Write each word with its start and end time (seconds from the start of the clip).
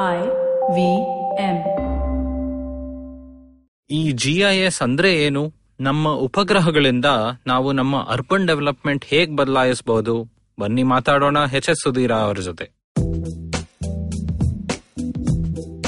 I 0.00 0.18
V 0.74 0.96
M 1.42 1.80
ಈ 3.90 4.12
G 4.12 4.38
I 4.38 4.56
S 4.56 4.82
ಅಂದ್ರೆ 4.82 5.14
ಏನು? 5.14 5.52
ನಮ್ಮ 5.80 6.08
ಉಪಗ್ರಹಗಳಿಂದ 6.08 7.04
ನಾವು 7.46 7.72
ನಮ್ಮ 7.72 7.96
ಅರ್ಬನ್ 7.96 8.46
ಡೆವಲಪ್ಮೆಂಟ್ 8.46 9.04
ಹೇಗ್ 9.04 9.36
ಬದಲಾಯಿಸಬಹುದು 9.36 10.28
ಬನ್ನಿ 10.60 10.82
ಮಾತಾಡೋಣ 10.82 11.36
ಎಚ್ 11.56 11.68
ಎಸ್ 11.68 11.82
ಸುಧೀರ 11.82 12.12
ಅವರ 12.12 12.34
ಜೊತೆ. 12.34 12.64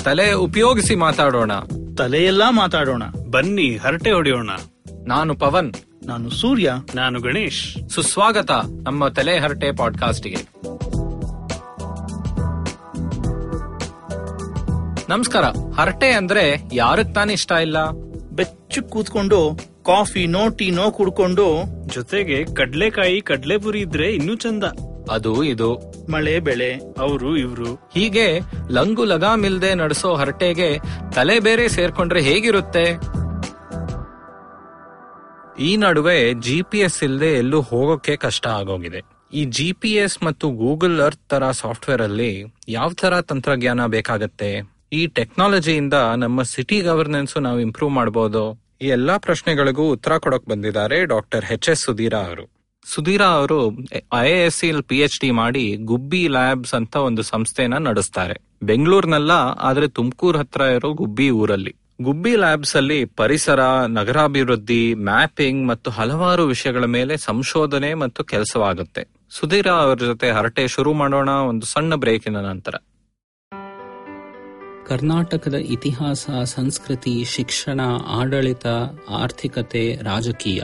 ತಲೆ 0.05 0.33
ಉಪಯೋಗಿಸಿ 0.33 0.95
ಮಾತಾಡೋಣ. 0.95 1.53
ತಲೆಯೆಲ್ಲಾ 1.99 2.51
ಮಾತಾಡೋಣ. 2.51 3.03
ಬನ್ನಿ 3.31 3.77
ಹರಟೆ 3.77 4.11
ಹೊಡೆಯೋಣ. 4.11 4.51
ನಾನು 5.07 5.35
ಪವನ್. 5.35 5.73
ನಾನು 6.07 6.31
ಸೂರ್ಯ. 6.31 6.73
ನಾನು 6.95 7.21
ಗಣೇಶ್. 7.21 7.89
ಸುಸ್ವಾಗತ 7.89 8.51
ನಮ್ಮ 8.83 9.09
ತಲೆ 9.09 9.39
ಹರಟೆ 9.39 9.77
ಪಾಡ್ಕಾಸ್ಟ್ಗೆ. 9.77 10.62
ನಮಸ್ಕಾರ. 15.13 15.45
ಹರಟೆ 15.81 16.11
ಅಂದ್ರೆ 16.11 16.63
ಯಾರಕ್ 16.73 17.15
ತಾನೇ 17.15 17.33
ಇಷ್ಟ 17.33 17.53
ಇಲ್ಲ? 17.53 17.91
ಬೆಚ್ಚ 18.31 18.79
ಕೂತ್ಕೊಂಡು 18.79 19.59
ಕಾಫಿ 19.87 20.27
ನೋ 20.27 20.49
ಟೀ 20.49 20.71
ನೋ 20.71 20.91
ಕುಡ್ಕೊಂಡು 20.91 21.65
ಜೊತೆಗೆ 21.87 22.45
ಕಡ್ಲೆಕಾಯಿ 22.45 23.21
ಕಡ್ಲೆಪುರಿ 23.21 23.81
ಇದ್ರೆ 23.81 24.15
ಇನ್ನೂ 24.15 24.35
ಚಂದ. 24.35 24.65
ಅದು 25.11 25.45
ಇದು. 25.45 25.75
ಮಳೆ 26.11 26.41
ಬೆಳೆ 26.41 26.75
ಅವರು 26.75 27.37
ಇವ್ರು. 27.37 27.75
ಹೀಗೆ 27.95 28.41
ಲಂಗು 28.71 29.05
ಲಗಾಮಿಲ್ದೆ 29.05 29.75
ನಡೆಸೋ 29.75 30.15
ಹರಟೆಗೆ 30.15 30.79
ತಲೆ 31.15 31.41
ಬೇರೆ 31.41 31.69
ಸೇರ್ಕೊಂಡ್ರೆ 31.69 32.23
ಹೇಗಿರುತ್ತೆ? 32.23 32.99
ಈ 35.63 35.77
ನಡುವೆ 35.77 36.35
ಜಿ 36.35 36.63
ಪಿ 36.63 36.79
ಎಸ್ 36.79 37.05
ಇಲ್ಲದೆ 37.05 37.33
ಎಲ್ಲೂ 37.33 37.61
ಹೋಗೋಕೆ 37.61 38.17
ಕಷ್ಟ 38.17 38.47
ಆಗೋಗಿದೆ. 38.47 39.03
ಈ 39.33 39.45
ಜಿ 39.45 39.73
ಪಿ 39.73 39.93
ಎಸ್ 39.93 40.23
ಮತ್ತು 40.23 40.51
ಗೂಗಲ್ 40.51 41.01
ಅರ್ತ್ 41.01 41.29
ತರ 41.29 41.51
ಸಾಫ್ಟ್ವೇರ್ 41.51 42.03
ಅಲ್ಲಿ 42.03 42.45
ಯಾವ 42.69 42.91
ತರ 42.93 43.21
ತಂತ್ರಜ್ಞಾನ 43.21 43.87
ಬೇಕಾಗತ್ತೆ? 43.87 44.72
ಈ 44.93 45.07
ಟೆಕ್ನಾಲಜಿಯಿಂದ 45.07 45.95
ನಮ್ಮ 46.17 46.43
ಸಿಟಿ 46.43 46.81
ಗವರ್ನೆನ್ಸ್ 46.81 47.37
ನಾವು 47.37 47.61
ಇಂಪ್ರೂವ್ 47.61 47.93
ಮಾಡಬಹುದು 47.93 48.63
ಈ 48.83 48.87
ಎಲ್ಲಾ 48.87 49.19
ಪ್ರಶ್ನೆಗಳಿಗೂ 49.19 49.91
ಉತ್ತರ 49.91 50.19
ಕೊಡಕ್ 50.19 50.49
ಬಂದಿದ್ದಾರೆ 50.49 51.05
ಡಾಕ್ಟರ್ 51.05 51.45
ಎಚ್ 51.45 51.69
ಎಸ್ 51.69 51.85
ಸುಧೀರಾ 51.85 52.19
ಅವರು. 52.19 52.45
ಸುಧೀರಾ 52.87 53.27
ಅವರು 53.27 53.59
IAS 54.15 54.65
S 54.65 54.77
C 54.77 54.83
P 54.83 54.99
H 54.99 55.21
D 55.21 55.31
ಮಾಡಿ 55.31 55.77
ಗುಬ್ಬಿ 55.77 56.29
ಲ್ಯಾಬ್ಸ್ 56.29 56.75
ಅಂತ 56.75 56.97
ಒಂದು 56.97 57.23
ಸಂಸ್ಥೆನ 57.23 57.75
ನಡೆಸ್ತಾರೆ. 57.79 58.35
ಬೆಂಗಳೂರಿನಲ್ಲ, 58.63 59.31
ಆದ್ರೆ 59.61 59.89
ತುಮಕೂರು 59.89 60.39
ಹತ್ರ 60.39 60.61
ಇರೋ 60.61 60.93
ಗುಬ್ಬಿ 60.93 61.31
ಊರಲ್ಲಿ. 61.31 61.75
ಗುಬ್ಬಿ 62.03 62.37
ಲ್ಯಾಬ್ಸ್ 62.37 62.77
ಅಲ್ಲಿ 62.77 63.05
ಪರಿಸರ, 63.05 63.61
ನಗರಾಭಿವೃದ್ಧಿ 63.87 64.95
ಮ್ಯಾಪಿಂಗ್ 64.95 65.69
ಮತ್ತು 65.69 65.91
ಹಲವಾರು 65.91 66.47
ವಿಷಯಗಳ 66.47 66.85
ಮೇಲೆ 66.85 67.17
ಸಂಶೋಧನೆ 67.17 67.95
ಮತ್ತು 67.95 68.25
ಕೆಲಸವಾಗುತ್ತೆ. 68.25 69.05
ಸುಧೀರಾ 69.31 69.73
ಅವರ 69.73 69.97
ಜೊತೆ 69.97 70.31
ಹರಟೆ 70.31 70.69
ಶುರು 70.69 70.93
ಮಾಡೋಣ, 70.93 71.29
ಒಂದು 71.29 71.67
ಸಣ್ಣ 71.67 71.95
ಬ್ರೇಕಿನ 71.95 72.37
ನಂತರ. 72.37 72.75
ಕರ್ನಾಟಕದ 74.87 75.55
ಇತಿಹಾಸ, 75.55 76.31
ಸಂಸ್ಕೃತಿ, 76.45 77.25
ಶಿಕ್ಷಣ, 77.25 77.81
ಆಡಳಿತ, 78.07 78.67
ಆರ್ಥಿಕತೆ, 79.11 79.99
ರಾಜಕೀಯ. 80.03 80.63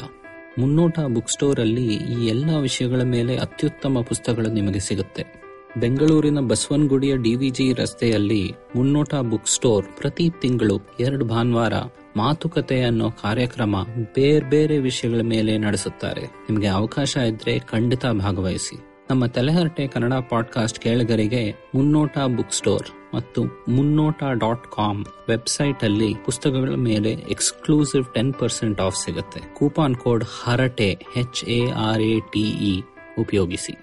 ಮುನ್ನೋಟ 0.58 0.98
ಬುಕ್ 1.00 1.30
ಸ್ಟೋರ್ 1.30 1.60
ಅಲ್ಲಿ 1.60 1.94
ಈ 1.94 2.26
ಎಲ್ಲ 2.26 2.56
ವಿಷಯಗಳ 2.60 3.02
ಮೇಲೆ 3.02 3.36
ಅತ್ಯುತ್ತಮ 3.36 3.98
ಪುಸ್ತಕಗಳು 4.08 4.52
ನಿಮಗೆ 4.52 4.80
ಸಿಗುತ್ತೆ. 4.80 5.42
ಬೆಂಗಳೂರಿನ 5.80 6.38
ಬಸವನಗುಡಿಯ 6.40 7.16
ಡಿವಿಜಿ 7.16 7.72
ರಸ್ತೆಯಲ್ಲಿ 7.72 8.52
ಮುನ್ನೋಟ 8.76 9.14
ಬುಕ್ 9.14 9.48
ಸ್ಟೋರ್ 9.48 9.86
ಪ್ರತಿ 9.98 10.30
ತಿಂಗಳು 10.40 10.80
ಎರಡು 11.00 11.24
ಭಾನುವಾರ 11.24 11.72
ಮಾತುಕತೆ 12.16 12.82
ಅನ್ನೋ 12.82 13.10
ಕಾರ್ಯಕ್ರಮ 13.10 13.76
ಬೇರೆ 14.14 14.50
ಬೇರೆ 14.50 14.78
ವಿಷಯಗಳ 14.78 15.20
ಮೇಲೆ 15.20 15.58
ನಡೆಸುತ್ತಾರೆ. 15.58 16.20
ನಿಮಗೆ 16.20 16.66
ಅವಕಾಶ 16.66 17.16
ಇದ್ರೆ 17.16 17.58
ಖಂಡಿತ 17.58 18.06
ಭಾಗವಹಿಸಿ. 18.06 18.78
ನಮ್ಮ 19.10 19.26
ತಲೆಹರಟೆ 19.26 19.86
ಕನ್ನಡ 19.86 20.12
ಪಾಡ್ಕಾಸ್ಟ್ 20.12 20.78
ಕೇಳಿಗರಿಗೆ 20.78 21.70
ಮುನ್ನೋಟ 21.74 22.18
ಬುಕ್ 22.36 22.52
ಸ್ಟೋರ್. 22.52 22.86
ಮತ್ತು 23.14 23.44
ಮುನ್ನೋಟ 23.44 24.22
ಡಾಟ್ 24.32 24.64
ಕಾಮ್ 24.66 25.04
ವೆಬ್ಸೈಟ್ 25.28 25.84
ಅಲ್ಲಿ 25.84 26.14
ಪುಸ್ತಕಗಳ 26.24 26.74
ಮೇಲೆ 26.74 27.12
ಎಕ್ಸ್ಕ್ಲೂಸಿವ್ 27.12 28.14
ಟೆನ್ 28.14 28.34
ಪರ್ಸೆಂಟ್ 28.34 28.80
ಆಫ್ 28.80 28.96
ಸಿಗುತ್ತೆ. 29.04 29.40
Coupon 29.54 29.96
code 29.96 30.24
Harate 30.44 30.98
H 31.16 31.44
A 31.44 31.70
R 31.70 32.02
A 32.02 32.20
T E 32.20 32.82
ಉಪಯೋಗಿಸಿ. 33.18 33.78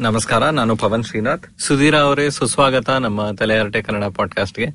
ನಮಸ್ಕಾರ 0.00 0.48
ನಾನು 0.48 0.76
ಪವನ್ 0.76 1.04
ಶ್ರೀನಾಥ್. 1.04 1.60
ಸುಧೀರ 1.60 1.98
ಅವರೇ 1.98 2.30
ಸುಸ್ವಾಗತ 2.30 2.90
ನಮ್ಮ 2.90 3.30
ತಲೆಹರಟೆ 3.30 3.82
ಕನ್ನಡ 3.82 4.04
ಪಾಡ್ಕಾಸ್ಟ್ಗೆ 4.04 4.66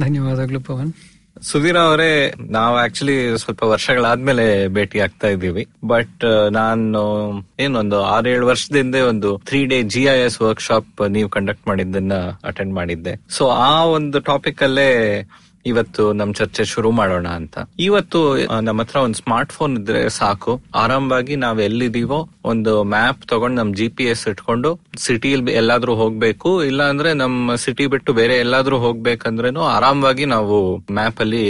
ಧನ್ಯವಾದಗಳು 0.00 0.60
ಪವನ್. 0.60 0.92
ಸುಧೀರ್ 1.42 1.76
ಅವರೇ, 1.76 2.34
ನಾವು 2.50 2.76
ಆಕ್ಚುಲಿ 2.76 3.38
ಸ್ವಲ್ಪ 3.38 3.62
ವರ್ಷಗಳಾದ್ಮೇಲೆ 3.62 4.68
ಭೇಟಿ 4.68 4.98
ಆಗ್ತಾ 4.98 5.28
ಇದ್ದೀವಿ. 5.28 5.66
ಬಟ್ 5.84 6.50
ನಾನು 6.50 7.32
ಏನೊಂದು 7.60 8.02
ಆರೇಳು 8.02 8.46
ವರ್ಷದಿಂದ 8.46 8.94
ಒಂದು 8.94 9.40
three 9.46 9.66
day 9.66 9.82
G 9.82 10.02
I 10.04 10.18
S 10.18 10.42
work 10.42 10.62
ನೀವು 11.08 11.28
ಕಂಡಕ್ಟ್ 11.28 11.68
ಮಾಡಿದ್ದನ್ನ 11.68 12.12
ಅಟೆಂಡ್ 12.44 12.74
ಮಾಡಿದ್ದೆ. 12.74 13.20
ಸೊ 13.28 13.48
ಆ 13.48 13.84
ಒಂದು 13.84 14.20
ಟಾಪಿಕ್ 14.20 14.62
ಅಲ್ಲೇ 14.62 15.22
ಇವತ್ತು 15.66 16.12
ನಮ್ 16.12 16.34
ಚರ್ಚೆ 16.34 16.64
ಶುರು 16.64 16.90
ಮಾಡೋಣ 16.90 17.28
ಅಂತ. 17.28 17.58
ಇವತ್ತು 17.78 18.20
ನಮ್ಮ 18.60 18.82
ಹತ್ರ 18.82 18.96
ಒಂದು 18.96 19.18
ಸ್ಮಾರ್ಟ್ 19.18 19.52
ಫೋನ್ 19.52 19.78
ಇದ್ರೆ 19.78 20.08
ಸಾಕು. 20.08 20.52
ಆರಾಮವಾಗಿ 20.74 21.36
ನಾವ್ 21.36 21.60
ಎಲ್ಲಿದೀವೋ 21.60 22.20
ಒಂದು 22.44 22.84
ಮ್ಯಾಪ್ 22.84 23.22
ತಗೊಂಡು 23.26 23.56
ನಮ್ 23.62 23.74
ಜಿ 23.74 23.86
ಇಟ್ಕೊಂಡು 24.30 24.70
ಸಿಟಿಲಿ 24.98 25.52
ಎಲ್ಲಾದ್ರೂ 25.52 25.94
ಹೋಗ್ಬೇಕು. 25.94 26.50
ಇಲ್ಲ 26.64 26.82
ಅಂದ್ರೆ 26.82 27.12
ನಮ್ಮ 27.14 27.54
ಸಿಟಿ 27.54 27.86
ಬಿಟ್ಟು 27.86 28.12
ಬೇರೆ 28.12 28.36
ಎಲ್ಲಾದ್ರೂ 28.36 28.78
ಹೋಗ್ಬೇಕಂದ್ರೇನು 28.78 29.62
ಆರಾಮವಾಗಿ 29.76 30.24
ನಾವು 30.24 30.56
ಮ್ಯಾಪ್ 30.92 31.20
ಅಲ್ಲಿ 31.20 31.44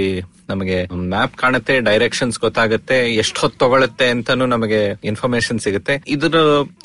ನಮಗೆ 0.49 0.87
ಮ್ಯಾಪ್ 0.95 1.37
ಕಾಣುತ್ತೆ 1.37 1.81
ಡೈರೆಕ್ಷನ್ಸ್ 1.81 2.39
ಗೊತ್ತಾಗುತ್ತೆ, 2.39 3.15
ಎಷ್ಟು 3.15 3.41
ಹೊತ್ತು 3.41 3.59
ತಗೊಳುತ್ತೆ 3.59 4.09
ಅಂತಾನು 4.09 4.47
ನಮಗೆ 4.47 5.01
ಇನ್ಫಾರ್ಮೇಶನ್ 5.05 5.59
ಸಿಗುತ್ತೆ. 5.59 6.03
ಇದ್ರ 6.09 6.35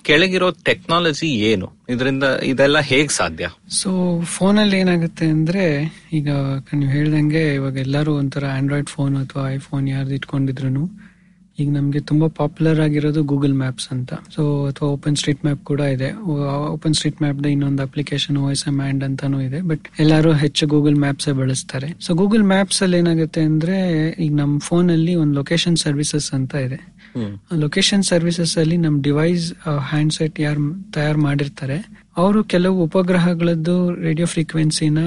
ಕೆಳಗಿರೋ 0.02 0.52
ಟೆಕ್ನಾಲಜಿ 0.52 1.28
ಏನು? 1.28 1.72
ಇದರಿಂದ 1.90 2.24
ಇದೆಲ್ಲ 2.44 2.80
ಹೇಗ್ 2.80 3.12
ಸಾಧ್ಯ? 3.12 3.50
ಸೊ 3.70 4.22
ಅಲ್ಲಿ 4.60 4.78
ಏನಾಗುತ್ತೆ 4.78 5.26
ಅಂದ್ರೆ, 5.26 5.94
ಈಗ 6.14 6.30
ನೀವು 6.74 6.92
ಹೇಳ್ದಂಗೆ 6.92 7.54
ಇವಾಗ 7.54 7.78
ಎಲ್ಲರೂ 7.78 8.14
ಒಂಥರ 8.14 8.46
ಆಂಡ್ರಾಯ್ಡ್ 8.46 8.90
ಫೋನ್ 8.90 9.18
ಅಥವಾ 9.18 9.52
ಐಫೋನ್ 9.52 9.90
ಯಾರ್ದು 9.90 10.14
ಇಟ್ಕೊಂಡಿದ್ರು 10.14 11.11
ಈಗ 11.60 11.70
ನಮ್ಗೆ 11.70 12.00
ತುಂಬಾ 12.00 12.28
ಪಾಪ್ಯುಲರ್ 12.28 12.80
ಆಗಿರೋದು 12.80 13.24
ಗೂಗಲ್ 13.24 13.54
ಮ್ಯಾಪ್ಸ್ 13.54 13.88
ಅಂತ. 13.92 14.14
ಸೊ 14.36 14.66
ಅಥವಾ 14.68 14.90
ಓಪನ್ 14.90 15.16
ಸ್ಟ್ರೀಟ್ 15.16 15.46
ಮ್ಯಾಪ್ 15.46 15.64
ಕೂಡ 15.64 15.80
ಇದೆ. 15.80 16.14
ಓಪನ್ 16.70 16.94
ಸ್ಟ್ರೀಟ್ 16.94 17.22
ಮ್ಯಾಪ್ 17.22 17.48
ಇನ್ನೊಂದು 17.48 17.84
ಅಪ್ಲಿಕೇಶನ್ 17.84 18.52
ಎಸ್ 18.52 18.68
ಎಂ 18.68 18.82
ಆ್ಯಂಡ್ 18.82 19.04
ಅಂತಾನು 19.04 19.42
ಇದೆ. 19.42 19.62
ಬಟ್ 19.62 19.82
ಎಲ್ಲರೂ 20.00 20.34
ಹೆಚ್ಚು 20.34 20.68
ಗೂಗಲ್ 20.68 20.96
ಮ್ಯಾಪ್ಸ್ 20.96 21.30
ಬಳಸ್ತಾರೆ. 21.30 21.96
ಸೊ 22.02 22.14
ಗೂಗಲ್ 22.14 22.44
ಮ್ಯಾಪ್ಸ್ 22.44 22.84
ಅಲ್ಲಿ 22.84 22.98
ಏನಾಗುತ್ತೆ 22.98 23.42
ಅಂದ್ರೆ 23.42 24.10
ಈಗ 24.10 24.34
ನಮ್ಮ 24.34 24.60
ಫೋನ್ 24.60 24.92
ಅಲ್ಲಿ 24.92 25.16
ಒಂದು 25.16 25.34
ಲೊಕೇಶನ್ 25.34 25.78
ಸರ್ವಿಸಸ್ 25.78 26.34
ಅಂತ 26.34 26.56
ಇದೆ. 26.56 26.80
ಲೊಕೇಶನ್ 27.58 28.04
ಸರ್ವಿಸಸ್ 28.04 28.58
ಅಲ್ಲಿ 28.58 28.78
ನಮ್ 28.78 29.04
ಡಿವೈಸ್ 29.04 29.54
ಹ್ಯಾಂಡ್ 29.90 30.14
ಸೆಟ್ 30.14 30.40
ಯಾರು 30.40 30.92
ತಯಾರು 30.92 31.22
ಮಾಡಿರ್ತಾರೆ. 31.22 32.01
ಅವರು 32.18 32.44
ಕೆಲವು 32.44 32.84
ಉಪಗ್ರಹಗಳದ್ದು 32.84 33.96
ರೇಡಿಯೋ 33.96 34.28
ಫ್ರೀಕ್ವೆನ್ಸಿನ 34.28 34.98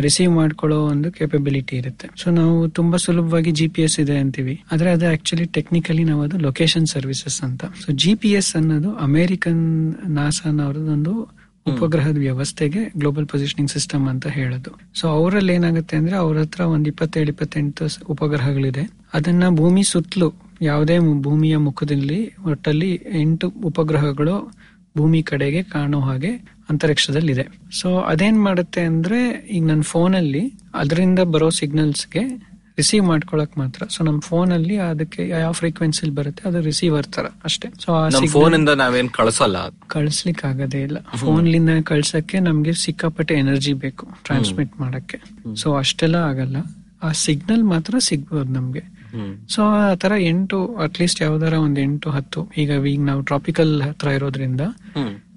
ರಿಸೀವ್ 0.00 0.32
ಮಾಡ್ಕೊಳ್ಳೋ 0.32 0.78
ಒಂದು 0.84 1.12
ಕೆಪಬಿಲಿಟಿ 1.12 1.76
ಇರುತ್ತೆ. 1.76 2.08
ಸೊ 2.16 2.30
ನಾವು 2.30 2.68
ತುಂಬಾ 2.68 2.98
ಸುಲಭವಾಗಿ 2.98 3.50
ಜಿ 3.50 3.68
ಪಿ 3.68 3.82
ಎಸ್ 3.82 4.00
ಇದೆ 4.00 4.16
ಅಂತೀವಿ. 4.16 4.62
ಆದ್ರೆ 4.72 4.90
ಅದು 4.90 5.12
ಆಕ್ಚುಲಿ 5.12 5.44
ಟೆಕ್ನಿಕಲಿ 5.44 6.04
ನಾವು 6.04 6.22
ಅದು 6.22 6.38
ಲೊಕೇಶನ್ 6.38 6.86
ಸರ್ವಿಸಸ್ 6.86 7.42
ಅಂತ. 7.42 7.64
ಸೊ 7.64 7.92
ಜಿ 7.92 8.14
ಪಿ 8.14 8.28
ಎಸ್ 8.28 8.56
ಅನ್ನೋದು 8.56 8.94
ಅಮೆರಿಕನ್ 8.94 9.94
ನಾಸಾನವ್ರದೊಂದು 10.06 11.40
ಉಪಗ್ರಹದ 11.66 12.16
ವ್ಯವಸ್ಥೆಗೆ 12.16 12.92
ಗ್ಲೋಬಲ್ 12.98 13.26
ಪೊಸಿಷನಿಂಗ್ 13.26 13.70
ಸಿಸ್ಟಮ್ 13.70 14.08
ಅಂತ 14.08 14.26
ಹೇಳೋದು. 14.26 14.78
ಸೊ 14.94 15.08
ಅವರಲ್ಲಿ 15.08 15.52
ಏನಾಗುತ್ತೆ 15.52 15.96
ಅಂದ್ರೆ 15.96 16.16
ಅವ್ರ 16.16 16.38
ಹತ್ರ 16.38 16.60
ಒಂದ್ 16.60 16.88
ಇಪ್ಪತ್ತೇಳು 16.88 17.28
ಇಪ್ಪತ್ತೆಂಟು 17.28 17.86
ಉಪಗ್ರಹಗಳಿದೆ. 18.08 18.90
ಅದನ್ನ 19.14 19.48
ಭೂಮಿ 19.48 19.82
ಸುತ್ತಲೂ 19.82 20.32
ಯಾವುದೇ 20.62 20.98
ಭೂಮಿಯ 20.98 21.56
ಮುಖದಲ್ಲಿ 21.56 22.32
ಒಟ್ಟಲ್ಲಿ 22.46 23.02
ಎಂಟು 23.12 23.48
ಉಪಗ್ರಹಗಳು 23.48 24.60
ಭೂಮಿ 24.96 25.22
ಕಡೆಗೆ 25.22 25.62
ಕಾಣೋ 25.62 26.00
ಹಾಗೆ 26.00 26.30
ಅಂತರಿಕ್ಷದಲ್ಲಿದೆ. 26.70 27.48
ಸೊ 27.80 28.00
ಅದೇನ್ 28.00 28.44
ಮಾಡುತ್ತೆ 28.44 28.80
ಅಂದ್ರೆ 28.80 29.46
ಈಗ 29.50 29.64
ನನ್ನ 29.64 29.82
ಫೋನಲ್ಲಿ 29.82 30.52
ಅದರಿಂದ 30.74 31.18
ಬರೋ 31.18 31.50
ಸಿಗ್ನಲ್ಸ್ಗೆ 31.50 32.50
ರಿಸೀವ್ 32.78 33.06
ಮಾಡ್ಕೊಳಕ್ 33.06 33.58
ಮಾತ್ರ. 33.58 33.86
ಸೊ 33.90 34.04
ನಮ್ 34.04 34.20
ಫೋನ್ 34.20 34.52
ಅಲ್ಲಿ 34.52 34.76
ಅದಕ್ಕೆ 34.76 35.28
ಯಾವ 35.28 35.52
ಫ್ರೀಕ್ವೆನ್ಸಿ 35.52 36.10
ಬರುತ್ತೆ 36.10 36.48
ಅದು 36.48 36.60
ರಿಸೀವರ್ 36.60 37.06
ತರ 37.06 37.26
ಅಷ್ಟೇ. 37.44 37.68
ಸೊ 37.84 38.10
ಫೋನ್ 38.26 38.54
ಇಂದ 38.54 38.68
ನಾವೇನ್ 38.68 39.10
ಕಳ್ಸಲ್ಲ. 39.10 39.56
ಕಳಿಸ್ಲಿಕ್ಕೆ 39.68 40.46
ಆಗೋದೇ 40.46 40.82
ಇಲ್ಲ. 40.82 40.98
ಫೋನ್ 41.00 41.48
ಲಿಂದ 41.48 41.70
ಕಳ್ಸಕ್ಕೆ 41.84 42.40
ನಮ್ಗೆ 42.40 42.72
ಸಿಕ್ಕಾಪಟ್ಟೆ 42.72 43.34
ಎನರ್ಜಿ 43.34 43.72
ಬೇಕು 43.72 44.08
ಟ್ರಾನ್ಸ್ಮಿಟ್ 44.24 44.80
ಮಾಡಕ್ಕೆ. 44.80 45.20
ಸೊ 45.56 45.74
ಅಷ್ಟೆಲ್ಲ 45.74 46.14
ಆಗಲ್ಲ. 46.14 46.56
ಆ 47.02 47.12
ಸಿಗ್ನಲ್ 47.12 47.64
ಮಾತ್ರ 47.64 47.94
ಸಿಗ್ಬೋದು 47.98 48.52
ನಮ್ಗೆ. 48.52 48.99
ಸೊ 49.48 49.62
ಆ 49.76 49.94
ತರ 49.94 50.12
ಎಂಟು 50.32 50.58
ಅಟ್ಲೀಸ್ಟ್ 50.76 51.22
ಯಾವ್ದಾರ 51.22 51.52
ಒಂದ್ 51.66 51.80
ಎಂಟು 51.80 52.10
ಹತ್ತು. 52.10 52.42
ಈಗ 52.56 52.70
ಈಗ 52.86 53.00
ನಾವು 53.00 53.22
ಟ್ರಾಪಿಕಲ್ 53.22 53.82
ಹತ್ರ 53.82 54.08
ಇರೋದ್ರಿಂದ 54.08 54.60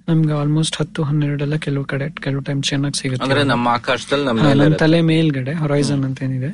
ನಮ್ಗೆ 0.09 0.33
ಆಲ್ಮೋಸ್ಟ್ 0.33 0.77
ಹತ್ತು 0.81 1.03
ಹನ್ನೆರಡೆಲ್ಲ 1.03 1.55
ಕೆಲವು 1.55 1.85
ಕಡೆ 1.85 2.09
ಕೆಲವು 2.21 2.41
ಟೈಮ್ 2.41 2.63
ಚೆನ್ನಾಗಿ 2.63 2.97
ಸಿಗುತ್ತೆ. 3.01 3.43
ನಮ್ಮ 3.43 3.67
ಆಕಾಶದಲ್ಲಿ 3.67 4.25
ನಮ್ಮ. 4.25 4.39
ತಲೆ 4.83 5.01
ಮೇಲ್ಗಡೆ 5.01 5.53
ಹೊರೈಸನ್ 5.53 6.03
ಅಂತ 6.05 6.23
ಏನಿದೆ 6.23 6.49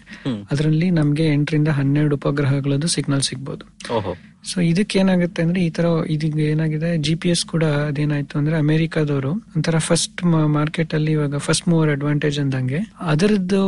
ಅದರಲ್ಲಿ 0.51 0.89
ನಮ್ಗೆ 0.91 1.27
ಎಂಟರಿಂದ 1.33 1.67
ಹನ್ನೆರಡು 1.67 2.15
ಉಪಗ್ರಹಗಳದ್ದು 2.15 2.87
ಸಿಗ್ನಲ್ 2.87 3.21
ಸಿಗ್ಬೋದು. 3.21 3.65
ಸೊ 4.43 4.61
ಇದಕ್ಕೆ 4.61 4.99
ಏನಾಗುತ್ತೆ 4.99 5.41
ಅಂದ್ರೆ 5.41 5.61
ಈ 5.65 5.69
ತರ 5.69 5.85
ಇದೀಗ 6.09 6.37
ಏನಾಗಿದೆ 6.37 6.97
ಜಿ 6.97 7.15
ಪಿ 7.15 7.29
ಎಸ್ 7.29 7.45
ಕೂಡ 7.45 7.63
ಅದೇನಾಯ್ತು 7.63 8.39
ಅಂದ್ರೆ 8.39 8.57
ಅಮೆರಿಕಾದವರು 8.57 9.31
ಒಂಥರ 9.55 9.77
ಫಸ್ಟ್ 9.77 10.23
ಮಾರ್ಕೆಟ್ 10.25 10.93
ಅಲ್ಲಿ 10.93 11.11
ಇವಾಗ 11.11 11.37
ಫಸ್ಟ್ 11.37 11.67
ಮೂವರ್ 11.67 11.89
ಅಡ್ವಾಂಟೇಜ್ 11.89 12.39
ಅಂದಂಗೆ. 12.39 12.79
ಅದರದ್ದು 12.99 13.61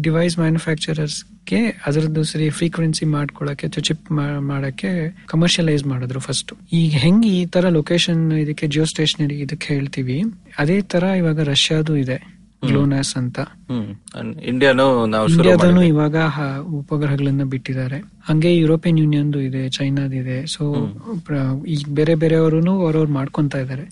ಡಿವೈಸ್ 0.00 0.38
ಮ್ಯಾನುಫ್ಯಾಕ್ಚರರ್ಸ್ಗೆ 0.38 1.60
ಅದರದ್ದು 1.86 2.24
ಸರಿ 2.24 2.50
ಫ್ರೀಕ್ವೆನ್ಸಿ 2.50 3.04
ಮಾಡ್ಕೊಳಕ್ಕೆ 3.04 3.68
ಚಿಪ್ 3.68 4.12
ಮಾಡಕ್ಕೆ 4.40 4.90
ಕಮರ್ಷಿಯಲೈಸ್ 5.26 5.84
ಮಾಡಿದ್ರು 5.84 6.20
ಫಸ್ಟ್ 6.20 6.52
ಈಗ 6.72 6.92
ಹೆಂಗ್ 6.96 7.26
ಈ 7.26 7.46
ತರ 7.46 7.68
ಲೊಕೇಶನ್ 7.68 8.32
ಇದಕ್ಕೆ 8.32 8.66
ಜಿಯೋ 8.66 8.84
ಸ್ಟೇಷನರಿ 8.84 9.38
ಇದಕ್ಕೆ 9.40 9.74
ಹೇಳ್ತೀವಿ, 9.74 10.22
ಅದೇ 10.58 10.82
ತರ 10.82 11.02
ಇವಾಗ 11.02 11.40
ರಷ್ಯಾದು 11.40 11.96
ಇದೆ. 11.96 12.35
ಗ್ಲೋನಾಸ್ 12.62 13.12
ಅಂತ. 13.16 13.38
ಇಂಡಿಯಾನು 14.50 14.86
ಇಂಡಿಯಾದನು 15.32 15.82
ಇವಾಗ 15.92 16.16
ಉಪಗ್ರಹಗಳನ್ನ 16.78 17.44
ಬಿಟ್ಟಿದ್ದಾರೆ. 17.52 17.98
ಹಂಗೆ 18.28 18.50
ಯುರೋಪಿಯನ್ 18.56 18.98
ಯೂನಿಯನ್ 18.98 19.30
ಇದೆ 19.48 19.62
ಚೈನಾದಿದೆ 19.76 20.38
ಸೊ 20.54 20.64
ಈ 21.74 21.76
ಬೇರೆ 22.00 22.16
ಬೇರೆಯವರು 22.24 22.58
ಅವ್ರವ್ರು 22.86 23.12
ಮಾಡ್ಕೊಂತ 23.20 23.54
ಇದ್ದಾರೆ. 23.64 23.86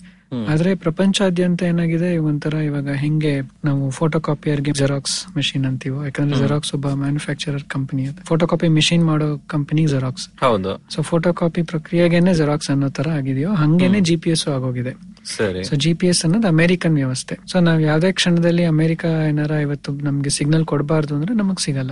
ಆದ್ರೆ 0.51 0.75
ಪ್ರಪಂಚಾದ್ಯಂತ 0.75 1.61
ಏನಾಗಿದೆ 1.63 2.17
ಒಂಥರ 2.29 2.53
ಇವಾಗ 2.67 2.89
ಹೆಂಗೆ 3.03 3.33
ನಾವು 3.67 3.83
ಫೋಟೋ 3.89 4.17
ಕಾಪಿಯರ್ಗೆ 4.19 4.71
ಜೆರಾಕ್ಸ್ 4.71 5.17
ಮೆಷಿನ್ 5.35 5.65
ಅಂತೀವೋ 5.65 5.99
ಯಾಕಂದ್ರೆ 6.03 6.37
ಜೆರಾಕ್ಸ್ 6.39 6.71
ಒಬ್ಬ 6.77 6.87
manufacturer 7.03 7.63
company 7.73 8.05
photo 8.29 8.47
copy 8.47 8.67
machine 8.77 9.03
ಮಾಡೋ 9.05 9.27
ಕಂಪನಿ 9.47 9.85
ಜೆರಾಕ್ಸ್ 9.85 10.25
ಹೌದು. 10.43 10.71
ಸೊ 10.95 11.01
ಫೋಟೋ 11.01 11.33
ಕಾಪಿ 11.33 11.63
ಪ್ರಕ್ರಿಯೆಗೆನೆ 11.63 12.33
ಜೆರಾಕ್ಸ್ 12.33 12.71
ಅನ್ನೋ 12.71 12.89
ತರ 12.89 13.09
ಆಗಿದೆಯೋ 13.19 13.51
ಹಂಗೇನೆ 13.63 13.99
ಜಿ 13.99 14.15
ಪಿ 14.15 14.29
ಎಸ್ 14.29 14.47
ಆಗೋಗಿದೆ. 14.47 14.93
ಸೊ 15.63 15.75
ಜಿ 15.75 15.93
ಪಿ 15.93 16.07
ಎಸ್ 16.07 16.25
ಅನ್ನೋದು 16.25 16.47
ಅಮೆರಿಕನ್ 16.47 16.95
ವ್ಯವಸ್ಥೆ. 16.95 17.39
ಸೊ 17.51 17.59
ನಾವ್ 17.59 17.81
ಯಾವ್ದೇ 17.81 18.11
ಕ್ಷಣದಲ್ಲಿ 18.11 18.65
ಅಮೆರಿಕ 18.65 19.05
ಏನಾರ 19.29 19.51
ಇವತ್ತು 19.51 19.91
ನಮ್ಗೆ 19.91 20.29
ಸಿಗ್ನಲ್ 20.29 20.65
ಕೊಡಬಾರ್ದು 20.65 21.15
ಅಂದ್ರೆ 21.15 21.33
ನಮಗ್ 21.33 21.59
ಸಿಗಲ್ಲ. 21.59 21.91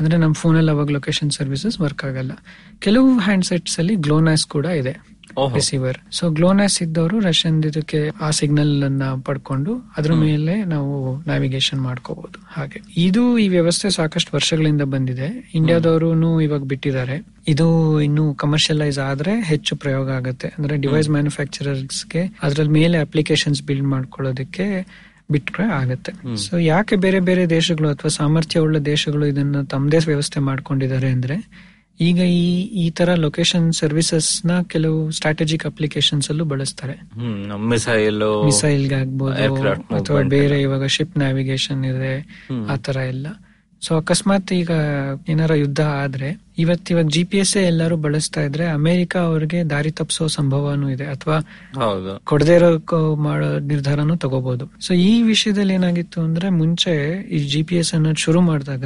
ಅಂದ್ರೆ 0.00 0.16
ಅಂದ್ರೆ 0.16 0.34
ಫೋನ್ 0.34 0.56
ಅಲ್ಲಿ 0.56 0.70
ಅವಾಗ 0.70 0.90
ಲೊಕೇಶನ್ 0.90 1.30
ಸರ್ವಿಸಸ್ 1.30 1.80
ವರ್ಕ್ 1.80 2.04
ಆಗಲ್ಲ. 2.04 2.32
ಕೆಲವು 2.78 3.18
ಹ್ಯಾಂಡ್ಸೆಟ್ಸ್ 3.18 3.78
ಅಲ್ಲಿ 3.78 3.94
ಗ್ಲೋನಾಸ್ 3.94 4.46
ಕೂಡ 4.46 4.64
ಇದೆ. 4.64 5.09
ರಿಸೀವರ್ 5.54 5.98
ಸೊ 6.10 6.30
ಗ್ಲೋನೆಸ್ 6.30 6.82
ಇದ್ದವರು 6.82 7.20
ರಷ್ಯನ್ 7.20 7.64
ಇದಕ್ಕೆ 7.64 8.10
ಆ 8.20 8.30
ಸಿಗ್ನಲ್ 8.30 8.82
ಅನ್ನ 8.82 9.02
ಪಡ್ಕೊಂಡು 9.24 9.94
ಅದ್ರ 9.96 10.12
ಮೇಲೆ 10.12 10.64
ನಾವು 10.64 11.16
ನ್ಯಾವಿಗೇಷನ್ 11.16 11.80
ಮಾಡ್ಕೋಬಹುದು 11.80 12.38
ಹಾಗೆ. 12.46 12.80
ಇದು 12.96 13.38
ಈ 13.38 13.48
ವ್ಯವಸ್ಥೆ 13.48 13.90
ಸಾಕಷ್ಟು 13.90 14.30
ವರ್ಷಗಳಿಂದ 14.34 14.82
ಬಂದಿದೆ. 14.82 15.50
ಇಂಡಿಯಾದವರು 15.54 16.40
ಇವಾಗ 16.40 16.62
ಬಿಟ್ಟಿದ್ದಾರೆ. 16.62 17.26
ಇದು 17.48 18.00
ಇನ್ನು 18.00 18.34
ಕಮರ್ಷಿಯಲೈಸ್ 18.34 18.98
ಆದ್ರೆ 18.98 19.40
ಹೆಚ್ಚು 19.40 19.76
ಪ್ರಯೋಗ 19.76 20.10
ಆಗುತ್ತೆ. 20.10 20.48
ಅಂದ್ರೆ 20.58 20.76
ಡಿವೈಸ್ 20.76 21.10
ಮ್ಯಾನುಫ್ಯಾಕ್ಚರರ್ಸ್ಗೆ 21.10 22.38
ಅದ್ರ 22.42 22.62
ಮೇಲೆ 22.62 22.98
ಅಪ್ಲಿಕೇಶನ್ಸ್ 22.98 23.62
ಬಿಲ್ಡ್ 23.62 23.84
ಮಾಡ್ಕೊಳ್ಳೋದಕ್ಕೆ 23.84 24.86
ಬಿಟ್ರೆ 25.30 25.64
ಆಗುತ್ತೆ. 25.64 26.36
ಸೊ 26.36 26.58
ಯಾಕೆ 26.58 26.96
ಬೇರೆ 26.96 27.20
ಬೇರೆ 27.20 27.50
ದೇಶಗಳು 27.50 27.88
ಅಥವಾ 27.88 28.08
ಸಾಮರ್ಥ್ಯ 28.08 28.60
ಉಳ್ಳ 28.60 28.78
ದೇಶಗಳು 28.78 29.26
ಇದನ್ನ 29.26 29.62
ತಮ್ಮದೇ 29.62 29.98
ವ್ಯವಸ್ಥೆ 30.06 30.40
ಮಾಡ್ಕೊಂಡಿದ್ದಾರೆ 30.40 31.08
ಅಂದ್ರೆ 31.08 31.69
ಈಗ 32.00 32.18
ಈ 32.18 32.44
ಈ 32.84 32.90
ತರ 32.90 33.14
ಲೊಕೇಶನ್ 33.14 33.72
ಸರ್ವಿಸಸ್ನ 33.72 34.62
ಕೆಲವು 34.62 35.10
ಸ್ಟ್ರಾಟಜಿಕ್ 35.10 35.66
ಅಪ್ಲಿಕೇಶನ್ಸ್ 35.66 36.30
ಅಲ್ಲೂ 36.30 36.44
ಬಳಸ್ತಾರೆ. 36.44 36.94
ಮಿಸೈಲ್ 37.56 38.22
ಮಿಸೈಲ್ 38.44 38.92
ಆಗ್ಬೋದು 38.92 39.34
ಅಥವಾ 39.94 40.22
ಬೇರೆ 40.22 40.60
ಇವಾಗ 40.60 40.84
ಶಿಪ್ 40.86 41.18
ನ್ಯಾವಿಗೇಷನ್ 41.18 41.84
ಇದೆ 41.84 42.14
ಆ 42.68 42.76
ತರ 42.76 42.96
ಎಲ್ಲ. 42.96 43.26
ಸೊ 43.82 43.96
ಅಕಸ್ಮಾತ್ 43.96 44.52
ಈಗ 44.52 44.70
ಏನಾರ 45.28 45.54
ಯುದ್ಧ 45.54 45.80
ಆದ್ರೆ 45.80 46.28
ಇವತ್ತಿವಾಗ 46.58 47.06
ಜಿ 47.06 47.24
ಪಿ 47.24 47.38
ಎಸ್ 47.38 47.56
ಎಲ್ಲರೂ 47.56 47.96
ಬಳಸ್ತಾ 47.96 48.42
ಇದ್ರೆ 48.42 48.66
ಅಮೆರಿಕ 48.66 49.16
ಅವ್ರಿಗೆ 49.16 49.70
ದಾರಿ 49.70 49.90
ತಪ್ಪಿಸೋ 49.90 50.26
ಸಂಭವನೂ 50.26 50.90
ಇದೆ 50.90 51.04
ಅಥವಾ 51.04 51.36
ಕೊಡದೇ 52.24 52.54
ಇರೋ 52.54 52.70
ಮಾಡೋ 53.14 53.58
ನಿರ್ಧಾರನೂ 53.58 54.16
ತಗೋಬಹುದು 54.16 54.66
ಸೊ 54.80 54.94
ಈ 54.94 55.22
ವಿಷಯದಲ್ಲಿ 55.22 55.74
ಏನಾಗಿತ್ತು 55.74 56.20
ಅಂದ್ರೆ 56.20 56.48
ಮುಂಚೆ 56.50 57.24
ಈ 57.28 57.38
ಜಿ 57.48 57.62
ಪಿ 57.62 57.76
ಎಸ್ 57.76 57.94
ಅನ್ನೋದು 57.94 58.16
ಶುರು 58.16 58.40
ಮಾಡಿದಾಗ 58.40 58.84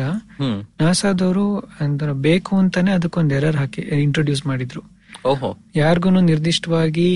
ನಾಸಾದವರು 0.81 1.47
ಅಂದ್ರೆ 1.81 2.13
ಬೇಕು 2.13 2.57
ಅಂತಾನೆ 2.57 2.93
ಅದಕ್ಕೊಂದ್ 2.93 3.33
ಎರರ್ 3.33 3.57
ಹಾಕಿ 3.57 3.81
ಇಂಟ್ರೊಡ್ಯೂಸ್ 3.81 4.47
ಮಾಡಿದ್ರು. 4.47 4.94
ಓಹೋ. 5.25 5.49
ಯಾರಿಗೂ 5.77 6.21
ನಿರ್ದಿಷ್ಟವಾಗಿ 6.23 7.07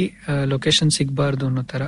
ಲೊಕೇಶನ್ 0.44 0.90
ಸಿಗಬಾರ್ದು 0.90 1.46
ಅನ್ನೋ 1.46 1.62
ತರ 1.62 1.82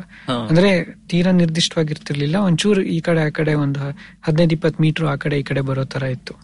ಅಂದ್ರೆ 0.48 0.70
ತೀರಾ 1.08 1.32
ನಿರ್ದಿಷ್ಟವಾಗಿರ್ತಿರ್ಲಿಲ್ಲ. 1.32 2.36
ಒಂಚೂರು 2.40 2.82
ಈ 2.88 3.00
ಕಡೆ 3.00 3.20
ಆ 3.20 3.28
ಕಡೆ 3.30 3.54
ಒಂದು 3.54 3.80
ಹದಿನೈದು 4.22 4.52
ಇಪ್ಪತ್ತು 4.52 4.82
ಮೀಟರ್ 4.82 5.06
ಆ 5.06 5.16
ಕಡೆ 5.16 5.38
ಈ 5.38 5.42
ಕಡೆ 5.42 5.60
ಬರೋ 5.60 5.84
ತರ 5.84 6.02
ಇತ್ತು. 6.02 6.34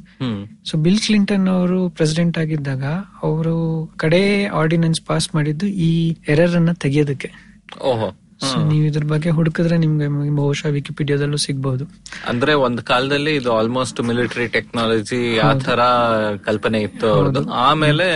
ಸೊ 0.64 0.76
ಬಿಲ್ 0.78 1.00
ಕ್ಲಿಂಟನ್ 1.00 1.48
ಅವರು 1.48 1.88
ಪ್ರೆಸಿಡೆಂಟ್ 1.88 2.38
ಆಗಿದ್ದಾಗ 2.38 2.84
ಅವರು 3.22 3.56
ಕಡೆ 3.96 4.22
ಆರ್ಡಿನೆನ್ಸ್ 4.54 5.02
ಪಾಸ್ 5.06 5.34
ಮಾಡಿದ್ದು 5.34 5.66
ಈ 5.88 5.90
ಎರರ್ 6.28 6.54
ಅನ್ನ 6.54 6.72
ತೆಗೆಯೋದಕ್ಕೆ. 6.78 7.30
ಓಹೋ. 7.84 8.08
ಸೊ 8.40 8.56
ನೀವು 8.62 8.84
ಇದ್ರ 8.84 9.04
ಬಗ್ಗೆ 9.04 9.30
ಹುಡುಕಿದ್ರೆ 9.30 9.76
ನಿಮ್ಗೆ 9.78 10.06
ಬಹುಶಃ 10.36 10.68
ವಿಕಿಪೀಡಿಯಾದಲ್ಲೂ 10.68 11.36
ಸಿಗ್ಬಹುದು 11.36 11.84
ಅಂದ್ರೆ 12.28 12.54
ಒಂದ್ 12.54 12.80
ಕಾಲದಲ್ಲಿ 12.82 13.36
ಇದು 13.36 13.52
ಆಲ್ಮೋಸ್ಟ್ 13.52 14.00
ಮಿಲಿಟರಿ 14.00 14.48
ಟೆಕ್ನಾಲಜಿ 14.48 15.38
ಆ 15.38 15.52
ತರ 15.58 15.80
ಕಲ್ಪನೆ 16.44 16.80
ಇತ್ತು 16.80 17.06
ಅವ್ರದ್ದು. 17.08 17.42
ಆಮೇಲೆ 17.62 18.08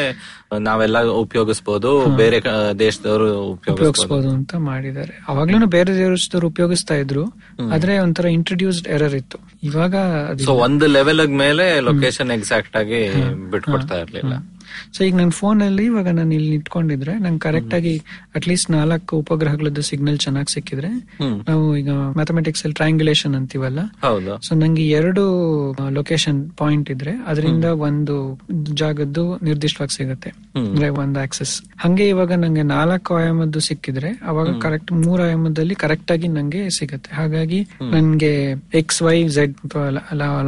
ನಾವೆಲ್ಲ 0.59 1.05
ಉಪಯೋಗಿಸಬಹುದು 1.05 2.17
ಬೇರೆ 2.17 2.43
ದೇಶದವರು 2.79 3.43
ಉಪಯೋಗಿಸಬಹುದು 3.43 4.29
ಅಂತ 4.29 4.55
ಮಾಡಿದ್ದಾರೆ. 4.55 5.25
ಅವಾಗ್ಲೂ 5.29 5.67
ಬೇರೆ 5.67 5.95
ದೇಶದವ್ರು 5.95 6.47
ಉಪಯೋಗಿಸ್ತಾ 6.47 6.95
ಇದ್ರು 6.95 7.25
ಆದ್ರೆ 7.73 7.99
ಒಂಥರ 7.99 8.25
ಇಂಟ್ರೊಡ್ಯೂಸ್ಡ್ 8.25 8.89
ಎರರ್ 8.89 9.15
ಇತ್ತು. 9.15 9.39
ಇವಾಗ 9.63 9.95
ಒಂದು 10.49 10.87
ಲೆವೆಲ್ 10.87 11.29
ಮೇಲೆ 11.29 11.81
ಲೊಕೇಶನ್ 11.81 12.31
ಎಕ್ಸಾಕ್ಟ್ 12.31 12.77
ಆಗಿ 12.77 13.03
ಬಿಟ್ಕೊಡ್ತಾ 13.51 13.99
ಇರ್ಲಿಲ್ಲ. 13.99 14.33
ಸೊ 14.93 15.05
ಈಗ 15.05 15.15
ನನ್ನ 15.15 15.35
ಫೋನ್ 15.41 15.63
ಅಲ್ಲಿ 15.63 15.85
ಇವಾಗ 15.85 16.09
ನಾನು 16.11 16.35
ಇಲ್ಲಿ 16.35 16.55
ಇಟ್ಕೊಂಡಿದ್ರೆ 16.55 17.15
ನಂಗೆ 17.19 17.39
ಕರೆಕ್ಟ್ 17.39 17.75
ಆಗಿ 17.75 17.95
ಅಟ್ಲೀಸ್ಟ್ 18.35 18.71
ನಾಲ್ಕು 18.71 19.17
ಉಪಗ್ರಹಗಳದ್ದು 19.17 19.83
ಸಿಗ್ನಲ್ 19.83 20.19
ಚೆನ್ನಾಗಿ 20.19 20.53
ಸಿಕ್ಕಿದ್ರೆ 20.53 20.91
ನಾವು 21.49 21.65
ಈಗ 21.77 21.91
ಮ್ಯಾಥಮೆಟಿಕ್ಸ್ 22.17 22.65
ಅಲ್ಲಿ 22.65 22.75
ಟ್ರಯಾಂಗ್ಯುಲೇಷನ್ 22.75 23.35
ಅಂತೀವಲ್ಲ? 23.35 23.81
ಹೌದು. 24.03 24.33
ಸೊ 24.43 24.55
ನಂಗೆ 24.55 24.87
ಎರಡು 24.91 25.25
ಲೊಕೇಶನ್ 25.91 26.41
ಪಾಯಿಂಟ್ 26.57 26.91
ಇದ್ರೆ 26.91 27.15
ಅದರಿಂದ 27.27 27.67
ಒಂದು 27.89 28.17
ಜಾಗದ್ದು 28.75 29.25
ನಿರ್ದಿಷ್ಟವಾಗಿ 29.43 29.95
ಸಿಗುತ್ತೆ. 29.95 30.31
ಅಂದ್ರೆ 30.61 30.89
ಒಂದು 31.03 31.19
ಆಕ್ಸೆಸ್ 31.21 31.55
ಹಂಗೆ 31.79 32.07
ಇವಾಗ 32.09 32.33
ನಂಗೆ 32.43 32.65
ನಾಲ್ಕು 32.71 33.15
ಆಯಾಮದ್ದು 33.15 33.61
ಸಿಕ್ಕಿದ್ರೆ 33.61 34.11
ಅವಾಗ 34.23 34.49
ಕರೆಕ್ಟ್ 34.59 34.93
ಮೂರು 35.03 35.21
ಆಯಾಮದಲ್ಲಿ 35.23 35.75
ಕರೆಕ್ಟ್ 35.75 36.11
ಆಗಿ 36.13 36.29
ನಂಗೆ 36.29 36.63
ಸಿಗುತ್ತೆ. 36.79 37.11
ಹಾಗಾಗಿ 37.15 37.61
ನನ್ಗೆ 37.95 38.33
X 38.75 39.01
Y 39.03 39.17
Z 39.29 39.57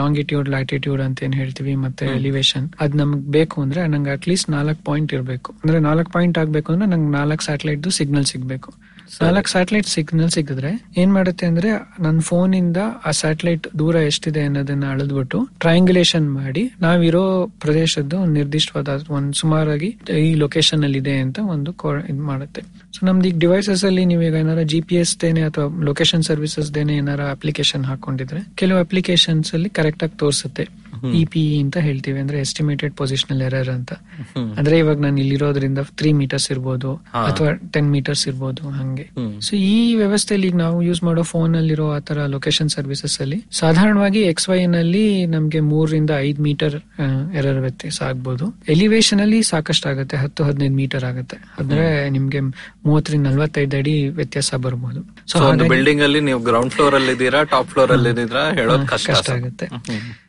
longitude 0.00 0.49
latitude 0.49 1.02
ಅಂತ 1.02 1.23
ಏನ್ 1.23 1.34
ಹೇಳ್ತೀವಿ 1.34 1.75
ಮತ್ತೆ 1.84 2.06
ಎಲಿವೇಶನ್ 2.19 2.67
ಅದ್ 2.81 2.96
ನಮ್ಗೆ 2.96 3.31
ಬೇಕು 3.31 3.56
ಅಂದ್ರೆ 3.62 3.81
ನಂಗೆ 3.87 4.11
ಅಟ್ಲೀಸ್ಟ್ 4.23 4.51
ನಾಲ್ಕು 4.51 4.85
ಪಾಯಿಂಟ್ 4.85 5.15
ಇರಬೇಕು. 5.15 5.55
ಅಂದ್ರೆ 5.65 5.79
ನಾಲ್ಕು 5.81 6.13
ಪಾಯಿಂಟ್ 6.13 6.39
ಆಗಬೇಕು 6.39 6.73
ಅಂದ್ರೆ 6.73 6.91
ನಂಗೆ 6.91 7.13
ನಾಲ್ಕು 7.13 7.45
ಸ್ಯಾಟಲೈಟ್ 7.45 7.91
ಸಿಗ್ನಲ್ 7.91 8.25
ಸಿಗಬೇಕು. 8.25 8.71
ನಾಲ್ಕು 9.23 9.51
ಸ್ಯಾಟಲೈಟ್ 9.51 9.87
ಸಿಗ್ನಲ್ 9.87 10.31
ಸಿಕ್ಕಿದ್ರೆ 10.31 10.85
ಏನ್ 10.97 11.13
ಮಾಡುತ್ತೆ 11.15 11.47
ಅಂದ್ರೆ 11.47 11.71
ನನ್ನ 12.01 12.21
ಫೋನ್ 12.21 12.55
ಇಂದ 12.55 12.77
ಆ 13.07 13.11
ಸ್ಯಾಟಲೈಟ್ 13.11 13.67
ದೂರ 13.79 13.95
ಎಷ್ಟಿದೆ 13.95 14.43
ಅನ್ನೋದನ್ನ 14.43 14.85
ಅಳದ್ಬಿಟ್ಟು 14.91 15.49
ಟ್ರಯಾಂಗ್ಯುಲೇಷನ್ 15.59 16.33
ಮಾಡಿ 16.33 16.73
ನಾವಿರೋ 16.81 17.47
ಪ್ರದೇಶದ್ದು 17.61 18.19
ಒಂದು 18.19 18.33
ನಿರ್ದಿಷ್ಟವಾದ 18.33 18.89
ಒಂದು 19.11 19.33
ಸುಮಾರಾಗಿ 19.33 19.97
ಈ 20.21 20.35
ಲೊಕೇಶನ್ 20.35 20.85
ಅಲ್ಲಿ 20.85 20.99
ಇದೆ 20.99 21.17
ಅಂತ 21.17 21.39
ಒಂದು 21.39 21.73
ಇದ್ 22.09 22.21
ಮಾಡುತ್ತೆ. 22.21 22.63
ಸೊ 22.95 23.07
ನಮ್ದು 23.07 23.29
ಈಗ 23.29 23.39
ಡಿವೈಸಸ್ 23.39 23.85
ಅಲ್ಲಿ 23.85 24.05
ನೀವು 24.05 24.23
ಈಗ 24.23 24.35
ಏನಾರ 24.35 24.63
ಜಿ 24.63 24.81
ಪಿ 24.81 24.95
ಎಸ್ 24.95 25.21
ದೇನೆ 25.21 25.43
ಅಥವಾ 25.43 25.83
ಲೊಕೇಶನ್ 25.85 26.23
ಸರ್ವಿಸಸ್ 26.23 26.75
ದೇನೆ 26.75 26.97
ಏನಾರ 26.97 27.21
ಅಪ್ಲಿಕೇಶನ್ 27.31 27.85
ಹಾಕೊಂಡಿದ್ರೆ 27.85 28.41
ಕೆಲವು 28.55 28.81
ಅಪ್ಲಿಕೇಶನ್ಸ್ 28.81 29.55
ಅಲ್ಲಿ 29.55 29.71
ಕರೆಕ್ಟ್ 29.71 30.05
ಆಗಿ 30.05 30.19
ತೋರಿಸುತ್ತೆ. 30.19 30.81
ಇ 31.21 31.23
ಪಿ 31.33 31.43
ಅಂತ 31.63 31.77
ಹೇಳ್ತೀವಿ 31.87 32.19
ಅಂದ್ರೆ 32.23 32.39
ಎಸ್ಟಿಮೇಟೆಡ್ 32.47 32.93
ಪೊಸಿಷನಲ್ 33.01 33.43
ಎರರ್ 33.49 33.71
ಅಂತ. 33.77 33.93
ಅಂದ್ರೆ 34.59 34.77
ಇವಾಗ 34.83 34.99
ನಾನು 35.07 35.19
ಇಲ್ಲಿರೋದ್ರಿಂದ 35.25 35.81
ತ್ರೀ 36.01 36.11
ಮೀಟರ್ಸ್ 36.21 36.49
ಇರ್ಬೋದು 36.55 36.91
ಅಥವಾ 37.29 37.51
ಟೆನ್ 37.75 37.89
ಮೀಟರ್ಸ್ 37.95 38.25
ಇರ್ಬೋದು 38.31 38.63
ಹಂಗೆ. 38.79 39.07
ಸೊ 39.47 39.53
ಈ 39.73 39.77
ವ್ಯವಸ್ಥೆಯಲ್ಲಿ 40.03 40.49
ಈಗ 40.51 40.59
ನಾವು 40.65 40.79
ಯೂಸ್ 40.89 41.03
ಮಾಡೋ 41.09 41.25
ಫೋನ್ 41.33 41.55
ಅಲ್ಲಿರೋ 41.61 41.87
ಆ 41.97 42.01
ತರ 42.11 42.27
ಲೊಕೇಶನ್ 42.35 42.71
ಸರ್ವಿಸಸ್ 42.77 43.17
ಅಲ್ಲಿ 43.25 43.39
ಸಾಧಾರಣವಾಗಿ 43.61 44.23
ಎಕ್ಸ್ 44.32 44.49
ವೈ 44.53 44.61
ನಲ್ಲಿ 44.77 45.05
ನಮ್ಗೆ 45.35 45.63
ಮೂರರಿಂದ 45.71 46.13
ಐದ್ 46.29 46.41
ಮೀಟರ್ 46.49 46.77
ಎರರ್ 47.41 47.61
ವ್ಯತ್ಯಾಸ 47.67 47.99
ಆಗ್ಬೋದು. 48.11 48.47
ಎಲಿವೇಶನ್ 48.75 49.23
ಅಲ್ಲಿ 49.27 49.41
ಸಾಕಷ್ಟು 49.53 49.89
ಆಗುತ್ತೆ 49.93 50.17
ಹತ್ತು 50.25 50.41
ಹದಿನೈದು 50.49 50.77
ಮೀಟರ್ 50.82 51.06
ಆಗುತ್ತೆ. 51.11 51.39
ಅಂದ್ರೆ 51.61 51.85
ನಿಮ್ಗೆ 52.17 52.41
ಮೂವತ್ತರಿಂದ 52.87 53.25
ನಲ್ವತ್ತೈದು 53.31 53.77
ಅಡಿ 53.82 53.94
ವ್ಯತ್ಯಾಸ 54.19 54.51
ಬರಬಹುದು 54.65 55.01
ಸೊ 55.31 55.39
ಒಂದು 55.51 55.65
ಬಿಲ್ಡಿಂಗ್ 55.73 56.03
ಅಲ್ಲಿ 56.06 56.21
ನೀವು 56.29 56.41
ಗ್ರೌಂಡ್ 56.49 56.73
ಫ್ಲೋರ್ 56.77 56.94
ಅಲ್ಲಿ 56.99 57.13
ಇದ್ದೀರಾ 57.17 57.41
ಟಾಪ್ 57.53 57.69
ಫ್ಲೋರ್ 57.73 57.93
ಅಲ್ಲಿ 57.97 58.11
ಇದ್ದೀರಾ 58.15 58.44
ಹೇಳೋದು 58.59 58.87
ಕಷ್ಟ 58.93 59.11
ಆಗುತ್ತೆ. 59.37 59.67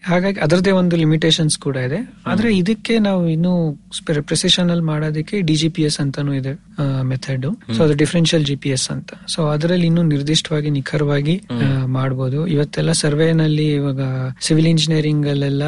ಹಾಗಾಗಿ 0.10 0.40
ಅದರದೇ 0.64 0.80
ಒಂದು 0.82 0.96
ಲಿಮಿಟೇಷನ್ಸ್ 1.02 1.56
ಕೂಡ 1.64 1.78
ಇದೆ. 1.88 1.98
ಆದ್ರೆ 2.32 2.50
ಇದಕ್ಕೆ 2.60 2.94
ನಾವು 3.06 3.22
ಇನ್ನು 3.34 3.52
ಪ್ರೆಸಿಷನ್ 4.30 4.70
ಅಲ್ಲಿ 4.74 4.86
ಮಾಡೋದಕ್ಕೆ 4.90 5.36
ಡಿ 5.48 5.56
ಜಿ 5.62 5.70
ಪಿ 5.76 5.82
ಎಸ್ 5.88 5.98
ಅಂತಾನು 6.04 6.32
ಇದೆ 6.40 6.54
ಮೆಥಡ್ 7.10 7.48
ಸೊ 7.76 7.80
ಅದು 7.86 7.96
ಡಿಫ್ರೆನ್ಷಿಯಲ್ 8.02 8.46
ಜಿ 8.50 8.56
ಪಿ 8.64 8.70
ಎಸ್ 8.76 8.86
ಅಂತ. 8.96 9.10
ಸೊ 9.34 9.40
ಅದರಲ್ಲಿ 9.56 9.86
ಇನ್ನೂ 9.92 10.04
ನಿರ್ದಿಷ್ಟವಾಗಿ 10.14 10.70
ನಿಖರವಾಗಿ 10.78 11.36
ಮಾಡಬಹುದು 11.98 12.40
ಇವತ್ತೆಲ್ಲ 12.56 12.94
ಸರ್ವೇನಲ್ಲಿ 13.04 13.68
ಇವಾಗ 13.80 14.02
ಸಿವಿಲ್ 14.48 14.70
ಇಂಜಿನಿಯರಿಂಗ್ 14.74 15.28
ಅಲ್ಲೆಲ್ಲ 15.34 15.66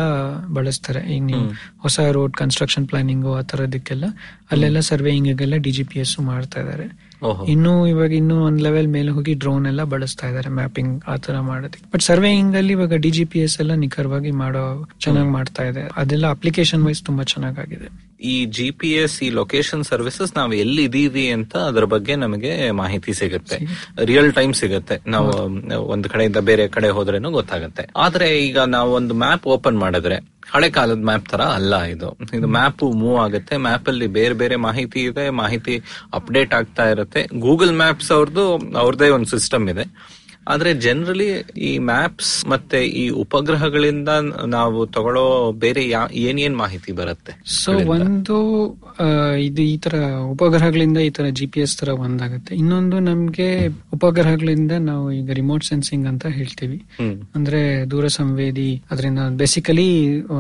ಬಳಸ್ತಾರೆ. 0.57 1.01
ಈಗ 1.15 1.23
ನೀವು 1.31 1.43
ಹೊಸ 1.85 1.99
ರೋಡ್ 2.19 2.35
ಕನ್ಸ್ಟ್ರಕ್ಷನ್ 2.41 2.87
ಪ್ಲಾನಿಂಗ್ 2.91 3.27
ಆ 3.39 3.43
ತರದಕ್ಕೆಲ್ಲ 3.53 4.05
ಅಲ್ಲೆಲ್ಲ 4.53 4.83
surveying 4.91 5.43
D 5.67 5.73
G 5.79 5.85
P 5.91 5.99
S 6.05 6.15
ಮಾಡ್ತಾ 6.31 6.61
ಇದ್ದಾರೆ 6.63 6.87
ಓಹೋ 6.87 7.04
ಇನ್ನು 7.47 7.87
ಇವಾಗ 7.87 8.13
ಇನ್ನು 8.13 8.43
ಒಂದ್ 8.43 8.61
ಲೆವೆಲ್ 8.61 8.87
ಮೇಲೆ 8.87 9.11
ಹೋಗಿ 9.11 9.33
ಡ್ರೋನ್ 9.33 9.67
ಎಲ್ಲ 9.67 9.83
ಬಳಸ್ತಾ 9.83 10.27
ಇದಾರೆ 10.27 10.49
ಮ್ಯಾಪಿಂಗ್ 10.49 11.03
ಆತರ 11.07 11.31
ತರ 11.33 11.39
ಮಾಡೋದಕ್ಕೆ. 11.39 11.89
ಬಟ್ 11.93 12.01
ಸರ್ವೇಯಿಂಗ್ 12.01 12.55
ಅಲ್ಲಿ 12.55 12.73
ಇವಾಗ 12.73 12.93
ಡಿಜಿಪಿಎಸ್ 12.93 13.17
ಜಿ 13.17 13.25
ಪಿ 13.25 13.39
ಎಸ್ 13.39 13.59
ಎಲ್ಲ 13.59 13.73
ನಿಖರವಾಗಿ 13.73 14.31
ಮಾಡೋ 14.31 14.89
ಚೆನ್ನಾಗಿ 14.99 15.29
ಮಾಡ್ತಾ 15.29 15.63
ಇದೆ. 15.63 15.89
ಅದೆಲ್ಲ 15.95 16.29
ಅಪ್ಲಿಕೇಶನ್ 16.29 16.83
ವೈಸ್ 16.83 17.03
ತುಂಬಾ 17.03 17.23
ಚೆನ್ನಾಗಿದೆ 17.23 18.14
ಈ 18.25 18.45
ಜಿ 18.45 18.71
ಪಿ 18.71 18.89
ಎಸ್ 18.93 19.15
ಈ 19.23 19.29
ಲೊಕೇಶನ್ 19.29 19.83
ಸರ್ವಿಸಸ್ 19.83 20.31
ನಾವು 20.35 20.53
ಎಲ್ಲಿದ್ದೀವಿ 20.53 21.25
ಅಂತ 21.29 21.55
ಅದ್ರ 21.57 21.85
ಬಗ್ಗೆ 21.85 22.15
ನಮಗೆ 22.15 22.71
ಮಾಹಿತಿ 22.71 23.13
ಸಿಗುತ್ತೆ. 23.13 23.57
ರಿಯಲ್ 24.05 24.33
ಟೈಮ್ 24.33 24.53
ಸಿಗುತ್ತೆ. 24.53 24.97
ನಾವು 25.07 25.29
ಒಂದ್ 25.87 26.07
ಕಡೆಯಿಂದ 26.07 26.37
ಬೇರೆ 26.37 26.67
ಕಡೆ 26.67 26.89
ಹೋದ್ರೇನು 26.89 27.31
ಗೊತ್ತಾಗುತ್ತೆ. 27.31 27.85
ಆದ್ರೆ 27.95 28.29
ಈಗ 28.47 28.59
ನಾವು 28.59 28.91
ಒಂದು 28.93 29.13
ಮ್ಯಾಪ್ 29.13 29.47
ಓಪನ್ 29.47 29.79
ಮಾಡಿದ್ರೆ 29.79 30.17
ಹಳೆ 30.51 30.69
ಕಾಲದ 30.69 31.03
ಮ್ಯಾಪ್ 31.03 31.29
ತರ 31.29 31.41
ಅಲ್ಲ 31.41 31.81
ಇದು. 31.83 32.09
ಇದು 32.33 32.47
ಮ್ಯಾಪ್ 32.47 32.83
ಮೂವ್ 32.83 33.17
ಆಗುತ್ತೆ. 33.23 33.57
ಮ್ಯಾಪ್ 33.57 33.87
ಅಲ್ಲಿ 33.89 34.07
ಬೇರೆ 34.07 34.33
ಬೇರೆ 34.33 34.55
ಮಾಹಿತಿ 34.55 34.99
ಇದೆ. 34.99 35.29
ಮಾಹಿತಿ 35.29 35.75
ಅಪ್ಡೇಟ್ 36.13 36.53
ಆಗ್ತಾ 36.53 36.85
ಇರುತ್ತೆ. 36.89 37.21
ಗೂಗಲ್ 37.39 37.73
ಮ್ಯಾಪ್ಸ್ 37.73 38.11
ಅವ್ರದ್ದು 38.11 38.45
ಅವ್ರದೇ 38.77 39.09
ಒಂದು 39.09 39.25
ಸಿಸ್ಟಮ್ 39.25 39.69
ಇದೆ. 39.69 39.85
ಆದ್ರೆ 40.47 40.71
ಜನರಲಿ 40.85 41.27
ಈ 41.69 41.71
ಮ್ಯಾಪ್ಸ್ 41.91 42.33
ಮತ್ತೆ 42.53 42.79
ಈ 43.01 43.05
ಉಪಗ್ರಹಗಳಿಂದ 43.23 44.09
ನಾವು 44.57 44.79
ತಗೊಳ್ಳೋ 44.95 45.25
ಬೇರೆ 45.63 45.83
ಏನೇನ್ 45.83 46.23
ಏನ್ 46.25 46.39
ಏನ್ 46.45 46.55
ಮಾಹಿತಿ 46.63 46.91
ಬರುತ್ತೆ 46.99 47.33
ಸೊ 47.61 47.71
ಒಂದು 47.95 48.35
ಇದು 49.47 49.61
ಈ 49.71 49.77
ತರ 49.77 49.95
ಉಪಗ್ರಹಗಳಿಂದ 50.33 50.99
ಈ 51.07 51.09
ತರ 51.09 51.25
ಜಿ 51.37 51.45
ಪಿ 51.53 51.59
ಎಸ್ 51.59 51.73
ತರ 51.79 51.89
ಒಂದಾಗುತ್ತೆ. 52.05 52.51
ಇನ್ನೊಂದು 52.55 52.97
ನಮ್ಗೆ 52.99 53.47
ಉಪಗ್ರಹಗಳಿಂದ 53.95 54.73
ನಾವು 54.89 55.05
ಈಗ 55.19 55.29
ರಿಮೋಟ್ 55.39 55.65
ಸೆನ್ಸಿಂಗ್ 55.69 56.05
ಅಂತ 56.11 56.25
ಹೇಳ್ತೀವಿ. 56.37 56.77
ಅಂದ್ರೆ 57.37 57.61
ದೂರ 57.93 58.05
ಸಂವೇದಿ 58.19 58.69
ಅದರಿಂದ 58.91 59.19
ಬೇಸಿಕಲಿ 59.41 59.89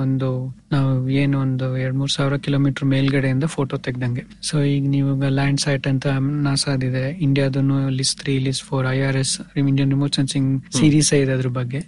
ಒಂದು 0.01 0.29
ನಾವು 0.73 0.91
ಏನು 1.21 1.35
ಒಂದು 1.45 1.65
ಎರಡ್ 1.83 1.97
ಮೂರ್ 1.99 2.11
ಸಾವಿರ 2.15 2.37
ಕಿಲೋಮೀಟರ್ 2.45 2.87
ಮೇಲ್ಗಡೆಯಿಂದ 2.93 3.45
ಫೋಟೋ 3.55 3.75
ತೆಗ್ದಂಗೆ. 3.87 4.23
ಸೊ 4.49 4.55
ಈಗ 4.75 4.85
ನೀವು 4.95 5.11
ಲ್ಯಾಂಡ್ 5.39 5.61
ಸೈಟ್ 5.65 5.87
ಅಂತ 5.93 6.07
ನಾಸಾದಿದೆ 6.47 7.05
ಇಂಡಿಯಾದನ್ನು 7.27 7.77
LISS 7.99 8.15
three 8.21 8.35
LISS 8.47 8.63
four 8.69 8.87
I 8.95 8.97
R 9.09 9.19
S 9.23 9.35
Indian 9.63 9.94
remote 9.95 10.15
sensing 10.19 10.51
series 10.77 11.11
ಇದೆ 11.23 11.33
ಅದ್ರ 11.39 11.51
ಬಗ್ಗೆ. 11.59 11.81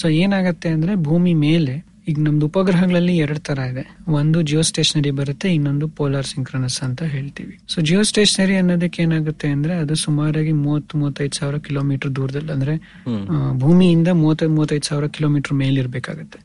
ಸೊ 0.00 0.06
ಏನಾಗತ್ತೆ 0.22 0.70
ಅಂದ್ರೆ 0.78 0.94
ಭೂಮಿ 1.10 1.34
ಮೇಲೆ 1.46 1.76
ಈಗ 2.10 2.20
ನಮ್ದು 2.26 2.44
ಉಪಗ್ರಹಗಳಲ್ಲಿ 2.50 3.14
ಎರಡ್ 3.22 3.40
ತರ 3.46 3.58
ಇದೆ. 3.70 3.82
ಒಂದು 4.18 4.38
ಜಿಯೋ 4.48 4.62
ಸ್ಟೇಷನರಿ 4.68 5.10
ಬರುತ್ತೆ 5.18 5.48
ಇನ್ನೊಂದು 5.56 5.86
ಪೋಲಾರ್ 5.98 6.28
ಸಿಂಕ್ರನಸ್ 6.30 6.78
ಅಂತ 6.86 7.00
ಹೇಳ್ತೀವಿ. 7.14 7.54
ಸೊ 7.72 7.80
ಜಿಯೋ 7.88 8.02
ಸ್ಟೇಷನರಿ 8.10 8.54
ಅನ್ನೋದಕ್ಕೆ 8.60 9.00
ಏನಾಗುತ್ತೆ 9.06 9.48
ಅಂದ್ರೆ 9.56 9.74
ಅದು 9.82 9.94
ಸುಮಾರಾಗಿ 10.04 10.52
ಮೂವತ್ 10.62 10.94
ಮೂವತ್ತೈದು 11.00 11.36
ಸಾವಿರ 11.40 11.58
ಕಿಲೋಮೀಟರ್ 11.66 12.12
ದೂರದಲ್ಲಿ 12.18 12.52
ಅಂದ್ರೆ 12.56 12.76
ಭೂಮಿಯಿಂದ 13.64 14.08
ಮೂವತ್ತೈದು 14.22 14.54
ಮೂವತ್ತೈದು 14.58 14.88
ಸಾವಿರ 14.90 15.08
ಕಿಲೋಮೀಟರ್ 15.16 15.56
ಮೇಲಿರ್ಬೇಕಾಗತ್ತೆ. 15.62 16.40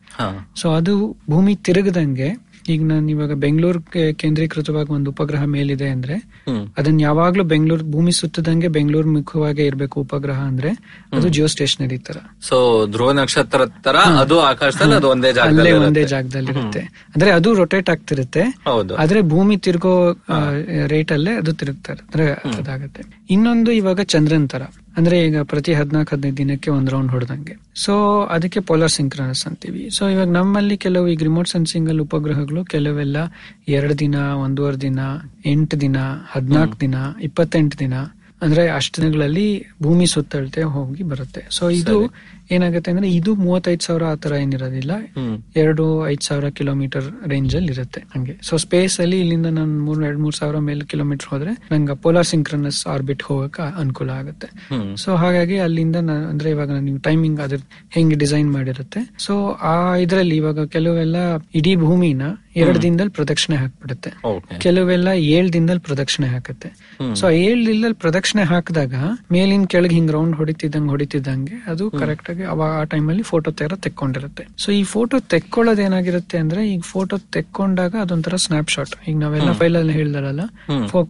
ಸೊ 0.61 0.67
ಅದು 0.79 0.95
ಭೂಮಿ 1.33 1.55
ತಿರುಗದಂಗೆ 1.69 2.29
ಈಗ 2.69 2.83
ನಾನು 2.83 3.09
ಇವಾಗ 3.09 3.33
ಬೆಂಗಳೂರು 3.33 3.81
ಕೇಂದ್ರೀಕೃತವಾಗಿ 4.15 4.91
ಒಂದು 4.91 5.11
ಉಪಗ್ರಹ 5.11 5.43
ಮೇಲಿದೆ 5.43 5.87
ಅಂದ್ರೆ 5.89 6.15
ಅದನ್ನ 6.77 7.01
ಯಾವಾಗ್ಲೂ 7.01 7.43
ಬೆಂಗಳೂರು 7.43 7.83
ಭೂಮಿ 7.83 8.11
ಸುತ್ತದಂಗೆ 8.11 8.67
ಬೆಂಗಳೂರು 8.67 9.11
ಮುಖವಾಗಿ 9.11 9.65
ಇರ್ಬೇಕು 9.65 10.01
ಉಪಗ್ರಹ 10.01 10.39
ಅಂದ್ರೆ 10.39 10.69
ಅದು 11.13 11.29
ಜಿಯೋ 11.29 11.47
ಸ್ಟೇಷನರಿ 11.47 11.97
ತರ. 11.97 12.17
ಸೊ 12.41 12.87
ಧ್ರುವ 12.87 13.11
ನಕ್ಷತ್ರ 13.11 13.65
ತರ 13.65 13.95
ಅದು 13.95 14.39
ಆಕಾಶದಲ್ಲಿ 14.41 14.95
ಅದು 14.95 15.09
ಒಂದೇ 15.09 15.33
ಜಾಗದಲ್ಲಿ 15.33 15.71
ಒಂದೇ 15.71 15.99
ಇರುತ್ತೆ. 15.99 16.15
ಜಾಗದಲ್ಲಿ 16.15 16.51
ಇರುತ್ತೆ 16.51 16.79
ಅಂದ್ರೆ 17.15 17.31
ಅದು 17.31 17.53
ರೊಟೇಟ್ 17.53 17.89
ಆಗ್ತಿರುತ್ತೆ. 17.89 18.43
ಆದ್ರೆ 18.93 19.21
ಭೂಮಿ 19.21 19.57
ತಿರುಗೋ 19.57 20.11
ರೇಟ್ 20.87 21.11
ಅಲ್ಲೇ 21.11 21.31
ಅದು 21.31 21.53
ತಿರುಗ್ತಾರೆ 21.53 21.99
ಅಂದ್ರೆ 21.99 22.33
ಅದಾಗುತ್ತೆ. 22.33 23.03
ಇನ್ನೊಂದು 23.29 23.71
ಇವಾಗ 23.71 24.01
ಚಂದ್ರನ್ 24.01 24.49
ತರ. 24.49 24.61
ಅಂದ್ರೆ 24.97 25.25
ಈಗ 25.25 25.41
ಪ್ರತಿ 25.41 25.73
ಹದ್ನಾಲ್ಕು 25.73 26.15
ಹದಿನೈದು 26.15 26.37
ದಿನಕ್ಕೆ 26.37 26.71
ಒಂದು 26.71 26.91
ರೌಂಡ್ 26.91 27.11
ಹೊಡೆದಂಗೆ. 27.11 27.59
ಸೊ 27.75 28.21
ಅದಕ್ಕೆ 28.21 28.59
ಪೋಲಾರ್ 28.59 28.91
ಸಿಂಕ್ರನಸ್ 28.91 29.47
ಅಂತೀವಿ. 29.47 29.89
ಸೊ 29.89 30.09
ಇವಾಗ 30.09 30.27
ನಮ್ಮಲ್ಲಿ 30.27 30.77
ಕೆಲವು 30.77 31.07
ಈಗ 31.07 31.19
ರಿಮೋಟ್ 31.23 31.47
ಸೆನ್ಸಿಂಗ್ 31.47 31.89
ಅಲ್ಲಿ 31.89 32.03
ಉಪಗ್ರಹಗಳು 32.03 32.65
ಕೆಲವೆಲ್ಲ 32.65 33.17
ಎರಡು 33.67 33.99
ದಿನ 33.99 34.15
ಒಂದೂವರೆ 34.15 34.81
ದಿನ 34.81 34.99
ಎಂಟು 35.45 35.81
ದಿನ 35.81 35.95
ಹದಿನಾಲ್ಕು 36.31 36.79
ದಿನ 36.79 36.95
ಇಪ್ಪತ್ತೆಂಟು 37.21 37.79
ದಿನ. 37.79 37.93
ಅಂದ್ರೆ 38.41 38.67
ಅಷ್ಟು 38.69 39.01
ದಿನಗಳಲ್ಲಿ 39.01 39.65
ಭೂಮಿ 39.83 40.05
ಸುತ್ತಳತೆ 40.05 40.63
ಹೋಗಿ 40.63 41.03
ಬರುತ್ತೆ. 41.03 41.47
ಸೊ 41.49 41.69
ಇದು 41.69 42.13
ಏನಾಗುತ್ತೆ 42.55 42.91
ಅಂದ್ರೆ 42.91 43.09
ಇದು 43.19 43.31
ಮೂವತ್ತೈದು 43.45 43.83
ಸಾವಿರ 43.87 44.03
ಆ 44.11 44.15
ತರ 44.23 44.33
ಏನಿರೋದಿಲ್ಲ. 44.43 44.93
ಎರಡು 45.63 45.83
ಐದ್ 46.11 46.23
ಸಾವಿರ 46.27 46.47
ಕಿಲೋಮೀಟರ್ 46.59 47.07
ರೇಂಜ್ 47.33 47.55
ಅಲ್ಲಿ 47.59 47.71
ಇರುತ್ತೆ 47.75 48.01
ಹಂಗೆ. 48.13 48.35
ಸೊ 48.47 48.53
ಸ್ಪೇಸ್ 48.65 48.95
ಅಲ್ಲಿ 49.05 49.19
ಇಲ್ಲಿಂದ 49.23 49.49
ನಾನು 49.59 49.73
ಮೂರ್ 49.85 50.01
ಎರಡ್ 50.09 50.21
ಮೂರ್ 50.25 50.35
ಸಾವಿರ 50.39 50.59
ಮೇಲೆ 50.69 50.85
ಕಿಲೋಮೀಟರ್ 50.93 51.29
ಹೋದ್ರೆ 51.33 51.53
ನಂಗೆ 51.71 51.95
ಪೋಲಾರ್ 52.05 52.29
ಸಿಂಕ್ರನಸ್ 52.33 52.81
ಆರ್ಬಿಟ್ 52.93 53.23
ಹೋಗಕ್ಕೆ 53.29 53.65
ಅನುಕೂಲ 53.83 54.09
ಆಗುತ್ತೆ. 54.21 54.49
ಸೊ 55.03 55.09
ಹಾಗಾಗಿ 55.23 55.57
ಅಲ್ಲಿಂದ 55.65 55.97
ಅಂದ್ರೆ 56.31 56.49
ಇವಾಗ 56.55 56.71
ನೀವು 56.87 57.01
ಟೈಮಿಂಗ್ 57.09 57.41
ಅದ್ರ 57.47 57.59
ಹೆಂಗೆ 57.97 58.17
ಡಿಸೈನ್ 58.23 58.51
ಮಾಡಿರುತ್ತೆ. 58.57 59.01
ಸೊ 59.25 59.35
ಆ 59.73 59.75
ಇದ್ರಲ್ಲಿ 60.05 60.37
ಇವಾಗ 60.43 60.65
ಕೆಲವೆಲ್ಲ 60.77 61.17
ಇಡೀ 61.61 61.75
ಭೂಮಿನ 61.85 62.23
ಎರಡ್ 62.61 62.79
ದಿನದಲ್ಲಿ 62.81 63.13
ಪ್ರದಕ್ಷಿಣೆ 63.19 63.55
ಹಾಕ್ಬಿಡುತ್ತೆ. 63.61 64.09
ಕೆಲವೆಲ್ಲ 64.65 65.09
ಏಳ್ 65.35 65.47
ದಿನದಲ್ಲಿ 65.53 65.83
ಪ್ರದಕ್ಷಿಣೆ 65.87 66.27
ಹಾಕುತ್ತೆ. 66.33 66.69
ಸೊ 67.19 67.25
ಏಳ್ 67.45 67.61
ದಿನದಲ್ಲಿ 67.67 67.97
ಪ್ರದಕ್ಷಿಣೆ 68.03 68.43
ಹಾಕಿದಾಗ 68.51 68.95
ಮೇಲಿನ 69.35 69.65
ಕೆಳಗೆ 69.73 69.95
ಹಿಂಗ್ 69.97 70.11
ರೌಂಡ್ 70.15 70.35
ಹೊಡಿತಿದ್ದಂಗೆ 70.39 70.91
ಹೊಡಿತಿದ್ದಂಗೆ 70.93 71.57
ಅದು 71.71 71.83
ಕರೆಕ್ಟ್ 72.01 72.29
ಆಗಿ 72.31 72.42
ಅವಾಗ 72.43 72.71
ಆ 72.79 72.83
ಟೈಮಲ್ಲಿ 72.83 73.23
ಫೋಟೋ 73.23 73.51
ತೆರ 73.51 73.75
ತೆಕ್ಕೊಂಡಿರುತ್ತೆ. 73.75 74.43
ಸೊ 74.57 74.71
ಈ 74.71 74.83
ಫೋಟೋ 74.83 75.19
ತೆಕ್ಕೊಳ್ಳೋದು 75.19 75.81
ಏನಾಗಿರುತ್ತೆ 75.81 76.37
ಅಂದ್ರೆ 76.37 76.69
ಈಗ 76.69 76.81
ಫೋಟೋ 76.85 77.17
ತೆಕ್ಕೊಂಡಾಗ 77.17 77.95
ಅದೊಂಥರ 78.01 78.35
ಸ್ನಾಪ್ 78.35 78.69
ಶಾಟ್ 78.69 79.09
ಈಗ 79.09 79.15
ನಾವೆಲ್ಲ 79.17 79.51
ಫೈಲ್ 79.51 79.75
ಅಲ್ಲಿ 79.75 79.93
ಹೇಳ್ದಾರಲ್ಲ. 79.93 80.41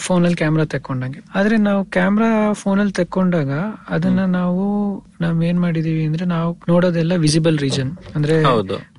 ಫೋನ್ 0.08 0.24
ಅಲ್ಲಿ 0.25 0.38
ಕ್ಯಾಮ್ರಾ 0.38 0.66
ತೆಕ್ಕೊಂಡಂಗೆ. 0.66 1.22
ಆದ್ರೆ 1.36 1.58
ನಾವು 1.58 1.84
ಕ್ಯಾಮ್ರಾ 1.86 2.54
ಫೋನ್ 2.54 2.80
ಅಲ್ಲಿ 2.80 2.94
ತೆಕ್ಕೊಂಡಾಗ 2.94 3.52
ಅದನ್ನ 3.90 4.25
ನಾವು 4.25 4.63
ನಾವ್ 5.22 5.44
ಏನ್ 5.44 5.60
ಮಾಡಿದೀವಿ 5.60 6.06
ಅಂದ್ರೆ 6.06 6.25
ನಾವು 6.25 6.58
ನೋಡೋದೆಲ್ಲ 6.70 7.16
ವಿಸಿಬಲ್ 7.16 7.58
ರೀಜನ್ 7.58 7.92
ಅಂದ್ರೆ 8.16 8.44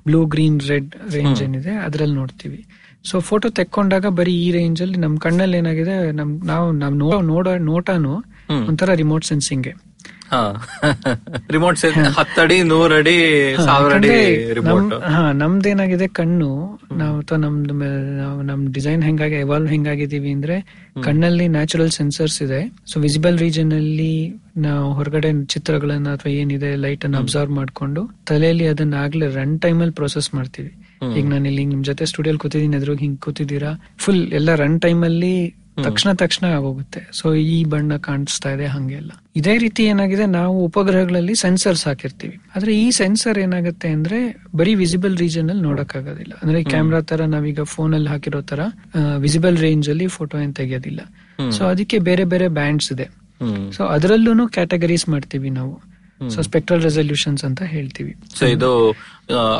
ಬ್ಲೂ 0.06 0.24
ಗ್ರೀನ್ 0.26 0.60
ರೆಡ್ 0.60 1.14
ರೇಂಜ್ 1.14 1.42
ಏನಿದೆ 1.42 1.70
ಅದ್ರಲ್ಲಿ 1.70 2.14
ನೋಡ್ತೀವಿ. 2.14 2.64
ಸೊ 3.04 3.20
ಫೋಟೋ 3.20 3.48
ತೆಕ್ಕೊಂಡಾಗ 3.48 4.06
ಬರೀ 4.06 4.34
ಈ 4.36 4.50
ರೇಂಜ್ 4.50 4.82
ಅಲ್ಲಿ 4.82 4.96
ನಮ್ 4.96 5.18
ಕಣ್ಣಲ್ಲಿ 5.18 5.56
ಏನಾಗಿದೆ 5.56 6.12
ನಮ್ 6.12 6.30
ನಾವು 6.46 6.72
ನಾವ್ 6.72 6.94
ನೋ 6.96 7.20
ನೋಡೋ 7.20 7.56
ನೋಟಾನು. 7.70 8.12
ಒಂಥರ 8.68 8.90
ರಿಮೋಟ್ 8.94 9.24
ಸೆನ್ಸಿಂಗ್ 9.24 9.68
ರಿಮೋಟ್ 11.50 11.78
ಹತ್ತಡಿ 12.18 12.62
ನೂರಡಿ 12.62 13.16
ಸಾವಿರ 13.66 13.92
ಅಡಿ 13.94 14.12
ರಿಮೋಟ್ 14.54 14.92
ಹಾ 15.14 15.32
ನಮ್ದೇನಾಗಿದೆ 15.32 16.06
ಕಣ್ಣು 16.08 16.48
ನಾವು 16.96 17.18
ಅಥವಾ 17.18 17.38
ನಮ್ದು 17.38 17.74
ನಮ್ 18.42 18.62
ಡಿಸೈನ್ 18.68 19.02
ಹೆಂಗಾಗಿ 19.02 19.34
ಎವಾಲ್ವ್ 19.34 19.68
ಹೆಂಗಾಗಿದೀವಿ 19.68 20.30
ಅಂದ್ರೆ 20.30 20.56
ಕಣ್ಣಲ್ಲಿ 21.02 21.48
ನ್ಯಾಚುರಲ್ 21.48 21.90
ಸೆನ್ಸರ್ಸ್ 21.90 22.42
ಇದೆ. 22.42 22.60
ಸೊ 22.86 23.00
ವಿಸಿಬಲ್ 23.00 23.38
ರೀಜನ್ 23.38 23.72
ಅಲ್ಲಿ 23.72 24.14
ನಾವು 24.56 24.92
ಹೊರಗಡೆ 24.92 25.30
ಚಿತ್ರಗಳನ್ನ 25.54 26.08
ಅಥವಾ 26.16 26.32
ಏನಿದೆ 26.32 26.76
ಲೈಟ್ 26.76 27.04
ಅನ್ನ 27.04 27.16
ಅಬ್ಸರ್ವ್ 27.16 27.52
ಮಾಡ್ಕೊಂಡು 27.52 28.02
ತಲೆಯಲ್ಲಿ 28.24 28.66
ಅದನ್ನ 28.66 28.94
ಆಗ್ಲೇ 28.94 29.28
ರನ್ 29.34 29.58
ಟೈಮ್ 29.58 29.80
ಅಲ್ಲಿ 29.80 29.94
ಪ್ರೊಸೆಸ್ 29.94 30.34
ಮಾಡ್ತೀವಿ. 30.34 30.72
ಈಗ 31.18 31.24
ನಾನು 31.26 31.48
ಇಲ್ಲಿ 31.48 31.64
ನಿಮ್ 31.64 31.84
ಜೊತೆ 31.84 32.04
ಸ್ಟುಡಿಯೋಲ್ 32.06 32.38
ಕೂತಿದ್ದೀನಿ 32.38 32.76
ಎದುರು 32.76 32.94
ಹಿಂಗ್ 32.94 33.20
ಕೂತಿದ್ದೀರಾ? 33.20 33.72
ಫುಲ್ 33.98 34.32
ಎಲ್ಲ 34.32 34.54
ರನ್ 34.54 34.80
ಟೈಮ್ 34.80 35.04
ಅಲ್ಲಿ 35.04 35.54
ತಕ್ಷಣ 35.86 36.10
ತಕ್ಷಣ 36.22 36.44
ಆಗೋಗುತ್ತೆ. 36.56 37.00
ಸೊ 37.18 37.26
ಈ 37.34 37.56
ಬಣ್ಣ 37.72 37.96
ಕಾಣಿಸ್ತಾ 38.06 38.50
ಇದೆ 38.54 38.66
ಹಂಗೆಲ್ಲ 38.74 39.12
ಇದೇ 39.40 39.54
ರೀತಿ 39.64 39.82
ಏನಾಗಿದೆ 39.92 40.26
ನಾವು 40.36 40.56
ಉಪಗ್ರಹಗಳಲ್ಲಿ 40.66 41.34
ಸೆನ್ಸರ್ಸ್ 41.42 41.82
ಹಾಕಿರ್ತೀವಿ. 41.88 42.36
ಆದ್ರೆ 42.56 42.72
ಈ 42.82 42.86
ಸೆನ್ಸರ್ 43.00 43.38
ಏನಾಗುತ್ತೆ 43.44 43.88
ಅಂದ್ರೆ 43.96 44.18
ಬರೀ 44.60 44.74
ವಿಸಿಬಲ್ 44.82 45.16
ರೀಜನ್ 45.24 45.48
ಅಲ್ಲಿ 45.54 45.64
ನೋಡಕ್ 45.68 45.94
ಆಗೋದಿಲ್ಲ 46.00 46.34
ಅಂದ್ರೆ 46.42 46.60
ಕ್ಯಾಮ್ರಾ 46.72 47.00
ತರ 47.10 47.24
ನಾವೀಗ 47.34 47.62
ಫೋನ್ 47.74 47.94
ಅಲ್ಲಿ 47.98 48.10
ಹಾಕಿರೋ 48.14 48.42
ತರ 48.52 48.60
ವಿಸಿಬಲ್ 49.26 49.58
ರೇಂಜ್ 49.66 49.88
ಅಲ್ಲಿ 49.94 50.06
ಫೋಟೋ 50.18 50.38
ಏನ್ 50.44 50.54
ತೆಗೆಯೋದಿಲ್ಲ. 50.60 51.00
ಸೊ 51.56 51.64
ಅದಕ್ಕೆ 51.72 51.98
ಬೇರೆ 52.10 52.26
ಬೇರೆ 52.34 52.48
ಬ್ಯಾಂಡ್ಸ್ 52.60 52.90
ಇದೆ. 52.96 53.08
ಸೊ 53.76 53.82
ಅದರಲ್ಲೂ 53.96 54.46
ಕ್ಯಾಟಗರೀಸ್ 54.58 55.08
ಮಾಡ್ತೀವಿ 55.08 55.50
ನಾವು. 55.60 55.74
ಸೊ 56.20 56.42
ಸ್ಪೆಕ್ಟ್ರಲ್ 56.42 56.82
ರೆಸಲ್ಯೂಷನ್ಸ್ 56.82 57.44
ಅಂತ 57.44 57.62
ಹೇಳ್ತೀವಿ. 57.62 58.16
ಸೊ 58.34 58.46
ಇದು 58.46 58.90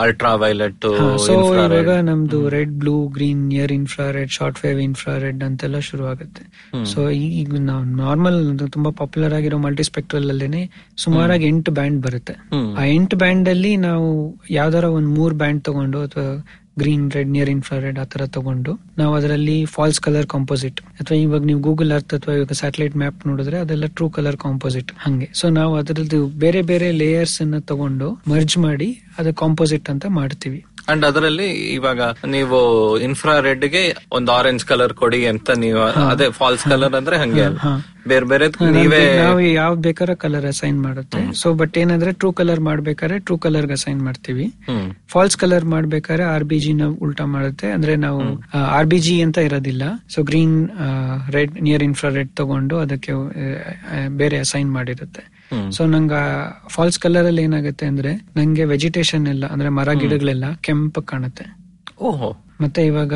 ಅಲ್ಟ್ರಾ 0.00 0.34
ವೈಲೆಟ್ 0.34 0.86
ಸೊ 1.26 1.54
ಇವಾಗ 1.54 1.90
ನಮ್ದು 1.90 2.48
red 2.48 2.70
blue 2.70 3.06
green 3.06 3.48
near 3.48 3.72
infrared 3.72 4.30
short 4.30 4.64
wave 4.64 4.80
infrared 4.80 5.44
ಅಂತೆಲ್ಲ 5.44 5.78
ಶುರು 5.78 6.06
ಆಗುತ್ತೆ 6.06 6.44
ಸೊ 6.84 7.10
ಈಗ 7.10 7.54
ನಾವು 7.60 7.84
ನಾರ್ಮಲ್ 7.84 8.58
ತುಂಬಾ 8.70 8.90
ಪಾಪ್ಯುಲರ್ 8.90 9.34
ಆಗಿರೋ 9.34 9.58
ಮಲ್ಟಿ 9.58 9.82
ಸ್ಪೆಕ್ಟ್ರಲ್ 9.82 10.30
ಅಲ್ಲೇನೆ 10.30 10.70
ಸುಮಾರಾಗಿ 10.96 11.46
ಎಂಟು 11.46 11.72
ಬ್ಯಾಂಡ್ 11.72 12.02
ಬರುತ್ತೆ. 12.02 12.36
ಆ 12.78 12.84
ಎಂಟು 12.84 13.16
ಬ್ಯಾಂಡ್ 13.16 13.48
ಅಲ್ಲಿ 13.48 13.76
ನಾವು 13.76 14.36
ಯಾವ್ದಾರ 14.50 14.84
ಒಂದ್ 14.84 15.08
ಮೂರ್ 15.08 15.34
ಬ್ಯಾಂಡ್ 15.34 15.64
ತಗೊಂಡು 15.64 16.00
ಅಥವಾ 16.00 16.44
ಗ್ರೀನ್ 16.78 17.04
ರೆಡ್ 17.10 17.28
ನಿಯರ್ 17.28 17.50
ಇನ್ಫ್ರಾರೆಡ್ 17.50 17.98
ಆ 17.98 18.04
ತರ 18.04 18.22
ತಗೊಂಡು 18.26 18.72
ನಾವು 18.98 19.12
ಅದರಲ್ಲಿ 19.14 19.56
ಫಾಲ್ಸ್ 19.64 20.00
ಕಲರ್ 20.00 20.26
ಕಾಂಪೋಸಿಟ್ 20.26 20.80
ಅಥವಾ 21.00 21.16
ಇವಾಗ 21.16 21.42
ನೀವು 21.42 21.60
ಗೂಗಲ್ 21.60 21.92
ಅರ್ತ್ 21.92 22.14
ಅಥವಾ 22.14 22.34
ಇವಾಗ 22.34 22.52
ಸ್ಯಾಟಲೈಟ್ 22.52 22.96
ಮ್ಯಾಪ್ 22.96 23.26
ನೋಡಿದ್ರೆ 23.26 23.58
ಅದೆಲ್ಲ 23.58 23.86
ಟ್ರೂ 23.86 24.10
ಕಲರ್ 24.10 24.36
ಕಾಂಪೋಸಿಟ್ 24.36 24.92
ಹಂಗೆ. 24.98 25.28
ಸೊ 25.34 25.48
ನಾವು 25.48 25.74
ಅದರದ್ದು 25.76 26.20
ಬೇರೆ 26.44 26.62
ಬೇರೆ 26.62 26.90
ಲೇಯರ್ಸ್ 26.92 27.42
ಅನ್ನ 27.42 27.58
ತಗೊಂಡು 27.58 28.08
ಮರ್ಜ್ 28.28 28.58
ಮಾಡಿ 28.58 28.88
ಅದ 29.18 29.30
ಕಾಂಪೋಸಿಟ್ 29.42 29.90
ಅಂತ 29.90 30.06
ಮಾಡ್ತೀವಿ. 30.20 30.60
ಅಂಡ್ 30.88 31.04
ಅದರಲ್ಲಿ 31.04 31.48
ಇವಾಗ 31.74 32.00
ನೀವು 32.26 32.58
ಇನ್ಫ್ರಾರೆಡ್ಗೆ 32.98 33.82
ಒಂದು 34.12 34.32
ಆರೆಂಜ್ 34.32 34.64
ಕಲರ್ 34.64 34.94
ಕೊಡಿ 34.94 35.26
ಅಂತ 35.26 35.50
ನೀವು 35.50 35.82
ಅದೇ 36.12 36.26
ಫಾಲ್ಸ್ 36.30 36.64
ಕಲರ್ 36.64 36.94
ಅಂದ್ರೆ 36.94 37.18
ಹಂಗೆ. 37.18 37.46
ಬೇರೆ 38.08 38.26
ಬೇರೆ 38.26 38.46
ನೀವೇ 38.70 39.16
ನಾವು 39.16 39.40
ಯಾವ್ 39.40 39.76
ಬೇಕಾದ್ರೆ 39.76 40.14
ಕಲರ್ 40.14 40.46
ಅಸೈನ್ 40.46 40.82
ಮಾಡುತ್ತೆ. 40.82 41.20
ಸೊ 41.34 41.54
ಬಟ್ 41.54 41.78
ಏನಂದ್ರೆ 41.78 42.12
ಟ್ರೂ 42.12 42.32
ಕಲರ್ 42.32 42.60
ಮಾಡ್ಬೇಕಾದ್ರೆ 42.60 43.18
ಟ್ರೂ 43.18 43.38
ಕಲರ್ 43.38 43.70
ಅಸೈನ್ 43.70 44.02
ಮಾಡ್ತೀವಿ. 44.02 44.46
ಫಾಲ್ಸ್ 45.08 45.36
ಕಲರ್ 45.36 45.64
ಮಾಡ್ಬೇಕಾದ್ರೆ 45.64 46.24
ಆರ್ 46.24 46.44
ಬಿ 46.44 46.58
ಜಿ 46.58 46.72
ನ 46.72 46.82
ಉಲ್ಟಾ 46.84 47.24
ಮಾಡುತ್ತೆ. 47.24 47.70
ಅಂದ್ರೆ 47.70 47.96
ನಾವು 47.96 48.22
ಆರ್ 48.54 48.86
ಬಿ 48.86 48.98
ಜಿ 48.98 49.20
ಅಂತ 49.20 49.38
ಇರೋದಿಲ್ಲ. 49.38 49.82
So 50.08 50.22
green 50.22 50.70
red 51.30 51.62
near 51.62 51.82
infra 51.82 52.10
red 52.10 52.30
ತಗೊಂಡು 52.36 52.78
ಅದಕ್ಕೆ 52.78 53.12
ಬೇರೆ 54.08 54.38
ಅಸೈನ್ 54.38 54.72
ಮಾಡಿರುತ್ತೆ. 54.72 55.24
ಸೊ 55.70 55.86
ನಂಗ 55.86 56.12
ಫಾಲ್ಸ್ 56.68 56.98
ಕಲರ್ 56.98 57.26
ಅಲ್ಲಿ 57.26 57.42
ಏನಾಗುತ್ತೆ 57.42 57.86
ಅಂದ್ರೆ 57.86 58.14
ನಂಗೆ 58.36 58.64
ವೆಜಿಟೇಷನ್ 58.64 59.26
ಎಲ್ಲ 59.26 59.46
ಅಂದ್ರೆ 59.46 59.68
ಮರ 59.68 59.92
ಗಿಡಗಳೆಲ್ಲ 59.92 60.44
ಕೆಂಪು 60.60 61.02
ಕಾಣುತ್ತೆ. 61.02 61.56
ಓಹೋ. 62.00 62.30
ಮತ್ತೆ 62.60 62.86
ಇವಾಗ 62.86 63.14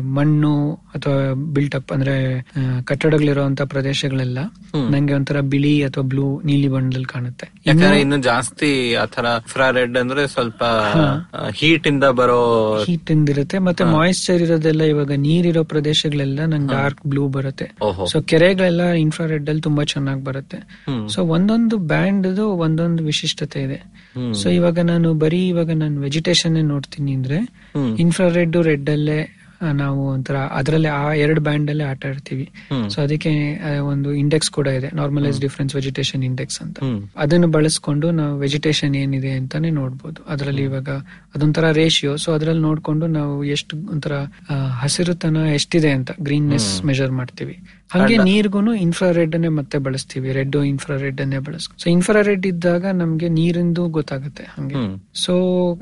ಮಣ್ಣು 0.00 0.72
ಅಥವಾ 0.72 1.34
ಬಿಲ್ಟಪ್ 1.34 1.92
ಅಂದ್ರೆ 1.92 2.38
ಆ, 2.38 2.80
ಕಟ್ಟಡಗಳಿರುವಂತ 2.84 3.62
ಪ್ರದೇಶಗಳೆಲ್ಲ 3.62 4.38
ನಂಗೆ 4.90 5.14
ಒಂಥರ 5.14 5.40
ಬಿಳಿ 5.40 5.84
ಅಥವಾ 5.84 6.04
ಬ್ಲೂ 6.04 6.40
ನೀಲಿ 6.44 6.68
ಬಣ್ಣದಲ್ಲಿ 6.68 7.06
ಕಾಣುತ್ತೆ. 7.06 7.52
ಯಾಕಂದ್ರೆ 7.66 8.00
ಇನ್ನು 8.00 8.16
ಜಾಸ್ತಿ 8.22 8.94
ಆತರ 8.94 9.24
ಇನ್ಫ್ರಾರೆಡ್ 9.24 9.98
ಅಂದ್ರೆ 9.98 10.26
ಸ್ವಲ್ಪ 10.26 10.62
ಹೀಟ್ 11.54 11.86
ಇಂದ 11.86 12.04
ಬರೋ 12.04 12.40
ಹೀಟ್ 12.84 13.10
ಇಂದ 13.10 13.28
ಇರುತ್ತೆ. 13.28 13.58
ಮತ್ತೆ 13.58 13.84
ಮಾಯಿಶ್ಚರ್ 13.84 14.42
ಇರೋದೆಲ್ಲ 14.42 14.82
ಇವಾಗ 14.82 15.12
ನೀರಿರೋ 15.12 15.64
ಪ್ರದೇಶಗಳೆಲ್ಲ 15.64 16.44
ನಂಗೆ 16.44 16.74
ಡಾರ್ಕ್ 16.74 17.06
ಬ್ಲೂ 17.06 17.28
ಬರುತ್ತೆ. 17.28 17.70
ಸೊ 18.06 18.20
ಕೆರೆಗಳೆಲ್ಲ 18.22 18.92
ಇನ್ಫ್ರಾರೆಡ್ 18.92 19.48
ಅಲ್ಲಿ 19.48 19.62
ತುಂಬಾ 19.62 19.84
ಚೆನ್ನಾಗಿ 19.84 20.24
ಬರುತ್ತೆ. 20.24 20.58
ಸೊ 21.08 21.22
ಒಂದೊಂದು 21.26 21.78
ಬ್ಯಾಂಡ್ 21.78 22.26
ಒಂದೊಂದು 22.40 23.04
ವಿಶಿಷ್ಟತೆ 23.04 23.62
ಇದೆ. 23.62 23.78
ಸೊ 24.32 24.48
ಇವಾಗ 24.48 24.78
ನಾನು 24.80 25.14
ಬರೀ 25.14 25.48
ಇವಾಗ 25.48 25.70
ನಾನು 25.70 26.00
ವೆಜಿಟೇಷನ್ 26.00 26.64
ನೋಡ್ತೀನಿ 26.64 27.12
ಅಂದ್ರೆ. 27.12 27.38
ಇನ್ಫ್ರಾರೆಡ್ 28.04 28.56
ರೆಡ್ 28.70 28.90
ಅಲ್ಲೇ 28.90 29.20
ನಾವು 29.78 30.00
ಒಂಥರ 30.08 30.36
ಅದರಲ್ಲಿ 30.58 30.88
ಆ 30.88 31.12
ಎರಡು 31.22 31.40
ಬ್ಯಾಂಡ್ 31.40 31.68
ಅಲ್ಲೇ 31.70 31.84
ಆಟ 31.84 32.02
ಆಡ್ತೀವಿ. 32.06 32.44
ಸೊ 32.92 32.98
ಅದಕ್ಕೆ 33.02 33.32
ಒಂದು 33.92 34.08
ಇಂಡೆಕ್ಸ್ 34.12 34.50
ಕೂಡ 34.50 34.66
ಇದೆ 34.78 34.88
ನಾರ್ಮಲೈಸ್ 34.94 35.38
ಡಿಫರೆನ್ಸ್ 35.40 35.74
ವೆಜಿಟೇಷನ್ 35.74 36.22
ಇಂಡೆಕ್ಸ್ 36.24 36.58
ಅಂತ. 36.64 36.78
ಅದನ್ನು 37.16 37.48
ಬಳಸ್ಕೊಂಡು 37.56 38.08
ನಾವು 38.10 38.34
ವೆಜಿಟೇಷನ್ 38.38 38.94
ಏನಿದೆ 38.96 39.32
ಅಂತಾನೆ 39.40 39.70
ನೋಡ್ಬೋದು. 39.70 40.20
ಅದರಲ್ಲಿ 40.34 40.62
ಇವಾಗ 40.62 40.90
ಅದೊಂಥರ 41.34 41.72
ರೇಷಿಯೋ 41.80 42.12
ಸೊ 42.16 42.28
ಅದ್ರಲ್ಲಿ 42.32 42.62
ನೋಡ್ಕೊಂಡು 42.68 43.08
ನಾವು 43.18 43.34
ಎಷ್ಟು 43.56 43.76
ಒಂಥರ 43.94 44.12
ಹಸಿರುತನ 44.82 45.42
ಎಷ್ಟಿದೆ 45.58 45.90
ಅಂತ 45.90 46.10
ಗ್ರೀನ್ನೆಸ್ 46.20 46.70
ಮೆಜರ್ 46.90 47.14
ಮಾಡ್ತೀವಿ. 47.20 47.56
ಹಾಗೆ 47.90 48.16
ನೀರ್ಗುನು 48.24 48.74
ಇನ್ಫ್ರಾರೆಡ್ 48.76 49.34
ಅನ್ನೇ 49.34 49.48
ಮತ್ತೆ 49.48 49.78
ಬಳಸ್ತೀವಿ 49.78 50.32
ರೆಡ್ 50.32 50.56
ಇನ್ಫ್ರಾರೆಡ್ 50.64 51.20
ಅನ್ನೇ 51.20 51.38
ಬಳಸ್ 51.38 51.66
ಸೊ 51.82 51.90
ಇನ್ಫ್ರಾರೆಡ್ 51.90 52.46
ಇದ್ದಾಗ 52.46 52.84
ನಮ್ಗೆ 52.94 53.28
ನೀರಿಂದು 53.28 53.88
ಗೊತ್ತಾಗುತ್ತೆ 53.88 54.44
ಹಂಗೆ. 54.56 54.82
ಸೊ 55.14 55.34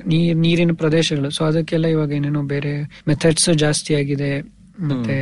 ನೀರ್ 0.07 0.37
ನೀರಿನ 0.37 0.73
ಪ್ರದೇಶಗಳು 0.75 1.31
ಸೊ 1.31 1.45
ಅದಕ್ಕೆಲ್ಲ 1.45 1.87
ಇವಾಗ 1.87 2.13
ಏನೇನೋ 2.13 2.43
ಬೇರೆ 2.47 2.75
ಮೆಥಡ್ಸ್ 3.09 3.51
ಜಾಸ್ತಿ 3.59 3.95
ಆಗಿದೆ 3.95 4.31
ಮತ್ತೆ 4.87 5.17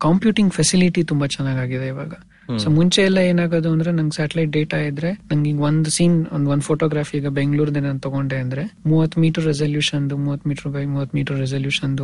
ಕಂಪ್ಯೂಟಿಂಗ್ 0.00 0.52
ಫೆಸಿಲಿಟಿ 0.52 1.02
ತುಂಬಾ 1.04 1.26
ಚೆನ್ನಾಗಿದೆ 1.26 1.86
ಇವಾಗ. 1.86 2.12
ಸೊ 2.58 2.70
ಮುಂಚೆ 2.70 3.02
ಎಲ್ಲ 3.02 3.18
ಏನಾಗೋದು 3.24 3.72
ಅಂದ್ರೆ 3.72 3.92
ನಂಗೆ 3.92 4.14
ಸ್ಯಾಟಲೈಟ್ 4.14 4.50
ಡೇಟಾ 4.50 4.78
ಇದ್ರೆ 4.80 5.10
ನಂಗೆ 5.30 5.50
ಈಗ 5.50 5.60
ಒಂದು 5.60 5.90
ಸೀನ್ 5.90 6.26
ಒಂದ್ 6.32 6.48
ಒಂದ್ 6.48 6.62
ಫೋಟೋಗ್ರಾಫಿ 6.62 7.16
ಈಗ 7.18 7.28
ಬೆಂಗಳೂರ್ದೆ 7.30 7.80
ನಾನು 7.80 8.00
ತಗೊಂಡೆ 8.00 8.36
ಅಂದ್ರೆ 8.36 8.64
ಮೂವತ್ 8.86 9.18
ಮೀಟರ್ 9.18 9.46
ರೆಸಲ್ಯೂಷನ್ 9.46 10.06
ಮೂವತ್ 10.24 10.46
ಮೀಟರ್ 10.46 10.72
ಬೈ 10.72 10.84
ಮೂವತ್ 10.86 11.14
ಮೀಟರ್ 11.14 11.38
ರೆಸಲ್ಯೂಷನ್ 11.38 11.94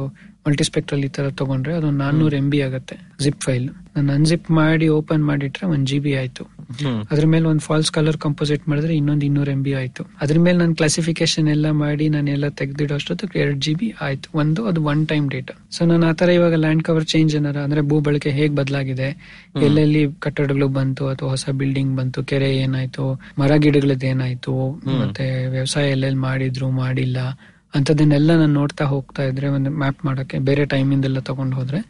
ಮಲ್ಟಿಸ್ಪೆಕ್ಟ್ರಲ್ 0.47 1.05
ಈ 1.05 1.09
ತರ 1.09 1.29
ತಗೊಂಡ್ರೆ 1.31 1.75
ಅದೊಂದು 1.75 1.99
ನಾನ್ನೂರ್ 1.99 2.35
ಎಂ 2.35 2.51
ಬಿ 2.51 2.61
ಆಗುತ್ತೆ 2.63 2.97
ಜಿಪ್ 3.21 3.43
ಫೈಲ್ 3.45 3.67
ನಾನು 3.97 4.13
ಅನ್ಜಿಪ್ 4.13 4.51
ಮಾಡಿ 4.51 4.89
ಓಪನ್ 4.89 5.25
ಮಾಡಿಟ್ರೆ 5.25 5.67
ಒಂದ್ 5.67 5.87
ಜಿ 5.87 5.99
ಬಿ 5.99 6.15
ಆಯ್ತು. 6.15 6.43
ಅದ್ರ 7.11 7.27
ಮೇಲೆ 7.27 7.47
ಒಂದ್ 7.49 7.61
ಫಾಲ್ಸ್ 7.61 7.91
ಕಲರ್ 7.91 8.17
ಕಂಪೋಸಿಟ್ 8.17 8.69
ಮಾಡಿದ್ರೆ 8.69 8.95
ಇನ್ನೊಂದ್ 8.97 9.25
ಇನ್ನೂರ್ 9.25 9.49
ಎಂ 9.49 9.63
ಬಿ 9.63 9.75
ಆಯ್ತು. 9.75 10.03
ಅದ್ರ 10.21 10.39
ಮೇಲೆ 10.39 10.59
ನಾನು 10.59 10.75
ಕ್ಲಾಸಿಫಿಕೇಶನ್ 10.75 11.49
ಎಲ್ಲ 11.49 11.71
ಮಾಡಿ 11.81 12.09
ನಾನೆಲ್ಲ 12.09 12.49
ತೆಗ್ದಿಡೋ 12.49 12.95
ಅಷ್ಟೊತ್ತಿಗೆ 12.95 13.39
ಎರಡ್ 13.39 13.61
ಜಿ 13.61 13.75
ಬಿ 13.75 13.95
ಆಯ್ತು. 14.01 14.29
ಒಂದು 14.35 14.67
ಅದು 14.67 14.85
ಒನ್ 14.85 15.09
ಟೈಮ್ 15.09 15.31
ಡೇಟಾ 15.31 15.55
ಸೊ 15.71 15.85
ನಾನು 15.85 16.07
ಆತರ 16.07 16.29
ಇವಾಗ 16.31 16.55
ಲ್ಯಾಂಡ್ 16.55 16.83
ಕವರ್ 16.83 17.05
ಚೇಂಜ್ 17.05 17.37
ಏನಾರ 17.37 17.59
ಅಂದ್ರೆ 17.59 17.81
ಭೂ 17.83 18.01
ಬಳಕೆ 18.01 18.31
ಹೇಗ್ 18.31 18.55
ಬದಲಾಗಿದೆ 18.57 19.09
ಎಲ್ಲೆಲ್ಲಿ 19.63 20.03
ಕಟ್ಟಡಗಳು 20.29 20.69
ಬಂತು 20.75 21.09
ಅಥವಾ 21.09 21.29
ಹೊಸ 21.29 21.47
ಬಿಲ್ಡಿಂಗ್ 21.57 21.97
ಬಂತು 21.97 22.25
ಕೆರೆ 22.25 22.57
ಏನಾಯ್ತು 22.57 23.05
ಮರ 23.39 23.53
ಗಿಡಗಳದ್ದು 23.57 24.07
ಏನಾಯ್ತು 24.07 24.55
ಮತ್ತೆ 25.01 25.27
ವ್ಯವಸಾಯ 25.49 25.91
ಎಲ್ಲೆಲ್ಲಿ 25.91 26.21
ಮಾಡಿದ್ರು 26.21 26.71
ಮಾಡಿಲ್ಲ 26.79 27.19
ಅಂತದನ್ನೆಲ್ಲ 27.75 28.31
ನಾನು 28.37 28.53
ನೋಡ್ತಾ 28.53 28.85
ಹೋಗ್ತಾ 28.85 29.23
ಇದ್ರೆ 29.23 29.49
ಒಂದು 29.49 29.71
ಮ್ಯಾಪ್ 29.79 30.05
ಮಾಡಕ್ಕೆ 30.05 30.39
ಬೇರೆ 30.45 30.65
ಟೈಮಿಂದೆಲ್ಲ 30.67 31.19
ತಗೊಂಡ್ 31.21 31.55
ಹೋದ್ರೆ. 31.55 31.81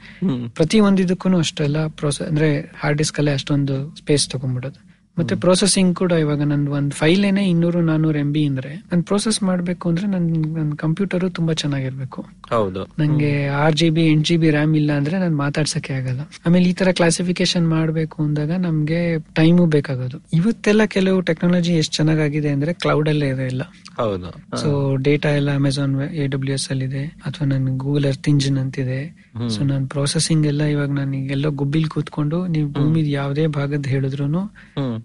ಪ್ರತಿ 0.55 0.81
ಒಂದಿದಕ್ಕೂ 0.81 1.39
ಅಷ್ಟೆಲ್ಲ 1.39 1.87
ಪ್ರೋಸೆಸ್ 1.97 2.29
ಅಂದ್ರೆ 2.29 2.49
ಹಾರ್ಡ್ 2.81 2.99
ಡಿಸ್ಕ್ 2.99 3.19
ಅಲ್ಲೇ 3.19 3.33
ಅಷ್ಟೊಂದು 3.33 3.77
ಸ್ಪೇಸ್ 3.97 4.29
ತಗೊಂಡ್ಬಿಡೋದು 4.31 4.81
ಮತ್ತೆ 5.19 5.35
ಪ್ರೊಸೆಸಿಂಗ್ 5.35 5.97
ಕೂಡ 5.97 6.13
ಇವಾಗ 6.13 6.43
ನಂದು 6.43 6.71
ಒಂದು 6.71 6.91
ಫೈಲ್ 6.91 7.25
ಏನೇ 7.25 7.49
ಇನ್ನೂರು 7.49 7.81
ನಾನೂರು 7.81 8.19
ಎಂ 8.19 8.33
ಬಿ 8.33 8.45
ಅಂದ್ರೆ 8.45 8.75
ನಾನು 8.75 9.03
ಪ್ರೋಸೆಸ್ 9.03 9.43
ಮಾಡ್ಬೇಕು 9.43 9.89
ಅಂದ್ರೆ 9.89 10.07
ನನ್ 10.07 10.55
ನನ್ನ 10.55 10.73
ಕಂಪ್ಯೂಟರ್ 10.75 11.31
ತುಂಬಾ 11.31 11.53
ಚೆನ್ನಾಗಿರ್ಬೇಕು. 11.53 12.27
ಹೌದು. 12.51 12.85
ನಂಗೆ 12.99 13.47
ಆರ್ 13.47 13.77
ಜಿ 13.77 13.91
ಬಿ 13.91 14.07
ಎಂಟ್ 14.07 14.29
ಜಿ 14.29 14.37
ಬಿ 14.37 14.51
ರ್ಯಾಮ್ 14.51 14.77
ಇಲ್ಲ 14.77 14.93
ಅಂದ್ರೆ 14.93 15.19
ನಾನು 15.19 15.37
ಮಾತಾಡ್ಸಕ್ಕೆ 15.37 15.93
ಆಗಲ್ಲ. 15.93 16.21
ಆಮೇಲೆ 16.47 16.69
ಈ 16.69 16.73
ತರ 16.73 16.89
ಕ್ಲಾಸಿಫಿಕೇಶನ್ 16.91 17.69
ಮಾಡ್ಬೇಕು 17.69 18.23
ಅಂದಾಗ 18.23 18.51
ನಮ್ಗೆ 18.51 19.19
ಟೈಮು 19.19 19.67
ಬೇಕಾಗೋದು. 19.67 20.23
ಇವತ್ತೆಲ್ಲ 20.33 20.85
ಕೆಲವು 20.85 21.21
ಟೆಕ್ನಾಲಜಿ 21.21 21.73
ಎಷ್ಟು 21.73 21.97
ಚೆನ್ನಾಗಿದೆ 21.97 22.49
ಅಂದ್ರೆ 22.49 22.73
ಕ್ಲೌಡ್ 22.73 23.09
ಅಲ್ಲೇ 23.09 23.29
ಇದೆ 23.29 23.47
ಇಲ್ಲ 23.47 23.63
ಹೌದು. 23.97 24.57
ಸೊ 24.57 24.97
ಡೇಟಾ 24.97 25.29
ಎಲ್ಲ 25.29 25.55
ಅಮೆಝಾನ್ 25.55 26.01
ಎ 26.01 26.27
ಡಬ್ಲ್ಯೂ 26.27 26.55
ಎಸ್ 26.55 26.71
ಅಲ್ಲಿ 26.71 26.85
ಇದೆ 26.85 27.05
ಅಥವಾ 27.05 27.47
ನನ್ 27.47 27.77
ಗೂಗಲ್ 27.77 28.05
ಅರ್ತ್ 28.05 28.29
ಇಂಜಿನ್ 28.29 28.59
ಅಂತಿದೆ. 28.59 29.28
ಸೊ 29.49 29.65
ನಾನು 29.65 29.89
ಪ್ರೊಸೆಸಿಂಗ್ 29.89 30.47
ಎಲ್ಲ 30.47 30.63
ಇವಾಗ 30.63 30.91
ನಾನು 30.91 31.17
ಎಲ್ಲೋ 31.17 31.51
ಗುಬ್ಬಿಲ್ 31.51 31.89
ಕೂತ್ಕೊಂಡು 31.89 32.47
ನೀವು 32.47 32.73
ಭೂಮಿ 32.73 33.11
ಯಾವುದೇ 33.11 33.47
ಭಾಗದ 33.47 33.87
ಹೇಳಿದ್ರು. 33.87 34.27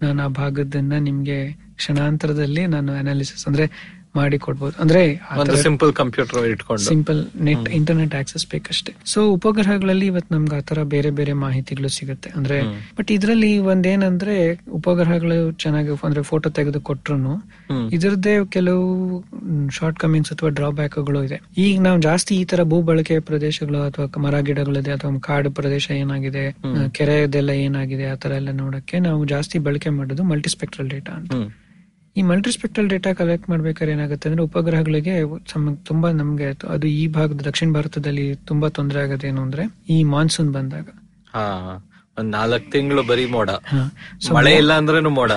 ನಾನು 0.01 0.23
ಆ 0.23 0.27
ಭಾಗದನ್ನ 0.27 0.93
ನಿಮ್ಗೆ 0.93 1.51
ಕ್ಷಣಾಂತರದಲ್ಲಿ 1.75 2.65
ನಾನು 2.67 2.93
ಅನಾಲಿಸಿಸ್ 2.93 3.47
ಅಂದ್ರೆ 3.47 3.93
ಮಾಡಿ 4.15 4.37
ಕೊಡ್ಬೋದು 4.45 4.75
ಅಂದ್ರೆ 4.83 5.01
ಸಿಂಪಲ್ 5.63 5.91
ಕಂಪ್ಯೂಟರ್ 5.93 6.45
ಇಟ್ಕೊಂಡು. 6.53 6.83
ಸಿಂಪಲ್ 6.83 7.19
ನೆಟ್ 7.47 7.67
ಇಂಟರ್ನೆಟ್ 7.79 8.15
ಆಕ್ಸೆಸ್ 8.15 8.45
ಬೇಕಷ್ಟೇ. 8.51 8.93
ಸೊ 9.13 9.19
ಉಪಗ್ರಹಗಳಲ್ಲಿ 9.35 10.05
ಇವತ್ತು 10.05 10.31
ನಮ್ಗೆ 10.35 10.55
ಆತರ 10.55 10.83
ಬೇರೆ 10.93 11.11
ಬೇರೆ 11.19 11.33
ಮಾಹಿತಿಗಳು 11.45 11.89
ಸಿಗುತ್ತೆ. 11.97 12.29
ಅಂದ್ರೆ 12.39 12.57
ಬಟ್ 12.97 13.11
ಇದ್ರಲ್ಲಿ 13.17 13.57
ಒಂದೇನಂದ್ರೆ 13.73 14.35
ಉಪಗ್ರಹಗಳು 14.79 15.51
ಚೆನ್ನಾಗಿ 15.63 15.91
ಅಂದ್ರೆ 16.05 16.23
ಫೋಟೋ 16.31 16.49
ತೆಗೆದು 16.59 16.81
ಕೊಟ್ರು 16.81 17.15
ಇದರದೆ 17.15 17.33
ಇದ್ರದ್ದೇ 17.95 18.33
ಕೆಲವು 18.45 18.85
ಶಾರ್ಟ್ 19.69 19.99
ಕಮಿಂಗ್ಸ್ 19.99 20.31
ಅಥವಾ 20.33 20.49
ಡ್ರಾಬ್ಯಾಕ್ಗಳು 20.49 21.19
ಇದೆ. 21.23 21.37
ಈಗ 21.57 21.81
ನಾವು 21.81 21.99
ಜಾಸ್ತಿ 22.01 22.33
ಈ 22.41 22.43
ತರ 22.45 22.63
ಭೂ 22.63 22.77
ಬಳಕೆ 22.81 23.15
ಪ್ರದೇಶಗಳು 23.19 23.79
ಅಥವಾ 23.87 24.21
ಮರ 24.21 24.39
ಗಿಡಗಳಿದೆ 24.39 24.91
ಅಥವಾ 24.91 25.19
ಕಾಡು 25.19 25.51
ಪ್ರದೇಶ 25.51 25.85
ಏನಾಗಿದೆ 26.03 26.43
ಕೆರೆದೆಲ್ಲ 26.97 27.51
ಏನಾಗಿದೆ 27.65 28.05
ಆತರ 28.05 28.21
ತರ 28.23 28.31
ಎಲ್ಲ 28.31 28.51
ನೋಡಕ್ಕೆ 28.51 28.99
ನಾವು 28.99 29.25
ಜಾಸ್ತಿ 29.25 29.57
ಬಳಕೆ 29.59 29.89
ಮಾಡೋದು 29.89 30.23
ಮಲ್ಟಿಸ್ಪೆಕ್ಟ್ರಲ್ 30.23 30.89
ಡೇಟಾ 30.89 31.13
ಅಂತ. 31.13 31.33
ಈ 32.17 32.21
ಮಲ್ಟಿಸ್ಪೆಕ್ಟ್ರಲ್ 32.21 32.89
ಡೇಟಾ 32.89 33.13
ಕಲೆಕ್ಟ್ 33.13 33.49
ಮಾಡ್ಬೇಕಾದ್ರೆ 33.49 33.93
ಏನಾಗುತ್ತೆ 33.93 34.29
ಅಂದ್ರೆ 34.29 34.43
ಉಪಗ್ರಹಗಳಿಗೆ 34.43 35.21
ತುಂಬಾ 35.75 36.11
ನಮ್ಗೆ 36.11 36.45
ಅದು- 36.45 36.89
ಈ 36.89 37.07
ಭಾಗದ 37.07 37.41
ದಕ್ಷಿಣ 37.41 37.73
ಭಾರತದಲ್ಲಿ 37.73 38.35
ತುಂಬಾ 38.35 38.69
ತೊಂದರೆ 38.69 39.01
ಆಗೋದೇನು 39.01 39.33
ಏನು 39.33 39.41
ಅಂದ್ರೆ 39.41 39.63
ಈ 39.89 40.03
ಮಾನ್ಸೂನ್ 40.03 40.53
ಬಂದಾಗ. 40.53 40.87
ಒಂದ್ 42.19 42.31
ನಾಲ್ಕು 42.31 42.71
ತಿಂಗಳು 42.71 43.03
ಬರೀ 43.03 43.25
ಮೋಡ. 43.25 43.49
ಮಳೆ 44.33 44.55
ಇಲ್ಲ 44.55 44.73
ಅಂದ್ರೆ 44.73 44.99
ಮೋಡ. 45.01 45.31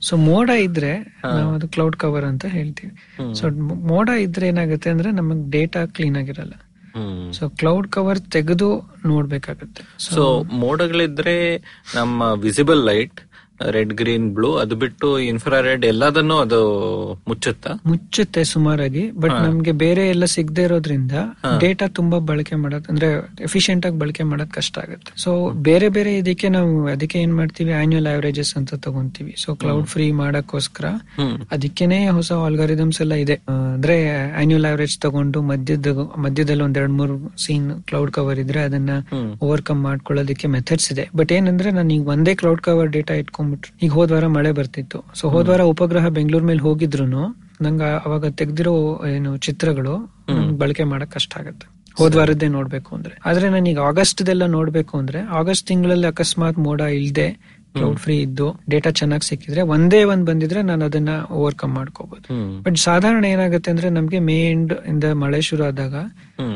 ಸೊ 0.00 0.16
ಮೋಡ 0.16 0.50
ಇದ್ರೆ 0.50 1.18
ನಾವು 1.24 1.54
ಅದು 1.54 1.68
ಕ್ಲೌಡ್ 1.68 1.96
ಕವರ್ 1.96 2.24
ಅಂತ 2.24 2.44
ಹೇಳ್ತೀವಿ. 2.44 2.92
ಸೊ 3.34 3.50
ಮೋಡ 3.64 4.08
ಇದ್ರೆ 4.08 4.48
ಏನಾಗುತ್ತೆ 4.48 4.90
ಅಂದ್ರೆ 4.90 5.10
ನಮಗ್ 5.10 5.50
ಡೇಟಾ 5.50 5.86
ಕ್ಲೀನ್ 5.86 6.16
ಆಗಿರಲ್ಲ. 6.16 6.52
ಸೊ 7.32 7.48
ಕ್ಲೌಡ್ 7.48 7.88
ಕವರ್ 7.88 8.18
ತೆಗೆದು 8.20 8.96
ನೋಡ್ಬೇಕಾಗತ್ತೆ. 9.06 9.82
ಸೊ 9.98 10.42
ಮೋಡಗಳಿದ್ರೆ 10.52 11.56
ನಮ್ಮ 11.94 12.22
visible 12.22 12.86
light 12.86 13.20
red 13.70 13.92
green 13.92 14.34
blue 14.34 14.54
ಅದು 14.54 14.76
ಬಿಟ್ಟು 14.76 15.18
ಇನ್ಫ್ರಾ 15.18 15.60
ರೆಡ್ 15.60 15.84
ಎಲ್ಲದನ್ನು 15.84 16.36
ಅದು 16.38 16.60
ಮುಚ್ಚುತ್ತಾ? 17.28 17.80
ಮುಚ್ಚುತ್ತೆ 17.86 18.44
ಸುಮಾರಾಗಿ 18.44 19.10
ಬಟ್ 19.10 19.32
ನಮ್ಗೆ 19.32 19.72
ಬೇರೆ 19.72 20.08
ಎಲ್ಲ 20.08 20.24
ಸಿಗದೆ 20.24 20.62
ಇರೋದ್ರಿಂದ 20.62 21.12
ಡೇಟಾ 21.60 21.86
ತುಂಬಾ 21.88 22.18
ಬಳಕೆ 22.18 22.54
ಮಾಡೋದ್ 22.54 22.84
ಅಂದ್ರೆ 22.88 23.08
ಎಫಿಷಿಯಂಟ್ 23.40 23.86
ಆಗಿ 23.86 23.98
ಬಳಕೆ 23.98 24.22
ಮಾಡೋದ್ 24.22 24.50
ಕಷ್ಟ 24.50 24.78
ಆಗುತ್ತೆ. 24.78 25.12
ಸೊ 25.16 25.50
ಬೇರೆ 25.50 25.88
ಬೇರೆ 25.88 26.16
ಇದಕ್ಕೆ 26.16 26.48
ನಾವು 26.48 26.86
ಅದಕ್ಕೆ 26.86 27.18
ಏನ್ 27.18 27.34
ಮಾಡ್ತೀವಿ? 27.36 27.72
ಆನ್ಯುವಲ್ 27.72 28.06
ಆವರೇಜಸ್ 28.06 28.56
ಅಂತ 28.56 28.74
ತಗೊಂತೀವಿ. 28.74 29.34
ಸೊ 29.38 29.54
ಕ್ಲೌಡ್ 29.54 29.86
ಫ್ರೀ 29.86 30.12
ಮಾಡಕ್ಕೋಸ್ಕರ 30.12 30.86
ಅದಕ್ಕೇನೆ 31.50 32.08
ಹೊಸ 32.08 32.32
ಆಲ್ಗಾರಿದಮ್ಸ್ 32.32 33.00
ಎಲ್ಲ 33.00 33.14
ಇದೆ. 33.14 33.40
ಅಂದ್ರೆ 33.74 33.96
ಆನ್ಯುವಲ್ 34.42 34.66
ಆವರೇಜ್ 34.66 35.00
ತಗೊಂಡು 35.00 35.42
ಮಧ್ಯದ 35.42 35.86
ಮಧ್ಯದಲ್ಲಿ 36.18 36.64
ಒಂದ್ 36.64 36.78
ಎರಡ್ 36.78 36.92
ಮೂರು 36.92 37.38
ಸೀನ್ 37.38 37.82
ಕ್ಲೌಡ್ 37.82 38.10
ಕವರ್ 38.10 38.38
ಇದ್ರೆ 38.38 38.60
ಅದನ್ನ 38.62 38.90
ಓವರ್ಕಮ್ 39.42 39.82
ಮಾಡ್ಕೊಳ್ಳೋದಕ್ಕೆ 39.82 40.48
ಮೆಥಡ್ಸ್ 40.48 40.92
ಇದೆ. 40.92 41.08
ಬಟ್ 41.16 41.32
ಏನಂದ್ರೆ 41.32 41.70
ನಾನು 41.70 41.94
ಈಗ 41.94 42.06
ಒಂದೇ 42.06 42.34
ಕ್ಲೌಡ್ 42.34 42.60
ಕವರ್ 42.60 42.88
ಡೇಟಾ 42.88 43.14
ಇಟ್ಕೊಂಡ್ಬಿಟ್ರು 43.54 43.84
ಈಗ 43.86 43.92
ಹೋದ್ವಾರ 43.92 44.26
ಮಳೆ 44.36 44.52
ಬರ್ತಿತ್ತು. 44.52 44.98
ಸೊ 45.14 45.24
ಹೋದ್ವಾರ 45.28 45.62
ಉಪಗ್ರಹ 45.72 46.06
ಬೆಂಗಳೂರ್ 46.08 46.44
ಮೇಲೆ 46.44 46.60
ಹೋಗಿದ್ರು 46.60 47.06
ನಂಗೆ 47.62 47.88
ಅವಾಗ 48.04 48.26
ತೆಗ್ದಿರೋ 48.32 48.74
ಏನು 49.08 49.30
ಚಿತ್ರಗಳು 49.38 49.94
ಬಳಕೆ 50.56 50.84
ಮಾಡಕ್ 50.84 51.12
ಕಷ್ಟ 51.12 51.32
ಆಗತ್ತೆ. 51.38 51.66
ಹೋದ್ವಾರದ್ದೇ 51.96 52.48
ನೋಡ್ಬೇಕು 52.48 52.90
ಅಂದ್ರೆ. 52.96 53.14
ಆದ್ರೆ 53.26 53.46
ನಾನೀಗ 53.48 53.78
ಆಗಸ್ಟ್ 53.88 54.20
ದೆಲ್ಲ 54.26 54.44
ನೋಡ್ಬೇಕು 54.50 54.94
ಅಂದ್ರೆ 54.98 55.20
ಆಗಸ್ಟ್ 55.40 55.66
ತಿಂಗಳಲ್ಲಿ 55.66 56.06
ಅಕಸ್ಮಾತ್ 56.06 56.58
ಮೋಡ 56.58 56.80
ಇಲ್ದೆ 56.98 57.26
ಕ್ಲೌಡ್ 57.74 57.98
ಫ್ರೀ 57.98 58.14
ಇದ್ದು 58.18 58.46
ಡೇಟಾ 58.68 58.90
ಚೆನ್ನಾಗಿ 58.90 59.24
ಸಿಕ್ಕಿದ್ರೆ 59.26 59.62
ಒಂದೇ 59.74 60.04
ಒಂದ್ 60.04 60.26
ಬಂದಿದ್ರೆ 60.26 60.62
ನಾನು 60.62 60.84
ಅದನ್ನ 60.84 61.12
ಓವರ್ಕಮ್ 61.32 61.72
ಮಾಡ್ಕೋಬಹುದು 61.74 62.26
ಬಟ್ 62.62 62.76
ಸಾಧಾರಣ 62.78 63.24
ಏನಾಗುತ್ತೆ 63.24 63.70
ಅಂದ್ರೆ 63.70 63.90
ನಮ್ಗೆ 63.90 64.18
ಮೇ 64.20 64.36
ಎಂಡ್ 64.50 64.74
ಇಂದ 64.86 65.04
ಮಳೆ 65.22 65.40
ಶುರು 65.40 65.64
ಆದಾಗ 65.64 65.94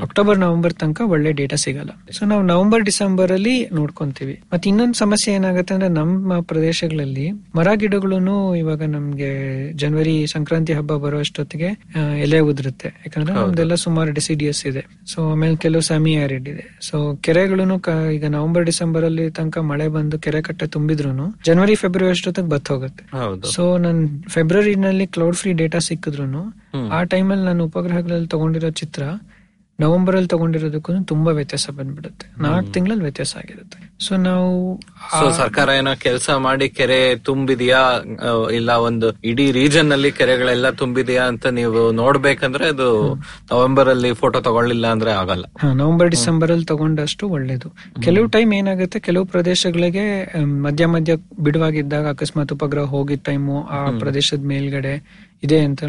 ಅಕ್ಟೋಬರ್ 0.05 0.39
ನವೆಂಬರ್ 0.39 0.75
ತನಕ 0.83 1.01
ಒಳ್ಳೆ 1.15 1.31
ಡೇಟಾ 1.41 1.57
ಸಿಗಲ್ಲ. 1.57 1.93
ಸೊ 2.17 2.25
ನಾವು 2.31 2.43
ನವೆಂಬರ್ 2.51 2.83
ಡಿಸೆಂಬರ್ 2.89 3.33
ಅಲ್ಲಿ 3.37 3.55
ನೋಡ್ಕೊಂತೀವಿ. 3.79 4.35
ಮತ್ತೆ 4.53 4.67
ಇನ್ನೊಂದು 4.71 4.99
ಸಮಸ್ಯೆ 5.03 5.35
ಏನಾಗುತ್ತೆ 5.35 5.75
ಅಂದ್ರೆ 5.75 5.91
ನಮ್ಮ 5.99 6.41
ಪ್ರದೇಶಗಳಲ್ಲಿ 6.53 7.27
ಮರ 7.59 7.69
ಗಿಡಗಳು 7.83 8.33
ಇವಾಗ 8.63 8.83
ನಮ್ಗೆ 8.97 9.31
ಜನವರಿ 9.83 10.27
ಸಂಕ್ರಾಂತಿ 10.35 10.73
ಹಬ್ಬ 10.79 10.97
ಬರೋ 11.05 11.19
ಅಷ್ಟೊತ್ತಿಗೆ 11.27 11.71
ಎಲೆ 12.25 12.41
ಉದುರುತ್ತೆ. 12.51 12.89
ಯಾಕಂದ್ರೆ 13.07 13.35
ನಮ್ದೆಲ್ಲ 13.35 13.75
ಸುಮಾರು 13.75 14.13
ಡೆಸಿಡಿಯಸ್ 14.13 14.63
ಇದೆ. 14.73 14.85
ಸೊ 15.13 15.19
ಆಮೇಲೆ 15.33 15.57
ಕೆಲವು 15.57 15.85
ಸಮಿ 15.91 16.15
ಆರಿಡ್ 16.25 16.49
ಇದೆ. 16.55 16.67
ಸೊ 16.89 16.97
ಕೆರೆಗಳು 17.29 17.65
ಈಗ 18.17 18.25
ನವೆಂಬರ್ 18.37 18.65
ಡಿಸೆಂಬರ್ 18.65 19.05
ಅಲ್ಲಿ 19.05 19.31
ತನಕ 19.31 19.59
ಮಳೆ 19.59 19.89
ಬಂದು 19.89 20.19
ಕೆರೆ 20.19 20.43
ಕಟ್ಟೆ 20.43 20.67
ತುಂಬಿದ್ರು 20.67 21.13
ಜನವರಿ 21.47 21.75
ಫೆಬ್ರವರಿ 21.75 22.15
ಅಷ್ಟೊತ್ತಿಗೆ 22.17 22.49
ಬತ್ 22.49 22.69
ಹೋಗುತ್ತೆ. 22.73 23.05
ಸೊ 23.55 23.63
ನನ್ 23.79 24.01
ಫೆಬ್ರವರಿನಲ್ಲಿ 24.29 25.07
ಕ್ಲೌಡ್ 25.07 25.37
ಫ್ರೀ 25.37 25.53
ಡೇಟಾ 25.63 25.79
ಸಿಕ್ಕಿದ್ರು 25.89 26.43
ಆ 26.97 26.99
ಟೈಮಲ್ಲಿ 27.13 27.45
ನಾನು 27.45 27.65
ಉಪಗ್ರಹಗಳಲ್ಲಿ 27.65 28.29
ತಗೊಂಡಿರೋ 28.29 28.71
ಚಿತ್ರ 28.71 29.03
ನವೆಂಬರ್ 29.79 30.17
ಅಲ್ಲಿ 30.17 30.31
ತಗೊಂಡಿರೋದಕ್ಕೂ 30.33 30.93
ತುಂಬಾ 31.11 31.31
ವ್ಯತ್ಯಾಸ 31.39 31.71
ಬಂದ್ಬಿಡುತ್ತೆ. 31.79 32.27
ನಾಲ್ಕು 32.43 32.71
ತಿಂಗಳಲ್ಲಿ 32.73 33.05
ವ್ಯತ್ಯಾಸ 33.07 33.33
ಆಗಿರುತ್ತೆ. 33.41 33.79
ಸೊ 34.05 34.13
ನಾವು 34.27 34.49
ಸರ್ಕಾರ 35.39 35.69
ಏನೋ 35.81 35.93
ಕೆಲಸ 36.05 36.29
ಮಾಡಿ 36.47 36.67
ಕೆರೆ 36.79 36.99
ತುಂಬಿದೆಯಾ? 37.29 37.81
ಇಲ್ಲ 38.59 38.71
ಒಂದು 38.89 39.09
ಇಡೀ 39.31 39.47
ರೀಜನ್ 39.59 39.91
ಅಲ್ಲಿ 39.97 40.11
ಕೆರೆಗಳೆಲ್ಲ 40.21 40.71
ತುಂಬಿದೆಯಾ 40.83 41.25
ಅಂತ 41.33 41.47
ನೀವು 41.59 41.83
ನೋಡ್ಬೇಕಂದ್ರೆ 42.01 42.67
ಅದು 42.75 42.89
ನವೆಂಬರ್ 43.53 43.91
ಅಲ್ಲಿ 43.95 44.11
ಫೋಟೋ 44.23 44.41
ತಗೊಳ್ಳಿಲ್ಲ 44.49 44.87
ಅಂದ್ರೆ 44.97 45.13
ಆಗಲ್ಲ. 45.23 45.45
ನವೆಂಬರ್ 45.83 46.11
ಡಿಸೆಂಬರ್ 46.17 46.53
ಅಲ್ಲಿ 46.57 46.69
ತಗೊಂಡಷ್ಟು 46.73 47.27
ಒಳ್ಳೇದು. 47.37 47.71
ಕೆಲವು 48.07 48.27
ಟೈಮ್ 48.37 48.53
ಏನಾಗುತ್ತೆ 48.61 49.01
ಕೆಲವು 49.09 49.27
ಪ್ರದೇಶಗಳಿಗೆ 49.35 50.07
ಮಧ್ಯ 50.67 50.87
ಮಧ್ಯ 50.97 51.13
ಬಿಡುವಾಗಿದ್ದಾಗ 51.41 52.07
ಅಕಸ್ಮಾತ್ 52.17 52.55
ಉಪಗ್ರಹ 52.59 52.87
ಹೋಗಿದ 52.97 53.25
ಟೈಮು 53.31 53.57
ಆ 53.79 53.81
ಪ್ರದೇಶದ 54.03 54.45
ಮೇಲ್ಗಡೆ 54.55 54.97
ಇದೆ 55.47 55.59
ಅಂತ 55.69 55.85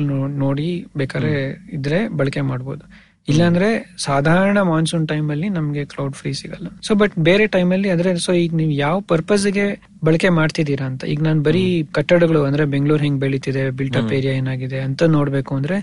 ನೋಡಿ 0.45 0.69
ಬೇಕಾದ್ರೆ 0.97 1.35
ಇದ್ರೆ 1.77 1.99
ಬಳಕೆ 2.19 2.41
ಮಾಡ್ಬೋದು. 2.51 2.85
ಇಲ್ಲಾಂದ್ರೆ 3.29 3.95
ಸಾಧಾರಣ 3.97 4.61
ಮಾನ್ಸೂನ್ 4.61 5.07
ಟೈಮ್ 5.07 5.31
ಅಲ್ಲಿ 5.31 5.49
ನಮ್ಗೆ 5.49 5.85
ಕ್ಲೌಡ್ 5.85 6.15
ಫ್ರೀ 6.15 6.33
ಸಿಗಲ್ಲ. 6.33 6.67
ಸೊ 6.81 6.95
ಬಟ್ 6.95 7.13
ಬೇರೆ 7.19 7.47
ಟೈಮ್ 7.47 7.71
ಅಲ್ಲಿ 7.71 7.89
ಸೊ 8.19 8.33
ಈಗ 8.33 8.51
ನೀವು 8.53 8.71
ಯಾವ 8.71 8.99
ಪರ್ಪಸ್ಗೆ 8.99 9.96
ಬಳಕೆ 10.05 10.29
ಮಾಡ್ತಿದ್ದೀರಾ 10.29 10.85
ಅಂತ. 10.85 11.03
ಈಗ 11.03 11.21
ನಾನು 11.21 11.41
ಬರೀ 11.41 11.63
ಕಟ್ಟಡಗಳು 11.97 12.41
ಅಂದ್ರೆ 12.43 12.65
ಬೆಂಗಳೂರು 12.65 13.03
ಹೆಂಗ್ 13.03 13.19
ಬೆಳೀತಿದೆ 13.19 13.63
ಬಿಲ್ಟಪ್ 13.79 14.11
ಏರಿಯಾ 14.17 14.33
ಏನಾಗಿದೆ 14.33 14.79
ಅಂತ 14.79 15.03
ನೋಡ್ಬೇಕು 15.17 15.55
ಅಂದ್ರೆ 15.55 15.77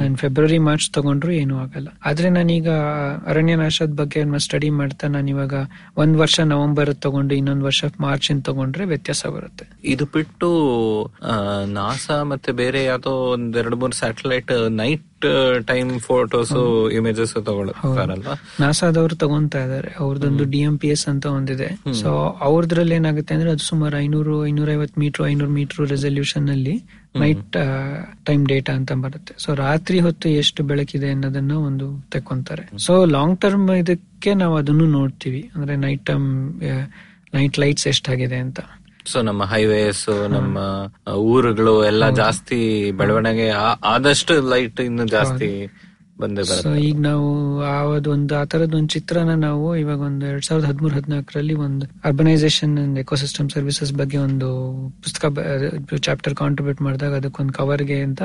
ನಾನು 0.00 0.16
ಫೆಬ್ರವರಿ 0.16 0.58
ಮಾರ್ಚ್ 0.58 0.88
ತಗೊಂಡ್ರು 0.92 1.32
ಏನು 1.32 1.56
ಆಗಲ್ಲ. 1.58 1.88
ಆದ್ರೆ 2.04 2.30
ನಾನೀಗ 2.36 2.68
ಅರಣ್ಯನಾಶದ 3.32 3.92
ಬಗ್ಗೆ 4.02 4.22
ಸ್ಟಡಿ 4.46 4.70
ಮಾಡ್ತಾ 4.70 5.08
ನಾನು 5.08 5.30
ಇವಾಗ 5.30 5.54
ಒಂದ್ 5.96 6.16
ವರ್ಷ 6.22 6.38
ನವೆಂಬರ್ 6.52 6.92
ತಗೊಂಡು 7.06 7.34
ಇನ್ನೊಂದ್ 7.34 7.64
ವರ್ಷ 7.64 7.84
ಮಾರ್ಚ್ 8.00 8.30
ತಗೊಂಡ್ರೆ 8.50 8.84
ವ್ಯತ್ಯಾಸ 8.84 9.22
ಬರುತ್ತೆ. 9.36 9.66
ಇದು 9.84 10.04
ಬಿಟ್ಟು 10.16 10.48
ನಾಸಾ 11.78 12.16
ಮತ್ತೆ 12.22 12.52
ಬೇರೆ 12.52 12.80
ಯಾವ್ದೋ 12.84 13.12
ಒಂದ್ 13.34 13.56
ಎರಡು 13.56 13.76
ಮೂರು 13.76 13.96
satellite 14.02 14.52
night 14.80 15.04
time 15.70 15.90
photos 16.00 16.52
images 16.96 17.32
ತಗೊಳ್ತಾರಲ್ವಾ 17.46 18.34
ನಾಸಾದವ್ರು 18.60 19.16
ತಗೊಂತ 19.22 19.54
ಇದಾರೆ. 19.66 19.90
ಅವ್ರದೊಂದು 19.98 20.44
ಡಿ 20.44 20.60
ಎಂ 20.60 20.78
ಪಿ 20.78 20.88
ಎಸ್ 20.94 21.08
ಅಂತ 21.12 21.26
ಒಂದಿದೆ. 21.36 21.68
ಸೊ 22.00 22.10
ಅವ್ರದ್ರಲ್ಲಿ 22.48 22.94
ಏನಾಗುತ್ತೆ 22.94 23.34
ಅಂದ್ರೆ 23.34 23.50
ಅದು 23.50 23.64
ಸುಮಾರು 23.68 23.96
ಐನೂರು 24.04 24.34
ಐನೂರ 24.48 24.68
ಐವತ್ 24.76 24.96
ಮೀಟರ್ 25.02 25.24
ಐನೂರು 25.30 25.52
ಮೀಟರ್ 25.58 25.82
ರೆಸಲ್ಯೂಷನ್ 25.94 26.48
ಅಲ್ಲಿ 26.54 26.74
ನೈಟ್ 27.22 27.56
ಟೈಮ್ 28.28 28.42
ಡೇಟಾ 28.52 28.72
ಅಂತ 28.78 28.92
ಬರುತ್ತೆ. 29.04 29.34
ಸೊ 29.44 29.50
ರಾತ್ರಿ 29.64 29.98
ಹೊತ್ತು 30.06 30.28
ಎಷ್ಟು 30.42 30.62
ಬೆಳಕಿದೆ 30.70 31.10
ಅನ್ನೋದನ್ನ 31.14 31.54
ಒಂದು 31.68 31.86
ತೆಕ್ಕೊಂತಾರೆ. 32.14 32.64
ಸೊ 32.86 32.94
ಲಾಂಗ್ 33.16 33.36
ಟರ್ಮ್ 33.40 33.68
ಇದಕ್ಕೆ 33.82 34.32
ನಾವು 34.42 34.56
ಅದನ್ನು 34.62 34.88
ನೋಡ್ತೀವಿ. 34.98 35.42
ಅಂದ್ರೆ 35.54 35.76
ನೈಟ್ 35.86 36.04
ಟೈಮ್ 36.10 36.26
ನೈಟ್ 37.34 37.58
ಲೈಟ್ಸ್ 37.64 37.86
ಎಷ್ಟಾಗಿದೆ 37.94 38.40
ಅಂತ. 38.46 38.60
ಸೊ 39.12 39.18
ನಮ್ಮ 39.22 39.42
ಹೈವೇಸ್ 39.44 40.04
ನಮ್ಮ 40.36 40.58
ಊರುಗಳು 41.32 41.74
ಎಲ್ಲ 41.84 42.04
ಜಾಸ್ತಿ 42.20 42.60
ಬೆಳವಣಿಗೆ 43.00 43.48
ಆದಷ್ಟು 43.94 44.34
ಲೈಟ್ 44.50 44.80
ಇನ್ನು 44.80 45.04
ಜಾಸ್ತಿ 45.06 45.50
ಬಂದೇ 46.20 46.42
ಈಗ 46.80 47.00
ನಾವು 47.00 47.26
ಆವದೊಂದು 47.62 48.10
ಒಂದು 48.10 48.36
ಆ 48.36 48.44
ತರದ 48.44 48.74
ಒಂದು 48.74 48.88
ಚಿತ್ರನ 48.88 49.34
ನಾವು 49.34 49.76
ಇವಾಗ 49.76 49.98
ಒಂದು 49.98 50.26
ಎರಡ್ 50.26 50.44
ಸಾವಿರದ 50.44 50.66
ಹದಿಮೂರ್ 50.66 50.94
ಹದಿನಾಲ್ಕರಲ್ಲಿ 50.94 51.54
ಒಂದು 51.54 51.86
ಅರ್ಬನೈಸೇಷನ್ 52.04 52.78
ಅಂಡ್ 52.78 52.98
ಎಕೋಸಿಸ್ಟಮ್ 52.98 53.50
ಸರ್ವಿಸಸ್ 53.50 53.92
ಬಗ್ಗೆ 53.92 54.18
ಒಂದು 54.18 54.48
ಪುಸ್ತಕ 55.02 55.24
ಚಾಪ್ಟರ್ 55.96 56.34
ಕಾಂಟ್ರಿಬ್ಯೂಟ್ 56.34 56.82
ಮಾಡಿದಾಗ 56.82 57.14
ಅದಕ್ಕೊಂದು 57.14 57.52
ಕವರ್ಗೆ 57.52 58.00
ಅಂತ 58.00 58.22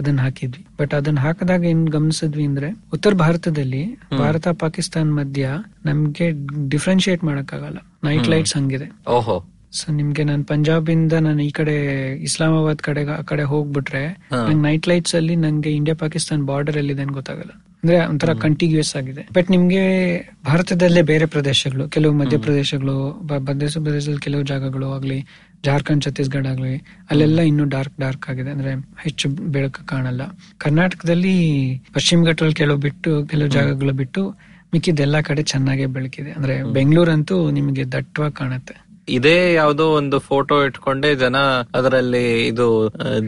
ಅದನ್ನ 0.00 0.20
ಹಾಕಿದ್ವಿ. 0.20 0.66
ಬಟ್ 0.80 0.94
ಅದನ್ನ 0.94 1.18
ಹಾಕಿದಾಗ 1.18 1.64
ಏನ್ 1.64 1.88
ಗಮನಿಸಿದ್ವಿ 1.88 2.44
ಅಂದ್ರೆ 2.44 2.76
ಉತ್ತರ 2.92 3.14
ಭಾರತದಲ್ಲಿ 3.14 3.98
ಭಾರತ 4.18 4.48
ಪಾಕಿಸ್ತಾನ್ 4.48 5.14
ಮಧ್ಯ 5.14 5.50
ನಮ್ಗೆ 5.84 6.30
ಡಿಫ್ರೆನ್ಶಿಯೇಟ್ 6.68 7.24
ಮಾಡಕ್ಕಾಗಲ್ಲ. 7.24 7.78
ನೈಟ್ 8.04 8.28
ಲೈಟ್ಸ್ 8.28 8.56
ಹಂಗಿದೆ. 8.56 9.10
ಓಹೋ. 9.10 9.44
ಸೊ 9.76 9.92
ನಿಮ್ಗೆ 9.92 10.24
ನಾನು 10.24 10.44
ಪಂಜಾಬ್ 10.44 10.90
ಇಂದ 10.90 11.12
ನಾನು 11.12 11.42
ಈ 11.42 11.50
ಕಡೆ 11.50 11.74
ಇಸ್ಲಾಮಾಬಾದ್ 12.16 12.78
ಕಡೆ 12.78 13.04
ಆ 13.04 13.22
ಕಡೆ 13.22 13.42
ಹೋಗ್ಬಿಟ್ರೆ 13.42 14.18
ನಂಗೆ 14.32 14.62
ನೈಟ್ 14.62 14.88
ಲೈಟ್ಸ್ 14.88 15.14
ಅಲ್ಲಿ 15.14 15.36
ನಂಗೆ 15.36 15.70
ಇಂಡಿಯಾ 15.70 15.94
ಪಾಕಿಸ್ತಾನ್ 15.94 16.44
ಬಾರ್ಡರ್ 16.44 16.76
ಅಲ್ಲಿ 16.76 17.00
ಅಂತ 17.00 17.12
ಗೊತ್ತಾಗಲ್ಲ 17.12 17.50
ಅಂದ್ರೆ 17.82 18.06
ಒಂಥರ 18.06 18.32
ಕಂಟಿನ್ಯೂಸ್ 18.34 18.96
ಆಗಿದೆ. 18.96 19.28
ಬಟ್ 19.32 19.50
ನಿಮ್ಗೆ 19.50 19.82
ಭಾರತದಲ್ಲೇ 20.46 21.02
ಬೇರೆ 21.02 21.26
ಪ್ರದೇಶಗಳು 21.26 21.88
ಕೆಲವು 21.88 22.12
ಮಧ್ಯಪ್ರದೇಶಗಳು 22.12 22.94
ಮಧ್ಯ 23.22 23.66
ಪ್ರದೇಶದಲ್ಲಿ 23.66 24.20
ಕೆಲವು 24.20 24.42
ಜಾಗಗಳು 24.42 24.92
ಆಗ್ಲಿ 24.92 25.26
ಜಾರ್ಖಂಡ್ 25.64 26.04
ಛತ್ತೀಸ್ಗಢ 26.04 26.46
ಆಗ್ಲಿ 26.46 26.76
ಅಲ್ಲೆಲ್ಲ 27.10 27.40
ಇನ್ನು 27.40 27.64
ಡಾರ್ಕ್ 27.64 28.00
ಡಾರ್ಕ್ 28.00 28.30
ಆಗಿದೆ. 28.30 28.50
ಅಂದ್ರೆ 28.50 28.74
ಹೆಚ್ಚು 28.74 29.28
ಬೆಳಕು 29.28 29.86
ಕಾಣಲ್ಲ. 29.86 30.22
ಕರ್ನಾಟಕದಲ್ಲಿ 30.58 31.36
ಪಶ್ಚಿಮ 31.94 32.24
ಘಟ್ಟದಲ್ಲಿ 32.24 32.54
ಕೆಲವು 32.54 32.76
ಬಿಟ್ಟು 32.76 33.26
ಕೆಲವು 33.26 33.48
ಜಾಗಗಳು 33.48 33.92
ಬಿಟ್ಟು 33.92 34.30
ಮಿಕ್ಕಿದ್ದೆಲ್ಲಾ 34.74 35.20
ಕಡೆ 35.20 35.42
ಚೆನ್ನಾಗೇ 35.42 35.86
ಬೆಳಕಿದೆ. 35.86 36.32
ಅಂದ್ರೆ 36.32 36.62
ಬೆಂಗಳೂರಂತೂ 36.62 37.50
ನಿಮಗೆ 37.50 37.92
ದಟ್ಟವಾಗಿ 37.92 38.34
ಕಾಣುತ್ತೆ. 38.34 38.85
ಇದೇ 39.08 39.54
ಯಾವ್ದೋ 39.54 39.84
ಒಂದು 39.98 40.16
ಫೋಟೋ 40.18 40.54
ಇಟ್ಕೊಂಡೆ 40.64 41.14
ಜನ 41.14 41.36
ಅದರಲ್ಲಿ 41.78 42.24
ಇದು 42.46 42.66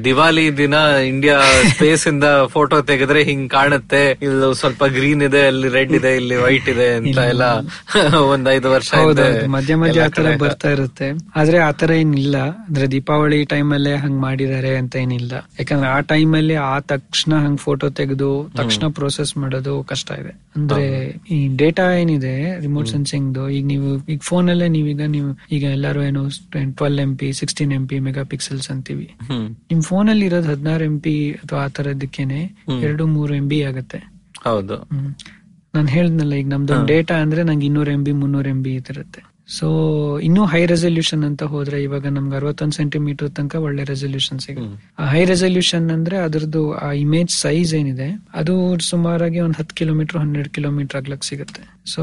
ದಿವಾಲಿ 0.04 0.56
ದಿನ 0.56 0.74
ಇಂಡಿಯಾ 1.10 1.36
ಸ್ಪೇಸ್ 1.72 2.04
ಇಂದ 2.08 2.24
ಫೋಟೋ 2.54 2.76
ತೆಗೆದ್ರೆ 2.82 3.22
ಹಿಂಗ್ 3.22 3.50
ಕಾಣುತ್ತೆ. 3.50 4.02
ಇಲ್ಲಿ 4.24 4.48
ಸ್ವಲ್ಪ 4.54 4.84
ಗ್ರೀನ್ 4.96 5.22
ಇದೆ 5.28 5.46
ಅಲ್ಲಿ 5.46 5.68
ರೆಡ್ 5.68 5.92
ಇದೆ 5.92 6.16
ಇಲ್ಲಿ 6.16 6.36
ವೈಟ್ 6.36 6.68
ಇದೆ 6.68 6.88
ಅಂತ 6.94 7.18
ಎಲ್ಲ 7.34 7.44
ಒಂದ್ 8.32 8.48
ಐದು 8.48 8.68
ವರ್ಷ 8.70 8.90
ಮಧ್ಯ 9.56 9.74
ಮಧ್ಯ 9.74 10.06
ಆತರ 10.06 10.36
ಬರ್ತಾ 10.42 10.70
ಇರುತ್ತೆ. 10.70 11.08
ಆದ್ರೆ 11.36 11.58
ಆತರ 11.58 11.90
ಏನಿಲ್ಲ. 11.90 12.36
ಅಂದ್ರೆ 12.68 12.86
ದೀಪಾವಳಿ 12.94 13.44
ಟೈಮ್ 13.44 13.72
ಅಲ್ಲೇ 13.72 13.94
ಹಂಗ್ 13.96 14.20
ಮಾಡಿದಾರೆ 14.20 14.76
ಅಂತ 14.76 14.96
ಏನಿಲ್ಲ. 14.96 15.32
ಯಾಕಂದ್ರೆ 15.60 15.88
ಆ 15.88 16.00
ಟೈಮ್ 16.12 16.34
ಅಲ್ಲಿ 16.34 16.54
ಆ 16.72 16.78
ತಕ್ಷಣ 16.92 17.32
ಹಂಗ್ 17.44 17.60
ಫೋಟೋ 17.60 17.88
ತೆಗೆದು 18.00 18.30
ತಕ್ಷಣ 18.56 18.86
ಪ್ರೋಸೆಸ್ 18.88 19.36
ಮಾಡೋದು 19.36 19.82
ಕಷ್ಟ 19.82 20.10
ಇದೆ. 20.22 20.34
ಅಂದ್ರೆ 20.56 20.86
ಈ 21.30 21.56
ಡೇಟಾ 21.56 21.84
ಏನಿದೆ 22.02 22.34
ರಿಮೋಟ್ 22.60 22.88
ಸೆನ್ಸಿಂಗ್ 22.88 23.38
ಈಗ 23.56 23.64
ನೀವು 23.64 23.88
ಈಗ 24.12 24.20
ಫೋನ್ 24.22 24.50
ಅಲ್ಲೇ 24.50 24.68
ನೀವೀಗ 24.68 25.02
ನೀವು 25.16 25.30
ಈಗ 25.56 25.64
ಎಲ್ಲರೂ 25.72 26.00
ಏನು 26.02 26.22
twelve 26.78 26.98
M 27.04 27.12
P 27.16 27.28
sixteen 27.32 27.72
M 27.72 27.86
P 27.86 27.98
megapixels 28.32 28.68
ಅಂತೀವಿ 28.74 29.08
ನಿಮ್ 29.70 29.82
ಫೋನ್ 29.82 30.08
ಅಲ್ಲಿ 30.14 30.26
ಇರೋದು 30.30 30.48
ಹದಿನಾರು 30.52 30.84
ಎಂ 30.90 30.98
ಪಿ 31.06 31.14
ಅಥವಾ 31.42 31.62
ಆ 31.64 31.70
ತರದಕ್ಕೇನೆ 31.78 32.40
ಎರಡು 32.82 33.06
ಮೂರು 33.16 33.34
ಎಂ 33.34 33.48
ಬಿ 33.48 33.58
ಆಗುತ್ತೆ. 33.62 34.00
ಹೌದು. 34.44 34.76
ನಾನು 35.74 35.88
ಹೇಳಿದ್ನಲ್ಲ 35.88 36.34
ಈಗ 36.34 36.48
ನಮ್ದು 36.48 36.74
ಡೇಟಾ 36.92 37.16
ಅಂದ್ರೆ 37.24 37.42
ನಂಗೆ 37.48 37.66
ಇನ್ನೂರ್ 37.66 37.90
ಎಂ 37.96 38.04
ಬಿ 38.04 38.12
ಮುನ್ನೂರ್ 38.20 38.48
ಎಂ 38.52 38.60
ಬಿ 38.62 38.74
ಇರುತ್ತೆ 38.92 39.22
ಸೊ 39.56 39.66
ಇನ್ನೂ 40.26 40.42
ಹೈ 40.44 40.60
ರೆಸಲ್ಯೂಷನ್ 40.66 41.22
ಅಂತ 41.28 41.42
ಹೋದ್ರೆ 41.52 41.76
ಇವಾಗ 41.82 42.06
ನಮ್ಗೆ 42.16 42.34
ಅರವತ್ತೊಂದು 42.36 42.76
ಸೆಂಟಿಮೀಟರ್ 42.78 43.28
ತನಕ 43.36 43.54
ಒಳ್ಳೆ 43.66 43.82
ರೆಸಲ್ಯೂಷನ್ 43.92 44.40
ಸಿಗುತ್ತೆ. 44.46 44.76
ಆ 44.98 45.04
ಹೈ 45.12 45.22
ರೆಸಲ್ಯೂಷನ್ 45.24 45.86
ಅಂದ್ರೆ 45.94 46.16
ಅದರದ್ದು 46.26 46.62
ಆ 46.86 46.88
ಇಮೇಜ್ 47.02 47.30
ಸೈಜ್ 47.42 47.72
ಏನಿದೆ 47.74 48.08
ಅದು 48.40 48.54
ಸುಮಾರಾಗಿ 48.90 49.40
ಒಂದ್ 49.40 49.56
ಹತ್ತು 49.60 49.74
ಕಿಲೋಮೀಟರ್ 49.74 50.18
ಹನ್ನೆರಡು 50.22 50.50
ಕಿಲೋಮೀಟರ್ 50.56 50.98
ಆಗ್ಲಕ್ 51.00 51.24
ಸಿಗುತ್ತೆ. 51.30 51.62
ಸೊ 51.86 52.02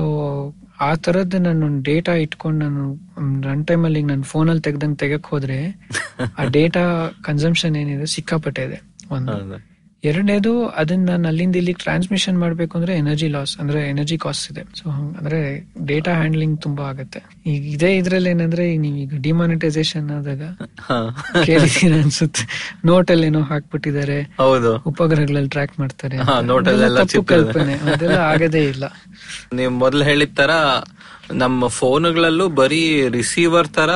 ಆ 0.79 0.95
ತರದ್ 0.95 1.35
ನಾನು 1.39 1.81
ಡೇಟಾ 1.81 2.13
ಇಟ್ಕೊಂಡು 2.15 2.65
ನಾನು 2.65 2.83
ರನ್ 3.41 3.65
ಟೈಮ್ 3.65 3.85
ಅಲ್ಲಿ 3.85 4.01
ನನ್ನ 4.03 4.23
ಫೋನ್ 4.23 4.49
ಅಲ್ಲಿ 4.49 4.61
ತೆಗ್ದಂಗ್ 4.61 4.99
ತೆಗಕ್ 4.99 5.27
ಹೋದ್ರೆ 5.27 5.59
ಆ 6.37 6.43
ಡೇಟಾ 6.57 6.83
ಕನ್ಸಂಪ್ಷನ್ 7.21 7.75
ಏನಿದೆ 7.75 8.05
ಸಿಕ್ಕಾಪಟ್ಟೆ 8.05 8.63
ಇದೆ. 8.63 8.79
ಒಂದು 9.09 9.35
ಎರಡನೇದು 10.05 10.67
ಅದನ್ನ 10.67 11.09
ನಾನು 11.09 11.27
ಅಲ್ಲಿಂದ 11.27 11.55
ಇಲ್ಲಿ 11.55 11.73
ಟ್ರಾನ್ಸ್ಮಿಷನ್ 11.73 12.39
ಮಾಡಬೇಕು 12.39 12.77
ಅಂದ್ರೆ 12.77 12.95
ಎನರ್ಜಿ 12.95 13.27
ಲಾಸ್ 13.27 13.57
ಅಂದ್ರೆ 13.57 13.89
ಎನರ್ಜಿ 13.89 14.17
ಕಾಸ್ಟ್ 14.17 14.51
ಇದೆ. 14.51 14.61
ಸೊ 14.61 14.89
ಅಂದ್ರೆ 14.89 15.67
ಡೇಟಾ 15.85 16.11
ಹ್ಯಾಂಡ್ಲಿಂಗ್ 16.11 16.61
ತುಂಬಾ 16.61 16.83
ಆಗುತ್ತೆ. 16.83 17.23
ಈಗ 17.45 17.65
ಇದೇ 17.65 17.97
ಇದ್ರಲ್ಲಿ 17.97 18.29
ಏನಂದ್ರೆ 18.29 18.77
ನೀವು 18.77 18.95
ಈಗ 18.95 19.13
ಡಿಮಾನಿಟೈಸೇಷನ್ 19.21 20.11
ಆದಾಗ. 20.11 20.41
ಕೇಳಿದೀರ 21.45 21.93
ಅನ್ಸುತ್ತೆ. 21.93 22.71
ನೋಟ್ 22.85 23.11
ಅಲ್ಲಿ 23.11 23.27
ಏನೋ 23.27 23.41
ಹಾಕ್ಬಿಟ್ಟಿದ್ದಾರೆ. 23.41 24.21
ಹೌದು. 24.21 24.77
ಉಪಗ್ರಹಗಳಲ್ಲಿ 24.77 25.49
ಟ್ರ್ಯಾಕ್ 25.49 25.79
ಮಾಡ್ತಾರೆ. 25.79 26.17
ಕಲ್ಪನೆ. 27.23 27.73
ಅದೆಲ್ಲ 27.73 28.15
ಆಗದೇ 28.15 28.63
ಇಲ್ಲ. 28.63 28.83
ನೀವು 29.55 29.71
ಮೊದ್ಲು 29.71 30.03
ಹೇಳಿದ 30.03 30.29
ತರ 30.37 30.49
ನಮ್ಮ 31.41 31.67
ಫೋನ್ಗಳಲ್ಲೂ 31.67 32.47
ಬರೀ 32.59 32.81
ರಿಸೀವರ್ 33.09 33.67
ತರ 33.67 33.91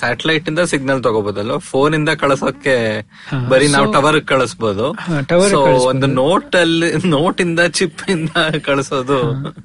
ಸ್ಯಾಟಲೈಟ್ 0.00 0.48
ಇಂದ 0.48 0.58
ಸಿಗ್ನಲ್ 0.72 1.02
ತಗೋಬಹುದಲ್ಲ 1.02 1.56
ಫೋನ್ 1.70 1.94
ಇಂದ 1.94 2.08
ಕಳ್ಸೋಕೆ 2.08 2.76
ಬರೀ 3.52 3.68
ನಾವು 3.68 3.92
ಟವರ್ 3.92 4.20
ಕಳಿಸಬಹುದು. 4.24 4.86
ಒಂದು 5.90 6.06
ನೋಟ್ 6.06 6.56
ಅಲ್ಲಿ 6.56 6.90
ನೋಟ್ 7.06 7.40
ಇಂದ 7.40 7.60
ಚಿಪ್ 7.78 8.04
ಇಂದ 8.10 8.30
ಕಳಿಸೋದು. 8.68 9.18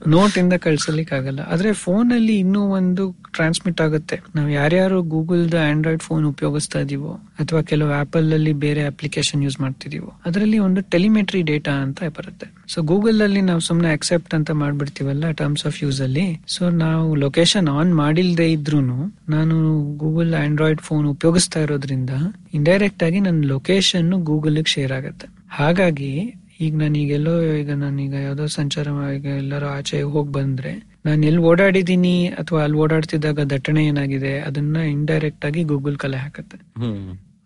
ನೋಟ್ 0.07 0.37
ಇಂದ 0.37 0.53
ಕಳ್ಸಲಿಕ್ಕೆ 0.65 1.15
ಆಗಲ್ಲ 1.15 1.39
ಆದ್ರೆ 1.55 1.71
ಫೋನ್ 1.73 2.11
ಅಲ್ಲಿ 2.11 2.39
ಇನ್ನೂ 2.39 2.63
ಒಂದು 2.79 3.05
ಟ್ರಾನ್ಸ್ಮಿಟ್ 3.35 3.81
ಆಗುತ್ತೆ. 3.81 4.17
ನಾವು 4.35 4.49
ಯಾರ್ಯಾರು 4.49 5.01
ಗೂಗಲ್ 5.01 5.51
ದ 5.51 5.57
ಆಂಡ್ರಾಯ್ಡ್ 5.71 6.03
ಫೋನ್ 6.03 6.25
ಉಪಯೋಗಿಸ್ತಾ 6.25 6.79
ಇದೀವೋ 6.79 7.13
ಅಥವಾ 7.39 7.61
ಕೆಲವು 7.61 7.91
ಆಪಲ್ 8.01 8.33
ಅಲ್ಲಿ 8.33 8.53
ಬೇರೆ 8.65 8.83
ಅಪ್ಲಿಕೇಶನ್ 8.87 9.43
ಯೂಸ್ 9.43 9.59
ಮಾಡ್ತಿದೀವೋ 9.61 10.11
ಅದರಲ್ಲಿ 10.25 10.59
ಒಂದು 10.59 10.81
ಟೆಲಿಮೆಟ್ರಿ 10.81 11.41
ಡೇಟಾ 11.41 11.71
ಅಂತ 11.71 11.99
ಬರುತ್ತೆ. 12.17 12.47
ಸೊ 12.73 12.81
ಗೂಗಲ್ 12.81 13.21
ಅಲ್ಲಿ 13.21 13.41
ನಾವು 13.41 13.59
ಸುಮ್ನೆ 13.59 13.91
ಅಕ್ಸೆಪ್ಟ್ 13.93 14.33
ಅಂತ 14.33 14.51
ಮಾಡ್ಬಿಡ್ತೀವಲ್ಲ 14.51 15.31
ಟರ್ಮ್ಸ್ 15.31 15.65
ಆಫ್ 15.65 15.83
ಯೂಸ್ 15.83 16.01
ಅಲ್ಲಿ. 16.01 16.41
ಸೊ 16.55 16.69
ನಾವು 16.69 17.15
ಲೊಕೇಶನ್ 17.15 17.67
ಆನ್ 17.67 17.93
ಮಾಡಿಲ್ದೇ 17.93 18.51
ಇದ್ರು 18.51 18.79
ನಾನು 19.29 19.55
ಗೂಗಲ್ 19.97 20.33
ಆಂಡ್ರಾಯ್ಡ್ 20.33 20.81
ಫೋನ್ 20.81 21.05
ಉಪಯೋಗಿಸ್ತಾ 21.07 21.59
ಇರೋದ್ರಿಂದ 21.59 22.09
ಇಂಡೈರೆಕ್ಟ್ 22.53 23.03
ಆಗಿ 23.03 23.19
ನನ್ನ 23.19 23.43
ಲೊಕೇಶನ್ 23.47 24.11
ಗೂಗಲ್ 24.23 24.65
ಶೇರ್ 24.65 24.91
ಆಗುತ್ತೆ. 24.91 25.27
ಹಾಗಾಗಿ 25.49 26.11
ಈಗ 26.61 26.73
ನಾನೀಗೆಲ್ಲೋ 26.75 27.31
ಈಗ 27.57 27.71
ನಾನೀಗ 27.71 28.13
ಯಾವ್ದೋ 28.13 28.45
ಸಂಚಾರ 28.45 28.87
ಎಲ್ಲರೂ 29.37 29.67
ಆಚೆ 29.67 30.01
ಹೋಗಿ 30.01 30.31
ಬಂದ್ರೆ 30.31 30.71
ನಾನು 31.05 31.25
ಎಲ್ಲಿ 31.25 31.41
ಓಡಾಡಿದೀನಿ 31.41 32.27
ಅಥವಾ 32.27 32.63
ಅಲ್ಲಿ 32.63 32.77
ಓಡಾಡ್ತಿದ್ದಾಗ 32.77 33.39
ದಟ್ಟಣೆ 33.39 33.85
ಏನಾಗಿದೆ 33.85 34.39
ಅದನ್ನ 34.39 34.77
ಇಂಡೈರೆಕ್ಟ್ 34.77 35.45
ಆಗಿ 35.45 35.63
ಗೂಗಲ್ 35.63 35.97
ಕಲೆ 35.97 36.17
ಹಾಕತ್ತೆ. 36.17 36.57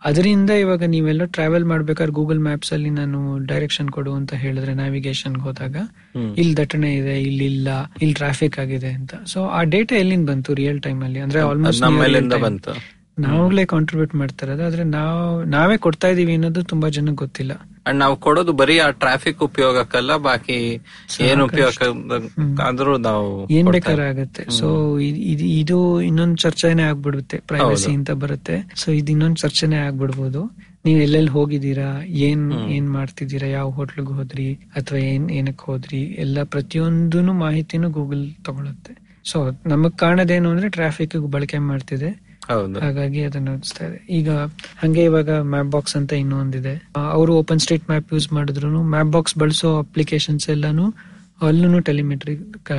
ಅದರಿಂದ 0.05 0.49
ಇವಾಗ 0.49 0.83
ನೀವೆಲ್ಲ 0.83 1.25
ಟ್ರಾವೆಲ್ 1.25 1.65
ಮಾಡ್ಬೇಕಾದ್ರೆ 1.65 2.13
ಗೂಗಲ್ 2.13 2.39
ಮ್ಯಾಪ್ಸ್ 2.39 2.73
ಅಲ್ಲಿ 2.73 2.89
ನಾನು 2.89 3.37
ಡೈರೆಕ್ಷನ್ 3.45 3.89
ಕೊಡು 3.89 4.13
ಅಂತ 4.13 4.33
ಹೇಳಿದ್ರೆ 4.33 4.73
ನ್ಯಾವಿಗೇಷನ್ 4.73 5.37
ಹೋದಾಗ. 5.37 5.75
ಇಲ್ಲಿ 6.37 6.57
ದಟ್ಟಣೆ 6.57 6.95
ಇದೆ 6.95 7.21
ಇಲ್ಲಿ 7.21 7.45
ಇಲ್ಲ 7.45 7.67
ಇಲ್ಲಿ 8.01 8.13
ಟ್ರಾಫಿಕ್ 8.13 8.59
ಆಗಿದೆ 8.59 8.87
ಅಂತ. 8.87 9.13
ಸೊ 9.25 9.45
ಆ 9.45 9.63
ಡೇಟಾ 9.63 9.95
ಎಲ್ಲಿಂದ 9.95 10.29
ಬಂತು 10.29 10.53
ರಿಯಲ್ 10.53 10.81
ಟೈಮ್ 10.81 11.03
ಅಲ್ಲಿ? 11.03 11.19
ಅಂದ್ರೆ 11.19 11.39
ಅದ್ 11.39 11.49
ಆಲ್ಮೋಸ್ಟ್ 11.49 12.98
ನಾವಾಗ್ಲೇ 13.23 13.65
ಕಾಂಟ್ರಿಬ್ಯೂಟ್ 13.65 14.15
ಮಾಡ್ತಾರೆ 14.15 14.53
ಆದ್ರೆ 14.67 14.83
ನಾವು 14.83 15.43
ನಾವೇ 15.55 15.77
ಕೊಡ್ತಾ 15.77 16.07
ಇದೀವಿ 16.07 16.33
ಅನ್ನೋದು 16.33 16.63
ತುಂಬಾ 16.63 16.89
ಜನಕ್ಕೆ 16.97 17.19
ಗೊತ್ತಿಲ್ಲ. 17.25 17.53
ಅಂಡ್ 17.87 17.99
ನಾವು 17.99 18.15
ಕೊಡೋದು 18.15 18.53
ಬರೀ 18.53 18.79
ಆ 18.79 18.89
ಟ್ರಾಫಿಕ್ 18.89 19.41
ಉಪಯೋಗಕ್ಕಲ್ಲ 19.43 20.17
ಬಾಕಿ 20.17 20.57
ಏನು 21.21 21.45
ಉಪಯೋಗ 21.45 21.71
ಆದ್ರೂ 22.61 22.97
ನಾವು 22.97 23.47
ಏನ್ 23.51 23.67
ಬೇಕಾದ್ರೆ 23.67 24.05
ಆಗುತ್ತೆ. 24.07 24.43
ಸೊ 24.59 24.99
ಇದು 25.61 26.01
ಇನ್ನೊಂದ್ 26.01 26.37
ಚರ್ಚೆನೆ 26.37 26.83
ಆಗ್ಬಿಡುತ್ತೆ 26.83 27.37
ಪ್ರೈವಸಿ 27.47 27.91
ಅಂತ 27.91 28.11
ಬರುತ್ತೆ. 28.11 28.57
ಸೊ 28.75 28.91
ಇದು 28.91 29.11
ಇನ್ನೊಂದ್ 29.11 29.37
ಚರ್ಚೆನೆ 29.37 29.75
ಆಗ್ಬಿಡ್ಬೋದು. 29.75 30.43
ನೀವ್ 30.85 30.99
ಎಲ್ಲೆಲ್ಲಿ 31.01 31.31
ಹೋಗಿದ್ದೀರಾ 31.31 31.89
ಏನ್ 32.27 32.43
ಏನ್ 32.75 32.87
ಮಾಡ್ತಿದ್ದೀರಾ 32.89 33.47
ಯಾವ 33.47 33.69
ಹೋಟ್ಲಿಗೆ 33.69 34.13
ಹೋದ್ರಿ 34.19 34.53
ಅಥವಾ 34.53 34.97
ಏನ್ 34.97 35.25
ಏನಕ್ಕೆ 35.31 35.63
ಹೋದ್ರಿ 35.71 36.01
ಎಲ್ಲ 36.25 36.43
ಪ್ರತಿಯೊಂದೂ 36.43 37.33
ಮಾಹಿತಿನೂ 37.33 37.89
ಗೂಗಲ್ 37.89 38.25
ತಗೊಳುತ್ತೆ. 38.45 38.93
ಸೊ 39.25 39.39
ನಮಗ್ 39.65 39.95
ಕಾಣದೇನು 39.97 40.49
ಅಂದ್ರೆ 40.49 40.69
ಟ್ರಾಫಿಕ್ 40.69 41.15
ಬಳಕೆ 41.15 41.57
ಮಾಡ್ತಿದೆ. 41.57 42.28
ಹಾಗಾಗಿ 42.49 43.23
ಅದನ್ನ 43.23 43.49
ಓದಿಸ್ತಾ 43.49 43.87
ಇದೆ 43.87 44.05
ಈಗ 44.09 44.29
ಹಂಗೆ 44.81 45.03
ಇವಾಗ 45.03 45.29
ಮ್ಯಾಪ್ 45.29 45.69
ಬಾಕ್ಸ್ 45.69 45.95
ಅಂತ 45.95 46.13
ಇನ್ನೊಂದಿದೆ. 46.13 46.89
ಅವರು 46.97 47.35
ಓಪನ್ 47.35 47.59
ಸ್ಟ್ರೀಟ್ 47.59 47.83
ಮ್ಯಾಪ್ 47.89 48.13
ಯೂಸ್ 48.13 48.33
ಮಾಡಿದ್ರು 48.33 48.83
ಮ್ಯಾಪ್ 48.83 49.09
ಬಾಕ್ಸ್ 49.09 49.37
ಬಳಸೋ 49.37 49.77
ಅಪ್ಲಿಕೇಶನ್ಸ್ 49.79 50.49
ಎಲ್ಲಾನು 50.49 50.93
ಅಲ್ಲೂ 51.47 51.79
ಟೆಲಿಮೆಟ್ರಿ 51.79 52.35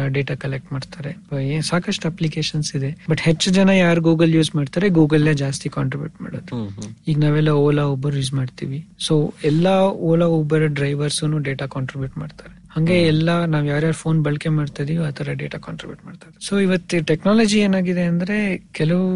ಡೇಟಾ 0.09 0.35
ಕಲೆಕ್ಟ್ 0.35 0.72
ಮಾಡ್ತಾರೆ. 0.72 1.12
ಸಾಕಷ್ಟು 1.61 2.09
ಅಪ್ಲಿಕೇಶನ್ಸ್ 2.09 2.76
ಇದೆ. 2.76 2.90
ಬಟ್ 3.11 3.20
ಹೆಚ್ಚು 3.20 3.50
ಜನ 3.50 3.68
ಯಾರು 3.68 4.00
ಗೂಗಲ್ 4.00 4.35
ಯೂಸ್ 4.35 4.56
ಮಾಡ್ತಾರೆ 4.56 4.88
ಗೂಗಲ್ 4.88 5.37
ಜಾಸ್ತಿ 5.37 5.68
ಕಾಂಟ್ರಿಬ್ಯೂಟ್ 5.68 6.22
ಮಾಡೋದು. 6.22 6.59
ಈಗ 7.09 7.18
ನಾವೆಲ್ಲ 7.18 7.48
ಓಲಾ 7.48 7.83
ಉಬರ್ 7.83 8.16
ಯೂಸ್ 8.16 8.35
ಮಾಡ್ತೀವಿ. 8.35 8.87
ಸೊ 9.06 9.35
ಎಲ್ಲಾ 9.44 9.76
Ola 10.11 10.26
Uber 10.26 10.68
drivers 10.68 11.42
data 11.42 11.66
contribute 11.66 12.18
ಮಾಡ್ತಾರೆ. 12.18 12.60
ಹಂಗೆ 12.74 12.96
ಎಲ್ಲ 13.12 13.30
ನಾವ್ 13.52 13.64
ಯಾರ್ಯಾರು 13.70 13.96
ಫೋನ್ 14.00 14.18
ಬಳಕೆ 14.26 14.50
ಮಾಡ್ತಾ 14.56 14.80
ಇದೀವಿ 14.85 15.02
ಆ 15.06 15.11
ತರ 15.18 15.33
ಡೇಟಾ 15.40 15.59
ಕಾಂಟ್ರಿಬ್ಯೂಟ್ 15.66 16.02
ಮಾಡ್ತಾರೆ 16.09 16.35
ಸೊ 16.46 16.52
ಇವತ್ತು 16.66 16.98
ಟೆಕ್ನಾಲಜಿ 17.11 17.59
ಏನಾಗಿದೆ 17.66 18.04
ಅಂದ್ರೆ 18.12 18.37
ಕೆಲವು 18.78 19.06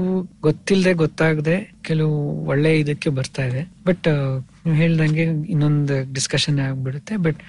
ಗೊತ್ತಿಲ್ಲದೆ 0.47 0.93
ಗೊತ್ತಾಗದೆ 1.03 1.57
ಕೆಲವು 1.89 2.17
ಒಳ್ಳೆ 2.53 2.71
ಇದಕ್ಕೆ 2.83 3.11
ಬರ್ತಾ 3.19 3.43
ಇದೆ. 3.51 3.63
ಬಟ್ 3.89 4.09
ನೀವು 4.65 4.77
ಹೇಳ್ದಂಗೆ 4.81 5.25
ಇನ್ನೊಂದು 5.55 5.97
ಡಿಸ್ಕಷನ್ 6.17 6.59
ಆಗ್ಬಿಡುತ್ತೆ. 6.67 7.15
ಬಟ್ 7.27 7.41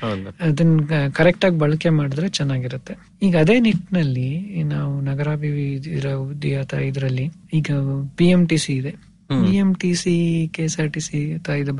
ಅದನ್ನ 0.47 0.99
ಕರೆಕ್ಟ್ 1.19 1.45
ಆಗಿ 1.47 1.57
ಬಳಕೆ 1.63 1.91
ಮಾಡಿದ್ರೆ 1.99 2.29
ಚೆನ್ನಾಗಿರುತ್ತೆ. 2.37 2.95
ಈಗ 3.27 3.35
ಅದೇ 3.43 3.55
ನಿಟ್ಟಿನಲ್ಲಿ 3.67 4.29
ನಾವು 4.73 4.93
ನಗರಾಭಿವೃದ್ಧಿ 5.09 6.53
ಅಥವಾ 6.63 6.83
ಇದರಲ್ಲಿ 6.91 7.27
ಈಗ 7.59 7.69
ಪಿ 8.19 8.27
ಎಂ 8.35 8.43
ಟಿ 8.51 8.59
ಸಿ 8.65 8.73
ಇದೆ. 8.81 8.93
P 9.43 9.53
M 9.61 9.69
T 9.81 9.91
C 10.01 10.15
K 10.55 10.63
S 10.67 10.77
R 10.81 10.91
T 10.95 11.01
C 11.05 11.19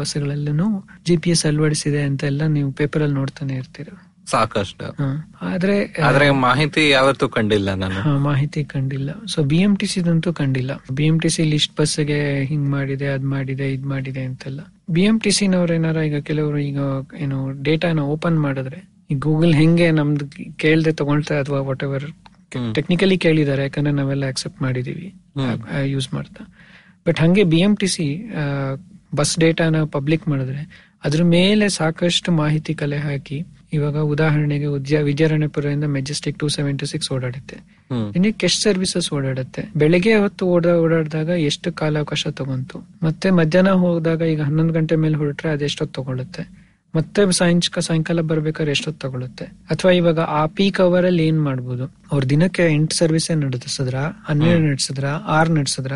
ಬಸ್ಗಳಲ್ಲೂ 0.01 0.67
G 1.07 1.15
P 1.23 1.31
S 1.33 1.43
ಅಳವಡಿಸಿದೆ 1.49 2.01
ಅಂತ 2.09 2.23
ಎಲ್ಲ 2.31 2.43
ನೀವು 2.55 2.69
ಪೇಪರ್ 2.79 3.03
ಅಲ್ಲಿ 3.05 3.17
ನೋಡ್ತಾನೆ 3.21 3.55
ಇರ್ತೀರ. 3.61 3.89
ಸಾಕಷ್ಟು. 4.31 4.85
ಆದ್ರೆ 5.51 5.75
ಆದ್ರೆ 6.07 6.25
ಮಾಹಿತಿ 6.45 6.83
ಯಾವತ್ತೂ 6.89 7.25
ಕಂಡಿಲ್ಲ 7.35 7.69
ನಾನು. 7.83 7.99
ಮಾಹಿತಿ 8.29 8.61
ಕಂಡಿಲ್ಲ. 8.73 9.09
ಸೊ 9.33 9.41
ಬಿ 9.51 9.59
ಎಂ 9.65 9.73
ಟಿ 9.81 9.87
ಸಿದಂತೂ 9.93 10.31
ಕಂಡಿಲ್ಲ. 10.39 10.71
B 10.97 11.05
M 11.09 11.17
T 11.23 11.29
C 11.35 11.43
list 11.53 11.73
ಬಸ್ಗೆ 11.79 12.19
ಹಿಂಗ್ 12.51 12.67
ಮಾಡಿದೆ 12.75 13.07
ಅದ್ 13.15 13.27
ಮಾಡಿದೆ 13.35 13.67
ಇದ್ 13.75 13.87
ಮಾಡಿದೆ 13.93 14.23
ಅಂತೆಲ್ಲ. 14.29 14.61
ಬಿ 14.95 15.03
ಎಂ 15.09 15.17
ಟಿ 15.25 15.31
ಸಿ 15.37 15.47
ನವ್ರ 15.53 15.77
ಏನಾರ 15.79 15.97
ಈಗ 16.09 16.19
ಕೆಲವರು 16.29 16.59
ಈಗ 16.69 16.79
ಏನು 17.25 17.37
ಡೇಟಾನ 17.67 17.99
ಓಪನ್ 18.15 18.39
ಮಾಡಿದ್ರೆ 18.45 18.79
ಈ 19.11 19.15
ಗೂಗಲ್ 19.27 19.53
ಹೆಂಗೆ 19.61 19.87
ನಮ್ದು 19.91 20.25
ಕೇಳದೆ 20.63 20.91
ತಗೊಳ್ತಾ 21.01 21.35
ಅಥವಾ 21.43 21.59
ವಾಟ್ 21.69 21.83
ಎವರ್ 21.87 22.07
ಟೆಕ್ನಿಕಲಿ 22.77 23.17
ಕೇಳಿದ್ದಾರೆ 23.25 23.63
ಯಾಕಂದ್ರೆ 23.67 23.93
ನಾವೆಲ್ಲ 23.99 24.25
ಅಕ್ಸೆಪ್ಟ್ 24.33 24.59
ಮಾಡಿದೀವಿ. 24.65 25.07
ಯೂಸ್ 25.93 26.09
ಮಾಡ್ತಾ. 26.13 26.43
ಬಟ್ 27.07 27.19
ಹಂಗೆ 27.23 27.43
B 27.53 27.59
M 27.67 27.73
T 27.81 27.87
C 27.95 28.05
bus 29.17 29.33
ಡೇಟಾನ 29.39 29.83
public 29.95 30.23
ಮಾಡಿದ್ರೆ 30.27 30.61
ಅದ್ರ 31.03 31.23
ಮೇಲೆ 31.23 31.69
ಸಾಕಷ್ಟು 31.69 32.31
ಮಾಹಿತಿ 32.31 32.73
ಕಲೆ 32.73 32.97
ಹಾಕಿ 32.97 33.45
ಇವಾಗ 33.73 33.97
ಉದಾಹರಣೆಗೆ 33.97 34.65
ಉದ್ಯ 34.65 34.99
ವಿದ್ಯಾರಣ್ಯಪುರದಿಂದ 34.99 35.83
ಮೆಜೆಸ್ಟಿಕ್ 35.83 36.39
ಟೂ 36.39 36.47
ಸೆವೆಂಟಿ 36.47 36.85
ಸಿಕ್ಸ್ 36.85 37.11
ಓಡಾಡುತ್ತೆ. 37.11 37.55
ಇನ್ನು 38.15 38.37
ಕೆಸ್ಟ್ 38.37 38.61
ಸರ್ವಿಸಸ್ 38.61 39.13
ಓಡಾಡುತ್ತೆ. 39.13 39.69
ಬೆಳಿಗ್ಗೆ 39.75 40.15
ಹೊತ್ತು 40.15 40.45
ಓಡ 40.45 40.65
ಓಡಾಡಿದಾಗ 40.65 41.27
ಎಷ್ಟು 41.27 41.73
ಕಾಲಾವಕಾಶ 41.73 42.27
ತಗೊಂತು. 42.27 42.87
ಮತ್ತೆ 43.03 43.29
ಮಧ್ಯಾಹ್ನ 43.29 43.69
ಹೋದಾಗ 43.69 44.21
ಈಗ 44.21 44.41
ಹನ್ನೊಂದು 44.41 44.73
ಗಂಟೆ 44.73 44.95
ಮೇಲೆ 44.95 45.15
ಹೊರಟ್ರೆ 45.15 45.51
ಅದೆಷ್ಟೊತ್ತು 45.51 46.01
ತಗೊಳುತ್ತೆ. 46.01 46.65
ಮತ್ತೆ 46.95 47.31
ಸಾಯಂಕ 47.31 47.79
ಸಾಯಂಕಾಲ 47.79 48.21
ಬರ್ಬೇಕಾದ್ರೆ 48.21 48.71
ಎಷ್ಟೊತ್ತು 48.71 49.07
ತಗೊಳುತ್ತೆ. 49.07 49.45
ಅಥವಾ 49.45 49.91
ಇವಾಗ 49.91 50.19
ಆ 50.19 50.45
ಪೀಕ್ 50.45 50.81
ಅವರ್ 50.81 51.05
ಅಲ್ಲಿ 51.05 51.27
ಏನ್ 51.27 51.43
ಮಾಡ್ಬೋದು? 51.43 51.93
ಅವ್ರ 52.11 52.23
ದಿನಕ್ಕೆ 52.23 52.65
ಎಂಟು 52.65 52.95
ಸರ್ವಿಸ್ 52.95 53.37
ನಡೆಸಿದ್ರ? 53.37 53.95
ಹನ್ನೆರಡು 54.27 54.65
ನಡೆಸಿದ್ರ? 54.65 55.05
ಆರ್ 55.05 55.49
ನಡೆಸಿದ್ರ? 55.49 55.91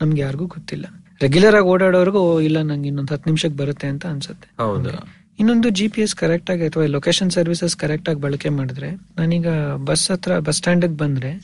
ನಮ್ಗೆ 0.00 0.20
ಯಾರಿಗೂ 0.20 0.46
ಗೊತ್ತಿಲ್ಲ. 0.46 0.86
ರೆಗ್ಯುಲರ್ 1.20 1.56
ಆಗಿ 1.56 1.66
ಓಡಾಡೋರ್ಗು 1.66 2.40
ಇಲ್ಲ 2.40 2.62
ನಂಗೆ 2.62 2.88
ಇನ್ನೊಂದು 2.88 3.14
ಹತ್ತು 3.14 3.30
ನಿಮಿಷಕ್ಕೆ 3.30 3.58
ಬರುತ್ತೆ 3.58 3.86
ಅಂತ 3.86 4.06
ಅನ್ಸುತ್ತೆ. 4.06 4.62
ಹೌದು. 4.62 4.90
ಇನ್ನೊಂದು 5.38 5.68
ಜಿ 5.68 5.88
ಪಿ 5.88 6.00
ಎಸ್ 6.02 6.14
ಕರೆಕ್ಟ್ 6.16 6.50
ಆಗಿ 6.50 6.66
ಅಥವಾ 6.66 6.86
ಲೊಕೇಶನ್ 6.86 7.30
ಸರ್ವಿಸಸ್ 7.30 7.76
ಕರೆಕ್ಟ್ 7.76 8.08
ಆಗಿ 8.08 8.20
ಬಳಕೆ 8.20 8.48
ಮಾಡಿದ್ರೆ 8.48 8.90
ನಾನೀಗ 8.90 9.48
ಬಸ್ 9.84 10.10
ಹತ್ರ 10.10 10.38
ಬಸ್ 10.38 10.56
ಸ್ಟ್ಯಾಂಡ್ 10.56 10.98
ಬಂದ್ರೆ 10.98 11.42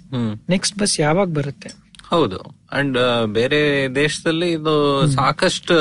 ನೆಕ್ಸ್ಟ್ 0.48 0.78
ಬಸ್ 0.78 1.00
ಯಾವಾಗ 1.00 1.28
ಬರುತ್ತೆ? 1.28 1.70
ಹೌದು. 2.06 2.63
ಅಂಡ್ 2.78 2.98
ಬೇರೆ 3.36 3.58
ದೇಶದಲ್ಲಿ 3.94 4.48
ಇದು 4.58 4.74
ಸಾಕಷ್ಟು 5.16 5.76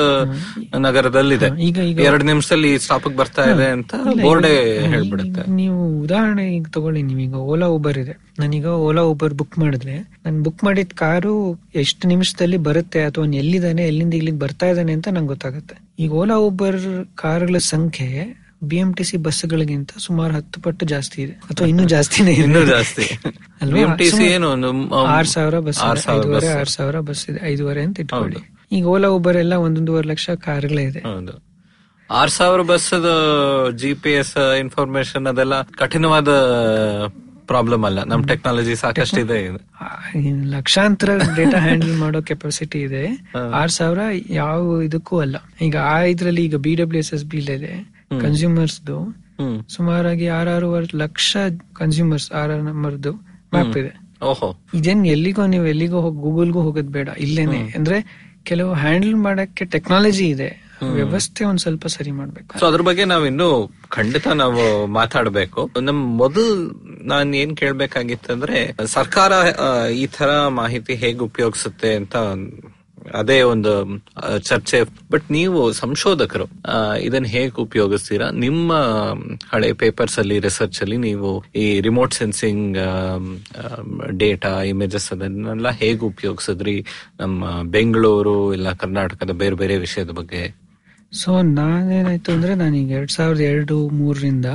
ನಗರದಲ್ಲಿದೆ. 0.86 1.48
ಈಗ 1.68 1.78
ಈಗ 1.90 1.98
ಎರಡ್ 2.08 2.24
ನಿಮಿಷದಲ್ಲಿ 2.30 2.70
ಸ್ಟಾಪ್ 2.84 3.08
ಬರ್ತಾ 3.20 3.44
ಇದೆ 3.52 3.66
ಅಂತ 3.76 3.94
ಬೋರ್ಡ್ 4.22 4.48
ಹೇಳ್ಬಿಡುತ್ತೆ. 4.94 5.44
ನೀವು 5.60 5.80
ಉದಾಹರಣೆ 6.04 6.44
ಈಗ 6.56 6.66
ತಗೊಳ್ಳಿ 6.76 7.02
ನೀವೀಗ 7.10 7.34
ಓಲಾ 7.54 7.68
ಉಬರ್ 7.78 7.98
ಇದೆ. 8.04 8.14
ನಾನೀಗ 8.40 8.68
ಓಲಾ 8.88 9.02
ಉಬರ್ 9.14 9.34
ಬುಕ್ 9.40 9.56
ಮಾಡಿದ್ರೆ 9.62 9.96
ನಾನು 10.24 10.38
ಬುಕ್ 10.46 10.62
ಮಾಡಿದ 10.68 10.94
ಕಾರು 11.02 11.34
ಎಷ್ಟು 11.84 12.04
ನಿಮಿಷದಲ್ಲಿ 12.12 12.60
ಬರುತ್ತೆ 12.68 13.02
ಅಥವಾ 13.08 13.26
ಎಲ್ಲಿದ್ದಾನೆ 13.42 13.82
ಎಲ್ಲಿಂದ 13.90 14.14
ಇಲ್ಲಿಗೆ 14.20 14.40
ಬರ್ತಾ 14.44 14.68
ಇದ್ದಾನೆ 14.72 14.92
ಅಂತ 14.98 15.08
ನಂಗೆ 15.16 15.32
ಗೊತ್ತಾಗುತ್ತೆ. 15.34 15.76
ಈಗ 16.04 16.12
ಓಲಾ 16.22 16.36
ಉಬರ್ 16.48 16.80
ಕಾರುಗಳ 17.22 17.58
ಸಂಖ್ಯೆ 17.74 18.08
ಬಿ 18.70 18.78
ಎಂ 18.84 18.90
ಟಿ 18.98 19.04
ಸಿ 19.08 19.16
ಬಸ್ಗಳಿಗಿಂತ 19.26 19.90
ಸುಮಾರು 20.06 20.32
ಹತ್ತು 20.38 20.58
ಪಟ್ಟು 20.66 20.84
ಜಾಸ್ತಿ 20.92 21.18
ಇದೆ. 21.24 21.34
ಅಥವಾ 21.50 21.66
ಇನ್ನೂ 21.72 21.84
ಜಾಸ್ತಿನೇ 21.94 22.34
ಇನ್ನೂ 22.44 22.62
ಜಾಸ್ತಿ? 22.74 23.06
ಏನು 24.34 24.50
ಆರ್ 25.16 25.30
ಸಾವಿರ 25.34 25.58
ಬಸ್ 25.68 25.80
ಐದುವರೆ 26.16 26.46
ಬಸ್. 26.46 26.56
ಆರ್ 26.60 26.72
ಸಾವಿರ 26.76 27.00
ಬಸ್ 27.08 27.24
ಇದೆ. 27.30 27.40
ಐದುವರೆ 27.52 27.82
ಅಂತ 27.86 28.04
ಇಟ್ಕೊಳ್ಳಿ. 28.04 28.42
ಈಗ 28.78 28.84
ಓಲಾ 28.94 29.08
ಉಬರ್ 29.18 29.38
ಎಲ್ಲ 29.44 29.54
ಒಂದೊಂದೂವರೆ 29.66 30.08
ಲಕ್ಷ 30.12 30.36
ಕಾರ್ಗಳೇ 30.46 30.84
ಇದೆ. 30.92 31.02
ಆರ್ 32.10 32.32
ಸಾವಿರ 32.38 32.62
bus 32.70 32.88
G 33.82 33.92
P 34.04 34.14
S 34.22 34.36
information 34.62 35.26
ಅದೆಲ್ಲ 35.32 35.54
ಕಠಿಣವಾದ 35.82 36.28
ಪ್ರಾಬ್ಲಮ್ 37.50 37.82
ಅಲ್ಲ. 37.86 38.00
ನಮ್ 38.10 38.22
ಟೆಕ್ನಾಲಜಿ 38.28 38.74
ಸಾಕಷ್ಟು 38.82 39.18
ಇದೆ. 39.24 39.38
ಲಕ್ಷಾಂತರ 40.52 41.10
ಡೇಟಾ 41.38 41.58
ಹ್ಯಾಂಡಲ್ 41.64 41.96
ಮಾಡೋ 42.02 42.20
ಕೆಪಾಸಿಟಿ 42.30 42.78
ಇದೆ. 42.88 43.02
ಆರ್ 43.60 43.72
ಸಾವಿರ 43.78 43.98
ಯಾವ 44.40 44.82
ಇದಕ್ಕೂ 44.86 45.14
ಅಲ್ಲ. 45.24 45.36
ಈಗ 45.66 45.76
ಆ 45.94 45.96
ಇದ್ರಲ್ಲಿ 46.12 46.44
ಈಗ 46.48 46.58
B 46.66 46.72
W 46.80 47.02
S 47.04 47.12
S 47.16 47.26
B 47.32 47.40
ಇದೆ. 47.56 47.72
ಕನ್ಸ್ಯೂಮರ್ಸ್ 48.20 48.80
ಹ್ಮ್. 49.40 49.64
ಸುಮಾರಾಗಿ 49.68 50.28
ಆರಾರೂವರೆ 50.28 50.96
ಲಕ್ಷ 50.96 51.36
ಕನ್ಸ್ಯೂಮರ್ಸ್ 51.72 52.32
ಆರ್ 52.32 52.50
ಆರ್ 52.50 52.62
ನಂಬರ್ದು 52.62 53.12
ಮ್ಯಾಪ್ 53.54 53.76
ಇದೆ 53.76 53.92
ಓಹೋ. 54.22 54.56
ಇದೇನ್ 54.74 55.06
ಎಲ್ಲಿಗೋ 55.06 55.46
ನೀವು 55.46 55.66
ಎಲ್ಲಿಗೋ 55.66 56.00
ಹೋಗಿ 56.00 56.16
ಗೂಗಲ್ಗೂ 56.20 56.60
ಹೋಗೋದ್ 56.62 56.88
ಬೇಡ. 56.88 57.08
ಇಲ್ಲೇನೆ. 57.18 57.72
ಅಂದ್ರೆ 57.76 57.98
ಕೆಲವು 58.42 58.72
ಹ್ಯಾಂಡಲ್ 58.74 59.14
ಮಾಡಕ್ಕೆ 59.16 59.64
ಟೆಕ್ನಾಲಜಿ 59.64 60.28
ಇದೆ. 60.28 60.50
ವ್ಯವಸ್ಥೆ 60.92 61.44
ಒಂದ್ 61.44 61.60
ಸ್ವಲ್ಪ 61.60 61.86
ಸರಿ 61.86 62.10
ಮಾಡ್ಬೇಕು. 62.10 62.58
ಸೊ 62.58 62.66
ಅದ್ರ 62.66 62.82
ಬಗ್ಗೆ 62.82 63.04
ನಾವ್ 63.04 63.26
ಇನ್ನು 63.26 63.48
ಖಂಡಿತ 63.88 64.26
ನಾವು 64.34 64.86
ಮಾತಾಡ್ಬೇಕು. 64.86 65.70
ನಮ್ 65.80 66.16
ಮೊದಲ್ 66.16 66.50
ನಾನ್ 67.02 67.34
ಏನ್ 67.34 67.56
ಕೇಳ್ಬೇಕಾಗಿತ್ತಂದ್ರೆ 67.56 68.58
ಸರ್ಕಾರ 68.86 69.32
ಈ 69.92 70.06
ತರ 70.06 70.30
ಮಾಹಿತಿ 70.48 70.94
ಹೇಗ್ 70.94 71.22
ಉಪಯೋಗಿಸುತ್ತೆ 71.22 71.94
ಅಂತ 71.94 72.16
ಅದೇ 73.12 73.42
ಒಂದು 73.42 73.72
ಚರ್ಚೆ. 74.38 74.78
ಬಟ್ 75.10 75.30
ನೀವು 75.30 75.72
ಸಂಶೋಧಕರು 75.72 76.46
ಇದನ್ನ 77.00 77.24
ಹೇಗೆ 77.24 77.62
ಉಪಯೋಗಿಸ್ತೀರಾ? 77.62 78.30
ನಿಮ್ಮ 78.30 78.72
ಹಳೆ 79.52 79.72
ಪೇಪರ್ಸ್ 79.72 80.18
ಅಲ್ಲಿ 80.18 80.38
ರಿಸರ್ಚ್ 80.38 80.82
ಅಲ್ಲಿ 80.82 80.96
ನೀವು 80.96 81.44
ಈ 81.56 81.80
ರಿಮೋಟ್ 81.80 82.14
ಸೆನ್ಸಿಂಗ್ 82.14 82.78
ಡೇಟಾ 84.18 84.62
ಇಮೇಜಸ್ 84.62 85.12
ಅದನ್ನೆಲ್ಲ 85.12 85.70
ಹೇಗೆ 85.70 85.98
ಉಪಯೋಗಿಸಿದ್ರಿ? 85.98 86.86
ನಮ್ಮ 87.20 87.62
ಬೆಂಗಳೂರು 87.62 88.54
ಇಲ್ಲ 88.54 88.72
ಕರ್ನಾಟಕದ 88.72 89.30
ಬೇರೆ 89.30 89.54
ಬೇರೆ 89.54 89.76
ವಿಷಯದ 89.76 90.10
ಬಗ್ಗೆ. 90.10 90.54
ಸೊ 91.12 91.42
ನಾನೇನಾಯ್ತು 91.42 92.32
ಅಂದ್ರೆ 92.32 92.54
ನಾನೀಗ 92.54 92.90
ಎರಡ್ 92.90 93.10
ಸಾವಿರದ 93.10 93.40
ಎರಡು 93.40 93.88
ಮೂರರಿಂದ 93.88 94.46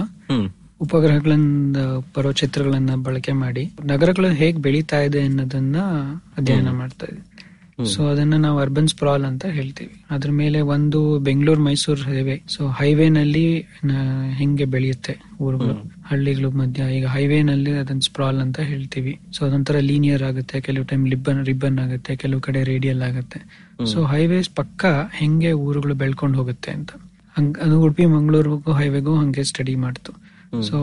ಉಪಗ್ರಹಗಳಿಂದ 0.81 1.77
ಬರೋ 2.17 2.31
ಚಿತ್ರಗಳನ್ನ 2.31 2.89
ಬಳಕೆ 2.95 3.31
ಮಾಡಿ 3.31 3.71
ನಗರಗಳು 3.83 4.27
ಹೇಗ್ 4.27 4.59
ಬೆಳೀತಾ 4.59 4.99
ಇದೆ 4.99 5.23
ಅನ್ನೋದನ್ನ 5.23 5.77
ಅಧ್ಯಯನ 6.38 6.69
ಮಾಡ್ತಾ 6.69 7.05
ಇದ್ವಿ 7.05 7.25
ಸೊ 7.86 8.08
ಅದನ್ನ 8.08 8.34
ನಾವು 8.36 8.60
ಅರ್ಬನ್ 8.60 8.88
ಸ್ಪ್ರಾಲ್ 8.88 9.26
ಅಂತ 9.26 9.46
ಹೇಳ್ತೀವಿ. 9.46 10.04
ಅದ್ರ 10.10 10.32
ಮೇಲೆ 10.32 10.62
ಒಂದು 10.62 11.20
Bengaluru 11.20 11.62
Mysuru 11.62 12.02
highway 12.02 12.44
so 12.48 12.68
highway 12.68 13.10
ನಲ್ಲಿ 13.10 13.65
ನ- 13.86 13.92
ಹೆಂಗೆ 14.30 14.65
ಬೆಳೆಯುತ್ತೆ 14.65 15.18
ಊರುಗಳು? 15.42 15.74
ಹಳ್ಳಿಗಳ 16.06 16.46
ಮಧ್ಯ 16.46 16.84
ಈಗ 16.98 17.08
ಹೈವೇ 17.08 17.44
ನಲ್ಲಿ 17.44 17.72
ಅದನ್ನ 17.72 18.00
ಸ್ಪ್ರಾಲ್ 18.00 18.38
ಅಂತ 18.38 18.60
ಹೇಳ್ತೀವಿ. 18.60 19.20
ಸೊ 19.34 19.46
ಅದೊಂಥರ 19.46 19.76
ಲೀನಿಯರ್ 19.80 20.24
ಆಗುತ್ತೆ. 20.24 20.62
ಕೆಲವು 20.62 20.84
ಟೈಮ್ 20.84 21.08
ಲಿಬ್ಬನ್ 21.08 21.46
ರಿಬ್ಬನ್ 21.46 21.80
ಆಗುತ್ತೆ. 21.80 22.15
ಕೆಲವು 22.15 22.42
ಕಡೆ 22.42 22.63
ರೇಡಿಯಲ್ 22.63 23.02
ಆಗುತ್ತೆ. 23.02 23.39
ಸೊ 23.86 24.06
ಹೈವೇಸ್ 24.06 24.50
ಪಕ್ಕ 24.56 24.86
ಹೆಂಗೆ 25.13 25.52
ಊರುಗಳು 25.52 25.94
ಬೆಳ್ಕೊಂಡು 25.94 26.38
ಹೋಗುತ್ತೆ 26.38 26.72
ಅಂತ. 26.72 26.89
ಹಂಗ 27.38 27.58
ಅದು 27.63 27.82
ಉಡುಪಿ 27.82 28.06
ಮಂಗಳೂರಿಗೂ 28.06 28.74
ಹೈವೇಗೂ 28.74 29.15
ಹಂಗೆ 29.15 29.44
ಸ್ಟಡಿ 29.44 29.76
ಮಾಡ್ತು. 29.76 30.12
ಸೊ 30.62 30.78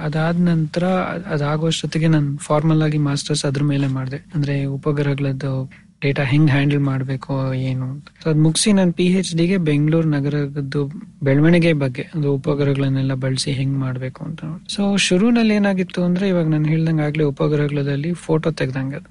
ಅದಾದ 0.00 0.36
ನಂತರ 0.40 0.84
ಅದಾಗೋಷ್ಟೊತ್ತಿಗೆ 1.26 2.08
ನಾನು 2.08 2.36
ಫಾರ್ಮಲ್ 2.36 2.82
ಆಗಿ 2.82 2.98
ಮಾಸ್ಟರ್ಸ್ 2.98 3.44
ಅದ್ರ 3.44 3.62
ಮೇಲೆ 3.62 3.86
ಮಾಡಿದೆ. 3.86 4.24
ಅಂದ್ರೆ 4.34 4.64
ಉಪಗ್ರಹಗಳದ್ದು 4.64 5.85
ಡೇಟಾ 6.02 6.22
ಹೆಂಗ್ 6.24 6.50
ಹ್ಯಾಂಡಲ್ 6.50 6.78
ಮಾಡ್ಬೇಕು, 6.80 7.32
ಏನು 7.52 7.84
ಅಂತ. 7.84 8.08
ಅದ್ 8.26 8.36
ಮುಗಿಸಿ 8.36 8.72
ನಾನು 8.72 8.92
ಪಿ 8.92 9.08
ಹೆಚ್ 9.08 9.36
ಡಿಗೆ 9.36 9.56
ಬೆಂಗಳೂರು 9.58 10.08
ನಗರದ್ದು 10.08 10.82
ಬೆಳವಣಿಗೆ 11.22 11.72
ಬಗ್ಗೆ 11.72 12.02
ಅದು 12.14 12.34
ಉಪಗ್ರಹಗಳನ್ನೆಲ್ಲ 12.34 13.14
ಬಳಸಿ 13.14 13.52
ಹೆಂಗ್ 13.52 13.78
ಮಾಡ್ಬೇಕು 13.78 14.24
ಅಂತ 14.24 14.40
ಸೊ 14.68 14.96
ಶುರುನಲ್ಲಿ 14.96 15.54
ಏನಾಗಿತ್ತು 15.54 16.04
ಅಂದ್ರೆ 16.04 16.28
ಇವಾಗ 16.28 16.46
ನಾನು 16.46 16.64
ಹೇಳ್ದಂಗೆ 16.64 17.02
ಆಗ್ಲೇ 17.02 17.24
ಉಪಗ್ರಹಗಳಲ್ಲಿ 17.24 18.12
ಫೋಟೋ 18.26 18.50
ತೆಗ್ದಂಗೆ 18.50 18.96
ಅದು. 18.96 19.10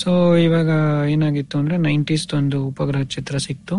ಸೊ 0.00 0.10
ಇವಾಗ 0.44 0.70
ಏನಾಗಿತ್ತು 1.14 1.56
ಅಂದ್ರೆ 1.58 1.76
ನೈಂಟೀಸ್ 1.86 2.24
ಒಂದು 2.38 2.58
ಉಪಗ್ರಹ 2.70 3.02
ಚಿತ್ರ 3.14 3.36
ಸಿಕ್ತು. 3.46 3.74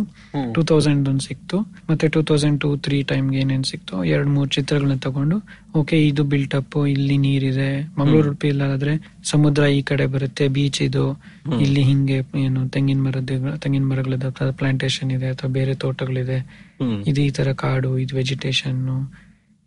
ಟೂ 0.55 0.61
ತೌಸಂಡ್ 0.63 1.09
ಒಂದು 1.11 1.23
ಸಿಕ್ತು. 1.29 1.57
ಮತ್ತೆ 1.89 2.07
ಟೂ 2.15 2.21
ತೌಸಂಡ್ 2.29 2.59
ಟೂ 2.61 2.69
ತ್ರೀ 2.85 2.97
ಟೈಮ್ಗೆ 3.11 3.39
ಏನೇನ್ 3.43 3.65
ಸಿಕ್ತು 3.71 4.03
ಎರಡ್ 4.13 4.29
ಮೂರ್ 4.35 4.49
ಚಿತ್ರಗಳನ್ನ 4.49 4.97
ತಗೊಂಡು 5.07 5.37
ಓಕೆ 5.79 5.97
ಇದು 6.07 6.23
ಬಿಲ್ಟ್ 6.33 6.55
ಅಪ್ 6.59 6.77
ಇಲ್ಲಿ 6.95 7.17
ನೀರಿದೆ. 7.25 7.69
ಮಂಗಳೂರು 7.99 8.29
ಉಡುಪಿ 8.29 8.47
ಇಲ್ಲಾದ್ರೆ 8.53 8.93
ಸಮುದ್ರ 9.31 9.63
ಈ 9.77 9.81
ಕಡೆ 9.81 10.05
ಬರುತ್ತೆ 10.15 10.47
ಬೀಚ್ 10.57 10.81
ಇದು. 10.89 11.05
ಇಲ್ಲಿ 11.65 11.83
ಹಿಂಗೆ 11.89 12.17
ಏನು 12.45 12.61
ತೆಂಗಿನ 12.69 13.01
ಮರದ 13.07 13.31
ತೆಂಗಿನ 13.63 13.85
ಮರಗಳದ 13.91 14.29
ಪ್ಲಾಂಟೇಶನ್ 14.61 15.11
ಇದೆ 15.17 15.29
ಅಥವಾ 15.35 15.51
ಬೇರೆ 15.59 15.75
ತೋಟಗಳಿದೆ. 15.85 16.39
ಇದು 17.11 17.21
ಈ 17.27 17.31
ತರ 17.39 17.49
ಕಾಡು 17.65 17.91
ಇದು 18.05 18.15
ವೆಜಿಟೇಷನ್ 18.21 18.81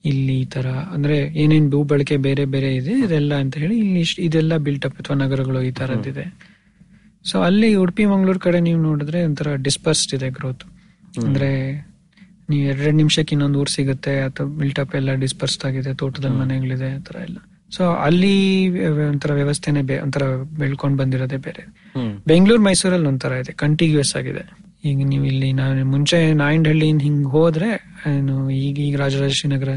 ಇಲ್ಲಿ 0.07 0.41
ಈ 0.41 0.45
ತರ 0.45 0.67
ಅಂದ್ರೆ 0.67 1.17
ಏನೇನ್ 1.35 1.71
ಭೂ 1.71 1.83
ಬಳಕೆ 1.83 2.17
ಬೇರೆ 2.17 2.45
ಬೇರೆ 2.45 2.75
ಇದೆ 2.75 2.93
ಇದೆಲ್ಲ 2.99 3.35
ಅಂತ 3.35 3.57
ಹೇಳಿ 3.57 3.79
ಇಲ್ಲಿ 3.79 4.01
ಇಷ್ಟ್- 4.01 4.23
ಇದೆಲ್ಲ 4.25 4.57
ಬಿಲ್ಟ್ 4.57 4.87
ಅಪ್ 4.87 4.97
ಅಥವಾ 4.97 5.17
ನಗರಗಳು 5.17 5.63
ಈ 5.63 5.71
ತರದ್ದಿದೆ. 5.71 6.25
ಸೊ 7.25 7.41
ಅಲ್ಲಿ 7.41 7.75
ಉಡುಪಿ 7.75 8.05
ಮಂಗಳೂರು 8.05 8.39
ಕಡೆ 8.39 8.61
ನೀವು 8.61 8.83
ನೋಡಿದ್ರೆ 8.83 9.25
ಒಂಥರ 9.25 9.55
ಡಿಸ್ಪರ್ಸ್ಡ್ 9.63 10.15
ಇದೆ 10.15 10.31
ಗ್ರೋತ್ 10.31 10.65
ಅಂದ್ರೆ 11.25 11.51
ನೀವು 12.49 12.65
ಎರಡೆರಡು 12.69 12.97
ನಿಮಿಷಕ್ಕೆ 12.97 13.35
ಇನ್ನೊಂದು 13.35 13.59
ಊರ್ 13.61 13.71
ಸಿಗುತ್ತೆ 13.71 14.21
ಅಥವಾ 14.21 14.47
ಬಿಲ್ಟಪ್ 14.59 14.95
ಎಲ್ಲ 14.95 15.15
ಡಿಸ್ಪರ್ಸ್ಡ್ 15.15 15.65
ಆಗಿದೆ 15.65 15.95
ತೋಟದಲ್ಲಿ 15.95 16.37
ಮನೆಗಳಿದೆ 16.39 16.95
ಆ 16.95 16.99
ತರ 16.99 17.17
ಎಲ್ಲ. 17.21 17.39
ಸೊ 17.73 17.91
ಅಲ್ಲಿ 18.01 18.35
ಒಂಥರ 19.09 19.33
ವ್ಯವಸ್ಥೆನೆ 19.33 19.99
ಒಂಥರ 19.99 20.23
ಬೆಳ್ಕೊಂಡ್ 20.59 20.99
ಬಂದಿರೋದೇ 20.99 21.37
ಬೇರೆ. 21.37 21.63
ಬೆಂಗಳೂರು 22.27 22.63
ಮೈಸೂರಲ್ಲಿ 22.63 23.09
ಒಂಥರ 23.09 23.33
ಇದೆ 23.33 23.53
ಕಂಟಿನ್ಯೂಸ್ 23.53 24.17
ಆಗಿದೆ. 24.17 24.45
ಈಗ 24.85 24.97
ನೀವು 25.07 25.25
ಇಲ್ಲಿ 25.25 25.53
ನಾನು 25.53 25.85
ಮುಂಚೆ 25.87 26.33
ನಾಯಂಡಹಳ್ಳಿಯಿಂದ 26.33 27.03
ಹಿಂಗ್ 27.03 27.27
ಹೋದ್ರೆ 27.27 27.71
ಏನು 28.07 28.51
ಈಗ 28.51 28.79
ಈಗ 28.79 28.97
ರಾಜರಾಜೇಶ್ವರಿ 28.97 29.55
ನಗರ 29.55 29.69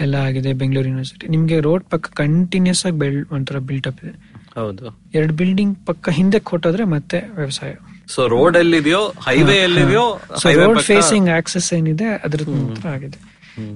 ಎಲ್ಲ 0.00 0.14
ಆಗಿದೆ 0.14 0.52
ಬೆಂಗಳೂರು 0.52 0.88
ಯೂನಿವರ್ಸಿಟಿ 0.88 1.28
ನಿಮ್ಗೆ 1.28 1.60
ರೋಡ್ 1.60 1.84
ಪಕ್ಕ 1.84 2.08
ಕಂಟಿನ್ಯೂಸ್ 2.14 2.86
ಆಗಿ 2.86 2.98
ಬೆಳ್ 2.98 3.26
ಒಂಥರ 3.32 3.58
ಬಿಲ್ಟಪ್ 3.58 4.04
ಇದೆ. 4.04 4.12
ಹೌದು. 4.56 4.84
ಎರಡು 5.14 5.32
ಬಿಲ್ಡಿಂಗ್ 5.34 5.86
ಪಕ್ಕ 5.86 6.08
ಹಿಂದೆ 6.08 6.38
ಕೊಟ್ಟೋದ್ರೆ 6.40 6.84
ಮತ್ತೆ 6.84 7.18
ವ್ಯವಸಾಯ. 7.34 7.72
ಸೊ 8.06 8.28
ರೋಡ್ 8.28 8.56
ಎಲ್ಲಿದೆಯೋ 8.56 9.08
ಹೈವೇ 9.20 9.56
ಎಲ್ಲಿದೆಯೋ 9.56 10.20
ರೋಡ್ 10.64 10.80
ಫೇಸಿಂಗ್ 10.80 11.30
ಆಕ್ಸೆಸ್ 11.30 11.74
ಏನಿದೆ 11.74 12.04
ಅದ್ರ 12.24 12.40
ಆಗಿದೆ. 12.88 13.18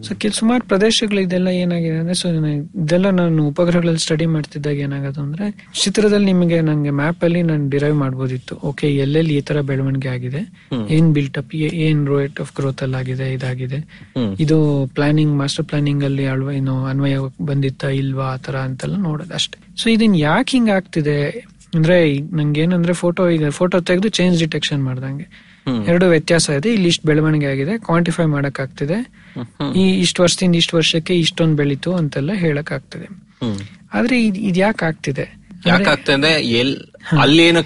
ಸೊ 0.03 0.15
ಕೆಲ 0.15 0.31
ಸುಮಾರು 0.31 0.65
ಪ್ರದೇಶಗಳು 0.65 1.21
ಇದೆಲ್ಲ 1.21 1.49
ಏನಾಗಿದೆ 1.49 1.97
ಅಂದ್ರೆ 1.97 2.15
ಸೊ 2.15 2.29
ಇದೆಲ್ಲ 2.83 3.11
ನಾನು 3.11 3.49
ಉಪಗ್ರಹಗಳಲ್ಲಿ 3.49 3.99
ಸ್ಟಡಿ 3.99 4.27
ಮಾಡ್ತಿದ್ದಾಗ 4.27 4.77
ಏನಾಗೋದು 4.77 5.21
ಅಂದ್ರೆ 5.21 5.47
ಚಿತ್ರದಲ್ಲಿ 5.83 6.27
ನಿಮಗೆ 6.27 6.61
ನಂಗೆ 6.61 6.91
ಮ್ಯಾಪ್ 6.91 7.25
ಅಲ್ಲಿ 7.25 7.43
ನಾನು 7.43 7.71
ಡಿರೈವ್ 7.71 7.95
ಮಾಡಬಹುದಿತ್ತು 7.95 8.57
ಓಕೆ 8.63 8.95
ಎಲ್ಲೆಲ್ಲಿ 8.97 9.37
ಈ 9.37 9.41
ತರ 9.41 9.61
ಬೆಳವಣಿಗೆ 9.61 10.09
ಆಗಿದೆ 10.09 10.43
ಏನ್ 10.89 11.09
ಅಪ್ 11.39 11.55
ಏನ್ 11.55 12.09
ರೇಟ್ 12.09 12.41
ಆಫ್ 12.41 12.53
ಗ್ರೋತ್ 12.57 12.83
ಅಲ್ಲಿ 12.83 12.97
ಆಗಿದೆ 12.97 13.33
ಇದಾಗಿದೆ. 13.33 13.79
ಇದು 14.41 14.87
ಪ್ಲಾನಿಂಗ್ 14.87 15.37
ಮಾಸ್ಟರ್ 15.37 15.67
ಪ್ಲಾನಿಂಗ್ 15.67 16.05
ಅಲ್ಲಿ 16.05 16.27
ಅಳ್ವ 16.27 16.53
ಏನು 16.53 16.85
ಅನ್ವಯ 16.85 17.17
ಬಂದಿತ್ತಾ 17.43 17.89
ಇಲ್ವಾ 17.89 18.27
ಆ 18.33 18.37
ತರ 18.37 18.57
ಅಂತೆಲ್ಲ 18.57 18.97
ನೋಡೋದು 18.97 19.35
ಅಷ್ಟೇ. 19.35 19.59
ಸೊ 19.77 19.89
ಇದನ್ 19.89 20.17
ಯಾಕೆ 20.17 20.57
ಹಿಂಗ್ 20.57 20.71
ಆಗ್ತಿದೆ? 20.71 21.47
ಅಂದ್ರೆ 21.75 21.97
ನಂಗೆ 22.33 22.61
ಏನಂದ್ರೆ 22.61 22.93
ಫೋಟೋ 22.93 23.31
ಈಗ 23.31 23.49
ಫೋಟೋ 23.49 23.81
ತೆಗೆದು 23.81 24.09
ಚೇಂಜ್ 24.09 24.39
ಡಿಟೆಕ್ಷನ್ 24.39 24.83
ಮಾಡ್ದಂಗೆ. 24.85 25.27
ಎರಡು 25.87 26.07
ವ್ಯತ್ಯಾಸ 26.07 26.51
ಇದೆ. 26.51 26.69
ಇಲ್ಲಿ 26.73 26.89
ಇಷ್ಟು 26.89 27.09
ಬೆಳವಣಿಗೆ 27.09 27.47
ಆಗಿದೆ 27.47 27.79
ಕ್ವಾಂಟಿಫೈ 27.79 28.25
ಮಾಡಕ್ 28.25 28.61
ಆಗ್ತಿದೆ. 28.61 28.99
ಈ 29.75 30.01
ಇಷ್ಟು 30.01 30.23
ವರ್ಷದಿಂದ 30.23 30.57
ಇಷ್ಟು 30.57 30.77
ವರ್ಷಕ್ಕೆ 30.77 31.15
ಇಷ್ಟೊಂದು 31.17 31.57
ಬೆಳೀತು 31.57 31.95
ಅಂತೆಲ್ಲ 31.95 32.33
ಹೇಳಕ್ 32.35 32.73
ಆಗ್ತದೆ 32.73 33.07
ಆದ್ರೆ 33.93 34.17
ಇದ್ 34.41 34.59
ಯಾಕೆ 34.59 34.85
ಆಗ್ತಿದೆ? 34.85 35.27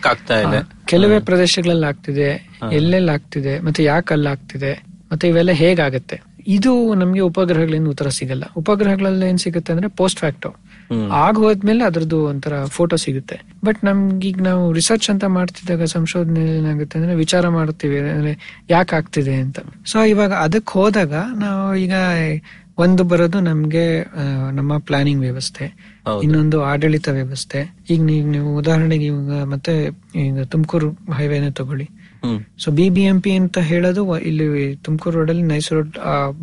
ಆಗ್ತಾ 0.08 0.34
ಇದೆ? 0.40 0.60
ಕೆಲವೇ 0.86 1.18
ಪ್ರದೇಶಗಳಲ್ಲಿ 1.20 1.86
ಆಗ್ತಿದೆ 1.86 2.28
ಎಲ್ಲೆಲ್ಲ 2.72 3.10
ಆಗ್ತಿದೆ 3.10 3.60
ಮತ್ತೆ 3.60 3.84
ಯಾಕೆ 3.84 4.14
ಅಲ್ಲಿ 4.14 4.28
ಆಗ್ತಿದೆ 4.28 4.72
ಮತ್ತೆ 5.12 5.28
ಇವೆಲ್ಲ 5.28 5.50
ಹೇಗಾಗತ್ತೆ? 5.54 6.16
ಇದು 6.48 6.94
ನಮ್ಗೆ 6.94 7.20
ಉಪಗ್ರಹಗಳಿಂದ 7.20 7.88
ಉತ್ತರ 7.88 8.08
ಸಿಗಲ್ಲ. 8.08 8.44
ಉಪಗ್ರಹಗಳಲ್ಲಿ 8.56 9.26
ಏನ್ 9.26 9.38
ಸಿಗುತ್ತೆ 9.38 9.72
ಅಂದ್ರೆ 9.72 9.88
ಪೋಸ್ಟ್ 9.96 10.18
ಫ್ಯಾಕ್ಟೋ. 10.18 10.50
ಆಗ 11.22 11.34
ಹೋದ್ಮೇಲೆ 11.44 11.84
ಅದ್ರದ್ದು 11.84 12.18
ಒಂಥರ 12.24 12.64
ಫೋಟೋ 12.76 12.96
ಸಿಗುತ್ತೆ. 12.96 13.36
ಬಟ್ 13.64 13.80
ನಮ್ಗೀಗ 13.84 14.40
ನಾವು 14.40 14.72
ರಿಸರ್ಚ್ 14.72 15.08
ಅಂತ 15.10 15.24
ಮಾಡ್ತಿದ್ದಾಗ 15.38 15.84
ಸಂಶೋಧನೆ 15.96 16.44
ಏನಾಗುತ್ತೆ 16.58 16.98
ಅಂದ್ರೆ 16.98 17.14
ವಿಚಾರ 17.14 17.48
ಮಾಡ್ತೀವಿ 17.48 17.98
ಅಂದ್ರೆ 18.16 18.34
ಯಾಕೆ 18.70 18.96
ಆಗ್ತಿದೆ 18.96 19.34
ಅಂತ. 19.34 19.58
ಸೊ 19.92 20.04
ಇವಾಗ 20.04 20.32
ಅದಕ್ಕೆ 20.46 20.72
ಹೋದಾಗ 20.78 21.14
ನಾವು 21.44 21.64
ಈಗ 21.84 21.94
ಒಂದು 22.84 23.02
ಬರೋದು 23.10 23.38
ನಮ್ಗೆ 23.40 23.84
ನಮ್ಮ 24.56 24.72
ಪ್ಲಾನಿಂಗ್ 24.78 25.20
ವ್ಯವಸ್ಥೆ 25.20 25.66
ಇನ್ನೊಂದು 26.24 26.58
ಆಡಳಿತ 26.62 27.08
ವ್ಯವಸ್ಥೆ. 27.08 27.60
ಈಗ 27.90 28.00
ನೀವು 28.34 28.48
ಉದಾಹರಣೆಗೆ 28.56 29.06
ಇವಾಗ 29.12 29.44
ಮತ್ತೆ 29.52 29.74
ಈಗ 30.24 30.44
ತುಮಕೂರು 30.44 30.88
ಹೈವೇನೆ 31.18 31.50
ತಗೊಳ್ಳಿ. 31.50 31.86
So 32.62 32.70
B 32.70 32.90
B 32.90 33.02
M 33.02 33.18
P 33.20 33.32
ಅಂತ 33.40 33.58
ಹೇಳೋದು 33.70 34.02
ಇಲ್ಲಿ 34.30 34.46
ತುಮಕೂರು 34.84 35.16
ರೋಡ್ 35.18 35.30
ಅಲ್ಲಿ 35.30 35.42
ನೈಸ್ 35.42 35.72
ರೋಡ್ 35.72 35.92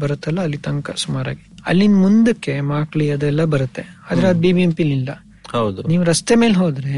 ಬರುತ್ತಲ್ಲ 0.01 0.39
ಅಲ್ಲಿ 0.41 0.57
ತನಕ 0.57 0.91
ಸುಮಾರಾಗಿ. 1.05 1.43
ಅಲ್ಲಿಂದ 1.67 1.95
ಮುಂದಕ್ಕೆ 1.95 2.61
ಮಾಕ್ಳಿ 2.61 3.05
ಅದೆಲ್ಲ 3.11 3.43
ಬರುತ್ತೆ. 3.43 3.83
ಆದ್ರೆ 4.11 4.27
ಅದು 4.27 4.39
ಬಿಬಿಎಂಪಿ 4.39 4.83
ಬಿ 4.83 4.89
ಎಂ 4.89 4.93
ಪಿ 4.93 4.99
ಇಲ್ಲ 4.99 5.09
ಹೌದು. 5.51 5.81
ನೀವು 5.91 6.03
ರಸ್ತೆ 6.03 6.35
ಮೇಲೆ 6.35 6.53
ಹೋದ್ರೆ 6.53 6.95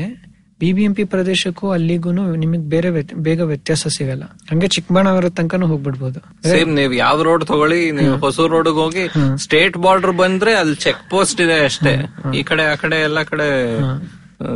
ಬಿಬಿಎಂಪಿ 0.60 1.04
ಪ್ರದೇಶಕ್ಕೂ 1.04 1.66
ಅಲ್ಲಿಗೂ 1.70 2.12
ನಿಮಗೆ 2.44 2.70
ಬೇರೆ 2.74 2.90
ಬೇಗ 3.28 3.42
ವ್ಯತ್ಯಾಸ 3.42 3.88
ಸಿಗಲ್ಲ. 3.88 4.24
ಹಂಗೆ 4.50 4.68
ಚಿಕ್ಕಬಳ್ಳಾಪುರ 4.68 5.30
ತನಕನೂ 5.30 5.66
ಹೋಗ್ಬಿಡ್ಬೋದು. 5.68 6.20
ಸೇಮ್ 6.50 6.76
ನೀವು 6.76 6.94
ಯಾವ 6.94 7.24
ರೋಡ್ 7.24 7.46
ತಗೊಳ್ಳಿ 7.46 7.92
ನೀವು 7.92 8.18
ಹೊಸೂರ್ 8.18 8.52
ರೋಡ್ 8.52 8.68
ಹೋಗಿ 8.68 9.04
ಸ್ಟೇಟ್ 9.38 9.78
ಬಾರ್ಡರ್ 9.78 10.12
ಬಂದ್ರೆ 10.12 10.54
ಅಲ್ಲಿ 10.54 10.76
ಚೆಕ್ 10.76 11.10
ಪೋಸ್ಟ್ 11.10 11.42
ಇದೆ 11.42 11.58
ಅಷ್ಟೇ. 11.66 11.94
ಈ 12.40 12.44
ಕಡೆ 12.44 12.66
ಆ 12.74 12.76
ಕಡೆ 12.76 13.00
ಎಲ್ಲಾ 13.04 13.24
ಕಡೆ 13.24 13.50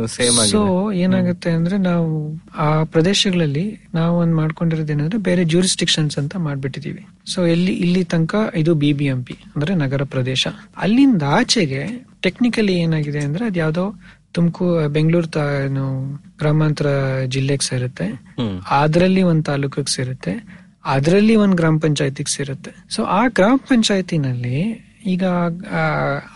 ಸೇಮ್ 0.06 0.36
ಸೊ 0.36 0.92
ಏನಾಗುತ್ತೆ 0.92 1.50
ಅಂದ್ರೆ 1.50 1.78
ನಾವು 1.78 2.38
ಆ 2.56 2.84
ಪ್ರದೇಶಗಳಲ್ಲಿ 2.84 3.80
ನಾವು 3.94 4.18
ಒಂದ್ 4.18 4.34
ಮಾಡ್ಕೊಂಡಿರೋದೇನಂದ್ರೆ 4.34 5.18
ಬೇರೆ 5.18 5.44
ಜೂರಿಸ್ಟಿಕ್ಷನ್ಸ್ 5.44 6.18
ಅಂತ 6.18 6.36
ಮಾಡ್ಬಿಟ್ಟಿದೀವಿ. 6.36 7.06
ಸೊ 7.26 7.46
ಎಲ್ಲಿ 7.46 7.72
ಇಲ್ಲಿ 7.72 8.04
ತನಕ 8.04 8.34
ಇದು 8.56 8.74
ಬಿ 8.74 8.92
ಬಿ 8.92 9.04
ಎಂ 9.04 9.24
ಪಿ 9.24 9.36
ಅಂದ್ರೆ 9.56 9.74
ನಗರ 9.74 10.02
ಪ್ರದೇಶ. 10.02 10.46
ಅಲ್ಲಿಂದ 10.76 11.22
ಆಚೆಗೆ 11.28 12.06
ಟೆಕ್ನಿಕಲಿ 12.22 12.74
ಏನಾಗಿದೆ 12.74 13.18
ಅಂದ್ರೆ 13.18 13.46
ಅದ್ 13.46 13.58
ಯಾವ್ದೋ 13.58 13.94
ತುಮಕೂರು 14.32 14.88
ಬೆಂಗಳೂರು 14.88 15.26
ತಾ 15.26 15.64
ಏನು 15.64 16.14
ಗ್ರಾಮಾಂತರ 16.38 16.86
ಜಿಲ್ಲೆಗೆ 17.26 17.68
ಸೇರುತ್ತೆ. 17.68 18.04
ಅದ್ರಲ್ಲಿ 18.04 18.60
ಅದರಲ್ಲಿ 18.70 19.22
ಒಂದ್ 19.22 19.44
ತಾಲೂಕಿಗೆ 19.44 19.94
ಸೇರುತ್ತೆ. 19.94 20.60
ಅದರಲ್ಲಿ 20.84 21.36
ಒಂದ್ 21.36 21.54
ಗ್ರಾಮ 21.54 21.78
ಪಂಚಾಯತಿಗೆ 21.78 22.36
ಸೇರುತ್ತೆ. 22.36 22.70
ಸೊ 22.90 23.04
ಆ 23.04 23.28
ಗ್ರಾಮ 23.28 23.56
ಪಂಚಾಯತಿನಲ್ಲಿ 23.56 24.89
ಈಗ 25.04 25.24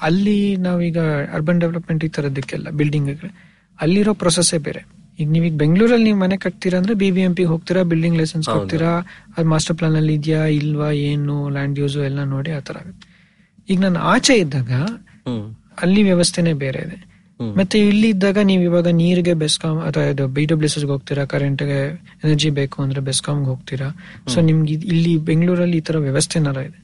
ಅಲ್ಲಿ 0.09 0.57
ನಾವೀಗ 0.67 0.99
ಅರ್ಬನ್ 1.37 1.61
ಡೆವಲಪ್ಮೆಂಟ್ 1.65 2.05
ಈ 2.05 2.09
ತರದಕ್ಕೆಲ್ಲ 2.09 2.69
ಬಿಲ್ಡಿಂಗ್ 2.81 3.11
ಅಲ್ಲಿರೋ 3.79 4.13
ಪ್ರೊಸೆಸ್ಸೇ 4.23 4.59
ಬೇರೆ. 4.59 4.83
ಈಗ 5.19 5.27
ನೀವೀಗ 5.35 5.55
ಬೆಂಗಳೂರಲ್ಲಿ 5.63 6.05
ನೀವು 6.05 6.19
ಮನೆ 6.23 6.37
ಕಟ್ತೀರಾ 6.45 6.77
ಅಂದ್ರೆ 6.79 6.95
ಬಿ 7.03 7.09
ಬಿ 7.17 7.21
ಎಂ 7.21 7.35
ಪಿ 7.39 7.45
ಹೋಗ್ತೀರಾ 7.45 7.83
ಬಿಲ್ಡಿಂಗ್ 7.91 8.17
ಲೈಸೆನ್ಸ್ 8.21 8.47
ಕೊಡ್ತೀರಾ 8.55 8.93
ಅದು 9.37 9.47
ಮಾಸ್ಟರ್ 9.55 9.77
ಪ್ಲಾನ್ 9.79 9.97
ಅಲ್ಲಿ 10.01 10.15
ಇದೆಯಾ 10.21 10.43
ಇಲ್ವಾ 10.61 10.91
ಏನು 10.91 11.37
ಲ್ಯಾಂಡ್ 11.57 11.79
ಯೂಸು 11.79 12.01
ಎಲ್ಲ 12.09 12.21
ನೋಡಿ 12.35 12.51
ಆ 12.59 12.61
ತರ 12.69 12.77
ಆಗುತ್ತೆ. 12.83 13.07
ಈಗ 13.69 13.79
ನಾನು 13.81 14.01
ಆಚೆ 14.13 14.35
ಇದ್ದಾಗ 14.45 14.73
ಅಲ್ಲಿ 15.85 16.03
ವ್ಯವಸ್ಥೆನೆ 16.03 16.53
ಬೇರೆ 16.65 16.81
ಇದೆ. 16.87 16.99
ಮತ್ತೆ 17.41 17.77
ಇಲ್ಲಿ 17.91 18.09
ಇದ್ದಾಗ 18.09 18.39
ನೀವು 18.51 18.63
ಇವಾಗ 18.63 18.89
ನೀರಿಗೆ 19.01 19.35
ಬೆಸ್ಕಾಂ 19.45 19.77
ಅಥವಾ 19.87 20.05
ಇದು 20.13 20.27
ಬಿ 20.37 20.45
ಡಬ್ಲ್ಯೂ 20.51 20.89
ಹೋಗ್ತೀರಾ 20.93 21.25
ಕರೆಂಟ್ಗೆ 21.33 21.81
ಎನರ್ಜಿ 22.25 22.51
ಬೇಕು 22.51 22.83
ಅಂದ್ರೆ 22.83 23.01
ಬೆಸ್ಕಾಂಗೆ 23.01 23.49
ಹೋಗ್ತೀರಾ. 23.53 23.89
ಸೊ 24.33 24.41
ನಿಮ್ಗೆ 24.41 24.75
ಇಲ್ಲಿ 24.75 25.17
ಬೆಂಗಳೂರಲ್ಲಿ 25.31 25.77
ಈ 25.77 25.81
ತರ 25.81 25.99
ವ್ಯವಸ್ಥೆನಾರ 25.99 26.57
ಇದೆ? 26.69 26.79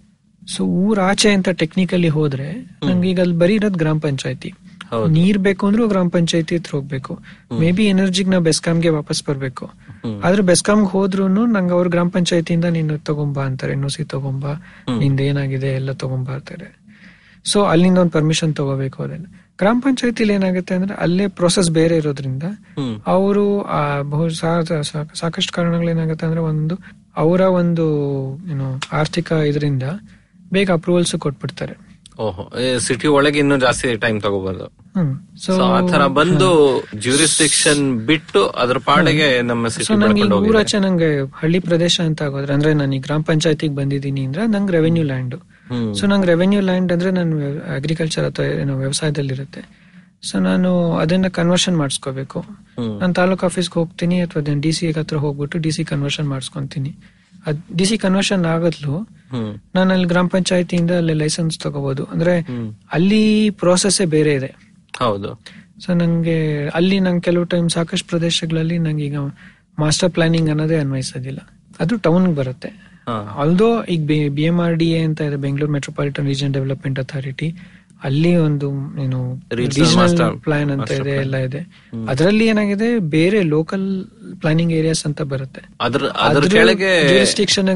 ಸೊ 0.52 0.60
ಊರಾಚೆ 0.84 1.08
ಆಚೆ 1.10 1.30
ಅಂತ 1.36 1.48
ಟೆಕ್ನಿಕಲಿ 1.60 2.10
ಹೋದ್ರೆ 2.16 2.46
ನಂಗೆ 2.88 3.08
ಈಗ 3.10 3.20
ಅಲ್ಲಿ 3.24 3.36
ಬರೀ 3.42 3.54
ಇರೋದು 3.54 3.78
ಗ್ರಾಮ 3.78 3.98
ಪಂಚಾಯತಿ. 3.98 4.50
ನೀರ್ 5.16 5.38
ಬೇಕು 5.46 5.62
ಅಂದ್ರೂ 5.66 5.84
ಗ್ರಾಮ 5.88 6.08
ಪಂಚಾಯತಿ 6.08 6.54
ಹತ್ರ 6.58 6.72
ಹೋಗ್ಬೇಕು. 6.76 7.12
ಮೇ 7.60 7.68
ಬಿ 7.76 7.84
ಎನರ್ಜಿಗ್ 7.86 8.30
ನಾವು 8.32 8.44
ಬೆಸ್ಕಾಂಗೆ 8.48 8.90
ವಾಪಸ್ 8.96 9.20
ಬರ್ಬೇಕು. 9.28 9.66
ಆದ್ರೆ 10.24 10.42
ಬೆಸ್ಕಾಂಗೆ 10.42 10.88
ಹೋದ್ರು 10.94 11.24
ನಂಗೆ 11.54 11.74
ಅವ್ರ 11.78 11.88
ಗ್ರಾಮ 11.88 12.08
ಪಂಚಾಯತಿಯಿಂದ 12.08 12.66
ನೀನು 12.76 12.98
ತಗೊಂಬಾ 13.10 13.42
ಅಂತಾರೆ 13.50 13.72
ಎನ್ 13.72 13.88
ಸಿ 13.96 14.04
ತಗೊಂಬಾ 14.14 14.52
ನಿಂದ 15.02 15.20
ಏನಾಗಿದೆ 15.30 15.70
ಎಲ್ಲ 15.80 15.92
ತಗೊಂಬಾ 16.04 16.32
ಅಂತಾರೆ. 16.32 16.68
ಸೊ 17.44 17.58
ಅಲ್ಲಿಂದ 17.64 17.98
ಒಂದು 17.98 18.14
ಪರ್ಮಿಷನ್ 18.18 18.52
ತಗೋಬೇಕು 18.60 18.98
ಅದನ್ನ 19.02 19.26
ಗ್ರಾಮ 19.60 19.78
ಪಂಚಾಯತಿಲಿ 19.84 20.32
ಏನಾಗುತ್ತೆ 20.38 20.74
ಅಂದ್ರೆ 20.74 20.94
ಅಲ್ಲೇ 21.04 21.24
ಪ್ರೊಸೆಸ್ 21.38 21.70
ಬೇರೆ 21.70 21.94
ಇರೋದ್ರಿಂದ. 21.96 22.44
ಅವರು 23.16 23.44
ಸಾಕಷ್ಟು 25.20 25.52
ಕಾರಣಗಳೇನಾಗುತ್ತೆ 25.52 26.26
ಅಂದ್ರೆ 26.26 26.42
ಒಂದು 26.52 26.76
ಅವರ 27.16 27.40
ಒಂದು 27.60 27.86
ಏನು 28.52 28.68
ಆರ್ಥಿಕ 28.92 29.30
ಇದರಿಂದ 29.50 29.86
ಬೇಗ 30.52 30.68
ಅಪ್ರೂವಲ್ಸ್ 30.78 31.14
ಕೊಟ್ಬಿಡ್ತಾರೆ. 31.24 31.74
ಓಹೋ 32.24 32.42
ಸಿಟಿ 32.86 33.08
ಒಳಗೆ 33.16 33.38
ಇನ್ನು 33.42 33.56
ಜಾಸ್ತಿ 33.64 33.88
ಟೈಮ್ 34.04 34.16
ತಗೋಬಹುದು 34.24 34.64
ಹ್ಮ್ 34.96 35.12
ಸೊ 35.44 35.52
ಆತರ 35.76 36.02
ಬಂದು 36.18 36.48
ಜ್ಯೂರಿಸ್ಟಿಕ್ಷನ್ 37.04 37.82
ಬಿಟ್ಟು 38.08 38.40
ಅದ್ರ 38.62 38.78
ಪಾಡಿಗೆ 38.88 39.28
ನಮ್ಮ 39.50 39.68
ನಂಗೆ 40.02 40.24
ಊರಾಚೆ 40.50 40.78
ಹಳ್ಳಿ 41.40 41.60
ಪ್ರದೇಶ 41.68 41.96
ಅಂತ 42.08 42.22
ಆಗೋದ್ರೆ 42.26 42.54
ಅಂದ್ರೆ 42.56 42.72
ನಾನು 42.80 42.94
ಈ 42.98 43.00
ಗ್ರಾಮ 43.06 43.22
ಪಂಚಾಯತಿಗೆ 43.30 43.74
ಬಂದಿದ್ದೀನಿ 43.80 44.24
ಅಂದ್ರೆ 44.28 44.44
ನಂಗೆ 44.54 44.74
ರೆವೆನ್ಯೂ 44.78 45.04
ಲ್ಯಾಂಡ್ 45.10 45.36
ಸೊ 45.98 46.06
ನಂಗೆ 46.12 46.28
ರೆವೆನ್ಯೂ 46.32 46.60
ಲ್ಯಾಂಡ್ 46.68 46.92
ಅಂದ್ರೆ 46.96 47.12
ನಾನು 47.18 47.36
ಅಗ್ರಿಕಲ್ಚರ್ 47.78 48.26
ಅಥವಾ 48.30 48.46
ಏನೋ 48.64 48.74
ವ್ಯವಸಾಯದಲ್ಲಿ 48.84 49.34
ಇರುತ್ತೆ 49.38 49.62
ಸೊ 50.28 50.38
ನಾನು 50.48 50.70
ಅದನ್ನ 51.02 51.26
ಕನ್ವರ್ಷನ್ 51.38 51.76
ಮಾಡಿಸ್ಕೋಬೇಕು. 51.82 52.38
ನಾನು 53.00 53.12
ತಾಲೂಕ್ 53.18 53.44
ಆಫೀಸ್ಗೆ 53.48 53.76
ಹೋಗ್ತೀನಿ 53.80 54.16
ಅಥವಾ 54.24 54.42
ಡಿ 54.64 54.72
ಸಿ 54.78 54.86
ಹತ್ರ 54.98 55.18
ಹೋಗ್ಬಿಟ್ಟು 55.24 55.58
ಡಿ 55.66 55.70
ಸಿ 55.76 55.82
ಕನ್ವರ್ಷನ್ 55.92 56.28
ಮಾಡಿಸ್ಕೊಂತೀನಿ. 56.32 56.92
ಅದ್ 57.46 57.60
ಡಿ 57.78 57.84
ಸಿ 57.84 57.98
ಕನ್ವರ್ಷನ್ 57.98 58.44
ಆಗತ್ಲು 58.46 58.94
ನಾನು 59.74 59.92
ಅಲ್ಲಿ 59.92 60.06
ಗ್ರಾಮ 60.06 60.26
ಪಂಚಾಯತಿಯಿಂದ 60.26 60.90
ಅಲ್ಲಿ 60.90 61.14
ಲೈಸೆನ್ಸ್ 61.14 61.58
ತಗೋಬಹುದು 61.58 62.04
ಅಂದ್ರೆ 62.04 62.34
ಅಲ್ಲಿ 62.92 63.50
ಪ್ರೋಸೆಸ್ 63.50 64.00
ಬೇರೆ 64.06 64.34
ಇದೆ. 64.34 64.50
ಹೌದು. 64.98 65.30
ಸೊ 65.80 65.94
ನಂಗೆ 65.94 66.66
ಅಲ್ಲಿ 66.68 67.00
ನಂಗೆ 67.00 67.20
ಕೆಲವು 67.20 67.44
ಟೈಮ್ 67.44 67.68
ಸಾಕಷ್ಟು 67.70 68.08
ಪ್ರದೇಶಗಳಲ್ಲಿ 68.08 68.78
ನಂಗೆ 68.78 69.04
ಈಗ 69.04 69.18
ಮಾಸ್ಟರ್ 69.78 70.10
ಪ್ಲಾನಿಂಗ್ 70.10 70.50
ಅನ್ನೋದೇ 70.50 70.76
ಅನ್ವಯಿಸೋದಿಲ್ಲ. 70.76 71.38
ಅದು 71.80 71.96
ಟೌನ್ 71.96 72.34
ಬರುತ್ತೆ. 72.34 72.70
ಅಲ್ದೋ 73.38 73.82
ಈಗ 73.84 74.00
B 74.34 74.42
M 74.42 74.60
R 74.60 74.74
D 74.74 74.88
A 74.90 74.98
ಅಂತ 75.04 75.20
ಇದೆ 75.20 75.36
Bengaluru 75.36 75.72
metropolitan 75.72 76.26
region 76.26 76.52
development 76.52 76.98
authority 76.98 77.48
ಅಲ್ಲಿ 78.04 78.36
ಒಂದು 78.36 78.68
ಏನು 79.02 79.40
ಪ್ಲಾನ್ 80.40 80.70
ಅಂತ 80.70 80.90
ಇದೆ. 80.90 81.10
ಎಲ್ಲ 81.10 81.36
ಇದೆ. 81.36 81.60
ಅದರಲ್ಲಿ 82.08 82.46
ಏನಾಗಿದೆ 82.46 82.98
ಬೇರೆ 82.98 83.42
ಲೋಕಲ್ 83.42 84.04
ಪ್ಲಾನಿಂಗ್ 84.40 84.72
ಏರಿಯಾಸ್ 84.72 85.06
ಅಂತ 85.06 85.22
ಬರುತ್ತೆ. 85.22 85.62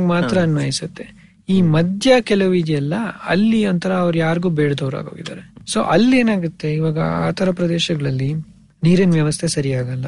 ಮಾತ್ರ 0.06 0.38
ಅನ್ವಯಿಸುತ್ತೆ. 0.38 1.24
ಈ 1.48 1.62
ಮಧ್ಯ 1.62 2.20
ಕೆಲವು 2.20 2.54
ಇದೆಯಲ್ಲ 2.54 2.94
ಅಲ್ಲಿ 3.28 3.66
ಒಂಥರ 3.66 3.92
ಅವ್ರು 3.92 4.18
ಯಾರಿಗೂ 4.18 4.48
ಬೇಡದವ್ರಾಗೋಗಿದ್ದಾರೆ 4.48 5.42
ಸೊ 5.66 5.82
ಅಲ್ಲಿ 5.82 6.18
ಏನಾಗುತ್ತೆ 6.18 6.74
ಇವಾಗ 6.74 6.98
ಆತರ 6.98 7.44
ತರ 7.44 7.50
ಪ್ರದೇಶಗಳಲ್ಲಿ 7.50 8.34
ನೀರಿನ 8.82 9.10
ವ್ಯವಸ್ಥೆ 9.10 9.48
ಸರಿಯಾಗಲ್ಲ. 9.48 10.06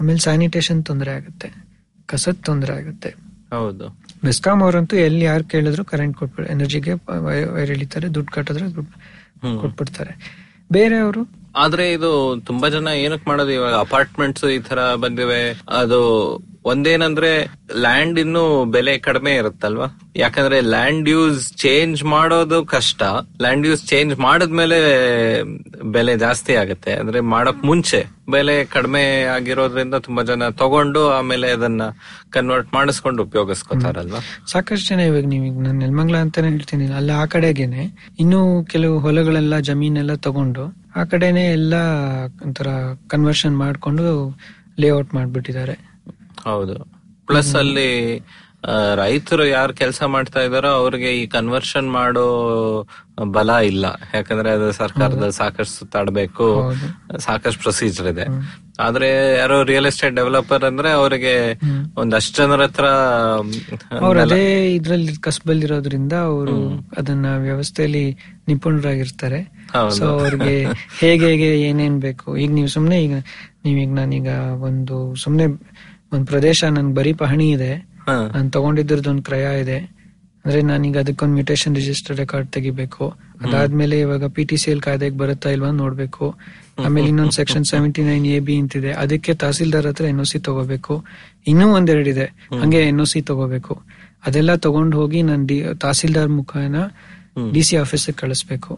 ಆಮೇಲೆ 0.00 0.18
ಸ್ಯಾನಿಟೇಷನ್ 0.18 0.84
ತೊಂದರೆ 0.84 1.10
ಆಗುತ್ತೆ. 1.10 1.48
ಕಸದ 2.06 2.36
ತೊಂದರೆ 2.44 2.72
ಆಗುತ್ತೆ. 2.72 3.10
ಹೌದು. 3.52 3.98
ಮೆಸ್ಕಾಂ 4.24 4.62
ಅವರಂತೂ 4.62 4.96
ಎಲ್ಲಿ 4.96 5.24
ಯಾರು 5.24 5.44
ಕೇಳಿದ್ರು 5.44 5.84
ಕರೆಂಟ್ 5.84 6.16
ಕೊಟ್ಬಿಡ 6.16 6.46
ಎನರ್ಜಿಗೆ 6.46 6.90
ಎಳಿತಾರೆ 7.72 8.14
ದುಡ್ಡು 8.14 8.32
ಕಟ್ಟಿದ್ರೆ 8.32 8.74
ದುಡ್ಡು. 8.74 9.01
ಕೊಟ್ಬಿಡ್ತಾರೆ. 9.60 10.12
ಬೇರೆಯವರು? 10.72 11.42
ಆದ್ರೆ 11.56 11.92
ಇದು 11.92 12.36
ತುಂಬಾ 12.46 12.68
ಜನ 12.68 12.88
ಏನಕ್ 12.88 13.28
ಮಾಡೋದು 13.28 13.50
ಇವಾಗ? 13.50 13.74
ಅಪಾರ್ಟ್ಮೆಂಟ್ಸ್ 13.74 14.44
ಈ 14.44 14.58
ತರ 14.58 14.94
ಬಂದಿವೆ. 14.94 15.60
ಅದು 15.68 16.00
ಒಂದೇನಂದ್ರೆ 16.64 17.46
ಲ್ಯಾಂಡ್ 17.76 18.18
ಇನ್ನು 18.18 18.64
ಬೆಲೆ 18.64 18.98
ಕಡಿಮೆ 18.98 19.34
ಇರುತ್ತಲ್ವಾ? 19.34 20.00
ಯಾಕಂದ್ರೆ 20.16 20.60
ಲ್ಯಾಂಡ್ 20.60 21.08
ಯೂಸ್ 21.08 21.52
ಚೇಂಜ್ 21.52 22.04
ಮಾಡೋದು 22.04 22.64
ಕಷ್ಟ. 22.64 23.02
ಲ್ಯಾಂಡ್ 23.40 23.66
ಯೂಸ್ 23.66 23.86
ಚೇಂಜ್ 23.86 24.18
ಮಾಡಿದ್ಮೇಲೆ 24.18 24.78
ಬೆಲೆ 25.82 26.18
ಜಾಸ್ತಿ 26.18 26.54
ಆಗುತ್ತೆ. 26.54 26.92
ಅಂದ್ರೆ 26.92 27.20
ಮಾಡಕ್ 27.20 27.64
ಮುಂಚೆ 27.64 28.06
ಬೆಲೆ 28.28 28.64
ಕಡಿಮೆ 28.64 29.22
ಆಗಿರೋದ್ರಿಂದ 29.22 29.94
ತುಂಬಾ 29.94 30.22
ಜನ 30.22 30.48
ತಗೊಂಡು 30.48 31.10
ಆಮೇಲೆ 31.10 31.50
ಅದನ್ನ 31.50 31.82
ಕನ್ವರ್ಟ್ 32.30 32.74
ಮಾಡಿಸ್ಕೊಂಡು 32.74 33.22
ಉಪಯೋಗಿಸ್ಕೊತಾರಲ್ವಾ? 33.22 34.18
ಸಾಕಷ್ಟು 34.46 34.94
ಜನ 34.94 35.00
ಇವಾಗ 35.00 35.24
ನೀವು 35.24 35.60
ನಾನು 35.60 35.78
ನೆಲಮಂಗ್ಲ 35.78 36.16
ಅಂತಾನೆ 36.16 36.48
ಹೇಳ್ತೀನಿ. 36.48 36.86
ಅಲ್ಲ, 36.86 37.10
ಆ 37.10 37.24
ಕಡೆಗೆನೆ 37.24 38.14
ಇನ್ನು 38.20 38.64
ಕೆಲವು 38.64 38.98
ಹೊಲಗಳೆಲ್ಲ 38.98 39.58
ಜಮೀನೆಲ್ಲ 39.58 40.14
ತಗೊಂಡು 40.14 40.76
ಆ 40.96 41.04
ಕಡೆನೆ 41.04 41.44
ಎಲ್ಲ 41.44 41.74
ಒಂಥರ 42.44 42.66
ಕನ್ವರ್ಷನ್ 43.08 43.58
ಮಾಡ್ಕೊಂಡು 43.58 44.38
ಲೇಔಟ್ 44.80 45.14
ಮಾಡ್ಬಿಟ್ಟಿದ್ದಾರೆ. 45.14 45.91
ಹೌದು. 46.42 46.76
ಪ್ಲಸ್ 47.28 47.54
ಅಲ್ಲಿ 47.56 47.90
ರೈತರು 49.00 49.44
ಯಾರು 49.48 49.72
ಕೆಲಸ 49.74 50.02
ಮಾಡ್ತಾ 50.12 50.40
ಇದಾರೋ 50.46 50.70
ಅವ್ರಿಗೆ 50.80 51.10
ಈ 51.20 51.26
ಕನ್ವರ್ಷನ್ 51.28 51.88
ಮಾಡೋ 51.90 52.26
ಬಲ 53.34 53.50
ಇಲ್ಲ. 53.70 53.86
ಯಾಕಂದ್ರೆ 54.14 54.50
ಅದು 54.50 54.66
ಸರ್ಕಾರದ 54.72 55.26
ಸಾಕಷ್ಟು 55.38 55.84
ತಡಬೇಕು. 55.94 56.46
ಸಾಕಷ್ಟು 57.26 57.60
ಪ್ರೊಸೀಜರ್ 57.62 58.08
ಇದೆ. 58.12 58.26
ಆದ್ರೆ 58.80 59.08
ಯಾರು 59.38 59.56
ರಿಯಲ್ 59.62 59.88
ಎಸ್ಟೇಟ್ 59.90 60.16
ಡೆವಲಪರ್ 60.16 60.64
ಅಂದ್ರೆ 60.64 60.90
ಅವರಿಗೆ 60.92 61.34
ಒಂದಷ್ಟು 61.96 62.34
ಜನರ 62.38 62.62
ಹತ್ರ 62.68 62.86
ಅದೇ 64.24 64.42
ಇದ್ರಲ್ಲಿ 64.76 65.14
ಕಸ್ಬಲ್ಲಿರೋದ್ರಿಂದ 65.26 66.14
ಅವರು 66.30 66.56
ಅದನ್ನ 66.98 67.26
ವ್ಯವಸ್ಥೆಯಲ್ಲಿ 67.46 68.04
ನಿಪುಣರಾಗಿರ್ತಾರೆ. 68.48 69.40
ಸೊ 69.98 70.04
ಅವ್ರಿಗೆ 70.16 70.54
ಹೇಗೆ 71.02 71.26
ಹೇಗೆ 71.30 71.50
ಏನೇನ್ 71.68 71.98
ಬೇಕು? 72.00 72.28
ಈಗ 72.36 72.50
ನೀವು 72.52 72.70
ಸುಮ್ನೆ 72.76 72.98
ಈಗ 73.06 73.16
ನೀವೀಗ 73.64 73.92
ನಾನೀಗ 73.98 74.30
ಒಂದು 74.68 74.96
ಸುಮ್ನೆ 75.16 75.44
ಒಂದ್ 76.12 76.26
ಪ್ರದೇಶ 76.32 76.64
ನನ್ 76.76 76.92
ಬರೀ 76.98 77.12
ಪಹಣಿ 77.22 77.48
ಇದೆ. 77.56 77.72
ನಾನ್ 78.34 78.48
ತಗೊಂಡಿದ್ರದ್ದು 78.56 79.10
ಒಂದು 79.10 79.22
ಕ್ರಯ 79.22 79.46
ಇದೆ. 79.64 79.78
ಅಂದ್ರೆ 80.44 80.60
ನಾನೀಗ 80.68 80.96
ಅದಕ್ಕೊಂದು 80.98 81.34
ಮ್ಯೂಟೇಶನ್ 81.38 81.74
ರಿಜಿಸ್ಟರ್ 81.80 82.16
ರೆಕಾರ್ಡ್ 82.22 82.48
ತೆಗಿಬೇಕು. 82.56 83.04
ಅದಾದ್ಮೇಲೆ 83.44 83.96
ಇವಾಗ 84.00 84.24
ಪಿ 84.36 84.42
ಟಿ 84.50 84.56
ಸಿ 84.62 84.68
ಎಲ್ 84.70 84.82
ಕಾಯ್ದೆಗೆ 84.86 85.16
ಬರುತ್ತಾ 85.22 85.50
ಇಲ್ವಾ 85.50 85.70
ನೋಡ್ಬೇಕು. 85.82 86.26
ಆಮೇಲೆ 86.84 87.06
ಇನ್ನೊಂದು 87.08 87.34
section 87.38 87.64
seventy 87.72 88.02
nine 88.02 88.26
A 88.26 88.38
B 88.46 88.54
ಅಂತಿದೆ. 88.62 88.92
ಅದಕ್ಕೆ 89.02 89.32
ತಹಸೀಲ್ದಾರ್ 89.34 89.86
ಹತ್ರ 89.86 90.04
ಎನ್ 90.12 90.20
ಒ 90.20 90.26
ಸಿ 90.32 90.38
ತಗೋಬೇಕು. 90.48 90.94
ಇನ್ನೂ 91.52 91.66
ಒಂದೆರಡಿದೆ 91.78 92.26
ಹಂಗೆ 92.62 92.80
ಎನ್ 92.90 93.00
ಒ 93.00 93.06
ಸಿ 93.12 93.22
ತಗೋಬೇಕು. 93.30 93.74
ಅದೆಲ್ಲ 94.26 94.52
ತಗೊಂಡ್ 94.66 94.94
ಹೋಗಿ 95.00 95.20
ನಾನು 95.22 95.44
ಡಿ 95.46 95.58
ತಹಸೀಲ್ದಾರ್ 95.84 96.32
ಮುಖಾನ 96.38 96.76
ಡಿ 97.54 97.62
ಸಿ 97.68 97.76
ಆಫೀಸ್ 97.76 98.08
ಕಳಿಸ್ಬೇಕು. 98.22 98.72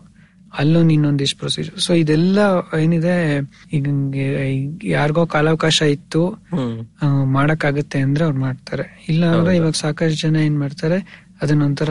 ಅಲ್ಲೊಂದು 0.61 0.93
ಇನ್ನೊಂದಿಷ್ಟು 0.97 1.37
ಪ್ರೊಸೀಜರ್ 1.39 1.77
ಸೊ 1.85 1.93
ಇದೆಲ್ಲ 2.03 2.39
ಏನಿದೆ 2.81 3.15
ಈಗ 3.77 3.87
ಯಾರಿಗೋ 4.95 5.23
ಕಾಲಾವಕಾಶ 5.35 5.79
ಇತ್ತು 5.97 6.23
ಮಾಡಕ್ಕಾಗತ್ತೆ 7.37 8.01
ಅಂದ್ರೆ 8.07 8.25
ಅವ್ರು 8.29 8.41
ಮಾಡ್ತಾರೆ. 8.47 8.85
ಇಲ್ಲ 9.13 9.23
ಅಂದ್ರೆ 9.35 9.55
ಇವಾಗ 9.61 9.77
ಸಾಕಷ್ಟು 9.85 10.19
ಜನ 10.25 10.37
ಏನ್ 10.49 10.59
ಮಾಡ್ತಾರೆ 10.65 10.99
ಅದನ್ನೊಂಥರ 11.43 11.91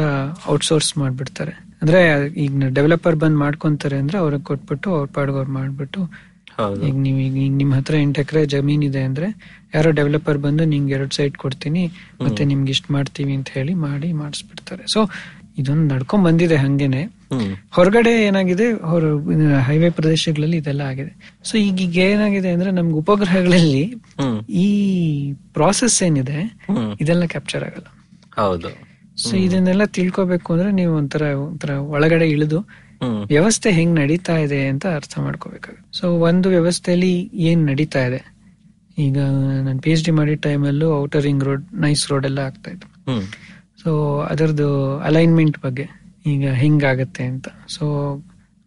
ಔಟ್ಸೋರ್ಸ್ 0.54 0.92
ಮಾಡ್ಬಿಡ್ತಾರೆ. 1.02 1.54
ಅಂದ್ರೆ 1.82 2.02
ಈಗ 2.44 2.70
ಡೆವಲಪರ್ 2.78 3.18
ಬಂದ್ 3.24 3.38
ಮಾಡ್ಕೊಂತಾರೆ 3.46 3.98
ಅಂದ್ರೆ 4.04 4.18
ಅವ್ರಿಗೆ 4.24 4.46
ಕೊಟ್ಬಿಟ್ಟು 4.52 4.90
ಅವ್ರ 4.98 5.08
ಪಾಡ್ಗ 5.18 5.36
ಅವ್ರು 5.42 5.54
ಮಾಡ್ಬಿಟ್ಟು 5.60 6.02
ಈಗ 6.88 6.96
ನೀವು 7.06 7.20
ಈಗ 7.26 7.54
ನಿಮ್ 7.60 7.72
ಹತ್ರ 7.74 7.94
ಎಂಟು 8.04 8.20
ಎಕರೆ 8.24 8.42
ಜಮೀನ್ 8.54 8.84
ಇದೆ 8.88 9.02
ಅಂದ್ರೆ 9.10 9.28
ಯಾರೋ 9.76 9.90
ಡೆವಲಪರ್ 10.00 10.40
ಬಂದು 10.46 10.64
ನಿಮ್ಗೆ 10.74 10.94
ಎರಡು 10.98 11.14
ಸೈಟ್ 11.18 11.38
ಕೊಡ್ತೀನಿ 11.44 11.84
ಮತ್ತೆ 12.24 12.44
ನಿಮ್ಗೆ 12.52 12.72
ಇಷ್ಟ 12.76 12.86
ಮಾಡ್ತೀವಿ 12.96 13.34
ಅಂತ 13.40 13.50
ಹೇಳಿ 13.58 13.74
ಮಾಡಿ 13.88 14.10
ಮಾಡಿಸ್ಬಿಡ್ತಾರೆ. 14.22 14.84
ಸೊ 14.94 15.00
ಇದೊಂದು 15.62 15.86
ನಡ್ಕೊಂಡ್ 15.94 16.26
ಬಂದಿದೆ 16.28 16.58
ಹಂಗೇನೆ. 16.66 17.02
ಹೊರಗಡೆ 17.72 18.26
ಏನಾಗಿದೆ? 18.26 18.74
ಹೊರ 18.74 19.04
ಹೈವೇ 19.60 19.90
ಪ್ರದೇಶಗಳಲ್ಲಿ 19.90 20.58
ಇದೆಲ್ಲ 20.58 20.82
ಆಗಿದೆ. 20.82 21.42
ಸೊ 21.44 21.58
ಈಗ 21.58 21.82
ಈಗ 21.82 21.98
ಏನಾಗಿದೆ 21.98 22.50
ಅಂದ್ರೆ 22.50 22.72
ನಮ್ಗೆ 22.72 22.94
ಉಪಗ್ರಹಗಳಲ್ಲಿ 22.94 23.96
ಈ 24.50 24.68
ಪ್ರಾಸೆಸ್ 25.54 26.04
ಏನಿದೆ 26.04 26.60
ಇದೆಲ್ಲ 27.02 27.26
ಕ್ಯಾಪ್ಚರ್ 27.26 27.64
ಆಗಲ್ಲ. 27.64 27.88
ಹೌದು. 28.42 28.70
ಸೊ 29.18 29.36
ಇದನ್ನೆಲ್ಲ 29.36 29.86
ತಿಳ್ಕೊಬೇಕು 29.86 30.54
ಅಂದ್ರೆ 30.54 30.72
ನೀವು 30.72 30.96
ಒಂಥರ 30.96 31.22
ಒಂಥರ 31.22 31.70
ಒಳಗಡೆ 31.70 32.30
ಇಳಿದು 32.30 32.60
ವ್ಯವಸ್ಥೆ 33.28 33.72
ಹೆಂಗ್ 33.72 34.00
ನಡೀತಾ 34.00 34.38
ಇದೆ 34.38 34.68
ಅಂತ 34.68 34.86
ಅರ್ಥ 34.96 35.20
ಮಾಡ್ಕೋಬೇಕಾಗುತ್ತೆ. 35.20 36.00
ಸೊ 36.00 36.10
ಒಂದು 36.10 36.50
ವ್ಯವಸ್ಥೆಯಲ್ಲಿ 36.50 37.32
ಏನ್ 37.34 37.68
ನಡೀತಾ 37.68 38.06
ಇದೆ? 38.06 38.22
ಈಗ 38.98 39.18
ನಾನು 39.64 39.80
ಪಿ 39.80 39.92
ಎಚ್ 39.92 40.06
ಡಿ 40.06 40.12
ಮಾಡಿದ 40.12 40.40
ಟೈಮಲ್ಲೂ 40.40 41.02
outer 41.02 41.24
ring 41.24 41.44
road 41.44 41.66
NICE 41.74 42.12
road 42.12 42.26
ಎಲ್ಲ 42.26 42.40
ಆಗ್ತಾ 42.40 42.72
ಇತ್ತು. 42.72 42.88
ಸೊ 43.84 44.20
ಅದರದ್ದು 44.20 44.98
ಅಲೈನ್ಮೆಂಟ್ 45.00 45.60
ಬಗ್ಗೆ. 45.64 46.03
ಈಗ 46.26 46.50
ಹೆಂಗಾಗತ್ತೆ 46.52 47.24
ಅಂತ. 47.24 47.48
ಸೊ 47.68 47.86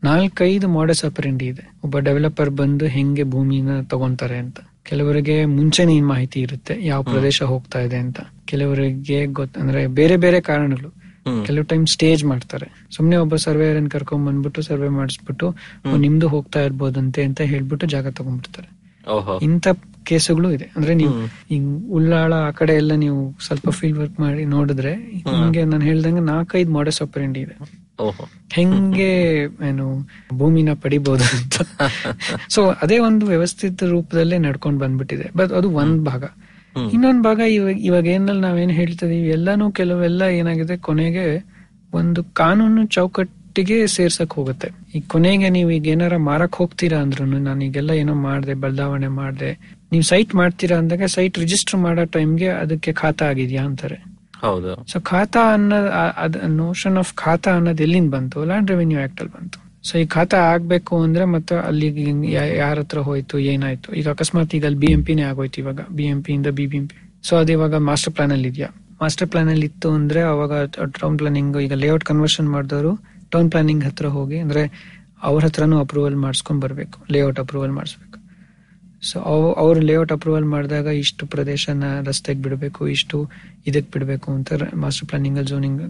ನಾಲ್ಕೈದು 0.04 0.68
ಮಾಡಸ್ 0.68 1.04
ಅಪರೆಂಡಿ 1.04 1.46
ಇದೆ. 1.46 1.64
ಒಬ್ಬ 1.84 1.98
ಡೆವಲಪರ್ 1.98 2.50
ಬಂದು 2.50 2.86
ಹೆಂಗೆ 2.86 3.24
ಭೂಮಿನ 3.24 3.80
ತಗೊಂತಾರೆ 3.80 4.38
ಅಂತ. 4.38 4.58
ಕೆಲವರಿಗೆ 4.84 5.44
ಮುಂಚೆನೇ 5.44 6.00
ಮಾಹಿತಿ 6.00 6.40
ಇರುತ್ತೆ 6.40 6.74
ಯಾವ 6.86 7.02
ಪ್ರದೇಶ 7.02 7.42
ಹೋಗ್ತಾ 7.42 7.80
ಇದೆ 7.80 7.96
ಅಂತ. 7.96 8.20
ಕೆಲವರಿಗೆ 8.44 9.26
ಗೊತ್ತ 9.26 9.58
ಅಂದ್ರೆ 9.58 9.86
ಬೇರೆ 9.86 10.16
ಬೇರೆ 10.16 10.40
ಕಾರಣಗಳು. 10.40 10.90
ಕೆಲವು 11.46 11.64
ಟೈಮ್ 11.64 11.86
ಸ್ಟೇಜ್ 11.86 12.24
ಮಾಡ್ತಾರೆ. 12.24 12.66
ಸುಮ್ನೆ 12.96 13.16
ಒಬ್ಬ 13.16 13.36
ಸರ್ವೇಯರ್ 13.36 13.90
ಕರ್ಕೊಂಡ್ 13.90 14.26
ಬಂದ್ಬಿಟ್ಟು 14.26 14.62
ಸರ್ವೆ 14.62 14.88
ಮಾಡಿಸ್ಬಿಟ್ಟು 14.88 15.56
ನಿಮ್ದು 15.96 16.28
ಹೋಗ್ತಾ 16.28 16.60
ಇರ್ಬೋದಂತೆ 16.60 17.24
ಅಂತ 17.24 17.40
ಹೇಳ್ಬಿಟ್ಟು 17.40 17.86
ಜಾಗ 17.86 18.08
ತಗೊಂಡ್ಬಿಡ್ತಾರೆ. 18.08 18.68
ಇಂಥ 19.44 19.68
ಕೇಸುಗಳು 20.06 20.48
ಇದೆ. 20.56 20.66
ಅಂದ್ರೆ 20.76 20.92
ನೀವು 20.94 21.14
ಈಗ 21.50 21.62
ಉಳ್ಳಾಳ 21.90 22.32
ಆ 22.46 22.50
ಕಡೆ 22.50 22.74
ಎಲ್ಲ 22.74 22.92
ನೀವು 22.96 23.18
ಸ್ವಲ್ಪ 23.40 23.68
ಫೀಲ್ಡ್ 23.78 23.98
ವರ್ಕ್ 23.98 24.18
ಮಾಡಿ 24.20 24.44
ನೋಡಿದ್ರೆ 24.54 24.92
ನಿಮ್ಗೆ 25.32 25.64
ನಾನು 25.64 25.84
ಹೇಳ್ದಂಗೆ 25.84 26.24
ನಾಲ್ಕೈದು 26.30 26.72
ಮಾಡಸ್ 26.72 27.00
ಆಪರೆಂಡಿ 27.02 27.40
ಇದೆ. 27.40 27.56
ಹೆಂಗೆ 28.54 29.10
ಏನು 29.68 29.86
ಭೂಮಿನ 30.34 30.70
ಪಡಿಬಹುದು 30.82 31.26
ಅಂತ. 31.36 31.54
ಸೊ 32.54 32.62
ಅದೇ 32.82 32.98
ಒಂದು 33.08 33.26
ವ್ಯವಸ್ಥಿತ 33.26 33.84
ರೂಪದಲ್ಲೇ 33.92 34.38
ನಡ್ಕೊಂಡ್ 34.38 34.80
ಬಂದ್ಬಿಟ್ಟಿದೆ. 34.80 35.26
ಬಟ್ 35.36 35.52
ಅದು 35.52 35.70
ಒಂದ್ 35.76 36.00
ಭಾಗ. 36.04 36.22
ಇನ್ನೊಂದ್ 36.90 37.22
ಭಾಗ 37.24 37.40
ಇವಾಗ 37.52 37.76
ಇವಾಗ 37.80 38.06
ಏನಲ್ಲಿ 38.14 38.42
ನಾವೇನ್ 38.42 38.72
ಹೇಳ್ತಿದೀವಿ 38.72 39.28
ಎಲ್ಲಾನು 39.28 39.66
ಕೆಲವೆಲ್ಲ 39.72 40.22
ಏನಾಗಿದೆ 40.40 40.76
ಕೊನೆಗೆ 40.88 41.24
ಒಂದು 41.92 42.20
ಕಾನೂನು 42.34 42.82
ಚೌಕಟ್ಟಿಗೆ 42.88 43.86
ಸೇರ್ಸಕ್ 43.86 44.34
ಹೋಗುತ್ತೆ. 44.34 44.68
ಈ 44.94 45.00
ಕೊನೆಗೆ 45.08 45.48
ನೀವು 45.48 45.70
ಈಗ 45.70 45.86
ಏನಾರ 45.86 46.16
ಮಾರಕ್ 46.28 46.56
ಹೋಗ್ತೀರಾ 46.56 46.98
ಅಂದ್ರೂ 47.00 47.24
ನಾನು 47.40 47.60
ಈಗೆಲ್ಲ 47.64 47.92
ಏನೋ 48.02 48.14
ಮಾಡ್ದೆ 48.26 48.54
ಬದಲಾವಣೆ 48.64 49.08
ಮಾಡ್ದೆ 49.20 49.50
ನೀವು 49.92 50.04
ಸೈಟ್ 50.04 50.34
ಮಾಡ್ತೀರಾ 50.34 50.78
ಅಂದಾಗ 50.78 51.04
ಸೈಟ್ 51.06 51.38
ರಿಜಿಸ್ಟರ್ 51.38 51.80
ಮಾಡೋ 51.80 52.04
ಟೈಮ್ಗೆ 52.04 52.48
ಅದಕ್ಕೆ 52.62 52.92
ಖಾತಾ 52.92 53.26
ಆಗಿದ್ಯಾ 53.28 53.64
ಅಂತಾರೆ. 53.64 53.98
ಹೌದು. 54.40 54.72
ಸೊ 54.92 55.00
ಖಾತಾ 55.00 55.52
ಅನ್ನೋ 55.52 55.76
ಅದ್ 56.24 56.36
ನೋಷನ್ 56.56 56.96
ಆಫ್ 56.96 57.12
ಖಾತಾ 57.14 57.52
ಅನ್ನೋದು 57.54 57.82
ಎಲ್ಲಿಂದ 57.82 58.10
ಬಂತು? 58.14 58.44
ಲ್ಯಾಂಡ್ 58.44 58.70
ರೆವಿನ್ಯೂ 58.70 58.98
ಆಕ್ಟ್ 59.04 59.20
ಅಲ್ಲಿ 59.20 59.34
ಬಂತು. 59.38 59.58
ಸೊ 59.88 59.98
ಈ 59.98 60.06
ಖಾತಾ 60.06 60.38
ಆಗ್ಬೇಕು 60.52 60.94
ಅಂದ್ರೆ 61.02 61.24
ಮತ್ತೆ 61.24 61.54
ಅಲ್ಲಿ 61.68 61.88
ಯಾರ 62.62 62.78
ಹತ್ರ 62.78 62.98
ಹೋಯ್ತು 62.98 63.38
ಏನಾಯ್ತು? 63.52 63.88
ಈಗ 63.94 64.08
ಅಕಸ್ಮಾತ್ 64.08 64.54
ಈಗ 64.54 64.64
ಅಲ್ಲಿ 64.64 64.80
ಬಿ 64.84 64.90
ಎಂ 64.92 65.02
ಪಿನೇ 65.04 65.22
ಆಗೋಯ್ತು 65.22 65.60
ಇವಾಗ 65.60 65.80
ಬಿ 65.90 66.04
ಎಂ 66.04 66.22
ಪಿ 66.22 66.32
ಇಂದ 66.32 66.48
B 66.58 66.66
B 66.66 66.76
M 66.76 66.86
P 66.88 66.96
so 67.28 67.36
ಅದು 67.36 67.52
ಇವಾಗ 67.52 67.74
ಮಾಸ್ಟರ್ 67.90 68.14
ಪ್ಲಾನ್ 68.14 68.32
ಅಲ್ಲಿ 68.32 68.48
ಇದೆಯಾ? 68.48 68.68
ಮಾಸ್ಟರ್ 69.00 69.28
ಪ್ಲಾನ್ 69.28 69.48
ಅಲ್ಲಿ 69.48 69.66
ಇತ್ತು 69.66 69.88
ಅಂದ್ರೆ 69.90 70.20
ಅವಾಗ 70.32 70.52
ಟೌನ್ 71.00 71.18
ಪ್ಲಾನಿಂಗ್ 71.18 71.56
ಈಗ 71.62 71.74
ಲೇಔಟ್ 71.74 72.04
ಕನ್ವರ್ಷನ್ 72.04 72.48
ಮಾಡಿದವರು 72.48 72.92
ಟೌನ್ 73.30 73.50
ಪ್ಲಾನಿಂಗ್ 73.50 73.84
ಹತ್ರ 73.84 74.06
ಹೋಗಿ 74.08 74.38
ಅಂದ್ರೆ 74.38 74.62
ಅವ್ರ 75.22 75.40
ಹತ್ರನೂ 75.44 75.76
ಅಪ್ರೂವಲ್ 75.80 76.16
ಮಾಡಿಸ್ಕೊಂಡ್ 76.16 76.60
ಬರ್ಬೇಕು 76.62 76.98
ಲೇಔಟ್ 77.12 77.38
ಅಪ್ರೂವಲ್ 77.40 77.72
ಮಾಡಿಸ್ಬೇಕು. 77.72 78.05
ಸೊ 79.06 79.16
ಅವ್ರು 79.62 79.80
ಲೇಔಟ್ 79.88 80.12
ಅಪ್ರೂವಲ್ 80.14 80.46
ಮಾಡಿದಾಗ 80.52 80.88
ಇಷ್ಟು 81.00 81.26
ಪ್ರದೇಶನ 81.32 81.84
ರಸ್ತೆಗೆ 82.08 82.40
ಬಿಡಬೇಕು 82.44 82.82
ಇಷ್ಟು 82.94 83.18
ಇದಕ್ 83.66 83.88
ಬಿಡಬೇಕು 83.94 84.28
ಅಂತ 84.36 84.48
master 84.82 85.08
planning 85.10 85.38
zoning 85.50 85.80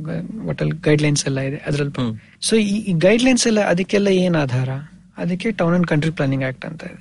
ಒಟ್ಟಲ್ 0.51 0.73
guide 0.87 1.03
lines 1.03 1.25
ಎಲ್ಲ 1.31 1.41
ಇದೆ 1.49 1.59
ಅದ್ರಲ್ಲಿ 1.69 2.05
ಸೊ 2.49 2.55
ಈ 2.67 2.77
ಗೈಡ್ 3.05 3.25
ಲೈನ್ಸ್ 3.27 3.47
ಎಲ್ಲ 3.51 3.63
ಅದಕ್ಕೆಲ್ಲ 3.73 4.09
ಏನ್ 4.23 4.37
ಆಧಾರ? 4.43 4.69
ಅದಕ್ಕೆ 5.17 5.51
town 5.61 5.75
and 5.77 5.87
country 5.87 6.13
planning 6.17 6.45
act 6.45 6.65
ಅಂತ 6.67 6.83
ಇದೆ. 6.85 7.01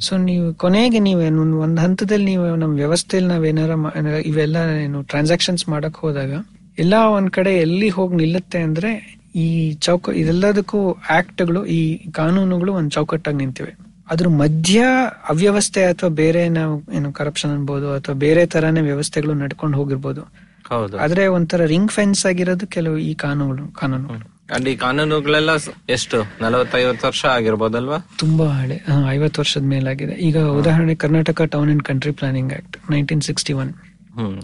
ಸೊ 0.00 0.12
ನೀವು 0.24 0.46
ಕೊನೆಗೆ 0.56 0.98
ನೀವು 1.00 1.20
ಒಂದ್ 1.62 1.80
ಹಂತದಲ್ಲಿ 1.80 2.26
ನೀವು 2.30 2.44
ನಮ್ಮ 2.56 2.74
ವ್ಯವಸ್ಥೆಯಲ್ಲಿ 2.74 3.28
ನಾವೇನಾರ 3.28 3.72
ಇವೆಲ್ಲ 4.26 4.56
ಏನು 4.84 5.00
ಟ್ರಾನ್ಸಾಕ್ಷನ್ಸ್ 5.04 5.64
ಮಾಡಕ್ 5.68 5.98
ಹೋದಾಗ 5.98 6.32
ಎಲ್ಲ 6.78 6.94
ಒಂದ್ 7.16 7.30
ಕಡೆ 7.30 7.52
ಎಲ್ಲಿ 7.58 7.88
ಹೋಗಿ 7.90 8.16
ನಿಲ್ಲುತ್ತೆ 8.16 8.58
ಅಂದ್ರೆ 8.62 8.90
ಈ 9.34 9.46
ಚೌಕ 9.80 10.14
ಇದೆಲ್ಲದಕ್ಕೂ 10.16 10.80
ಆಕ್ಟ್ಗಳು 11.16 11.60
ಈ 11.72 11.80
ಕಾನೂನುಗಳು 12.12 12.72
ಒಂದ್ 12.72 12.90
ಚೌಕಟ್ಟಾಗಿ 12.90 13.38
ನಿಂತಿವೆ. 13.38 13.72
ಅದ್ರ 14.10 14.28
ಮಧ್ಯ 14.28 14.84
ಅವ್ಯವಸ್ಥೆ 15.28 15.84
ಅಥವಾ 15.84 16.10
ಬೇರೆ 16.10 16.48
ನಾವು 16.48 16.92
ಏನು 16.92 17.12
ಕರಪ್ಷನ್ 17.12 17.50
ಅನ್ಬೋದು 17.50 17.94
ಅಥವಾ 17.94 18.14
ಬೇರೆ 18.14 18.46
ತರಾನೇ 18.46 18.80
ವ್ಯವಸ್ಥೆಗಳು 18.80 19.34
ನಡ್ಕೊಂಡು 19.34 19.78
ಹೋಗಿರ್ಬೋದು. 19.78 20.22
ಹೌದು. 20.68 20.98
ಆದ್ರೆ 20.98 21.26
ಒಂಥರ 21.26 21.64
ರಿಂಗ್ 21.64 21.90
ಫೆನ್ಸ್ 21.90 22.26
ಆಗಿರೋದು 22.26 22.66
ಕೆಲವು 22.66 22.98
ಈ 22.98 23.14
ಕಾನೂನುಗಳು 23.14 23.72
ಕಾನೂನುಗಳು 23.72 24.38
ಅಲ್ಲಿ 24.54 24.76
ಕಾನೂನುಗಳೆಲ್ಲ 24.76 25.50
ಎಷ್ಟು? 25.88 26.18
ನಲವತ್ತೈವತ್ತು 26.40 27.06
ವರ್ಷ 27.06 27.24
ಆಗಿರ್ಬೋದಲ್ವಾ? 27.24 27.98
ತುಂಬಾ 28.18 28.46
ಹಳೆ 28.48 28.84
ಐವತ್ತು 29.10 29.40
ವರ್ಷದ 29.40 29.62
ಮೇಲಾಗಿದೆ. 29.62 30.12
ಈಗ 30.12 30.38
ಉದಾಹರಣೆ 30.38 30.94
Karnataka 30.94 31.42
town 31.42 31.70
and 31.70 31.82
country 31.82 32.12
planning 32.12 32.52
act 32.52 32.90
nineteen 32.90 33.22
sixty 33.22 33.52
one 33.52 33.72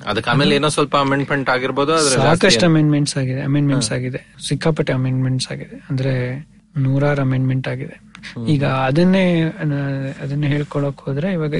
ಅದಕ್ಕೆ 0.06 0.30
ಆಮೇಲೆ 0.30 0.54
ಏನೋ 0.54 0.68
ಸ್ವಲ್ಪ 0.68 0.96
ಅಮೆಂಡ್ಮೆಂಟ್ 0.96 1.50
ಆಗಿರ್ಬೋದು 1.50 2.08
ಸಾಕಷ್ಟು 2.08 2.66
ಅಮೆಂಡ್ಮೆಂಟ್ಸ್ 2.66 3.16
ಆಗಿದೆ 3.16 3.40
ಅಮೆಂಡ್ಮೆಂಟ್ಸ್ 3.40 3.92
ಆಗಿದೆ. 3.92 4.20
ಸಿಕ್ಕಾಪಟ್ಟೆ 4.48 4.92
ಅಮೆಂಡ್ಮೆಂಟ್ಸ್ 4.92 5.52
ಆಗಿದೆ. 5.52 5.82
ಅಂದ್ರೆ 5.90 6.12
ನೂರಾರು 6.76 7.22
ಅಮೆಂಡ್ಮೆಂಟ್ 7.22 7.68
ಆಗಿದೆ. 7.68 8.03
ಈಗ 8.54 8.64
ಅದನ್ನೇ 8.88 9.24
ಅದನ್ನ 10.24 10.44
ಹೇಳ್ಕೊಳಕ್ 10.54 11.00
ಹೋದ್ರೆ 11.06 11.30
ಇವಾಗ 11.36 11.54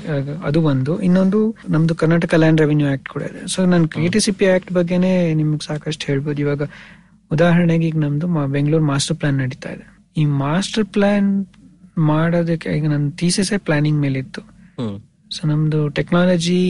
ಅದು 0.49 0.61
ಒಂದು. 0.73 0.93
ಇನ್ನೊಂದು 1.09 1.41
ನಮ್ದು 1.75 1.95
ಕರ್ನಾಟಕ 2.03 2.35
ಲ್ಯಾಂಡ್ 2.43 2.63
ರೆವಿನ್ಯೂ 2.65 2.89
ಆಕ್ಟ್ 2.93 3.09
ಕೂಡ 3.15 3.23
ಇದೆ. 3.33 3.43
ಸೊ 3.55 3.67
ನಾನು 3.73 3.89
K 3.95 4.07
T 4.15 4.23
C 4.27 4.35
P 4.39 4.47
act 4.55 4.71
ಬಗ್ಗೆನೆ 4.79 5.13
ನಿಮ್ಗೆ 5.41 5.65
ಸಾಕಷ್ಟು 5.71 6.05
ಹೇಳ್ಬೋದು. 6.13 6.39
ಇವಾಗ 6.47 6.63
ಉದಾಹರಣೆಗೆ 7.31 7.87
ಈಗ 7.91 7.99
ನಮ್ದು 8.07 8.27
ಬೆಂಗಳೂರು 8.57 8.87
ಮಾಸ್ಟರ್ 8.93 9.19
ಪ್ಲಾನ್ 9.21 9.39
ನಡೀತಾ 9.45 9.71
ಇದೆ. 9.77 9.87
ಈ 10.21 10.25
ಮಾಸ್ಟರ್ 10.45 10.89
ಪ್ಲಾನ್ 10.95 11.31
ಮಾಡೋದಕ್ಕೆ 12.11 12.71
ಈಗ 12.79 12.87
ನನ್ನ 12.95 13.07
ಥೀಸಸೇ 13.21 13.57
ಪ್ಲಾನಿಂಗ್ 13.67 14.01
ಮೇಲೆ 14.05 14.19
ಇತ್ತು 14.25 14.43
ಸೊ 15.35 15.41
ನಮ್ದು 15.51 15.81
ಟೆಕ್ನಾಲಜಿ 15.99 16.63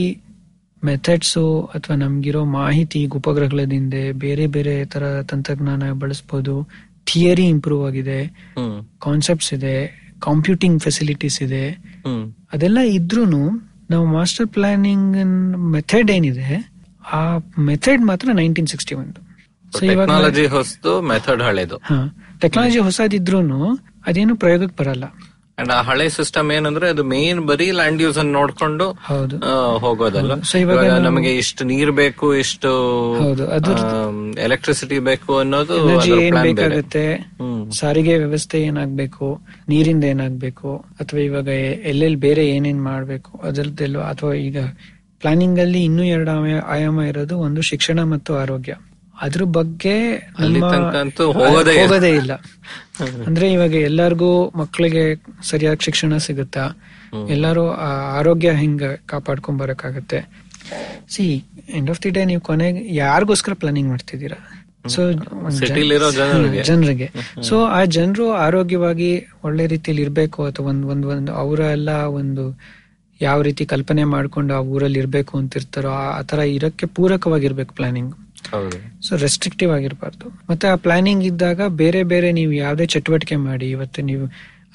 ಮೆಥಡ್ಸು 0.83 1.43
ಅಥವಾ 1.75 1.95
ನಮ್ಗಿರೋ 2.03 2.41
ಮಾಹಿತಿ 2.59 2.97
ಈಗ 3.05 3.13
ಉಪಗ್ರಹಗಳಿಂದ 3.19 3.95
ಬೇರೆ 4.23 4.45
ಬೇರೆ 4.55 4.73
ತರ 4.93 5.03
ತಂತ್ರಜ್ಞಾನ 5.31 5.83
ಬಳಸ್ಬೋದು. 6.01 6.55
ಥಿಯರಿ 7.11 7.45
ಇಂಪ್ರೂವ್ 7.55 7.83
ಆಗಿದೆ. 7.87 8.19
ಕಾನ್ಸೆಪ್ಟ್ಸ್ 9.05 9.51
ಇದೆ 9.57 9.75
ಕಂಪ್ಯೂಟಿಂಗ್ 10.27 10.77
ಫೆಸಿಲಿಟೀಸ್ 10.85 11.37
ಇದೆ. 11.47 11.65
ಅದೆಲ್ಲ 12.53 12.79
ಇದ್ರೂನು 12.97 13.41
ನಾವು 13.91 14.05
ಮಾಸ್ಟರ್ 14.17 14.47
ಪ್ಲಾನಿಂಗ್ 14.55 15.17
ಮೆಥಡ್ 15.75 16.11
ಏನಿದೆ 16.17 16.49
ಆ 17.17 17.21
ಮೆಥಡ್ 17.69 18.03
ಮಾತ್ರ 18.09 18.33
ನೈನ್ಟೀನ್ 18.41 18.69
ಸಿಕ್ಸ್ಟಿ 18.73 18.95
ಒಂದು 19.01 19.21
ಟೆಕ್ನಾಲಜಿ 19.79 20.45
ಹೊಸದು 20.55 20.91
ಮೆಥಡ್ 21.11 21.41
ಹಳೇದು. 21.47 21.77
ಟೆಕ್ನಾಲಜಿ 22.43 22.79
ಹೊಸದಿದ್ರು 22.87 23.39
ಅದೇನು 24.09 24.33
ಪ್ರಯೋಗಕ್ಕೆ 24.43 24.75
ಬರಲ್ಲ. 24.83 25.05
ಅಂಡ್ 25.57 25.69
ಆ 25.71 25.81
ಹಳೆ 25.81 26.09
ಸಿಸ್ಟಮ್ 26.09 26.51
ಏನಂದ್ರೆ 26.51 26.89
ಅದು 26.89 27.03
ಮೇನ್ 27.03 27.39
ಬರೀ 27.39 27.71
ಲ್ಯಾಂಡ್ 27.71 28.01
ಯೂಸ್ 28.01 28.17
ಅನ್ನು 28.17 28.33
ನೋಡ್ಕೊಂಡು 28.33 28.91
ಹೋಗೋದಲ್ಲ. 29.77 30.33
ಇವಾಗ 30.57 30.77
ನಮಗೆ 31.03 31.35
ಇಷ್ಟು 31.35 31.63
ನೀರ್ 31.65 31.91
ಬೇಕು 31.91 32.35
ಇಷ್ಟು 32.35 32.69
ಎಲೆಕ್ಟ್ರಿಸಿಟಿ 34.43 34.99
ಬೇಕು 34.99 35.37
ಅನ್ನೋದು 35.37 35.73
ಏನ್. 36.21 36.35
ಬೇಕಾಗತ್ತೆ. 36.55 37.33
ಸಾರಿಗೆ 37.71 38.17
ವ್ಯವಸ್ಥೆ 38.17 38.61
ಏನಾಗ್ಬೇಕು? 38.61 39.41
ನೀರಿಂದ 39.69 40.03
ಏನಾಗ್ಬೇಕು? 40.03 40.77
ಅಥವಾ 40.77 41.19
ಇವಾಗ 41.19 41.47
ಎಲ್ಲೆಲ್ಲಿ 41.85 42.15
ಬೇರೆ 42.15 42.47
ಏನೇನ್ 42.47 42.83
ಮಾಡ್ಬೇಕು? 42.83 43.37
ಅದರದ್ದೆಲ್ಲ 43.43 43.97
ಅಥವಾ 43.97 44.33
ಈಗ 44.33 44.57
ಪ್ಲಾನಿಂಗ್ 45.19 45.59
ಅಲ್ಲಿ 45.59 45.83
ಇನ್ನೂ 45.83 46.03
ಎರಡು 46.03 46.31
ಆಯ- 46.31 46.63
ಆಯಾಮ 46.67 47.01
ಇರೋದು 47.01 47.37
ಒಂದು 47.37 47.61
ಶಿಕ್ಷಣ 47.61 48.03
ಮತ್ತು 48.03 48.35
ಆರೋಗ್ಯ. 48.35 48.75
ಅದ್ರ 49.15 49.43
ಬಗ್ಗೆ 49.55 49.95
ಹೋಗೋದೇ 51.37 52.11
ಇಲ್ಲ. 52.13 52.33
ಅಂದ್ರೆ 53.27 53.51
ಇವಾಗ 53.51 53.73
ಎಲ್ಲಾರ್ಗೂ 53.89 54.29
ಮಕ್ಕಳಿಗೆ 54.55 55.03
ಸರಿಯಾದ 55.43 55.77
ಶಿಕ್ಷಣ 55.79 56.17
ಸಿಗುತ್ತಾ? 56.17 56.65
ಎಲ್ಲಾರು 57.29 57.63
ಆರೋಗ್ಯ 58.17 58.51
ಹೆಂಗ 58.53 58.83
ಕಾಪಾಡ್ಕೊಂಡ್ 59.05 59.59
ಬರಕಾಗತ್ತೆ 59.61 60.19
ಸಿ 61.09 61.25
ಎಂಡ್ 61.73 61.89
ಆಫ್ 61.91 62.01
ದಿ 62.03 62.09
ಡೇ 62.09 62.23
ನೀವು 62.25 62.41
ಕೊನೆಗೆ 62.41 62.81
ಯಾರಿಗೋಸ್ಕರ 62.95 63.53
ಪ್ಲಾನಿಂಗ್ 63.53 63.89
ಮಾಡ್ತಿದ್ದೀರಾ? 63.89 64.39
ಸೊ 64.85 65.01
ಜನರಿಗೆ. 66.61 67.07
ಸೊ 67.41 67.55
ಆ 67.71 67.83
ಜನರು 67.95 68.31
ಆರೋಗ್ಯವಾಗಿ 68.39 69.09
ಒಳ್ಳೆ 69.43 69.65
ರೀತಿಯಲ್ಲಿ 69.67 70.03
ಇರ್ಬೇಕು 70.03 70.45
ಅಥವಾ 70.45 70.67
ಒಂದ್ 70.69 70.85
ಒಂದ್ 70.85 71.05
ಒಂದು 71.13 71.33
ಅವರ 71.35 71.59
ಎಲ್ಲ 71.71 71.89
ಒಂದು 72.19 72.43
ಯಾವ 73.19 73.41
ರೀತಿ 73.41 73.65
ಕಲ್ಪನೆ 73.65 74.03
ಮಾಡ್ಕೊಂಡು 74.13 74.53
ಆ 74.53 74.61
ಊರಲ್ಲಿ 74.71 74.99
ಇರ್ಬೇಕು 74.99 75.33
ಅಂತ 75.37 75.55
ಇರ್ತಾರೋ 75.55 75.91
ಆ 76.11 76.21
ತರ 76.23 76.39
ಇರಕ್ಕೆ 76.55 76.85
ಪೂರಕವಾಗಿರ್ಬೇಕು 76.95 77.73
ಪ್ಲಾನಿಂಗ್ 77.73 78.13
ಸೊ 79.01 79.15
ರೆಸ್ಟ್ರಿಕ್ಟಿವ್ 79.15 79.71
ಆಗಿರಬಾರ್ದು. 79.71 80.27
ಮತ್ತೆ 80.49 80.67
ಆ 80.67 80.75
ಪ್ಲಾನಿಂಗ್ 80.75 81.23
ಇದ್ದಾಗ 81.23 81.61
ಬೇರೆ 81.83 82.03
ಬೇರೆ 82.03 82.31
ನೀವು 82.31 82.51
ಯಾವ್ದೇ 82.51 82.85
ಚಟುವಟಿಕೆ 82.85 83.35
ಮಾಡಿ 83.47 83.69
ಇವತ್ತು 83.69 84.01
ನೀವು 84.01 84.25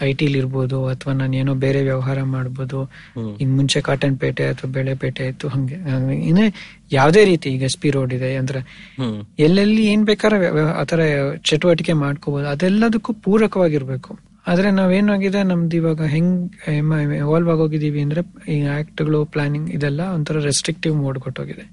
ಐ 0.02 0.12
ಟಿಲಿ 0.12 0.38
ಇರ್ಬೋದು 0.38 0.86
ಅಥವಾ 0.86 1.12
ನಾನು 1.12 1.36
ಏನೋ 1.36 1.54
ಬೇರೆ 1.54 1.82
ವ್ಯವಹಾರ 1.82 2.22
ಮಾಡ್ಬೋದು 2.22 2.78
ಇನ್ 3.42 3.50
ಮುಂಚೆ 3.56 3.80
ಕಾಟನ್ 3.80 4.16
ಪೇಟೆ 4.18 4.44
ಅಥವಾ 4.44 4.70
ಬೆಳೆಪೇಟೆ 4.70 5.26
ಇತ್ತು 5.26 5.48
ಹಂಗೆ. 5.48 5.74
ಹಂಗೆ 5.74 6.16
ಇನ್ನೇ 6.28 6.46
ಯಾವ್ದೇ 6.92 7.24
ರೀತಿ 7.24 7.48
ಈಗ 7.50 7.62
ಎಸ್ 7.62 7.78
ಪಿ 7.78 7.90
ರೋಡ್ 7.90 8.12
ಇದೆ 8.14 8.36
ಅಂದ್ರೆ 8.36 8.60
ಎಲ್ಲೆಲ್ಲಿ 9.38 9.82
ಏನ್ 9.86 10.04
ಬೇಕಾದ್ರೆ 10.06 10.48
ಆತರ 10.72 11.00
ಚಟುವಟಿಕೆ 11.44 11.92
ಮಾಡ್ಕೋಬಹುದು 11.92 12.48
ಅದೆಲ್ಲದಕ್ಕೂ 12.48 13.12
ಪೂರಕವಾಗಿರ್ಬೇಕು. 13.12 14.12
ಆದ್ರೆ 14.46 14.70
ನಾವೇನಾಗಿದೆ 14.70 15.42
ನಮ್ದು 15.42 15.76
ಇವಾಗ 15.76 16.02
ಹೆಂಗ್ 16.02 16.34
ಎವಾಲ್ವ್ 17.24 17.50
ಆಗೋಗಿದೀವಿ 17.50 18.00
ಅಂದ್ರೆ 18.02 18.22
ಈ 18.54 18.62
ಆಕ್ಟ್ಗಳು 18.78 19.24
ಪ್ಲಾನಿಂಗ್ 19.24 19.70
ಇದೆಲ್ಲ 19.70 20.00
ಒಂಥರ 20.16 20.38
ರೆಸ್ಟ್ರಿಕ್ಟಿವ್ 20.44 20.96
ಮೋಡ್ 20.96 21.18
ಕೊಟ್ಟೋಗಿದೆ. 21.18 21.66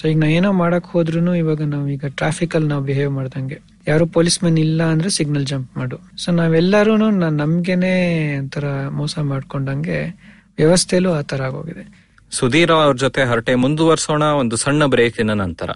ಸೊ 0.00 0.08
ಈಗ 0.08 0.18
ನಾ 0.18 0.26
ಏನೋ 0.26 0.52
ಮಾಡಕ್ 0.52 0.86
ಹೋದ್ರು 0.86 1.34
ಇವಾಗ 1.34 1.62
ನಾವ್ 1.62 1.88
ಈಗ 1.88 2.04
ಟ್ರಾಫಿಕ್ 2.08 2.54
ಅಲ್ಲಿ 2.54 2.68
ನಾವು 2.68 2.84
ಬಿಹೇವ್ 2.84 3.12
ಮಾಡ್ದಂಗೆ. 3.12 3.58
ಯಾರು 3.88 4.06
ಪೊಲೀಸ್ 4.06 4.38
ಮ್ಯಾನ್ 4.42 4.58
ಇಲ್ಲ 4.58 4.82
ಅಂದ್ರೆ 4.82 5.10
ಸಿಗ್ನಲ್ 5.10 5.46
ಜಂಪ್ 5.46 5.76
ಮಾಡು. 5.76 5.96
ಸೊ 6.16 6.32
ನಾವೆಲ್ಲರೂ 6.32 6.96
ನಮ್ಗೆನೆ 7.42 7.92
ಒಂಥರ 8.38 8.64
ಮೋಸ 8.90 9.18
ಮಾಡ್ಕೊಂಡಂಗೆ 9.32 9.98
ವ್ಯವಸ್ಥೆಲೂ 10.58 11.12
ಆ 11.12 11.22
ತರ 11.22 11.42
ಆಗೋಗಿದೆ. 11.42 11.84
ಸುಧೀರ್ 12.32 12.70
ಅವ್ರ 12.70 12.96
ಜೊತೆ 12.96 13.22
ಹರಟೆ 13.24 13.54
ಮುಂದುವರ್ಸೋಣ 13.54 14.22
ಒಂದು 14.22 14.56
ಸಣ್ಣ 14.56 14.84
ಬ್ರೇಕಿನ 14.84 15.32
ನಂತರ. 15.32 15.70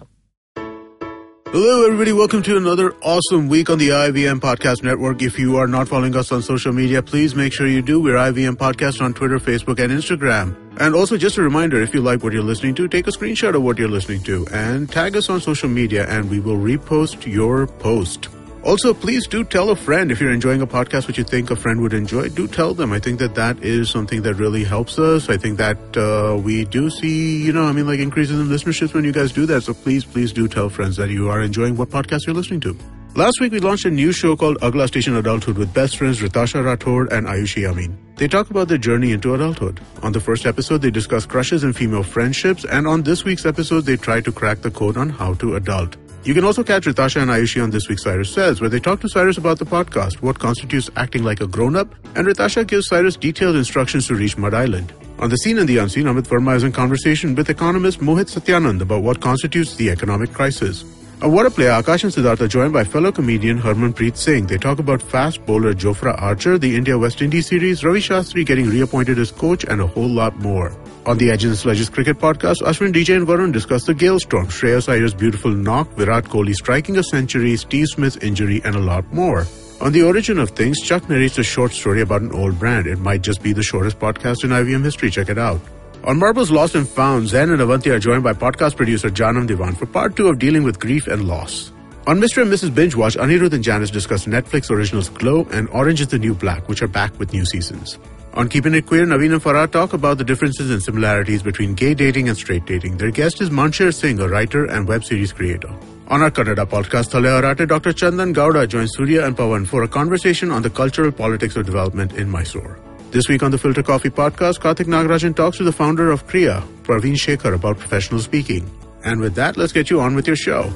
Hello, 1.53 1.85
everybody. 1.85 2.15
Welcome 2.15 2.43
to 2.45 2.57
another 2.57 2.95
awesome 3.03 3.47
week 3.47 3.69
on 3.69 3.77
the 3.77 3.91
IVM 3.91 4.41
Podcast 4.41 4.83
Network. 4.83 5.21
If 5.21 5.39
you 5.39 5.59
are 5.59 5.67
not 5.67 5.87
following 5.87 6.17
us 6.17 6.33
on 6.33 6.41
social 6.41 6.73
media, 6.73 7.03
please 7.03 7.35
make 7.35 7.53
sure 7.53 7.67
you 7.67 7.83
do. 7.83 8.01
We're 8.01 8.17
IVM 8.17 8.55
Podcast 8.55 9.03
on 9.03 9.13
Twitter, 9.13 9.39
Facebook, 9.39 9.79
and 9.79 9.93
Instagram. 9.93 10.57
And 10.81 10.95
also, 10.95 11.19
just 11.19 11.37
a 11.37 11.43
reminder 11.43 11.83
if 11.83 11.93
you 11.93 12.01
like 12.01 12.23
what 12.23 12.33
you're 12.33 12.43
listening 12.43 12.75
to, 12.77 12.89
take 12.89 13.07
a 13.07 13.11
screenshot 13.11 13.55
of 13.55 13.63
what 13.63 13.77
you're 13.77 13.91
listening 13.91 14.23
to 14.23 14.47
and 14.51 14.91
tag 14.91 15.15
us 15.15 15.29
on 15.29 15.43
social 15.43 15.69
media, 15.69 16.07
and 16.09 16.31
we 16.31 16.41
will 16.41 16.57
repost 16.57 17.31
your 17.31 17.67
post. 17.67 18.31
Also, 18.65 18.95
please 18.95 19.27
do 19.27 19.43
tell 19.43 19.71
a 19.71 19.77
friend 19.77 20.13
if 20.13 20.21
you're 20.21 20.33
enjoying 20.33 20.63
a 20.63 20.67
podcast 20.67 21.09
which 21.09 21.19
you 21.19 21.25
think 21.25 21.51
a 21.51 21.57
friend 21.57 21.81
would 21.81 21.93
enjoy. 21.93 22.29
Do 22.29 22.47
tell 22.47 22.75
them. 22.75 22.93
I 22.93 23.01
think 23.01 23.19
that 23.19 23.35
that 23.35 23.59
is 23.63 23.91
something 23.91 24.23
that 24.23 24.35
really 24.35 24.63
helps 24.63 25.01
us. 25.01 25.29
I 25.29 25.37
think 25.37 25.59
that 25.59 25.79
uh, 25.97 26.37
we 26.37 26.65
do 26.67 26.89
see, 26.89 27.43
you 27.43 27.53
know, 27.53 27.65
I 27.65 27.73
mean, 27.73 27.89
like 27.89 27.99
increases 27.99 28.39
in 28.39 28.47
listenerships 28.47 28.95
when 28.95 29.03
you 29.03 29.13
guys 29.13 29.33
do 29.33 29.47
that. 29.47 29.63
So 29.63 29.75
please, 29.75 30.05
please 30.05 30.33
do 30.33 30.47
tell 30.47 30.69
friends 30.69 30.97
that 30.97 31.11
you 31.11 31.29
are 31.29 31.43
enjoying 31.43 31.77
what 31.77 31.89
podcast 31.89 32.21
you're 32.27 32.37
listening 32.37 32.61
to. 32.61 32.77
Last 33.15 33.41
week, 33.41 33.53
we 33.53 33.61
launched 33.61 33.85
a 33.85 33.91
new 33.91 34.11
show 34.11 34.37
called 34.37 34.57
Agla 34.63 34.89
Station 34.89 35.17
Adulthood 35.17 35.59
with 35.59 35.75
best 35.75 35.99
friends 35.99 36.21
Ritasha 36.21 36.63
Rathod 36.65 37.13
and 37.13 37.27
Ayushi 37.27 37.69
Amin. 37.69 37.99
They 38.17 38.29
talk 38.29 38.49
about 38.49 38.69
their 38.69 38.79
journey 38.79 39.11
into 39.11 39.35
adulthood. 39.35 39.81
On 40.03 40.13
the 40.13 40.21
first 40.21 40.47
episode, 40.47 40.81
they 40.81 40.91
discuss 40.91 41.27
crushes 41.27 41.63
and 41.63 41.77
female 41.77 42.05
friendships, 42.05 42.65
and 42.65 42.87
on 42.87 43.03
this 43.03 43.25
week's 43.25 43.45
episode, 43.45 43.83
they 43.83 43.97
try 43.97 44.23
to 44.23 44.33
crack 44.33 44.63
the 44.63 44.71
code 44.71 44.97
on 44.97 45.11
how 45.11 45.35
to 45.35 45.57
adult. 45.57 45.97
You 46.25 46.35
can 46.35 46.45
also 46.45 46.63
catch 46.63 46.85
Ritasha 46.85 47.21
and 47.21 47.33
Ayushi 47.33 47.61
on 47.61 47.71
this 47.71 47.89
week's 47.89 48.05
Cyrus 48.05 48.33
Says, 48.33 48.61
where 48.61 48.71
they 48.71 48.79
talk 48.79 49.01
to 49.01 49.09
Cyrus 49.09 49.39
about 49.39 49.59
the 49.59 49.65
podcast, 49.65 50.23
what 50.23 50.39
constitutes 50.39 50.89
acting 50.95 51.25
like 51.25 51.41
a 51.41 51.49
grown-up, 51.49 51.93
and 52.15 52.29
Ritasha 52.29 52.65
gives 52.65 52.87
Cyrus 52.87 53.17
detailed 53.17 53.57
instructions 53.57 54.07
to 54.07 54.15
reach 54.15 54.39
Mud 54.39 54.55
Island. 54.55 54.93
On 55.19 55.29
the 55.29 55.37
scene 55.37 55.59
and 55.59 55.69
the 55.69 55.79
unseen, 55.79 56.05
Amit 56.05 56.29
Verma 56.29 56.55
is 56.55 56.63
in 56.63 56.71
conversation 56.71 57.35
with 57.35 57.51
economist 57.51 57.99
Mohit 57.99 58.31
Satyanand 58.31 58.83
about 58.83 59.03
what 59.03 59.21
constitutes 59.21 59.75
the 59.75 59.91
economic 59.91 60.33
crisis. 60.33 60.85
A 61.23 61.29
water 61.29 61.51
player, 61.51 61.71
Akash 61.71 62.05
and 62.05 62.13
Siddhartha, 62.13 62.47
joined 62.47 62.73
by 62.73 62.85
fellow 62.85 63.11
comedian 63.11 63.61
Harmanpreet 63.61 64.17
Singh. 64.17 64.47
They 64.47 64.59
talk 64.59 64.79
about 64.79 65.03
fast 65.03 65.45
bowler 65.45 65.75
Jofra 65.75 66.21
Archer, 66.23 66.57
the 66.57 66.77
India-West 66.77 67.21
Indies 67.21 67.49
series, 67.49 67.83
Ravi 67.83 67.99
Shastri 67.99 68.47
getting 68.47 68.71
reappointed 68.71 69.19
as 69.19 69.33
coach, 69.33 69.65
and 69.65 69.81
a 69.81 69.89
whole 69.89 70.09
lot 70.09 70.37
more. 70.37 70.73
On 71.05 71.19
the 71.19 71.33
Edges 71.33 71.51
and 71.51 71.59
Sledges 71.59 71.91
Cricket 71.91 72.19
Podcast, 72.19 72.63
Ashwin, 72.63 72.93
DJ 72.93 73.17
and 73.17 73.27
Varun 73.27 73.53
discuss 73.53 73.85
the 73.87 73.95
Gale 73.95 74.21
Storm, 74.21 74.47
Shreyas 74.47 74.89
Iyer's 74.89 75.15
beautiful 75.15 75.51
knock, 75.51 75.89
Virat 75.95 76.27
Kohli 76.27 76.55
striking 76.55 76.97
a 76.97 77.03
century, 77.03 77.57
Steve 77.57 77.89
Smith's 77.89 78.17
injury, 78.19 78.61
and 78.65 78.77
a 78.77 78.79
lot 78.79 79.05
more. 79.13 79.45
On 79.81 79.91
the 79.91 80.05
origin 80.05 80.39
of 80.39 80.51
things, 80.51 80.81
Chuck 80.81 81.09
narrates 81.09 81.39
a 81.39 81.43
short 81.43 81.73
story 81.73 82.03
about 82.03 82.23
an 82.23 82.31
old 82.31 82.57
brand. 82.57 82.87
It 82.87 83.01
might 83.01 83.23
just 83.23 83.43
be 83.43 83.53
the 83.53 83.65
shortest 83.65 83.99
podcast 83.99 84.45
in 84.45 84.51
IVM 84.51 84.85
history. 84.85 85.11
Check 85.11 85.29
it 85.29 85.39
out. 85.39 85.61
On 86.05 86.21
Marbles 86.21 86.53
Lost 86.53 86.77
and 86.77 86.89
Found, 86.89 87.27
Zen 87.27 87.51
and 87.51 87.61
Avanti 87.61 87.91
are 87.91 87.99
joined 87.99 88.23
by 88.23 88.33
podcast 88.33 88.77
producer 88.77 89.11
Janam 89.11 89.49
Devan 89.49 89.77
for 89.77 89.87
part 89.87 90.15
two 90.15 90.29
of 90.29 90.39
dealing 90.39 90.63
with 90.63 90.79
grief 90.79 91.09
and 91.09 91.27
loss. 91.27 91.73
On 92.07 92.21
Mr. 92.21 92.43
and 92.43 92.53
Mrs. 92.53 92.73
Binge 92.73 92.95
Watch, 92.95 93.17
Anirudh 93.17 93.53
and 93.53 93.65
Janice 93.65 93.91
discuss 93.91 94.27
Netflix 94.27 94.71
originals 94.71 95.09
Glow 95.09 95.49
and 95.51 95.69
Orange 95.71 96.01
is 96.01 96.09
the 96.09 96.19
New 96.19 96.35
Black, 96.35 96.69
which 96.69 96.81
are 96.81 96.89
back 96.89 97.19
with 97.19 97.33
new 97.33 97.45
seasons. 97.45 97.99
On 98.35 98.49
Keeping 98.49 98.75
It 98.75 98.87
Queer, 98.87 99.05
Naveen 99.05 99.35
and 99.35 99.43
Farah 99.43 99.71
talk 99.71 99.93
about 99.93 100.17
the 100.17 100.25
differences 100.25 100.71
and 100.71 100.83
similarities 100.83 101.43
between 101.43 101.75
gay 101.75 101.93
dating 101.93 102.31
and 102.31 102.37
straight 102.37 102.65
dating. 102.65 102.97
Their 102.97 103.11
guest 103.11 103.43
is 103.43 103.51
Manshir 103.51 103.93
Singh, 103.93 104.21
a 104.21 104.29
writer 104.29 104.65
and 104.65 104.89
web 104.89 105.05
series 105.05 105.35
creator. 105.35 105.69
On 106.09 106.23
our 106.23 106.31
Kannada 106.31 106.65
podcast, 106.65 107.11
Thalaya 107.11 107.43
Arate, 107.43 107.69
Dr. 107.69 107.93
Chandan 107.93 108.35
Gowda 108.35 108.67
joins 108.67 108.95
Surya 108.97 109.27
and 109.27 109.37
Pawan 109.37 109.67
for 109.67 109.83
a 109.83 109.89
conversation 109.89 110.51
on 110.51 110.63
the 110.63 110.71
cultural 110.71 111.13
politics 111.13 111.57
of 111.57 111.67
development 111.67 112.15
in 112.15 112.31
Mysore. 112.31 112.79
This 113.11 113.29
week 113.29 113.43
on 113.43 113.51
the 113.51 113.59
Filter 113.59 113.83
Coffee 113.83 114.09
podcast, 114.09 114.61
Karthik 114.61 114.87
Nagarajan 114.87 115.37
talks 115.37 115.59
to 115.59 115.65
the 115.65 115.73
founder 115.73 116.11
of 116.11 116.27
Kriya, 116.27 116.63
Praveen 116.85 117.17
Shekhar, 117.17 117.55
about 117.55 117.79
professional 117.79 118.21
speaking. 118.21 118.71
And 119.05 119.21
with 119.21 119.35
that, 119.35 119.59
let's 119.59 119.73
get 119.73 119.91
you 119.91 120.01
on 120.01 120.15
with 120.15 120.27
your 120.27 120.37
show. 120.37 120.73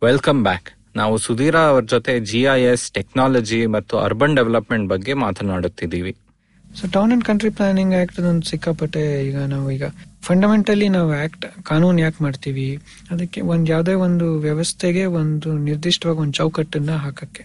Welcome 0.00 0.42
back. 0.42 0.72
ನಾವು 0.96 1.18
ಸುಧೀರ 1.18 1.56
ಅವರ 1.56 1.82
ಜೊತೆ 1.82 2.20
G 2.20 2.40
I 2.40 2.62
S 2.62 2.92
technology 2.92 3.66
ಮತ್ತು 3.66 3.98
urban 3.98 4.36
development 4.36 4.88
ಬಗ್ಗೆ 4.88 5.12
ಮಾತನಾಡುತ್ತಿದ್ದೀವಿ. 5.12 6.16
So 6.74 6.86
town 6.92 7.12
and 7.12 7.24
country 7.24 7.50
planning 7.50 7.94
act 7.94 8.20
ಒಂದು 8.20 8.46
ಸಿಕ್ಕಾಪಟ್ಟೆ 8.46 9.28
ಈಗ 9.28 9.36
ನಾವು 9.36 9.70
ಈಗ 9.70 9.82
ಫಂಡಮೆಂಟಲಿ 10.22 10.88
ನಾವು 10.88 11.22
ಆಕ್ಟ್ 11.22 11.64
ಕಾನೂನು 11.64 11.98
ಯಾಕೆ 11.98 12.24
ಮಾಡ್ತೀವಿ? 12.24 12.76
ಅದಕ್ಕೆ 13.10 13.40
ಒಂದ್ 13.40 13.70
ಯಾವ್ದೇ 13.70 13.92
ಒಂದು 13.92 14.38
ವ್ಯವಸ್ಥೆಗೆ 14.38 15.04
ಒಂದು 15.04 15.52
ನಿರ್ದಿಷ್ಟವಾಗಿ 15.58 16.18
ಒಂದು 16.18 16.32
ಚೌಕಟ್ಟನ್ನ 16.32 16.90
ಹಾಕಕ್ಕೆ. 16.90 17.44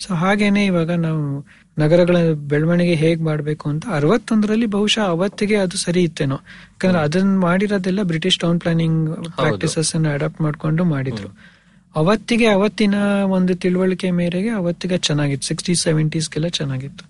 ಸೊ 0.00 0.14
ಹಾಗೇನೆ 0.14 0.64
ಇವಾಗ 0.64 0.90
ನಾವು 0.90 1.46
ನಗರಗಳ 1.78 2.16
ಬೆಳವಣಿಗೆ 2.32 2.94
ಹೇಗ್ 2.94 3.22
ಮಾಡ್ಬೇಕು 3.22 3.68
ಅಂತ 3.68 3.86
ಅರವತ್ತೊಂದರಲ್ಲಿ 3.90 4.66
ಬಹುಶಃ 4.66 5.00
ಅವತ್ತಿಗೆ 5.00 5.56
ಅದು 5.56 5.76
ಸರಿ 5.76 6.02
ಇತ್ತೇನೋ. 6.02 6.34
ಯಾಕಂದ್ರೆ 6.34 6.98
ಅದನ್ನ 6.98 7.38
ಮಾಡಿರೋದೆಲ್ಲ 7.38 8.02
ಬ್ರಿಟಿಷ್ 8.02 8.38
ಟೌನ್ 8.38 8.60
ಪ್ಲಾನಿಂಗ್ 8.60 9.16
ಪ್ರಾಕ್ಟೀಸಸ್ 9.36 9.94
ಅನ್ನ 9.94 10.12
ಅಡಾಪ್ಟ್ 10.12 10.40
ಮಾಡ್ಕೊಂಡು 10.40 10.84
ಮಾಡಿದ್ರು. 10.84 11.59
ಅವತ್ತಿಗೆ 11.96 12.46
ಅವತ್ತಿನ 12.46 12.94
ಒಂದು 13.24 13.54
ತಿಳುವಳಿಕೆ 13.54 14.10
ಮೇರೆಗೆ 14.10 14.48
ಅವತ್ತಿಗೆ 14.48 14.98
ಚೆನ್ನಾಗಿತ್ತು. 14.98 15.48
ಸಿಕ್ಸ್ಟಿ 15.48 15.74
ಸೆವೆಂಟೀಸ್ಗೆಲ್ಲ 15.74 16.48
ಚೆನ್ನಾಗಿತ್ತು. 16.48 17.04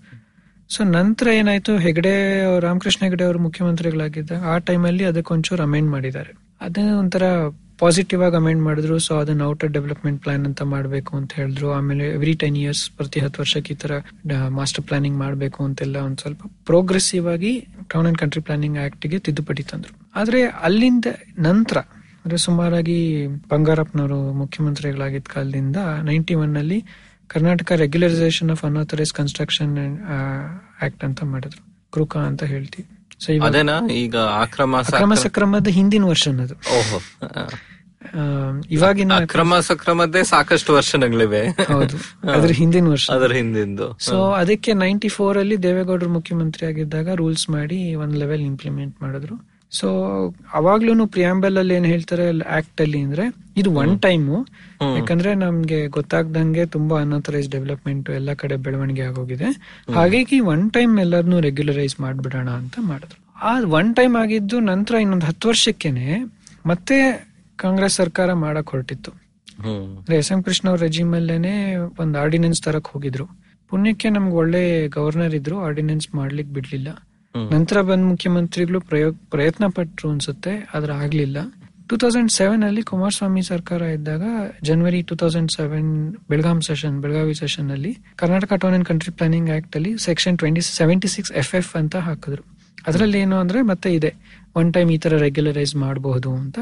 ಸೊ 0.69 0.83
ನಂತರ 0.83 1.27
ಏನಾಯ್ತು? 1.27 1.77
ಹೆಗಡೆ 1.77 2.13
ರಾಮಕೃಷ್ಣ 2.59 3.05
ಹೆಗಡೆ 3.05 3.23
ಅವರು 3.23 3.39
ಮುಖ್ಯಮಂತ್ರಿಗಳಾಗಿದ್ದ, 3.39 4.31
ಆ 4.45 4.57
ಟೈಮಲ್ಲಿ 4.57 5.03
ಅದಕ್ಕೊಂಚೂರು 5.03 5.63
ಅಮೆಂಡ್ 5.63 5.91
ಮಾಡಿದ್ದಾರೆ. 5.91 6.37
ಅದೇ 6.61 6.91
ಒಂಥರ 6.91 7.23
ಪಾಸಿಟಿವ್ 7.79 8.23
ಆಗಿ 8.23 8.35
ಅಮೆಂಡ್ 8.35 8.63
ಮಾಡಿದ್ರು. 8.63 8.99
ಸೊ 8.99 9.15
ಅದನ್ನ 9.15 9.41
ಔಟರ್ 9.43 9.69
ಡೆವಲಪ್ಮೆಂಟ್ 9.69 10.23
ಪ್ಲಾನ್ 10.23 10.45
ಅಂತ 10.45 10.61
ಮಾಡಬೇಕು 10.61 11.17
ಅಂತ 11.17 11.33
ಹೇಳಿದ್ರು. 11.33 11.71
ಆಮೇಲೆ 11.71 12.07
ಎವ್ರಿ 12.07 12.33
ಟೆನ್ 12.33 12.57
ಇಯರ್ಸ್ 12.57 12.91
ಪ್ರತಿ 12.91 13.19
ಹತ್ತು 13.19 13.41
ವರ್ಷಕ್ಕೆ 13.41 13.73
ಈ 13.73 13.77
ತರ 13.77 13.91
ಮಾಸ್ಟರ್ 14.49 14.85
ಪ್ಲಾನಿಂಗ್ 14.85 15.17
ಮಾಡಬೇಕು 15.17 15.63
ಅಂತೆಲ್ಲ 15.63 15.97
ಒಂದ್ 15.97 16.17
ಸ್ವಲ್ಪ 16.17 16.41
ಪ್ರೋಗ್ರೆಸಿವ್ 16.65 17.27
ಆಗಿ 17.27 17.67
town 17.89 18.07
and 18.07 18.17
country 18.17 18.41
planning 18.41 18.77
act 18.77 19.01
ತಿದ್ದುಪಡಿ 19.01 19.63
ತಂದ್ರು. 19.63 19.95
ಆದ್ರೆ 20.15 20.43
ಅಲ್ಲಿಂದ 20.43 21.05
ನಂತರ 21.39 21.77
ಅಂದ್ರೆ 22.25 22.37
ಸುಮಾರಾಗಿ 22.37 23.27
ಬಂಗಾರಪ್ಪನವರು 23.27 24.33
ಮುಖ್ಯಮಂತ್ರಿಗಳಾಗಿದ್ದ 24.33 25.27
ಕಾಲದಿಂದ 25.33 25.77
ನೈಂಟಿ 26.03 26.33
ಒನ್ 26.33 26.57
ಅಲ್ಲಿ 26.57 26.85
Karnataka 27.27 27.71
regularisation 27.71 28.51
of 28.51 28.65
unauthorise 28.65 29.13
construction 29.13 29.99
act 30.81 31.03
ಅಂತ 31.03 31.23
ಮಾಡಿದ್ರು. 31.23 31.89
ಕೃಕ 31.91 32.17
ಅಂತ 32.17 32.43
ಹೇಳ್ತೀವಿ. 32.43 33.93
ಈಗ 33.93 34.15
ಅಕ್ರಮ 34.15 35.13
ಸಕ್ರಮದ 35.13 35.67
ಹಿಂದಿನ 35.67 36.03
ವರ್ಷನ್ 36.03 36.39
ಅದು 36.39 36.55
ಇವಾಗಿನ 38.69 39.13
ಅಕ್ರಮ 39.13 39.59
ಸಕ್ರಮದ್ದೇ 39.59 40.23
ಸಾಕಷ್ಟು 40.23 40.73
ವರ್ಷಗಳಿವೆ 40.73 41.47
ಹೌದು. 41.47 41.97
ಅದ್ರ 42.31 42.51
ಹಿಂದಿನ 42.51 42.87
ವರ್ಷ. 42.87 43.09
ಅದ್ರ 43.09 43.31
ಹಿಂದಿಂದು. 43.31 43.97
ಸೊ 43.99 44.31
ಅದಕ್ಕೆ 44.31 44.73
ನೈಂಟಿ 44.73 45.07
ಫೋರ್ 45.07 45.37
ಅಲ್ಲಿ 45.37 45.63
ದೇವೇಗೌಡರು 45.63 46.09
ಮುಖ್ಯಮಂತ್ರಿ 46.09 46.67
ಆಗಿದ್ದಾಗ 46.67 47.09
ರೂಲ್ಸ್ 47.13 47.49
ಮಾಡಿ 47.49 47.95
ಒಂದ್ 47.95 48.15
ಲೆವೆಲ್ 48.17 48.41
ಇಂಪ್ಲಿಮೆಂಟ್ 48.41 49.01
ಮಾಡಿದ್ರು. 49.01 49.50
ಸೊ 49.71 49.87
ಅವಾಗ್ಲೂ 50.53 51.07
ಪ್ರಿಯಾಂಬಲ್ 51.07 51.57
ಅಲ್ಲಿ 51.57 51.73
ಏನ್ 51.73 51.85
ಹೇಳ್ತಾರೆ 51.85 52.39
ಆಕ್ಟ್ 52.49 52.81
ಅಲ್ಲಿ 52.81 53.01
ಅಂದ್ರೆ 53.01 53.25
ಇದು 53.57 53.71
ಒನ್ 53.71 54.01
ಟೈಮ್ 54.01 54.45
ಯಾಕಂದ್ರೆ 54.97 55.33
ನಮ್ಗೆ 55.33 55.87
ಗೊತ್ತಾಗ್ದಂಗೆ 55.87 56.65
ತುಂಬಾ 56.65 57.01
ಅನ್ಅಥರೈಸ್ 57.01 57.49
ಡೆವಲಪ್ಮೆಂಟ್ 57.49 58.09
ಎಲ್ಲ 58.09 58.33
ಕಡೆ 58.33 58.55
ಬೆಳವಣಿಗೆ 58.55 59.01
ಆಗೋಗಿದೆ. 59.01 59.45
ಹಾಗಾಗಿ 59.93 60.39
ಒನ್ 60.39 60.71
ಟೈಮ್ 60.71 60.99
ಎಲ್ಲರನ್ನೂ 60.99 61.39
ರೆಗ್ಯುಲರೈಸ್ 61.39 61.99
ಮಾಡ್ಬಿಡೋಣ 61.99 62.49
ಅಂತ 62.49 62.75
ಮಾಡಿದ್ರು. 62.81 63.19
ಆ 63.41 63.59
ಒನ್ 63.59 63.95
ಟೈಮ್ 63.95 64.15
ಆಗಿದ್ದು 64.15 64.59
ನಂತರ 64.59 64.95
ಇನ್ನೊಂದು 64.95 65.25
ಹತ್ತು 65.25 65.47
ವರ್ಷಕ್ಕೇನೆ 65.47 66.07
ಮತ್ತೆ 66.65 66.97
ಕಾಂಗ್ರೆಸ್ 67.55 67.95
ಸರ್ಕಾರ 67.95 68.33
ಮಾಡಕ್ 68.33 68.69
ಹೊರಟಿತ್ತು. 68.69 69.11
ಅಂದ್ರೆ 69.63 70.15
ಎಸ್ 70.15 70.31
ಎಂ 70.31 70.43
ಕೃಷ್ಣ 70.43 70.69
ಅವ್ರ 70.69 70.81
ರೆಜಿಮ್ 70.81 71.13
ಅಲ್ಲೇನೆ 71.13 71.75
ಒಂದ್ 71.75 72.17
ಆರ್ಡಿನೆನ್ಸ್ 72.17 72.61
ತರಕ್ 72.63 72.87
ಹೋಗಿದ್ರು. 72.87 73.25
ಪುಣ್ಯಕ್ಕೆ 73.69 74.09
ನಮ್ಗೆ 74.09 74.35
ಒಳ್ಳೆ 74.35 74.87
ಗವರ್ನರ್ 74.87 75.35
ಇದ್ರು 75.35 75.59
ಆರ್ಡಿನೆನ್ಸ್ 75.59 76.15
ಮಾಡ್ಲಿಕ್ 76.15 76.49
ಬಿಡ್ಲಿಲ್ಲ. 76.49 76.89
ನಂತರ 77.35 77.77
ಬಂದ್ 77.89 78.05
ಮುಖ್ಯಮಂತ್ರಿಗಳು 78.11 78.79
ಪ್ರಯೋಗ 78.89 79.13
ಪ್ರಯತ್ನ 79.33 79.65
ಪಟ್ರು 79.77 80.07
ಅನ್ಸುತ್ತೆ 80.13 80.53
ಆದ್ರೆ 80.75 80.93
ಆಗ್ಲಿಲ್ಲ. 81.03 81.37
ಟೂ 81.89 81.95
ತೌಸಂಡ್ 82.01 82.31
ಸೆವೆನ್ 82.37 82.63
ಅಲ್ಲಿ 82.67 82.81
ಕುಮಾರಸ್ವಾಮಿ 82.89 83.41
ಸರ್ಕಾರ 83.49 83.81
ಇದ್ದಾಗ 83.95 84.23
ಜನವರಿ 84.67 84.99
two 85.09 85.15
thousand 85.21 85.51
seven 85.55 85.89
Belgaum 86.31 86.59
session 86.67 86.95
Belagavi 87.03 87.35
session 87.41 87.69
ಅಲ್ಲಿ 87.75 87.91
Karnataka 88.21 88.59
town 88.63 88.75
and 88.77 88.87
country 88.89 89.11
planning 89.19 89.49
act 89.55 89.75
ಅಲ್ಲಿ 89.79 89.91
section 90.07 90.37
twenty 90.41 90.61
seventy 90.79 91.09
six 91.15 91.33
F 91.41 91.53
F 91.59 91.71
ಅಂತ 91.81 91.95
ಹಾಕಿದ್ರು. 92.07 92.43
ಅದ್ರಲ್ಲಿ 92.89 93.17
ಏನು 93.25 93.35
ಅಂದ್ರೆ 93.43 93.61
ಮತ್ತೆ 93.71 93.89
ಇದೆ 93.97 94.11
ಒನ್ 94.61 94.69
ಟೈಮ್ 94.77 94.91
ಈ 94.95 94.99
ತರ 95.05 95.17
ರೆಗ್ಯುಲರೈಸ್ 95.25 95.73
ಮಾಡಬಹುದು 95.85 96.29
ಅಂತ 96.41 96.59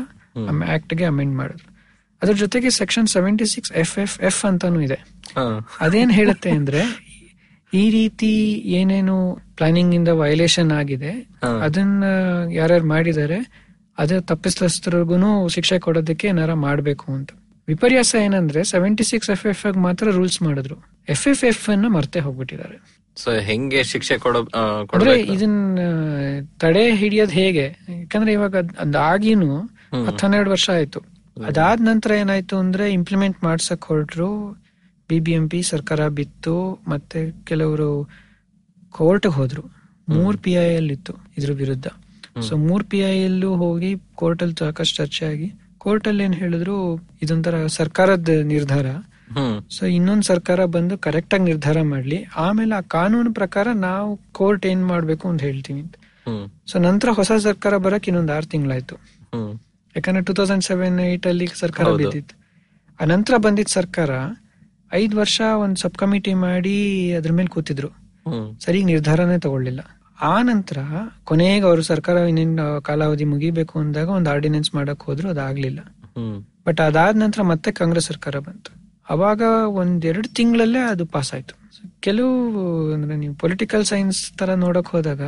ಆಕ್ಟ್ಗೆ 0.78 1.06
ಅಮೆಂಡ್ 1.12 1.36
ಮಾಡಿದ್ರು. 1.42 1.68
ಅದ್ರ 2.22 2.34
ಜೊತೆಗೆ 2.44 2.70
section 2.80 3.08
seventy 3.16 3.46
six 3.54 3.72
F 3.84 3.94
F 4.06 4.18
F 4.30 4.42
ಅಂತಾನು 4.50 4.82
ಇದೆ. 4.88 4.98
ಅದೇನ್ 5.86 6.12
ಹೇಳುತ್ತೆ 6.20 6.52
ಅಂದ್ರೆ 6.60 6.82
ಈ 7.74 7.90
ರೀತಿ 7.90 8.30
ಏನೇನು 8.54 9.40
ಪ್ಲಾನಿಂಗ್ 9.56 9.96
ಇಂದ 9.96 10.08
ವಯಲೇಷನ್ 10.08 10.72
ಆಗಿದೆ. 10.72 11.30
ಅದನ್ನ 11.44 12.04
ಯಾರ್ಯಾರು 12.52 12.88
ಮಾಡಿದರೆ 12.88 13.70
ಅದೇ 13.98 14.20
ತಪ್ಪಿಸ್ತರಿಗೂ 14.20 15.48
ಶಿಕ್ಷೆ 15.48 15.80
ಕೊಡೋದಕ್ಕೆ 15.80 16.28
ಏನಾರ 16.28 16.54
ಮಾಡ್ಬೇಕು 16.54 17.12
ಅಂತ. 17.12 17.30
ವಿಪರ್ಯಾಸ 17.68 18.16
ಏನಂದ್ರೆ 18.16 18.64
ಸೆವೆಂಟಿ 18.64 19.04
ಸಿಕ್ಸ್ 19.04 19.30
ಎಫ್ 19.30 19.46
ಎಫ್ 19.46 19.78
ಮಾತ್ರ 19.78 20.12
ರೂಲ್ಸ್ 20.12 20.42
ಮಾಡಿದ್ರು. 20.42 20.76
ಎಫ್ 21.10 21.28
ಎಫ್ 21.28 21.44
ಎಫ್ 21.44 21.70
ಅನ್ನ 21.70 21.88
ಮರ್ತೆ 21.88 22.20
ಹೋಗ್ಬಿಟ್ಟಿದ್ದಾರೆ. 22.20 23.00
ಸೊ 23.16 23.32
ಹೆಂಗೆ 23.32 23.84
ಶಿಕ್ಷೆ 23.84 24.18
ಕೊಡೋ 24.18 24.40
ಇದನ್ 24.40 24.94
ಅಂದ್ರೆ 24.94 25.22
ಇದನ್ನ 25.22 25.80
ತಡೆ 26.60 26.96
ಹಿಡಿಯೋದ್ 26.96 27.32
ಹೇಗೆ? 27.32 27.78
ಯಾಕಂದ್ರೆ 27.90 28.32
ಇವಾಗ 28.34 28.56
ಅದಾಗಿನ 28.56 28.80
ಅದಾಗಿನೂ 28.80 29.62
ಹತ್ತು 30.06 30.28
ಹನ್ನೆರಡು 30.28 30.52
ವರ್ಷ 30.52 30.70
ಆಯ್ತು. 30.70 31.00
ಅದಾದ 31.46 31.80
ನಂತರ 31.82 32.12
ಏನಾಯ್ತು 32.12 32.58
ಅಂದ್ರೆ 32.58 32.92
ಇಂಪ್ಲಿಮೆಂಟ್ 32.92 33.44
ಮಾಡ್ಸಕ್ 33.44 33.86
ಹೊರಟ್ರು. 33.86 34.58
ಬಿ 35.10 35.20
ಬಿ 35.20 35.32
ಎಂ 35.32 35.50
ಪಿ 35.50 35.62
ಸರ್ಕಾರ 35.64 36.08
ಬಿತ್ತು 36.08 36.56
ಮತ್ತೆ 36.88 37.20
ಕೆಲವರು 37.44 38.10
ಕೋರ್ಟ್ 38.92 39.28
ಹೋದ್ರು. 39.28 39.64
ಮೂರ್ 40.10 40.38
ಪಿ 40.38 40.52
ಐ 40.52 40.68
ಎಲ್ 40.74 40.92
ಇತ್ತು 40.92 41.14
ಇದ್ರ 41.38 41.52
ವಿರುದ್ಧ. 41.52 41.88
ಸೊ 42.48 42.58
ಮೂರ್ 42.58 42.84
ಪಿ 42.84 43.00
ಐ 43.00 43.16
ಎಲ್ಲೂ 43.20 43.56
ಹೋಗಿ 43.56 43.92
ಕೋರ್ಟ್ 44.16 44.44
ಅಲ್ಲಿ 44.44 44.56
ಸಾಕಷ್ಟು 44.60 44.96
ಚರ್ಚೆ 44.96 45.26
ಆಗಿ 45.26 45.48
ಕೋರ್ಟ್ 45.78 46.08
ಅಲ್ಲಿ 46.08 46.24
ಏನ್ 46.24 46.36
ಹೇಳಿದ್ರು 46.36 46.76
ಇದೊಂಥರ 47.22 47.68
ಸರ್ಕಾರದ 47.68 48.30
ನಿರ್ಧಾರ. 48.44 48.88
ಸೊ 49.70 49.86
ಇನ್ನೊಂದ್ 49.86 50.24
ಸರ್ಕಾರ 50.24 50.66
ಬಂದು 50.66 50.98
ಕರೆಕ್ಟ್ 50.98 51.34
ಆಗಿ 51.34 51.44
ನಿರ್ಧಾರ 51.44 51.82
ಮಾಡ್ಲಿ. 51.82 52.20
ಆಮೇಲೆ 52.36 52.76
ಆ 52.76 52.82
ಕಾನೂನು 52.82 53.34
ಪ್ರಕಾರ 53.34 53.68
ನಾವು 53.74 54.20
ಕೋರ್ಟ್ 54.32 54.66
ಏನ್ 54.66 54.88
ಮಾಡ್ಬೇಕು 54.88 55.26
ಅಂತ 55.30 55.42
ಹೇಳ್ತೀನಿ. 55.42 55.84
ಸೊ 56.72 56.80
ನಂತರ 56.80 57.10
ಹೊಸ 57.10 57.32
ಸರ್ಕಾರ 57.32 57.78
ಬರಕ್ 57.78 58.08
ಇನ್ನೊಂದ್ 58.08 58.32
ಆರ್ 58.32 58.46
ತಿಂಗಳಾಯ್ತು. 58.46 58.96
ಯಾಕಂದ್ರೆ 59.96 60.24
ಟೂ 60.24 60.34
ತೌಸಂಡ್ 60.34 60.64
ಸೆವೆನ್ 60.64 61.00
ಏಟ್ 61.00 61.28
ಅಲ್ಲಿ 61.28 61.48
ಸರ್ಕಾರ. 61.60 61.86
ಬಿದ್ದಿತ್ತು. 62.02 62.36
ಆ 63.00 63.06
ನಂತರ 63.06 63.34
ಬಂದಿದ್ 63.38 63.70
ಸರ್ಕಾರ 63.70 64.12
ಐದ್ 64.94 65.16
ವರ್ಷ 65.16 65.42
ಒಂದ್ 65.42 65.78
ಸಬ್ 65.78 65.98
ಕಮಿಟಿ 65.98 66.34
ಮಾಡಿ 66.34 67.14
ಅದ್ರ 67.14 67.32
ಮೇಲೆ 67.32 67.48
ಕೂತಿದ್ರು. 67.48 67.90
ಸರಿ 68.60 68.84
ನಿರ್ಧಾರನೇ 68.84 69.40
ತಗೊಳ್ಳಿಲ್ಲ. 69.40 69.80
ಆ 70.22 70.42
ನಂತರ 70.42 70.78
ಕೊನೆಗೆ 71.24 71.66
ಅವರು 71.66 71.82
ಸರ್ಕಾರ 71.82 72.16
ಇನ್ನೇನು 72.16 72.82
ಕಾಲಾವಧಿ 72.82 73.24
ಮುಗಿಬೇಕು 73.24 73.80
ಅಂದಾಗ 73.80 74.10
ಒಂದು 74.10 74.30
ಆರ್ಡಿನೆನ್ಸ್ 74.30 74.76
ಮಾಡಕ್ 74.76 75.04
ಹೋದ್ರು 75.04 75.30
ಅದಾಗ್ಲಿಲ್ಲ. 75.30 75.80
ಬಟ್ 76.68 76.82
ಅದಾದ 76.82 77.16
ನಂತರ 77.16 77.42
ಮತ್ತೆ 77.42 77.72
ಕಾಂಗ್ರೆಸ್ 77.72 78.08
ಸರ್ಕಾರ 78.08 78.40
ಬಂತು. 78.40 78.72
ಅವಾಗ 79.10 79.42
ಒಂದೆರಡು 79.68 80.08
ಎರಡು 80.08 80.30
ತಿಂಗಳಲ್ಲೇ 80.30 80.80
ಅದು 80.80 81.06
ಪಾಸ್ 81.06 81.34
ಆಯ್ತು. 81.34 81.56
ಕೆಲವು 82.00 82.94
ಅಂದ್ರೆ 82.94 83.16
ನೀವು 83.16 83.34
ಪೊಲಿಟಿಕಲ್ 83.34 83.86
ಸೈನ್ಸ್ 83.86 84.32
ತರ 84.34 84.54
ನೋಡಕ್ 84.54 84.88
ಹೋದಾಗ 84.88 85.22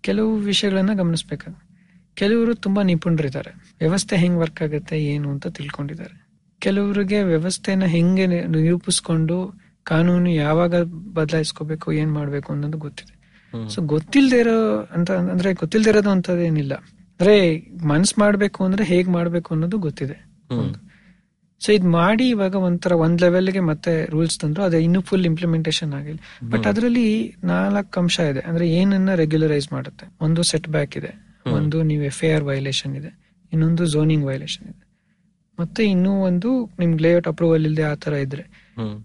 ಕೆಲವು 0.00 0.36
ವಿಷಯಗಳನ್ನ 0.36 0.92
ಗಮನಿಸ್ಬೇಕು? 0.92 1.58
ಕೆಲವರು 2.14 2.54
ತುಂಬಾ 2.54 2.82
ನಿಪುಣರಿದ್ದಾರೆ. 2.82 3.74
ವ್ಯವಸ್ಥೆ 3.78 4.16
ಹೆಂಗ್ 4.16 4.38
ವರ್ಕ್ 4.38 4.62
ಆಗುತ್ತೆ 4.62 5.04
ಏನು 5.04 5.30
ಅಂತ 5.30 5.46
ತಿಳ್ಕೊಂಡಿದ್ದಾರೆ. 5.46 6.23
ಕೆಲವರಿಗೆ 6.64 7.22
ವ್ಯವಸ್ಥೆನ 7.22 7.84
ಹೆಂಗೆ 7.84 8.26
ನಿರೂಪಿಸ್ಕೊಂಡು 8.26 9.36
ಕಾನೂನು 9.82 10.30
ಯಾವಾಗ 10.30 10.74
ಬದಲಾಯಿಸ್ಕೋಬೇಕು 11.14 11.92
ಏನ್ 11.92 12.12
ಮಾಡ್ಬೇಕು 12.12 12.52
ಅನ್ನೋದು 12.52 12.78
ಗೊತ್ತಿದೆ. 12.78 13.14
ಸೊ 13.68 13.82
ಗೊತ್ತಿಲ್ದೇ 13.82 14.38
ಇರೋ 14.40 14.58
ಅಂತ 14.90 15.10
ಅಂದ್ರೆ 15.10 15.52
ಗೊತ್ತಿಲ್ದೇ 15.52 15.90
ಇರೋದು 15.90 16.10
ಅಂತದೇನಿಲ್ಲ 16.10 16.74
ಅಂದ್ರೆ 16.74 17.34
ಮನ್ಸ್ 17.86 18.18
ಮಾಡ್ಬೇಕು 18.18 18.64
ಅಂದ್ರೆ 18.64 18.84
ಹೇಗ್ 18.84 19.08
ಮಾಡ್ಬೇಕು 19.08 19.54
ಅನ್ನೋದು 19.54 19.78
ಗೊತ್ತಿದೆ. 19.78 20.16
ಸೊ 21.60 21.72
ಇದ್ 21.72 21.84
ಮಾಡಿ 21.84 22.28
ಇವಾಗ 22.28 22.54
ಒಂಥರ 22.54 22.92
ಒಂದ್ 22.92 23.22
ಲೆವೆಲ್ಗೆ 23.22 23.60
ಮತ್ತೆ 23.60 23.92
ರೂಲ್ಸ್ 24.10 24.38
ತಂದ್ರು 24.40 24.62
ಅದೇ 24.62 24.78
ಇನ್ನೂ 24.80 25.00
ಫುಲ್ 25.00 25.26
ಇಂಪ್ಲಿಮೆಂಟೇಷನ್ 25.26 25.92
ಆಗಿಲ್ಲ. 25.94 26.20
ಬಟ್ 26.50 26.66
ಅದರಲ್ಲಿ 26.66 27.06
ನಾಲ್ಕು 27.44 28.00
ಅಂಶ 28.00 28.20
ಇದೆ. 28.20 28.40
ಅಂದ್ರೆ 28.40 28.70
ಏನನ್ನ 28.70 29.14
ರೆಗ್ಯುಲರೈಸ್ 29.14 29.72
ಮಾಡುತ್ತೆ. 29.72 30.06
ಒಂದು 30.20 30.42
ಸೆಟ್ 30.42 30.68
ಬ್ಯಾಕ್ 30.68 30.96
ಇದೆ 30.96 31.12
ಒಂದು 31.52 31.82
ನೀವು 31.82 32.02
ಎಫ್ 32.02 32.24
ಐ 32.24 32.30
ಆರ್ 32.30 32.44
ವೈಲೇಷನ್ 32.44 32.96
ಇದೆ. 32.96 33.10
ಇನ್ನೊಂದು 33.52 33.86
ಝೋನಿಂಗ್ 33.86 34.24
ವೈಲೇಷನ್ 34.26 34.66
ಇದೆ. 34.68 34.83
ಮತ್ತೆ 35.58 35.84
ಇನ್ನೂ 35.84 36.12
ಒಂದು 36.20 36.50
ನಿಮ್ಗೆ 36.78 37.02
ಲೇಔಟ್ 37.04 37.28
ಅಪ್ರೂವಲ್ 37.28 37.64
ಇಲ್ಲದೆ 37.64 37.82
ಆ 37.82 37.94
ತರ 37.94 38.12
ಇದ್ರೆ. 38.12 38.44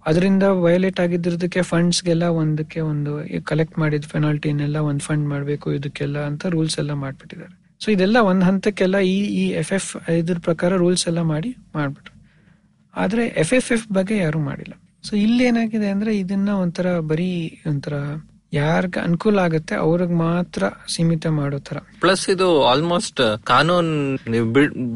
ಅದರಿಂದ 0.07 0.43
ಅದರಿಂದ 0.43 0.99
ಆಗಿದ್ದಿರೋದಕ್ಕೆ 0.99 1.61
ಫಂಡ್ಸ್ 1.61 1.69
ಫಂಡ್ಸ್ಗೆಲ್ಲ 1.69 2.23
ಒಂದಕ್ಕೆ 2.23 2.79
ಒಂದು 2.79 3.11
ಕಲೆಕ್ಟ್ 3.43 3.79
ಮಾಡಿದ 3.79 4.03
ಪೆನಾಲ್ಟಿನೆಲ್ಲ 4.11 4.77
ಒಂದ್ 4.77 5.01
ಫಂಡ್ 5.01 5.29
ಮಾಡಬೇಕು 5.29 5.73
ಇದಕ್ಕೆಲ್ಲ 5.73 6.17
ಅಂತ 6.19 6.45
ರೂಲ್ಸ್ 6.45 6.79
ಎಲ್ಲ 6.79 6.93
ಮಾಡ್ಬಿಟ್ಟಿದ್ದಾರೆ. 6.93 7.53
ಸೊ 7.83 7.91
ಇದೆಲ್ಲ 7.91 8.17
ಒಂದ್ 8.17 8.43
ಹಂತಕ್ಕೆಲ್ಲ 8.43 8.97
ಈ 8.99 9.17
ಈ 9.25 9.49
ಎಫ್ 9.49 9.73
ಎಫ್ 9.73 10.09
ಇದ್ರ 10.09 10.37
ಪ್ರಕಾರ 10.39 10.75
ರೂಲ್ಸ್ 10.75 11.07
ಎಲ್ಲ 11.07 11.21
ಮಾಡಿ 11.21 11.57
ಮಾಡ್ಬಿಟ್ರು. 11.75 12.13
ಆದ್ರೆ 12.95 13.25
ಎಫ್ 13.25 13.53
ಎಫ್ 13.53 13.71
ಎಫ್ 13.71 13.87
ಬಗ್ಗೆ 13.91 14.17
ಯಾರು 14.17 14.39
ಮಾಡಿಲ್ಲ. 14.39 14.73
ಸೊ 15.03 15.15
ಇಲ್ಲಿ 15.15 15.43
ಏನಾಗಿದೆ 15.43 15.89
ಅಂದ್ರೆ 15.89 16.17
ಇದನ್ನ 16.17 16.49
ಒಂಥರ 16.49 16.99
ಬರೀ 16.99 17.59
ಒಂಥರ 17.67 17.93
ಯಾರ್ಗ 18.53 18.95
ಅನುಕೂಲ 19.03 19.39
ಆಗುತ್ತೆ 19.39 19.73
ಅವ್ರಿಗೆ 19.75 20.13
ಮಾತ್ರ 20.21 20.63
ಸೀಮಿತ 20.87 21.27
ಮಾಡೋ 21.31 21.57
ತರ 21.59 21.77
ಪ್ಲಸ್ 21.99 22.23
ಇದು 22.29 22.47
ಆಲ್ಮೋಸ್ಟ್ 22.63 23.21
ಕಾನೂನ್ 23.43 23.91
ನೀವ್ 24.33 24.47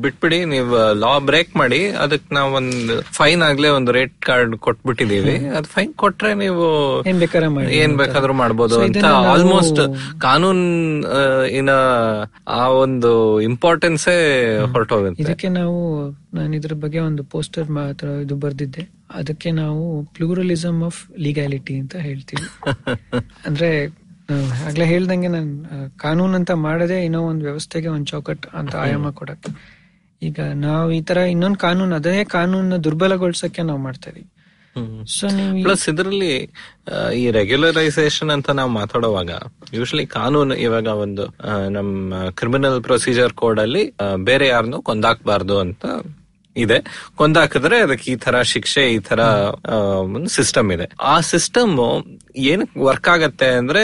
ಬಿಟ್ಬಿಡಿ 0.04 0.40
ನೀವು 0.46 0.78
ಲಾ 0.94 1.20
ಬ್ರೇಕ್ 1.20 1.52
ಮಾಡಿ 1.56 1.82
ಅದಕ್ಕೆ 2.04 2.36
ನಾವ್ 2.36 2.54
ಒಂದ್ 2.54 2.94
ಫೈನ್ 3.18 3.44
ಆಗ್ಲೇ 3.50 3.70
ಒಂದು 3.70 3.92
ರೇಟ್ 3.92 4.16
ಕಾರ್ಡ್ 4.26 4.56
ಕೊಟ್ಬಿಟ್ಟಿದೀವಿ 4.58 5.36
ಅದ್ 5.60 5.70
ಫೈನ್ 5.76 5.94
ಕೊಟ್ರೆ 5.96 6.32
ನೀವು 6.34 6.66
ಏನ್ 7.12 7.20
ಬೇಕಾದ್ರೆ 7.20 7.48
ಮಾಡಿ. 7.48 7.70
ಏನ್ 7.78 7.96
ಬೇಕಾದ್ರೂ 7.98 8.34
ಮಾಡ್ಬೋದು 8.34 8.80
ಅಂತ 8.82 9.06
ಆಲ್ಮೋಸ್ಟ್ 9.34 9.82
ಕಾನೂನ್ 10.22 10.66
ಇನ 11.60 11.70
ಆ 12.62 12.66
ಒಂದು 12.86 13.14
ಇಂಪಾರ್ಟೆನ್ಸೇ 13.42 14.18
ಹೊರಟೋಗುತ್ತೆ. 14.74 15.22
ಇದಕ್ಕೆ 15.24 15.50
ನಾವು 15.60 15.78
ನಾನು 16.34 16.56
ಇದ್ರ 16.56 16.74
ಬಗ್ಗೆ 16.74 17.00
ಒಂದು 17.00 17.24
ಪೋಸ್ಟರ್ 17.24 17.70
ಮಾತ್ರ 17.70 18.08
ಇದು 18.08 18.36
ಬರ್ದಿದ್ದೆ. 18.36 18.84
ಅದಕ್ಕೆ 19.12 19.52
ನಾವು 19.52 20.04
ಪ್ಲೂರಲಿಸಮ್ 20.04 20.84
ಆಫ್ 20.84 21.12
ಲೀಗಾಲಿಟಿ 21.20 21.76
ಅಂತ 21.76 21.96
ಹೇಳ್ತೀವಿ. 21.96 22.48
ಅಂದ್ರೆ 23.46 23.70
ಆಗ್ಲೇ 24.68 24.86
ಹೇಳ್ದಂಗೆ 24.86 25.28
ನಾನು 25.28 25.54
ಕಾನೂನ್ 25.98 26.36
ಅಂತ 26.36 26.52
ಮಾಡದೆ 26.52 27.06
ಇನ್ನೋ 27.06 27.22
ಒಂದು 27.22 27.46
ವ್ಯವಸ್ಥೆಗೆ 27.46 27.88
ಒಂದು 27.88 28.06
ಚೌಕಟ್ 28.06 28.48
ಅಂತ 28.54 28.76
ಆಯಾಮ 28.76 29.10
ಕೊಡಕ್ಕೆ. 29.12 29.52
ಈಗ 30.22 30.40
ನಾವು 30.40 30.92
ಈ 30.92 31.02
ತರ 31.02 31.18
ಇನ್ನೊಂದು 31.18 31.60
ಕಾನೂನು 31.60 31.96
ಅದೇ 31.96 32.24
ಕಾನೂನ 32.24 32.78
ದುರ್ಬಲಗೊಳಿಸಕ್ಕೆ 32.78 33.62
ನಾವು 33.62 33.80
ಮಾಡ್ತಾ 33.80 34.10
ಇದೀವಿ. 34.10 34.30
ಸೊ 35.06 35.28
ನೀವು 35.28 35.64
ಪ್ಲಸ್ 35.64 35.90
ಇದರಲ್ಲಿ 35.90 36.32
ಈ 37.16 37.32
ರೆಗ್ಯುಲರೈಸೇಷನ್ 37.32 38.30
ಅಂತ 38.30 38.50
ನಾವು 38.50 38.72
ಮಾತಾಡುವಾಗ 38.72 39.32
ಯೂಶಲಿ 39.74 40.06
ಕಾನೂನು 40.06 40.56
ಇವಾಗ 40.56 40.88
ಒಂದು 40.88 41.26
ನಮ್ಮ 41.70 42.16
ಕ್ರಿಮಿನಲ್ 42.30 42.84
ಪ್ರೊಸೀಜರ್ 42.84 43.34
ಕೋಡ್ 43.34 43.60
ಅಲ್ಲಿ 43.60 43.84
ಬೇರೆ 44.24 44.48
ಯಾರನ್ನು 44.48 44.82
ಕೊಂದಾಕ್ಬಾರ್ದು 44.82 45.60
ಅಂತ 45.60 45.86
ಇದೆ. 46.56 46.78
ಕೊಂದಾಕಿದ್ರೆ 47.16 47.78
ಅದಕ್ಕೆ 47.80 48.12
ಈ 48.12 48.16
ತರ 48.16 48.42
ಶಿಕ್ಷೆ, 48.42 48.94
ಈ 48.94 49.00
ತರ 49.00 49.22
ಸಿಸ್ಟಮ್ 50.28 50.72
ಇದೆ. 50.72 50.88
ಆ 51.02 51.20
ಸಿಸ್ಟಮ್ 51.20 51.74
ಏನ್ 52.36 52.66
ವರ್ಕ್ 52.78 53.08
ಆಗತ್ತೆ 53.08 53.46
ಅಂದ್ರೆ 53.46 53.84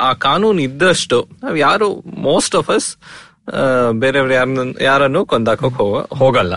ಆ 0.00 0.12
ಕಾನೂನು 0.12 0.60
ಇದ್ದಷ್ಟು 0.60 1.28
ನಾವ್ 1.42 1.58
ಯಾರು 1.58 1.88
ಮೋಸ್ಟ್ 2.28 2.56
ಆಫ್ 2.56 2.70
ಅಸ್ 2.70 2.96
ಬೇರೆಯವ್ರ 3.92 4.32
ಯಾರನ್ನ 4.32 4.72
ಯಾರನ್ನು 4.80 5.26
ಕೊಂದಾಕೋಕ್ 5.26 5.74
ಹೋಗ, 5.74 5.98
ಹೋಗಲ್ಲ. 6.20 6.54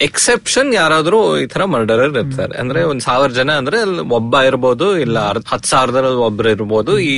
ಎಕ್ಸೆಪ್ಷನ್ 0.00 0.74
ಯಾರಾದ್ರೂ 0.74 1.38
ಈ 1.38 1.46
ತರ 1.46 1.64
ಮರ್ಡರರ್ 1.64 2.16
ಇರ್ತಾರೆ. 2.16 2.58
ಅಂದ್ರೆ 2.58 2.82
ಒಂದ್ 2.82 3.00
ಸಾವಿರ 3.00 3.30
ಜನ 3.30 3.50
ಅಂದ್ರೆ 3.50 3.78
ಒಬ್ಬ 4.02 4.40
ಇರ್ಬೋದು, 4.40 4.98
ಇಲ್ಲ 4.98 5.18
ಹತ್ 5.52 5.66
ಸಾವಿರದಲ್ಲಿ 5.66 6.22
ಒಬ್ರು 6.28 6.48
ಇರ್ಬೋದು, 6.48 6.98
ಈ 6.98 7.16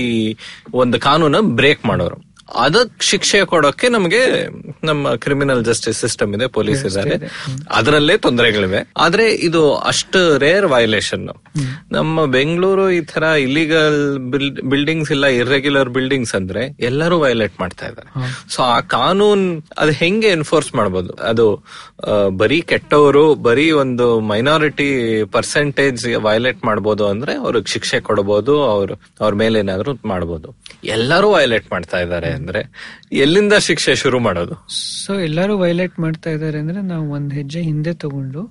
ಒಂದು 0.74 1.00
ಕಾನೂನ 1.00 1.36
ಬ್ರೇಕ್ 1.40 1.84
ಮಾಡೋರು. 1.86 2.31
ಅದಕ್ 2.64 3.02
ಶಿಕ್ಷೆ 3.02 3.38
ಕೊಡೋಕೆ 3.46 3.88
ನಮಗೆ 3.88 4.20
ನಮ್ಮ 4.84 5.14
ಕ್ರಿಮಿನಲ್ 5.14 5.64
ಜಸ್ಟಿಸ್ 5.64 5.98
ಸಿಸ್ಟಮ್ 6.00 6.34
ಇದೆ 6.34 6.46
ಪೊಲೀಸ್ 6.46 6.84
ಇದ್ದಾರೆ 6.86 7.16
ಅದರಲ್ಲೇ 7.70 8.16
ತೊಂದರೆಗಳಿವೆ. 8.16 8.80
ಆದ್ರೆ 8.96 9.26
ಇದು 9.48 9.62
ಅಷ್ಟು 9.74 10.38
ರೇರ್ 10.38 10.66
ವಯೋಲೇಷನ್ 10.66 11.26
ನಮ್ಮ 11.92 12.24
ಬೆಂಗಳೂರು 12.36 12.90
ಈ 12.90 13.00
ತರ 13.12 13.22
ಇಲಿಗಲ್ 13.22 13.98
ಬಿಲ್ಡಿಂಗ್ಸ್ 14.72 15.12
ಇಲ್ಲ 15.12 15.26
ಇರ್ರೆಗ್ಯುಲರ್ 15.26 15.90
ಬಿಲ್ಡಿಂಗ್ಸ್ 15.90 16.34
ಅಂದ್ರೆ 16.34 16.76
ಎಲ್ಲರೂ 16.80 17.18
ವಯೋಲೇಟ್ 17.18 17.60
ಮಾಡ್ತಾ 17.60 17.86
ಇದ್ದಾರೆ. 17.88 18.10
ಸೊ 18.54 18.62
ಆ 18.62 18.80
ಕಾನೂನ್ 18.80 19.62
ಅದು 19.78 19.90
ಹೆಂಗೆ 19.90 20.28
ಎನ್ಫೋರ್ಸ್ 20.28 20.74
ಮಾಡ್ಬೋದು? 20.74 21.12
ಅದು 21.14 21.46
ಬರೀ 22.36 22.60
ಕೆಟ್ಟವರು 22.60 23.34
ಬರೀ 23.34 23.70
ಒಂದು 23.70 24.20
ಮೈನಾರಿಟಿ 24.20 24.88
ಪರ್ಸೆಂಟೇಜ್ 25.36 26.06
ವಯೋಲೇಟ್ 26.28 26.64
ಮಾಡ್ಬೋದು 26.64 27.06
ಅಂದ್ರೆ 27.06 27.34
ಅವ್ರಿಗೆ 27.34 27.70
ಶಿಕ್ಷೆ 27.72 28.00
ಕೊಡಬಹುದು 28.00 28.54
ಅವ್ರ 28.64 28.90
ಅವ್ರ 29.20 29.34
ಮೇಲೆ 29.34 29.58
ಏನಾದ್ರು 29.58 29.92
ಮಾಡಬಹುದು 30.04 30.48
ಎಲ್ಲರೂ 30.84 31.30
ವೈಲೇಟ್ 31.30 31.72
ಮಾಡ್ತಾ 31.72 32.00
ಇದ್ದಾರೆ 32.00 32.30
ಅಂದ್ರೆ 32.42 32.60
ಎಲ್ಲಿಂದ 33.12 33.52
ಶಿಕ್ಷೆ 33.58 33.94
ಶುರು 33.94 34.18
ಮಾಡೋದು? 34.18 34.54
ಸೊ 35.04 35.14
ಎಲ್ಲರೂ 35.20 35.58
ವೈಲೇಟ್ 35.58 36.00
ಮಾಡ್ತಾ 36.00 36.30
ಇದಾರೆ 36.30 36.58
ಅಂದ್ರೆ 36.58 36.82
ನಾವು 36.82 37.10
ಒಂದ್ 37.10 37.34
ಹೆಜ್ಜೆ 37.34 37.62
ಹಿಂದೆ 37.62 37.94
ತಗೊಂಡು 37.94 38.42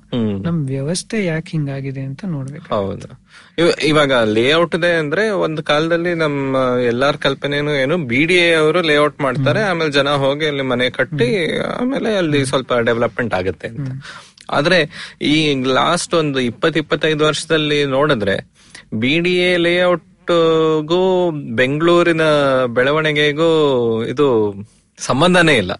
ನಮ್ 0.41 0.67
ವ್ಯವಸ್ಥೆ 0.67 1.25
ಯಾಕೆ 1.25 1.49
ಹಿಂಗಾಗಿದೆ 1.51 2.01
ಅಂತ 2.01 2.25
ನೋಡ್ಬೇಕು. 2.25 2.75
ಹೌದು. 2.75 3.07
ಇವ- 3.57 3.83
ಇವಾಗ 3.83 4.13
ಲೇಔಟ್ 4.13 4.75
ಇದೆ 4.75 4.95
ಅಂದ್ರೆ 4.95 5.29
ಒಂದ್ 5.29 5.61
ಕಾಲದಲ್ಲಿ 5.61 6.13
ನಮ್ಮ 6.13 6.57
ಎಲ್ಲಾರ್ 6.85 7.17
ಕಲ್ಪನೆನು 7.17 7.71
ಏನು 7.75 7.97
ಬಿ 8.05 8.25
ಡಿ 8.25 8.33
ಎ 8.35 8.53
ಅವರು 8.53 8.81
ಲೇಔಟ್ 8.81 9.21
ಮಾಡ್ತಾರೆ 9.21 9.63
ಆಮೇಲೆ 9.63 9.91
ಜನ 9.91 10.09
ಹೋಗಿ 10.09 10.45
ಅಲ್ಲಿ 10.45 10.61
ಮನೆ 10.63 10.89
ಕಟ್ಟಿ 10.89 11.29
ಆಮೇಲೆ 11.61 12.15
ಅಲ್ಲಿ 12.15 12.45
ಸ್ವಲ್ಪ 12.45 12.73
ಡೆವಲಪ್ಮೆಂಟ್ 12.73 13.33
ಆಗುತ್ತೆ 13.33 13.67
ಅಂತ. 13.67 13.89
ಆದ್ರೆ 14.49 14.79
ಈ 15.21 15.35
ಲಾಸ್ಟ್ 15.63 16.13
ಒಂದು 16.13 16.39
ಇಪ್ಪತ್ 16.39 16.77
ಇಪ್ಪತ್ತೈದು 16.77 17.25
ವರ್ಷದಲ್ಲಿ 17.25 17.85
ನೋಡಿದ್ರೆ 17.85 18.35
ಬಿ 18.93 19.19
ಡಿ 19.19 19.35
ಲೇಔಟ್ಗೂ 20.31 21.31
ಬೆಂಗಳೂರಿನ 21.55 22.21
ಬೆಳವಣಿಗೆಗೂ 22.65 23.49
ಇದು 24.03 24.27
ಸಂಬಂಧನೇ 24.97 25.57
ಇಲ್ಲ 25.57 25.71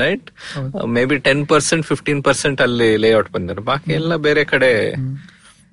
right 0.00 0.26
may 0.86 1.04
be 1.04 1.18
ten 1.18 1.46
percent 1.46 1.86
fifteen 1.86 2.24
percent 2.24 2.60
ಅಲ್ಲಿ 2.60 2.96
ಲೇಔಟ್ 2.96 3.30
ಬಂದಿರೋ 3.32 3.62
ಬಾಕಿ 3.62 3.92
ಎಲ್ಲ 3.92 4.16
ಬೇರೆ 4.16 4.44
ಕಡೆ 4.44 4.72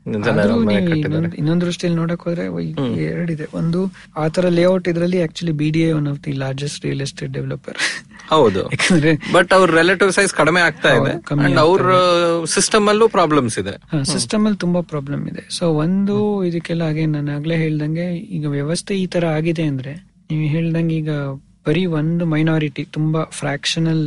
ಇನ್ನೊಂದ್- 0.06 1.62
ದೃಷ್ಟಿಯಲ್ಲಿ 1.62 1.99
ನೋಡಕ್ 1.99 2.22
ಹೋದ್ರೆ 2.22 2.45
ಎರಡಿದೆ. 3.06 3.45
ಒಂದು 3.54 3.80
ಆ 4.16 4.28
ತರ 4.28 4.45
ಲೇಔಟ್ 4.49 4.88
ಇದ್ರಲ್ಲಿ 4.88 5.22
actually 5.24 5.51
B 5.54 5.70
D 5.70 5.82
A 5.82 5.91
one 5.91 6.08
of 6.08 6.24
the 6.24 6.32
largest 6.38 6.86
real 6.86 7.01
estate 7.01 7.32
developer 7.34 7.78
ಹೌದು. 8.30 8.62
ಬಟ್ 9.34 9.54
ಅವ್ರ 9.54 9.70
ರಿಲೇಟಿವ್ 9.78 10.12
ಸೈಜ್ 10.12 10.34
ಕಡಿಮೆ 10.34 10.62
ಆಗ್ತಾ 10.62 10.89
ಇದೆ. 10.91 11.14
ಅವ್ರ 11.62 11.88
ಸಿಸ್ಟಮ್ 12.47 12.88
ಅಲ್ಲೂ 12.88 13.08
ಪ್ರಾಬ್ಲಮ್ಸ್ 13.10 13.60
ಇದೆ. 13.60 13.74
ಸಿಸ್ಟಮ್ 14.06 14.45
ಅಲ್ಲಿ 14.45 14.60
ತುಂಬಾ 14.60 14.82
ಪ್ರಾಬ್ಲಮ್ 14.88 15.24
ಇದೆ. 15.28 15.43
ಸೊ 15.49 15.66
ಒಂದು 15.78 16.16
ಇದಕ್ಕೆಲ್ಲ 16.45 16.84
ಹಾಗೆ 16.84 17.06
ನಾನು 17.08 17.32
ಆಗ್ಲೇ 17.32 17.58
ಹೇಳ್ದಂಗೆ 17.58 18.08
ಈಗ 18.32 18.47
ವ್ಯವಸ್ಥೆ 18.49 18.95
ಈ 18.95 19.08
ತರ 19.08 19.26
ಆಗಿದೆ 19.30 19.64
ಅಂದ್ರೆ 19.64 19.93
ನೀವು 20.32 20.47
ಹೇಳ್ದಂಗೆ 20.47 20.95
ಈಗ 20.95 21.12
ಬರೀ 21.68 21.86
ಒಂದು 21.95 22.26
ಮೈನಾರಿಟಿ 22.26 22.84
ತುಂಬಾ 22.91 23.24
ಫ್ರಾಕ್ಷನಲ್ 23.32 24.06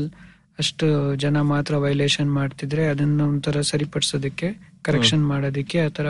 ಅಷ್ಟು 0.59 0.87
ಜನ 1.17 1.41
ಮಾತ್ರ 1.47 1.77
ವೈಲೇಷನ್ 1.79 2.33
ಮಾಡ್ತಿದ್ರೆ 2.33 2.87
ಅದನ್ನ 2.87 3.21
ಒಂಥರ 3.25 3.61
ಸರಿಪಡಿಸೋದಕ್ಕೆ 3.63 4.49
ಕರೆಕ್ಷನ್ 4.87 5.25
ಮಾಡೋದಕ್ಕೆ 5.27 5.79
ಆ 5.81 5.89
ತರ 5.89 6.07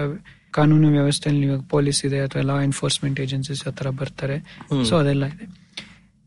ಕಾನೂನು 0.51 0.89
ವ್ಯವಸ್ಥೆಯಲ್ಲಿ 0.89 1.47
ಇವಾಗ 1.47 1.63
ಪೊಲೀಸ್ 1.71 2.05
ಇದೆ 2.05 2.19
ಅಥವಾ 2.21 2.43
ಲಾ 2.43 2.57
ಎನ್ಫೋರ್ಸ್ಮೆಂಟ್ 2.63 3.21
ಏಜೆನ್ಸೀಸ್ 3.21 3.63
ಆ 3.69 3.71
ತರ 3.71 3.89
ಬರ್ತಾರೆ. 3.91 4.37
ಸೊ 4.85 4.97
ಅದೆಲ್ಲ 4.97 5.25
ಇದೆ. 5.27 5.47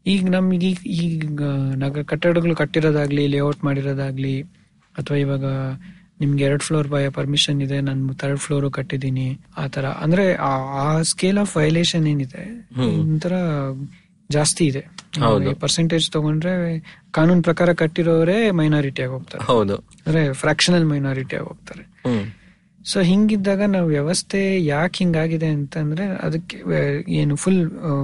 ಈಗ 0.05 0.29
ನಮ್ಗೆ 0.29 0.67
ಈಗ 0.67 0.77
ಈಗ 0.87 1.41
ನಗ 1.75 2.01
ಕಟ್ಟಡಗಳು 2.01 2.55
ಕಟ್ಟಿರೋದಾಗ್ಲಿ 2.55 3.27
ಲೇಔಟ್ 3.27 3.63
ಮಾಡಿರೋದಾಗ್ಲಿ 3.63 4.41
ಅಥವಾ 4.95 5.17
ಇವಾಗ 5.17 5.45
ನಿಮ್ಗೆ 6.21 6.43
ಎರಡ್ 6.43 6.63
ಫ್ಲೋರ್ 6.63 6.87
ಬಾಯ 6.87 7.09
ಪರ್ಮಿಷನ್ 7.09 7.61
ಇದೆ 7.61 7.81
ನಾನು 7.81 8.13
ಥರ್ಡ್ 8.13 8.39
ಫ್ಲೋರ್ 8.39 8.71
ಕಟ್ಟಿದೀನಿ 8.71 9.27
ಆ 9.57 9.67
ತರ 9.67 9.85
ಅಂದ್ರೆ 9.85 10.33
ಆ 10.33 11.01
ಸ್ಕೇಲ್ 11.01 11.37
ಆಫ್ 11.37 11.57
ವೈಲೇಷನ್ 11.57 12.07
ಏನಿದೆ 12.07 12.43
ಒಂಥರ 13.01 13.33
ಜಾಸ್ತಿ 14.31 14.65
ಇದೆ. 14.65 14.81
ಪರ್ಸೆಂಟೇಜ್ 15.59 16.11
ತಗೊಂಡ್ರೆ 16.11 16.53
ಕಾನೂನ್ 17.11 17.43
ಪ್ರಕಾರ 17.43 17.73
ಕಟ್ಟಿರೋರೇ 17.73 18.51
ಮೈನಾರಿಟಿ 18.51 19.01
ಆಗಿ 19.01 19.11
ಹೋಗ್ತಾರೆ. 19.11 19.43
ಹೌದು. 19.43 19.75
ಅಂದ್ರೆ 19.75 20.33
ಫ್ರಾಕ್ಷನಲ್ 20.33 20.85
ಮೈನಾರಿಟಿ 20.85 21.35
ಆಗಿ 21.35 21.45
ಹೋಗ್ತಾರೆ. 21.45 21.83
ಸೊ 22.91 22.97
ಹಿಂಗಿದ್ದಾಗ 23.09 23.61
ನಾವು 23.75 23.87
ವ್ಯವಸ್ಥೆ 23.95 24.39
ಯಾಕೆ 24.65 24.97
ಹಿಂಗಾಗಿದೆ 25.03 25.49
ಅಂತಂದ್ರೆ 25.55 26.05
ಅದಕ್ಕೆ 26.27 26.57
ಏನು 27.21 27.35
ಫುಲ್ 27.35 27.59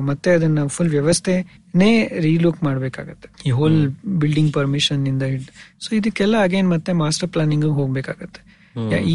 ಮತ್ತೆ 0.10 0.30
ಅದನ್ನ 0.38 0.66
ಫುಲ್ 0.76 0.92
ವ್ಯವಸ್ಥೆನೇ 0.96 1.92
ರೀಲುಕ್ 2.28 2.60
ಮಾಡ್ಬೇಕಾಗತ್ತೆ. 2.64 3.30
ಈ 3.48 3.54
ಹೋಲ್ 3.60 3.80
ಬಿಲ್ಡಿಂಗ್ 4.24 4.52
ಪರ್ಮಿಷನ್ 4.54 5.04
ಇಂದ 5.12 5.24
ಹಿಡ್ದು. 5.34 5.52
ಸೊ 5.86 5.90
ಇದಕ್ಕೆಲ್ಲ 6.00 6.36
ಅಗೇನ್ 6.48 6.70
ಮತ್ತೆ 6.76 6.94
ಮಾಸ್ಟರ್ 7.04 7.32
ಪ್ಲಾನಿಂಗ್ 7.36 7.68
ಹೋಗ್ಬೇಕಾಗತ್ತೆ. 7.80 8.42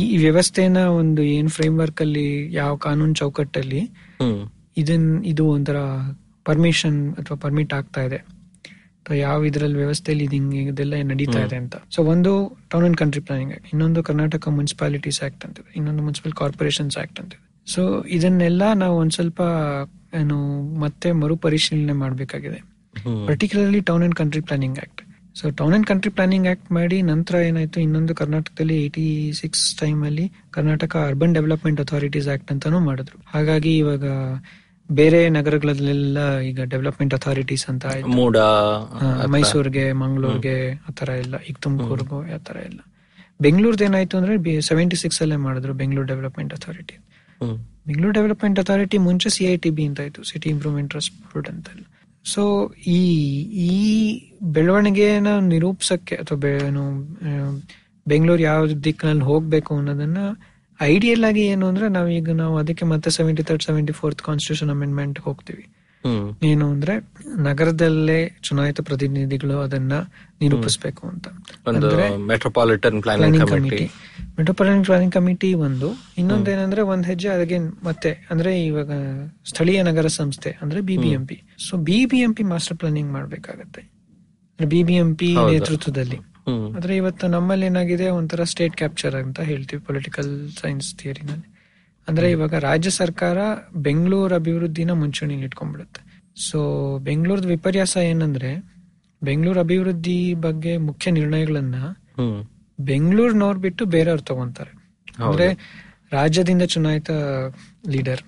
ಈ 0.01 0.17
ವ್ಯವಸ್ಥೆನ 0.27 0.79
ಒಂದು 1.01 1.23
ಏನ್ 1.37 1.51
ಫ್ರೇಮ್ 1.57 1.77
ವರ್ಕ್ 1.83 2.01
ಅಲ್ಲಿ 2.07 2.29
ಯಾವ 2.61 2.73
ಕಾನೂನು 2.87 3.15
ಚೌಕಟ್ಟಲ್ಲಿ 3.15 3.83
ಇದನ್ 4.83 5.09
ಇದು 5.33 5.45
ಒಂಥರ 5.55 5.79
ಪರ್ಮಿಷನ್ 6.49 7.01
ಅಥವಾ 7.21 7.37
ಪರ್ಮಿಟ್ 7.45 7.73
ಆಗ್ತಾ 7.79 8.03
ಇದೆ. 8.09 8.19
ಯಾವ 9.07 9.45
ಇದ್ರಲ್ಲಿ 9.45 9.77
ವ್ಯವಸ್ಥೆಯಲ್ಲಿ 9.77 10.25
ಇದು 10.25 10.35
ಹಿಂಗೆ 10.37 10.63
ಇದೆಲ್ಲ 10.63 10.95
ನಡೀತಾ 11.03 11.41
ಇದೆ 11.47 11.57
ಅಂತ. 11.57 11.77
ಸೊ 11.95 12.01
ಒಂದು 12.03 12.33
town 12.71 12.85
and 12.85 12.97
country 12.97 13.23
planning 13.23 13.53
act 13.53 13.69
ಇನ್ನೊಂದು 13.73 14.03
ಕರ್ನಾಟಕ 14.03 14.49
ಮುನ್ಸಿಪಾಲಿಟೀಸ್ 14.49 15.21
ಆಕ್ಟ್ 15.23 15.45
ಅಂತಿದೆ 15.47 15.71
ಇನ್ನೊಂದು 15.77 16.03
ಮುನ್ಸಿಪಲ್ 16.03 16.33
ಕಾರ್ಪೊರೇಷನ್ಸ್ 16.33 16.99
ಆಕ್ಟ್ 16.99 17.21
ಅಂತಿದೆ 17.21 17.43
ಸೊ 17.67 18.05
ಇದನ್ನೆಲ್ಲ 18.09 18.63
ನಾವು 18.73 18.97
ಒಂದ್ 18.99 19.13
ಸ್ವಲ್ಪ 19.13 19.41
ಏನು 20.15 20.37
ಮತ್ತೆ 20.81 21.13
ಮರುಪರಿಶೀಲನೆ 21.13 21.93
ಮಾಡಬೇಕಾಗಿದೆ. 21.93 22.61
Particularly 23.27 23.81
town 23.81 24.03
and 24.03 24.15
country 24.15 24.41
planning 24.41 24.79
act 24.79 25.03
so 25.35 25.51
town 25.51 25.75
and 25.75 25.87
country 25.87 26.11
planning 26.11 26.49
act 26.49 26.73
ಮಾಡಿ 26.73 27.03
ನಂತರ 27.03 27.35
ಏನಾಯ್ತು 27.49 27.81
ಇನ್ನೊಂದು 27.81 28.15
ಕರ್ನಾಟಕದಲ್ಲಿ 28.15 28.77
ಏಯ್ಟಿ 28.83 29.33
ಸಿಕ್ಸ್ 29.33 29.77
ಟೈಮ್ 29.79 30.05
ಅಲ್ಲಿ 30.05 30.33
Karnataka 30.51 30.97
urban 31.09 31.35
development 31.35 31.81
authorities 31.81 32.29
act 32.29 32.53
ಅಂತಾನೂ 32.53 32.81
ಮಾಡಿದ್ರು. 32.81 33.19
ಹಾಗಾಗಿ 33.27 33.79
ಇವಾಗ 33.79 34.05
ಬೇರೆ 34.91 35.29
ನಗರಗಳಲ್ಲೆಲ್ಲ 35.29 36.19
ಈಗ 36.41 36.61
ಡೆವಲಪ್ಮೆಂಟ್ 36.65 37.15
ಅಥಾರಿಟೀಸ್ 37.15 37.67
ಅಂತ 37.69 37.87
ಮೂಡ 38.07 38.37
ಮೈಸೂರಿಗೆ 39.27 39.93
ಮಂಗಳೂರ್ಗೆ 39.93 40.73
ಆತರ 40.89 41.09
ಎಲ್ಲ 41.09 41.41
ಈಗ 41.41 41.57
ತುಮಕೂರ್ಗು 41.61 42.35
ಆತರ 42.35 42.57
ಎಲ್ಲ. 42.65 42.81
ಬೆಂಗಳೂರ್ದು 43.41 43.85
ಏನಾಯ್ತು 43.85 44.19
ಅಂದ್ರೆ 44.19 44.61
ಸೆವೆಂಟಿ 44.61 44.97
ಸಿಕ್ಸ್ 44.97 45.23
ಅಲ್ಲೇ 45.23 45.37
ಮಾಡಿದ್ರು 45.37 45.73
Bengaluru 45.75 46.07
development 46.07 46.55
authority 46.55 46.97
Bengaluru 47.87 48.13
development 48.13 48.59
authority 48.59 48.99
ಮುಂಚೆ 48.99 49.31
ಸಿ 49.31 49.45
ಐ 49.45 49.57
ಟಿ 49.57 49.71
ಬಿ 49.71 49.85
ಅಂತ 49.85 50.01
ಇತ್ತು 50.01 50.23
ಸಿಟಿ 50.23 50.51
ಇಂಪ್ರೂವ್ಮೆಂಟ್ 50.51 50.91
ಟ್ರಸ್ಟ್ 50.91 51.15
ಬೋರ್ಡ್ 51.25 51.49
ಅಂತ 51.49 51.69
ಸೊ 52.25 52.43
ಈ 52.87 53.01
ಈ 53.67 53.73
ಬೆಳವಣಿಗೆನ 54.53 55.39
ನಿರೂಪಿಸಕ್ಕೆ 55.47 56.17
ಅಥವಾ 56.17 56.39
ಬೆಂಗಳೂರು 58.07 58.43
ಯಾವ 58.43 58.67
ದಿಕ್ಕಿನಲ್ಲಿ 58.85 59.23
ಹೋಗ್ಬೇಕು 59.23 59.77
ಅನ್ನೋದನ್ನ 59.77 60.19
ಐಡಿಯಲ್ 60.81 61.25
ಆಗಿ 61.25 61.41
ಏನು 61.41 61.67
ಅಂದ್ರೆ 61.67 61.89
ನಾವೀಗ 61.89 62.31
ನಾವು 62.31 62.57
ಅದಕ್ಕೆ 62.57 62.85
ಮತ್ತೆ 62.85 63.11
seventy 63.11 63.43
third 63.43 63.63
seventy 63.63 63.93
fourth 63.93 64.23
constitution 64.23 64.71
amendment 64.71 65.19
ಹೋಗ್ತೀವಿ 65.19 65.65
ಏನು 66.43 66.71
ಅಂದ್ರೆ 66.71 66.95
ನಗರದಲ್ಲೇ 67.39 68.31
ಚುನಾಯಿತ 68.43 68.81
ಪ್ರತಿನಿಧಿಗಳು 68.81 69.61
ಅದನ್ನ 69.61 69.93
ನಿರೂಪಿಸಬೇಕು 70.41 71.07
ಅಂತ. 71.07 71.27
Metropolitan 72.27 73.03
planning 73.03 73.49
committee 73.49 73.85
metropolitan 74.39 74.85
planning 74.85 75.15
committee 75.15 75.55
ಒಂದು. 75.55 75.89
ಇನ್ನೊಂದೇನಂದ್ರೆ 76.19 76.83
ಒಂದ್ 76.83 77.07
ಹೆಜ್ಜೆ 77.07 77.29
ಅದಕ್ಕೆ 77.29 77.59
ಮತ್ತೆ 77.83 78.27
ಅಂದ್ರೆ 78.31 78.65
ಇವಾಗ 78.65 78.91
ಸ್ಥಳೀಯ 79.45 79.83
ನಗರ 79.83 80.07
ಸಂಸ್ಥೆ 80.07 80.59
ಅಂದ್ರೆ 80.63 80.81
BBMP 80.81 81.39
so 81.69 81.77
BBMP 81.77 82.43
master 82.43 82.79
planning 82.79 83.13
ಮಾಡ್ಬೇಕಾಗತ್ತೆ. 83.13 83.83
ಬಿಬಿಎಂಪಿ. 84.59 85.35
ನೇತೃತ್ವದಲ್ಲಿ. 85.53 86.19
ಆದ್ರೆ 86.77 86.97
ಇವತ್ತು 86.97 87.27
ನಮ್ಮಲ್ಲಿ 87.27 87.67
ಏನಾಗಿದೆ 87.67 88.09
ಒಂಥರ 88.09 88.43
ಸ್ಟೇಟ್ 88.43 88.77
ಕ್ಯಾಪ್ಚರ್ 88.77 89.15
ಅಂತ 89.15 89.41
ಹೇಳ್ತೀವಿ 89.41 89.83
ಪೊಲಿಟಿಕಲ್ 89.83 90.51
ಸೈನ್ಸ್ 90.61 90.95
ಥಿಯರಿನಲ್ಲಿ 90.95 91.49
ಅಂದ್ರೆ 92.09 92.31
ಇವಾಗ 92.31 92.55
ರಾಜ್ಯ 92.55 92.91
ಸರ್ಕಾರ 92.91 93.39
ಬೆಂಗಳೂರು 93.77 94.35
ಅಭಿವೃದ್ಧಿನ 94.35 94.91
ಮುಂಚೂಣಿಲಿ 94.91 95.43
ಇಟ್ಕೊಂಡ್ಬಿಡುತ್ತೆ. 95.43 96.01
ಸೊ 96.51 96.99
ಬೆಂಗಳೂರದ 96.99 97.45
ವಿಪರ್ಯಾಸ 97.45 97.97
ಏನಂದ್ರೆ 97.97 98.51
ಬೆಂಗಳೂರು 99.23 99.61
ಅಭಿವೃದ್ಧಿ 99.61 100.35
ಬಗ್ಗೆ 100.35 100.77
ಮುಖ್ಯ 100.77 101.11
ನಿರ್ಣಯಗಳನ್ನ 101.11 101.75
ಬೆಂಗಳೂರಿನವ್ರು 102.81 103.61
ಬಿಟ್ಟು 103.61 103.85
ಬೇರೆಯವ್ರು 103.85 104.23
ತಗೊಂತಾರೆ. 104.23 104.73
ಅಂದ್ರೆ 105.25 105.47
ರಾಜ್ಯದಿಂದ 106.13 106.63
ಚುನಾಯಿತ 106.63 107.11
ಲೀಡರ್ 107.89 108.23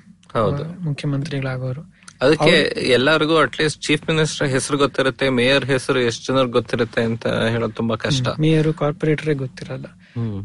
ಮುಖ್ಯಮಂತ್ರಿಗಳಾಗೋರು. 0.80 2.01
ಅದಕ್ಕೆ 2.22 2.52
ಎಲ್ಲರಿಗೂ 2.92 3.36
ಅಟ್ಲೀಸ್ಟ್ 3.36 3.82
ಚೀಫ್ 3.82 4.10
ಮಿನಿಸ್ಟರ್ 4.10 4.48
ಹೆಸರು 4.48 4.78
ಗೊತ್ತಿರುತ್ತೆ 4.78 5.28
ಮೇಯರ್ 5.28 5.64
ಹೆಸರು 5.64 6.00
ಎಷ್ಟು 6.00 6.32
ಜನರಿಗೆ 6.32 6.52
ಗೊತ್ತಿರುತ್ತೆ 6.52 7.02
ಅಂತ 7.02 7.26
ಹೇಳೋದು 7.26 7.72
ತುಂಬಾ 7.72 7.96
ಕಷ್ಟ. 7.96 8.26
ಮೇಯರ್ 8.40 8.74
ಕಾರ್ಪೊರೇಟರ್ 8.74 9.34
ಗೊತ್ತಿರಲ್ಲ. 9.34 9.86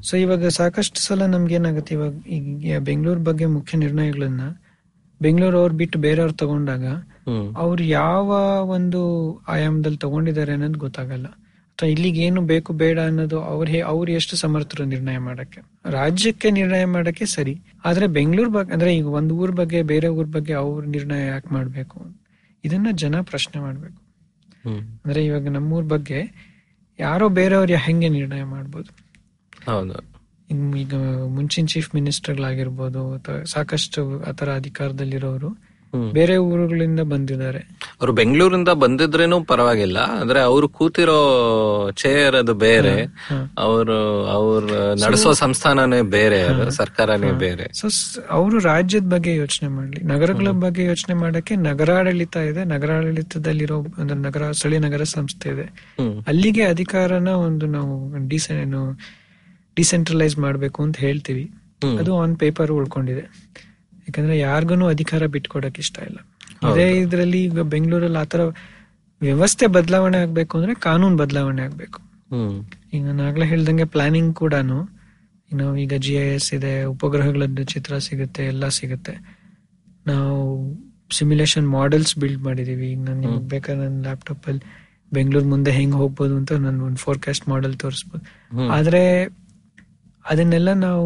ಸೊ 0.04 0.18
ಇವಾಗ 0.18 0.48
ಸಾಕಷ್ಟು 0.48 1.00
ಸಲ 1.02 1.26
ನಮ್ಗೆ 1.26 1.56
ಏನಾಗುತ್ತೆ 1.56 1.96
ಇವಾಗ 1.96 2.14
ಈಗ 2.28 2.78
ಬೆಂಗಳೂರು 2.80 3.20
ಬಗ್ಗೆ 3.20 3.46
ಮುಖ್ಯ 3.46 3.78
ನಿರ್ಣಯಗಳನ್ನ 3.78 4.42
ಬೆಂಗಳೂರು 5.22 5.58
ಅವ್ರು 5.60 5.76
ಬಿಟ್ಟು 5.76 6.00
ಬೇರೆಯವ್ರು 6.00 6.34
ತಗೊಂಡಾಗ 6.34 6.86
ಅವ್ರು 7.58 7.84
ಯಾವ 7.84 8.28
ಒಂದು 8.70 9.02
ಆಯಾಮದಲ್ಲಿ 9.48 9.98
ತಗೊಂಡಿದ್ದಾರೆ 9.98 10.54
ಅನ್ನೋದು 10.54 10.80
ಗೊತ್ತಾಗಲ್ಲ. 10.80 11.28
ಇಲ್ಲಿಗೆ 11.86 12.22
ಏನು 12.22 12.42
ಬೇಕು 12.42 12.74
ಬೇಡ 12.74 13.00
ಅನ್ನೋದು 13.00 13.42
ಅವ್ರ 13.42 13.70
ಅವ್ರು 13.86 14.12
ಎಷ್ಟು 14.12 14.36
ಸಮರ್ಥರು 14.36 14.86
ನಿರ್ಣಯ 14.86 15.18
ಮಾಡಕ್ಕೆ? 15.18 15.62
ರಾಜ್ಯಕ್ಕೆ 15.92 16.52
ನಿರ್ಣಯ 16.52 16.86
ಮಾಡಕ್ಕೆ 16.86 17.26
ಸರಿ. 17.26 17.60
ಆದ್ರೆ 17.86 18.08
ಬೆಂಗಳೂರು 18.08 18.50
ಬಗ್ಗೆ 18.50 18.74
ಅಂದ್ರೆ 18.74 18.96
ಈಗ 18.96 19.06
ಒಂದು 19.06 19.36
ಊರ್ 19.36 19.52
ಬಗ್ಗೆ 19.52 19.82
ಬೇರೆ 19.82 20.08
ಊರ್ 20.08 20.28
ಬಗ್ಗೆ 20.28 20.54
ಅವ್ರ 20.54 20.86
ನಿರ್ಣಯ 20.86 21.28
ಯಾಕೆ 21.28 21.54
ಮಾಡ್ಬೇಕು? 21.54 22.18
ಇದನ್ನ 22.64 22.88
ಜನ 22.92 23.22
ಪ್ರಶ್ನೆ 23.22 23.62
ಮಾಡ್ಬೇಕು. 23.62 24.02
ಅಂದ್ರೆ 24.70 25.26
ಇವಾಗ 25.26 25.48
ನಮ್ಮೂರ್ 25.48 25.86
ಬಗ್ಗೆ 25.86 26.34
ಯಾರೋ 27.00 27.30
ಬೇರೆಯವ್ರ 27.30 27.72
ಹೆಂಗೆ 27.72 28.10
ನಿರ್ಣಯ 28.10 28.44
ಮಾಡ್ಬೋದು? 28.44 29.08
ಈಗ 30.78 30.96
ಮುಂಚಿನ 31.28 31.66
ಚೀಫ್ 31.66 31.96
ಮಿನಿಸ್ಟರ್ಗಳಾಗಿರ್ಬೋದು 31.96 33.14
ಅಥವಾ 33.14 33.44
ಸಾಕಷ್ಟು 33.44 34.24
ಆತರ 34.24 34.56
ಅಧಿಕಾರದಲ್ಲಿರೋರು. 34.56 35.67
ಬೇರೆ 36.14 36.36
ಊರುಗಳಿಂದ 36.38 37.00
ಬಂದಿದ್ದಾರೆ. 37.12 37.60
ಅವ್ರು 38.02 38.14
ಬೆಂಗಳೂರಿಂದ 38.14 38.70
ಬಂದಿದ್ರೇನು 38.84 39.38
ಪರವಾಗಿಲ್ಲ 39.44 39.98
ಆದ್ರೆ 39.98 40.40
ಅವ್ರು 40.42 40.68
ಕೂತಿರೋ 40.70 41.20
ಚೇರ್ 42.02 42.36
ಅದು 42.36 42.54
ಬೇರೆ 42.54 42.96
ಅವರು 43.58 43.98
ಅವ್ರ 44.28 44.74
ನಡೆಸೋ 45.06 45.34
ಸಂಸ್ಥಾನನೇ 45.34 46.02
ಬೇರೆ 46.02 46.40
ಅದು 46.42 46.72
ಸರ್ಕಾರನೇ 46.72 47.32
ಬೇರೆ. 47.32 47.66
ಸೊ 47.80 47.88
ಅವರು 48.30 48.58
ರಾಜ್ಯದ 48.60 49.08
ಬಗ್ಗೆ 49.14 49.36
ಯೋಚನೆ 49.36 49.70
ಮಾಡ್ಲಿ. 49.70 50.02
ನಗರಗಳ 50.14 50.50
ಬಗ್ಗೆ 50.60 50.84
ಯೋಚನೆ 50.84 51.16
ಮಾಡಕ್ಕೆ 51.16 51.56
ನಗರಾಡಳಿತ 51.56 52.36
ಇದೆ. 52.52 52.64
ನಗರಾಡಳಿತದಲ್ಲಿರೋ 52.66 53.78
ಒಂದು 54.00 54.14
ನಗರ 54.14 54.52
ಸ್ಥಳೀಯ 54.52 54.80
ನಗರ 54.80 55.04
ಸಂಸ್ಥೆ 55.04 55.50
ಇದೆ. 55.50 55.66
ಅಲ್ಲಿಗೆ 56.28 56.64
ಅಧಿಕಾರನ 56.64 57.28
ಒಂದು 57.48 57.66
ನಾವು 57.66 57.96
ಡಿಸೆಂಟ್ರಲೈಸ್ 59.76 60.36
ಮಾಡ್ಬೇಕು 60.38 60.80
ಅಂತ 60.84 60.98
ಹೇಳ್ತೀವಿ. 60.98 61.46
ಅದು 62.00 62.12
ಆನ್ 62.20 62.36
ಪೇಪರ್ 62.40 62.72
ಉಳ್ಕೊಂಡಿದೆ. 62.72 63.24
ಯಾಕಂದ್ರೆ 64.08 64.36
ಯಾರಿಗೂ 64.40 64.88
ಅಧಿಕಾರ 64.96 65.24
ಬಿಟ್ಕೊಡಕ್ 65.36 65.80
ಇಷ್ಟ 65.84 65.98
ಇಲ್ಲ. 66.10 66.20
ಅದೇ 66.70 66.86
ಇದ್ರಲ್ಲಿ 67.04 67.40
ಈಗ 67.48 67.64
ಬೆಂಗಳೂರಲ್ಲಿ 67.74 68.20
ಆತರ 68.24 68.42
ವ್ಯವಸ್ಥೆ 69.22 69.66
ಬದಲಾವಣೆ 69.78 70.18
ಆಗ್ಬೇಕು 70.24 70.54
ಅಂದ್ರೆ 70.58 70.74
ಕಾನೂನು 70.88 71.18
ಬದಲಾವಣೆ 71.18 71.62
ಆಗ್ಬೇಕು. 71.62 72.00
ಈಗ 72.94 73.02
ನಾನು 73.08 73.24
ಆಗ್ಲೇ 73.30 73.46
ಹೇಳ್ದಂಗೆ 73.46 73.86
ಪ್ಲಾನಿಂಗ್ 73.96 74.34
ಕೂಡ 74.36 74.56
ನಾವು 75.52 75.74
ಈಗ 75.84 75.94
ಜಿ 76.06 76.14
ಐ 76.24 76.28
ಎಸ್ 76.38 76.50
ಇದೆ 76.54 76.72
ಉಪಗ್ರಹಗಳದ್ದು 76.94 77.64
ಚಿತ್ರ 77.74 77.98
ಸಿಗುತ್ತೆ 78.08 78.42
ಎಲ್ಲ 78.46 78.66
ಸಿಗುತ್ತೆ. 78.80 79.14
ನಾವು 80.08 80.36
ಸಿಮ್ಯುಲೇಷನ್ 81.18 81.68
ಮಾಡೆಲ್ಸ್ 81.70 82.14
ಬಿಲ್ಡ್ 82.18 82.42
ಮಾಡಿದೀವಿ. 82.44 82.88
ಈಗ 82.94 83.00
ನಾನು 83.08 83.20
ನಿಮ್ಗೆ 83.20 83.48
ಬೇಕಾದ್ರೆ 83.54 83.84
ನನ್ನ 83.84 84.02
ಲ್ಯಾಪ್ಟಾಪ್ 84.02 84.46
ಅಲ್ಲಿ 84.52 84.66
ಬೆಂಗಳೂರು 85.14 85.48
ಮುಂದೆ 85.48 85.72
ಹೆಂಗ್ 85.72 85.96
ಹೋಗ್ಬೋದು 85.96 86.34
ಅಂತ 86.38 86.54
ನಾನು 86.66 86.80
ಒಂದು 86.86 87.00
ಫೋರ್ಕಾಸ್ಟ್ 87.06 87.46
ಮಾಡೆಲ್ 87.50 87.76
ತೋರಿಸ್ಬೋದು. 87.84 88.24
ಆದ್ರೆ 88.78 89.04
ಅದನ್ನೆಲ್ಲ 90.26 90.70
ನಾವು 90.86 91.06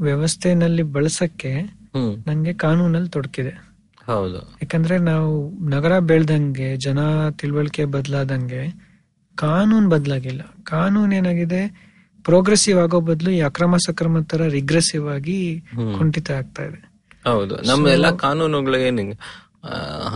ವ್ಯವಸ್ಥೆನಲ್ಲಿ 0.00 0.84
ಬಳಸಕ್ಕೆ 0.96 1.52
ನಂಗೆ 1.98 2.52
ಕಾನೂನಲ್ಲಿ 2.52 3.10
ತೊಡಕಿದೆ. 3.10 3.72
ಹೌದು. 4.06 4.36
ಯಾಕಂದ್ರೆ 4.36 4.98
ನಾವು 4.98 5.50
ನಗರ 5.68 5.98
ಬೆಳ್ದಂಗೆ 5.98 6.76
ಜನ 6.76 7.28
ತಿಳುವಳಿಕೆ 7.28 7.84
ಬದಲಾದಂಗೆ 7.84 8.92
ಕಾನೂನ್ 9.36 9.90
ಬದಲಾಗಿಲ್ಲ. 9.90 10.40
ಕಾನೂನ್ 10.64 11.12
ಏನಾಗಿದೆ? 11.12 11.92
ಪ್ರೋಗ್ರೆಸಿವ್ 12.24 12.78
ಆಗೋ 12.78 13.00
ಬದಲು 13.00 13.30
ಈ 13.30 13.40
ಅಕ್ರಮ 13.40 13.76
ಸಕ್ರಮ 13.76 14.20
ತರ 14.20 14.42
ರಿಗ್ರೆಸಿವ್ 14.42 15.08
ಆಗಿ 15.08 15.60
ಕುಂಠಿತ 15.98 16.30
ಆಗ್ತಾ 16.30 16.64
ಇದೆ. 16.64 16.92
ಹೌದು. 17.30 17.56
ನಮ್ಮ 17.56 17.88
ಎಲ್ಲಾ 17.88 18.10
ಕಾನೂನುಗಳು 18.10 18.76
ಏನಿಂಗ್ 18.76 19.16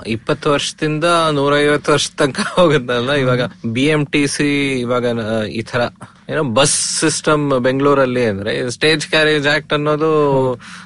ಇಪ್ಪತ್ತು 0.07 0.51
ವರ್ಷದಿಂದ 0.51 1.05
ನೂರೈವತ್ತು 1.33 1.93
ವರ್ಷ 1.93 2.07
ತನಕ 2.17 2.41
ಹೋಗುತ್ತಲ್ಲ 2.41 3.13
ಇವಾಗ 3.13 3.41
ಬಿ 3.73 3.85
ಎಂ 3.87 4.07
ಟಿ 4.07 4.27
ಸಿ 4.27 4.49
ಇವಾಗ 4.81 5.05
ಈ 5.49 5.63
ತರ 5.63 5.81
ಏನೋ 6.31 6.43
ಬಸ್ 6.45 7.01
ಸಿಸ್ಟಮ್ 7.01 7.51
ಬೆಂಗಳೂರಲ್ಲಿ 7.61 8.25
ಅಂದ್ರೆ 8.25 8.71
ಸ್ಟೇಜ್ 8.71 9.07
ಕ್ಯಾರೇಜ್ 9.07 9.47
ಆಕ್ಟ್ 9.47 9.73
ಅನ್ನೋದು 9.73 10.11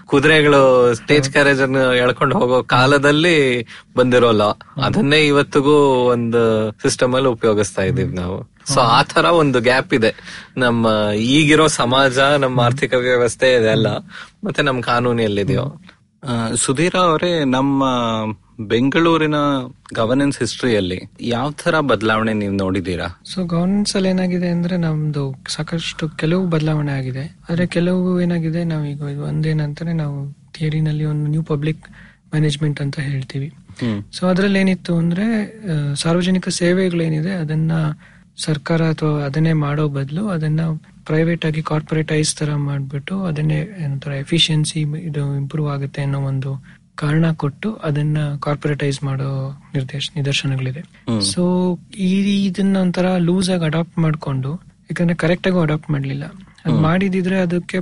ಕುದುರೆಗಳು 0.06 0.94
ಸ್ಟೇಜ್ 0.94 1.30
ಕ್ಯಾರೇಜ್ 1.30 1.62
ಅನ್ನು 1.62 1.94
ಎಳ್ಕೊಂಡು 1.94 2.38
ಹೋಗೋ 2.38 2.62
ಕಾಲದಲ್ಲಿ 2.62 3.66
ಬಂದಿರೋ 3.96 4.32
ಲಾ 4.32 4.50
ಅದನ್ನೇ 4.84 5.20
ಇವತ್ತಿಗೂ 5.26 5.76
ಒಂದು 6.14 6.70
ಸಿಸ್ಟಮ್ 6.70 7.14
ಅಲ್ಲಿ 7.14 7.28
ಉಪಯೋಗಿಸ್ತಾ 7.28 7.82
ಇದೀವಿ 7.82 8.14
ನಾವು. 8.14 8.38
ಸೊ 8.74 8.80
ಆ 8.80 9.02
ತರ 9.02 9.24
ಒಂದು 9.24 9.60
ಗ್ಯಾಪ್ 9.60 9.94
ಇದೆ. 9.94 10.14
ನಮ್ಮ 10.56 11.12
ಈಗಿರೋ 11.14 11.66
ಸಮಾಜ 11.66 12.18
ನಮ್ಮ 12.18 12.60
ಆರ್ಥಿಕ 12.60 12.94
ವ್ಯವಸ್ಥೆ 12.94 13.54
ಇದೆಲ್ಲ 13.54 13.86
ಮತ್ತೆ 14.44 14.62
ನಮ್ 14.62 14.82
ಕಾನೂನು 14.82 15.22
ಎಲ್ಲಿದೆಯೋ 15.22 15.66
ಸುಧೀರ 16.54 16.94
ಅವರೇ 16.98 17.44
ನಮ್ಮ 17.44 17.84
ಬೆಂಗಳೂರಿನ 18.68 19.38
ಗವರ್ನೆನ್ಸ್ 19.94 20.38
ಹಿಸ್ಟ್ರಿಯಲ್ಲಿ 20.38 20.98
ಯಾವ 21.20 21.50
ತರ 21.62 21.80
ಬದಲಾವಣೆ 21.80 22.32
ನೀವು 22.32 22.54
ನೋಡಿದೀರಾ 22.56 23.06
ಸೊ 23.24 23.44
ಗವರ್ನೆನ್ಸ್ 23.44 23.96
ಅಲ್ಲಿ 23.96 24.08
ಏನಾಗಿದೆ 24.08 24.48
ಅಂದ್ರೆ 24.48 24.76
ನಮ್ದು 24.76 25.24
ಸಾಕಷ್ಟು 25.48 26.08
ಕೆಲವು 26.08 26.46
ಬದಲಾವಣೆ 26.46 26.92
ಆಗಿದೆ. 26.92 27.24
ಆದ್ರೆ 27.48 27.66
ಕೆಲವು 27.66 28.20
ಏನಾಗಿದೆ 28.20 28.64
ನಾವು 28.64 28.84
ಈಗ 28.84 29.02
ಒಂದೇನಂತಾನೆ 29.30 29.92
ನಾವು 29.92 30.16
ಥಿಯರಿನಲ್ಲಿ 30.58 31.04
ಒಂದು 31.04 31.30
ನ್ಯೂ 31.30 31.42
ಪಬ್ಲಿಕ್ 31.42 31.84
ಮ್ಯಾನೇಜ್ಮೆಂಟ್ 32.32 32.80
ಅಂತ 32.80 32.96
ಹೇಳ್ತೀವಿ. 33.00 33.48
ಸೊ 34.12 34.26
ಅದ್ರಲ್ಲಿ 34.26 34.58
ಏನಿತ್ತು 34.58 34.94
ಅಂದ್ರೆ 34.96 35.26
ಸಾರ್ವಜನಿಕ 35.94 36.48
ಸೇವೆಗಳೇನಿದೆ 36.48 37.32
ಅದನ್ನ 37.34 37.72
ಸರ್ಕಾರ 38.38 38.82
ಅಥವಾ 38.82 39.24
ಅದನ್ನೇ 39.24 39.52
ಮಾಡೋ 39.52 39.88
ಬದಲು 39.88 40.28
ಅದನ್ನ 40.28 40.60
ಪ್ರೈವೇಟ್ 41.04 41.44
ಆಗಿ 41.46 41.62
ಕಾರ್ಪೊರೇಟೈಸ್ 41.62 42.36
ತರ 42.36 42.54
ಮಾಡ್ಬಿಟ್ಟು 42.68 43.24
ಅದನ್ನೇ 43.24 43.58
ಏನಂತಾರೆ 43.84 44.18
ಎಫಿಷಿಯನ್ಸಿ 44.18 44.80
ಇದು 45.08 45.36
ಇಂಪ್ರೂವ್ 45.36 45.68
ಆಗುತ್ತೆ 45.70 46.02
ಅನ್ನೋ 46.02 46.20
ಒಂದು 46.20 46.50
ಕಾರಣ 47.02 47.26
ಕೊಟ್ಟು 47.42 47.68
ಅದನ್ನ 47.88 48.18
ಕಾರ್ಪೊರೇಟೈಸ್ 48.44 48.98
ಮಾಡೋ 49.02 49.28
ನಿರ್ದೇಶ 49.74 50.04
ನಿದರ್ಶನಗಳಿದೆ. 50.16 50.82
ಸೊ 51.32 51.42
ಈ 52.08 52.12
ಇದನ್ನ 52.46 52.76
ಒಂಥರ 52.84 53.06
ಲೂಸ್ 53.28 53.50
ಆಗಿ 53.50 53.64
ಅಡಾಪ್ಟ್ 53.64 53.96
ಮಾಡ್ಕೊಂಡು 53.98 54.52
ಯಾಕಂದ್ರೆ 54.90 55.16
ಕರೆಕ್ಟ್ 55.16 55.48
ಆಗಿ 55.48 55.60
ಅಡಾಪ್ಟ್ 55.62 55.90
ಮಾಡ್ಲಿಲ್ಲ. 55.90 56.24
ಅದ್ 56.66 56.78
ಮಾಡಿದಿದ್ರೆ 56.86 57.38
ಅದಕ್ಕೆ 57.40 57.78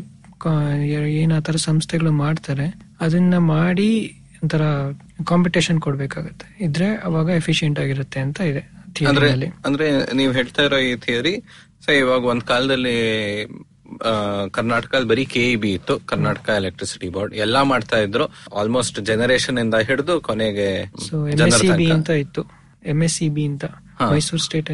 ಏನ್ 1.21 1.33
ಆ 1.33 1.41
ತರ 1.41 1.57
ಸಂಸ್ಥೆಗಳು 1.69 2.11
ಮಾಡ್ತಾರೆ 2.25 2.67
ಅದನ್ನ 3.01 3.37
ಮಾಡಿ 3.55 3.89
ಒಂಥರ 4.43 4.63
ಕಾಂಪಿಟೇಷನ್ 5.25 5.79
ಕೊಡ್ಬೇಕಾಗತ್ತೆ. 5.81 6.47
ಇದ್ರೆ 6.65 6.89
ಅವಾಗ 7.09 7.29
ಎಫಿಷಿಯಂಟ್ 7.41 7.79
ಆಗಿರುತ್ತೆ 7.85 8.21
ಅಂತ 8.27 8.41
ಇದೆ 8.51 8.63
ಅಂದ್ರೆ 9.67 9.89
ನೀವ್ 10.15 10.33
ಹೇಳ್ತಾ 10.35 10.63
ಇರೋ 10.63 10.79
ಈ 10.89 10.93
ಥಿಯರಿ 11.05 11.35
ಸೊ 11.85 11.91
ಇವಾಗ 12.03 12.23
ಒಂದ್ 12.25 12.45
ಕಾಲದಲ್ಲಿ 12.45 12.95
ಕರ್ನಾಟಕದಲ್ಲಿ 14.51 15.09
ಬರೀ 15.09 15.25
ಕೆ 15.25 15.57
ಬಿ 15.57 15.73
ಇತ್ತು 15.73 15.97
ಕರ್ನಾಟಕ 15.99 16.49
ಎಲೆಕ್ಟ್ರಿಸಿಟಿ 16.49 17.09
ಬೋರ್ಡ್ 17.09 17.35
ಎಲ್ಲಾ 17.35 17.63
ಮಾಡ್ತಾ 17.63 17.99
ಇದ್ರು. 17.99 18.27
ಆಲ್ಮೋಸ್ಟ್ 18.61 19.01
ಜನರೇಷನ್ 19.01 19.59
ಇಂದ 19.59 19.75
ಹಿಡಿದು 19.75 20.21
ಕೊನೆಗೆ 20.21 20.69
ಸಿ 21.61 21.91
ಅಂತ 21.99 22.11
ಇತ್ತು. 22.11 22.45
ಎಂ 22.85 23.03
ಎಸ್ 23.03 23.17
ಸಿ 23.19 23.29
ಬಿ 23.29 23.45
ಅಂತ. 23.45 23.65
ಮೈಸೂರು 24.01 24.43
ಸ್ಟೇಟ್ 24.43 24.69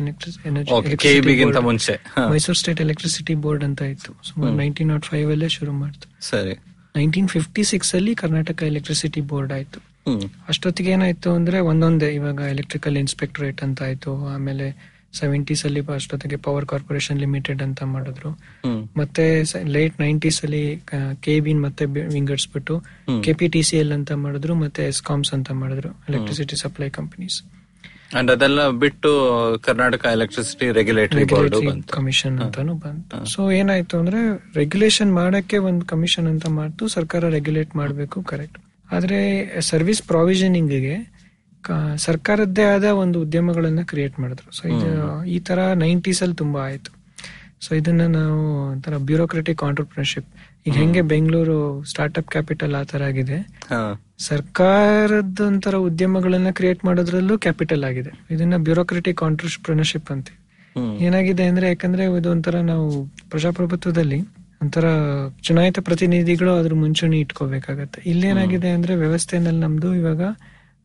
KEB 1.02 1.28
ಗಿಂತ 1.38 1.56
ಮುಂಚೆ. 1.56 1.94
ಮೈಸೂರು 2.32 2.58
ಸ್ಟೇಟ್ 2.58 2.80
ಎಲೆಕ್ಟ್ರಿಸಿಟಿ 2.80 3.34
ಬೋರ್ಡ್ 3.34 3.64
ಅಂತ 3.64 3.82
ಇತ್ತು. 3.82 4.12
ಸುಮಾರು 4.28 4.54
ನೈನ್ಟೀನ್ 4.56 4.88
ನಾಟ್ 4.88 5.04
ಫೈವ್ 5.04 5.30
ಅಲ್ಲೇ 5.32 5.48
ಶುರು 5.48 5.72
ಮಾಡ್ತು. 5.72 6.06
ಸರಿ. 6.20 6.54
ನೈನ್ಟೀನ್ 6.96 7.28
ಫಿಫ್ಟಿ 7.28 7.64
ಸಿಕ್ಸ್ 7.64 7.94
ಅಲ್ಲಿ 7.94 8.14
ಕರ್ನಾಟಕ 8.14 8.62
ಎಲೆಕ್ಟ್ರಿಸಿಟಿ 8.62 9.20
ಬೋರ್ಡ್ 9.20 9.52
ಆಯ್ತು. 9.52 9.80
ಅಷ್ಟೊತ್ತಿಗೆ 10.48 10.90
ಏನಾಯ್ತು 10.90 11.30
ಅಂದ್ರೆ 11.32 11.60
ಒಂದೊಂದೇ 11.60 12.08
ಇವಾಗ 12.12 12.40
ಎಲೆಕ್ಟ್ರಿಕಲ್ 12.54 12.96
ಇನ್ಸ್ಪೆಕ್ಟರೇಟ್ 12.96 13.62
ಅಂತ 13.62 13.82
ಆಯ್ತು. 13.82 14.26
ಆಮೇಲೆ 14.26 14.93
ಸೆವೆಂಟೀಸ್ 15.14 15.62
ಅಲ್ಲಿ 15.64 15.80
ಅಷ್ಟೊತ್ತಿಗೆ 15.94 16.36
ಪವರ್ 16.44 16.66
ಕಾರ್ಪೊರೇಷನ್ 16.66 17.18
ಲಿಮಿಟೆಡ್ 17.20 17.62
ಅಂತ 17.62 17.82
ಮಾಡಿದ್ರು. 17.92 18.30
ಮತ್ತೆ 18.96 19.24
ಲೇಟ್ 19.72 19.96
ನೈಂಟೀಸ್ 20.00 20.40
ಅಲ್ಲಿ 20.44 20.64
ಕೆ 21.22 21.34
ಬಿನ್ 21.40 21.60
ಮತ್ತೆ 21.62 21.84
ವಿಂಗಡಿಸ್ಬಿಟ್ಟು 22.14 22.76
K 23.22 23.34
P 23.34 23.48
T 23.48 23.62
C 23.62 23.76
L 23.78 23.92
ಅಂತ 23.92 24.12
ಮಾಡಿದ್ರು 24.22 24.54
ಮತ್ತೆ 24.60 24.84
ಎಸ್ಕಾಮ್ಸ್ 24.88 25.32
ಅಂತ 25.34 25.50
ಮಾಡಿದ್ರು 25.58 25.92
ಎಲೆಕ್ಟ್ರಿಸಿಟಿ 26.08 26.56
ಸಪ್ಲೈ 26.56 26.90
ಕಂಪನೀಸ್ 26.92 27.38
ಅಂಡ್ 28.14 28.30
ಅದೆಲ್ಲ 28.30 28.60
ಬಿಟ್ಟು 28.78 29.10
ಕರ್ನಾಟಕ 29.62 30.04
ಎಲೆಕ್ಟ್ರಿಸಿಟಿ 30.12 30.66
ರೆಗ್ಯುಲೇಟರಿ 30.72 31.22
ಕಮಿಷನ್ 31.92 32.36
ಅಂತಾನು 32.42 32.74
ಬಂತು. 32.78 33.16
ಸೊ 33.26 33.50
ಏನಾಯ್ತು 33.52 33.98
ಅಂದ್ರೆ 33.98 34.20
ರೆಗ್ಯುಲೇಷನ್ 34.54 35.12
ಮಾಡಕ್ಕೆ 35.14 35.58
ಒಂದು 35.64 35.84
ಕಮಿಷನ್ 35.86 36.28
ಅಂತ 36.28 36.46
ಮಾಡ್ತು 36.52 36.88
ಸರ್ಕಾರ 36.88 37.28
ರೆಗ್ಯುಲೇಟ್ 37.30 37.74
ಮಾಡಬೇಕು 37.76 38.22
ಕರೆಕ್ಟ್ 38.24 38.58
ಆದ್ರೆ 38.90 39.18
ಸರ್ವಿಸ್ 39.62 40.02
ಪ್ರಾವಿಷನಿಂಗ್ಗೆ 40.04 40.80
ಕ- 40.84 41.13
ಸರ್ಕಾರದ್ದೇ 41.96 42.62
ಆದ 42.62 42.84
ಒಂದು 42.84 43.20
ಉದ್ಯಮಗಳನ್ನ 43.20 43.82
ಕ್ರಿಯೇಟ್ 43.82 44.20
ಮಾಡಿದ್ರು. 44.20 44.56
ಸೊ 44.56 44.68
ಇದು 44.68 45.24
ಈ 45.24 45.38
ತರ 45.38 45.72
ನೈಂಟೀಸ್ 45.72 46.22
ಅಲ್ಲಿ 46.22 46.36
ತುಂಬಾ 46.36 46.60
ಆಯ್ತು. 46.60 46.90
ಸೊ 47.60 47.74
ಇದನ್ನ 47.74 48.06
ನಾವು 48.06 48.70
ಒಂಥರ 48.70 48.96
ಬ್ಯೂರೋಕ್ರೆಟಿಕ್ 48.96 49.62
ಆಂಟರ್ಪ್ರಿನರ್ಶಿಪ್ 49.62 50.26
ಈಗ 50.66 50.72
ಹೆಂಗೆ 50.72 51.02
ಬೆಂಗಳೂರು 51.02 51.84
ಸ್ಟಾರ್ಟ್ಅಪ್ 51.84 52.28
ಕ್ಯಾಪಿಟಲ್ 52.28 52.74
ಆ 52.74 52.82
ತರ 52.82 53.02
ಆಗಿದೆ. 53.02 53.38
ಸರ್ಕಾರದ 54.18 54.18
ಸರ್ಕಾರದಂತರ 54.18 55.76
ಉದ್ಯಮಗಳನ್ನ 55.76 56.50
ಕ್ರಿಯೇಟ್ 56.50 56.84
ಮಾಡೋದ್ರಲ್ಲೂ 56.84 57.38
ಕ್ಯಾಪಿಟಲ್ 57.38 57.84
ಆಗಿದೆ. 57.84 58.10
ಇದನ್ನ 58.30 58.56
ಬ್ಯೂರೋಕ್ರೆಟಿಕ್ 58.56 59.22
ಆಂಟರ್ಪ್ರಿನರ್ಶಿಪ್ 59.22 60.10
ಅಂತ 60.10 60.28
ಏನಾಗಿದೆ 61.00 61.44
ಅಂದ್ರೆ 61.44 61.68
ಯಾಕಂದ್ರೆ 61.68 62.04
ಇದು 62.16 62.30
ಒಂಥರ 62.30 62.60
ನಾವು 62.60 63.04
ಪ್ರಜಾಪ್ರಭುತ್ವದಲ್ಲಿ 63.30 64.20
ಒಂಥರ 64.62 64.84
ಚುನಾಯಿತ 65.42 65.78
ಪ್ರತಿನಿಧಿಗಳು 65.78 66.56
ಅದ್ರ 66.56 66.74
ಮುಂಚೂಣಿ 66.74 67.20
ಇಟ್ಕೋಬೇಕಾಗತ್ತೆ. 67.20 68.02
ಇಲ್ಲೇನಾಗಿದೆ 68.06 68.70
ಅಂದ್ರೆ 68.70 68.94
ವ್ಯವಸ್ಥೆನಲ್ಲಿ 68.94 69.60
ನಮ್ದು 69.60 69.94
ಇವಾಗ 69.94 70.22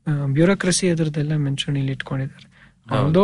ಬ್ಯೂರೋಕ್ರಸಿ 0.07 0.89
ಅದ್ರದ್ದೆಲ್ಲ 0.89 1.33
ಇಲ್ಲಿ 1.77 1.91
ಇಟ್ಕೊಂಡಿದ್ದಾರೆ. 1.91 2.45
ಒಂದು 3.03 3.23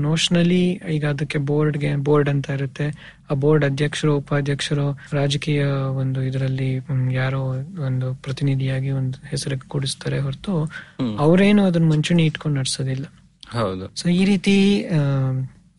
ನೋಷನಲಿ 0.00 0.64
ಈಗ 0.70 1.06
ಅದಕ್ಕೆ 1.06 1.38
ಬೋರ್ಡ್ಗೆ 1.38 1.96
ಬೋರ್ಡ್ 1.96 2.28
ಅಂತ 2.28 2.50
ಇರುತ್ತೆ. 2.50 2.86
ಆ 3.30 3.34
ಬೋರ್ಡ್ 3.34 3.64
ಅಧ್ಯಕ್ಷರು 3.64 4.16
ಉಪಾಧ್ಯಕ್ಷರು 4.16 4.98
ರಾಜಕೀಯ 5.12 5.64
ಒಂದು 6.02 6.22
ಇದರಲ್ಲಿ 6.22 6.74
ಯಾರೋ 7.14 7.40
ಒಂದು 7.86 8.14
ಪ್ರತಿನಿಧಿಯಾಗಿ 8.14 8.90
ಒಂದು 8.90 9.18
ಹೆಸರು 9.28 9.68
ಕೂಡಿಸ್ತಾರೆ 9.68 10.18
ಹೊರತು 10.18 10.54
ಅವರೇನು 11.18 11.64
ಅದನ್ನ 11.64 11.86
ಮುಂಚೂಣಿ 11.86 12.26
ಇಟ್ಕೊಂಡು 12.26 12.58
ನಡ್ಸೋದಿಲ್ಲ. 12.58 13.06
ಹೌದು. 13.50 13.96
ಸೊ 13.96 14.08
ಈ 14.08 14.24
ರೀತಿ 14.24 14.76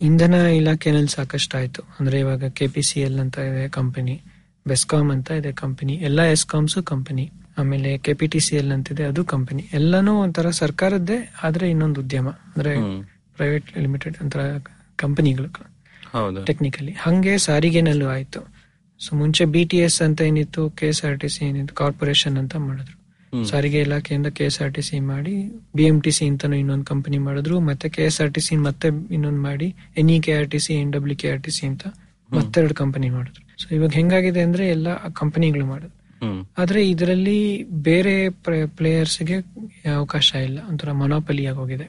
ಇಂಧನ 0.01 0.33
ಇಲಾಖೆನಲ್ಲಿ 0.33 1.07
ಸಾಕಷ್ಟು 1.07 1.57
ಆಯ್ತು 1.57 1.81
ಅಂದ್ರೆ 1.99 2.19
ಇವಾಗ 2.19 2.43
ಕೆ 2.49 2.67
ಪಿ 2.67 2.81
ಸಿ 2.81 2.99
ಎಲ್ 2.99 3.19
ಅಂತ 3.19 3.37
ಇದೆ 3.37 3.69
ಕಂಪನಿ 3.69 4.21
ಬೆಸ್ಕಾಮ್ 4.67 5.11
ಅಂತ 5.11 5.31
ಇದೆ 5.31 5.51
ಕಂಪನಿ 5.51 5.93
ಎಲ್ಲಾ 5.93 6.23
ಎಸ್ಕಾಮ್ಸ್ 6.23 6.77
ಕಂಪನಿ 6.83 7.31
ಆಮೇಲೆ 7.57 7.89
K 8.05 8.13
P 8.19 8.27
T 8.33 8.39
C 8.45 8.53
L 8.59 8.71
ಅಂತಿದೆ 8.75 9.03
ಅದು 9.11 9.21
ಕಂಪನಿ 9.33 9.63
ಎಲ್ಲಾನು 9.79 10.11
ಒಂಥರ 10.23 10.49
ಸರ್ಕಾರದ್ದೇ 10.61 11.17
ಆದ್ರೆ 11.47 11.65
ಇನ್ನೊಂದು 11.73 11.99
ಉದ್ಯಮ. 12.03 12.29
ಅಂದ್ರೆ 12.49 12.73
ಪ್ರೈವೇಟ್ 13.37 13.67
ಲಿಮಿಟೆಡ್ 13.83 14.17
ಒಂಥರ 14.23 14.41
ಕಂಪನಿಗಳು 15.03 15.49
ಟೆಕ್ನಿಕಲಿ 16.49 16.93
ಹಂಗೆ 17.05 17.33
ಸಾರಿಗೆನಲ್ಲೂ 17.47 18.07
ಆಯ್ತು. 18.15 18.41
ಸೊ 19.01 19.09
ಮುಂಚೆ 19.21 19.43
ಬಿ 19.53 19.61
ಟಿ 19.71 19.77
ಎಸ್ 19.85 19.99
ಅಂತ 20.07 20.21
ಏನಿತ್ತು 20.29 20.63
K 20.79 20.87
S 20.93 21.03
R 21.09 21.17
T 21.21 21.29
C 21.35 21.41
ಏನಿತ್ತು 21.49 21.75
ಕಾರ್ಪೊರೇಷನ್ 21.81 22.35
ಅಂತ 22.41 22.55
ಮಾಡಿದ್ರು. 22.67 22.95
ಸಾರಿಗೆ 23.49 23.79
ಇಲಾಖೆಯಿಂದ 23.85 24.29
K 24.37 24.45
S 24.49 24.57
R 24.63 24.71
T 24.75 24.81
C 24.87 24.97
ಮಾಡಿ 25.11 25.33
ಬಿ 25.77 25.83
ಎಂ 25.89 25.97
ಟಿ 26.05 26.11
ಸಿ 26.17 26.23
ಅಂತಾನು 26.31 26.55
ಇನ್ನೊಂದು 26.61 26.85
ಕಂಪನಿ 26.89 27.19
ಮಾಡಿದ್ರು 27.27 27.57
ಮತ್ತೆ 27.69 27.87
K 27.95 28.03
S 28.09 28.19
R 28.23 28.31
T 28.35 28.41
C 28.47 28.55
ಮತ್ತೆ 28.65 28.87
ಇನ್ನೊಂದು 29.17 29.41
ಮಾಡಿ 29.47 29.67
N 30.01 30.09
E 30.15 30.17
K 30.25 30.33
R 30.39 30.49
T 30.53 30.59
C 30.65 30.73
N 30.81 30.91
W 30.95 31.15
K 31.21 31.29
R 31.33 31.41
T 31.45 31.51
C 31.57 31.63
ಅಂತ 31.71 31.83
ಮತ್ತೆರಡು 32.29 32.75
ಕಂಪನಿ 32.81 33.09
ಮಾಡಿದ್ರು. 33.17 33.43
ಸೊ 33.61 33.67
ಇವಾಗ 33.77 33.91
ಹೆಂಗಾಗಿದೆ 33.99 34.41
ಅಂದ್ರೆ 34.47 34.65
ಎಲ್ಲಾ 34.75 34.93
ಕಂಪನಿಗಳು 35.21 35.65
ಮಾಡಿದ್ರು. 35.71 35.95
ಆದ್ರೆ 36.57 36.89
ಇದರಲ್ಲಿ 36.89 37.39
ಬೇರೆ 37.83 38.29
ಪ್ಲೇಯರ್ಸ್ಗೆ 38.75 39.37
ಅವಕಾಶ 39.95 40.33
ಇಲ್ಲ. 40.47 40.59
ಒಂಥರ 40.69 40.91
ಮೊನೋಪಲಿ 40.91 41.45
ಆಗೋಗಿದೆ 41.45 41.87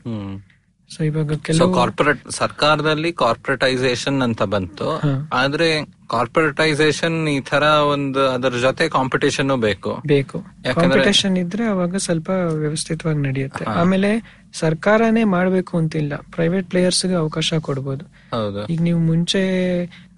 ಸೊ 0.90 1.04
ಇವಾಗ 1.04 1.32
ಕೆಲವು 1.46 1.74
ಕಾರ್ಪೊರೇಟ್ 1.74 2.30
ಸರ್ಕಾರದಲ್ಲಿ 2.30 3.12
ಕಾರ್ಪೊರೇಟೈಸೇಷನ್ 3.12 4.22
ಅಂತ 4.22 4.42
ಬಂತು. 4.42 4.86
ಆದ್ರೆ 5.32 5.68
ಕಾರ್ಪೊರೇಟೈಸೇಷನ್ 6.10 7.28
ಈ 7.28 7.40
ತರ 7.40 7.62
ಒಂದು 7.92 8.20
ಅದರ 8.26 8.56
ಜೊತೆ 8.60 8.88
ಕಾಂಪಿಟೇಷನ್ 8.88 9.50
ಬೇಕು. 9.60 9.92
ಬೇಕು. 10.06 10.38
ಕಾಂಪಿಟೇಷನ್ 10.74 11.38
ಇದ್ರೆ 11.38 11.64
ಅವಾಗ 11.64 11.96
ಸ್ವಲ್ಪ 11.96 12.28
ವ್ಯವಸ್ಥಿತವಾಗಿ 12.54 13.18
ನಡೆಯುತ್ತೆ. 13.18 13.64
ಆಮೇಲೆ 13.64 14.10
ಸರ್ಕಾರನೇ 14.52 15.24
ಮಾಡ್ಬೇಕು 15.24 15.78
ಅಂತಿಲ್ಲ. 15.78 16.14
ಪ್ರೈವೇಟ್ 16.30 16.68
ಪ್ಲೇಯರ್ಸ್ಗೆ 16.68 17.14
ಅವಕಾಶ 17.14 17.54
ಕೊಡ್ಬೋದು. 17.60 18.04
ಹೌದು. 18.36 18.66
ಈಗ 18.66 18.80
ನೀವು 18.82 19.00
ಮುಂಚೆ 19.00 19.42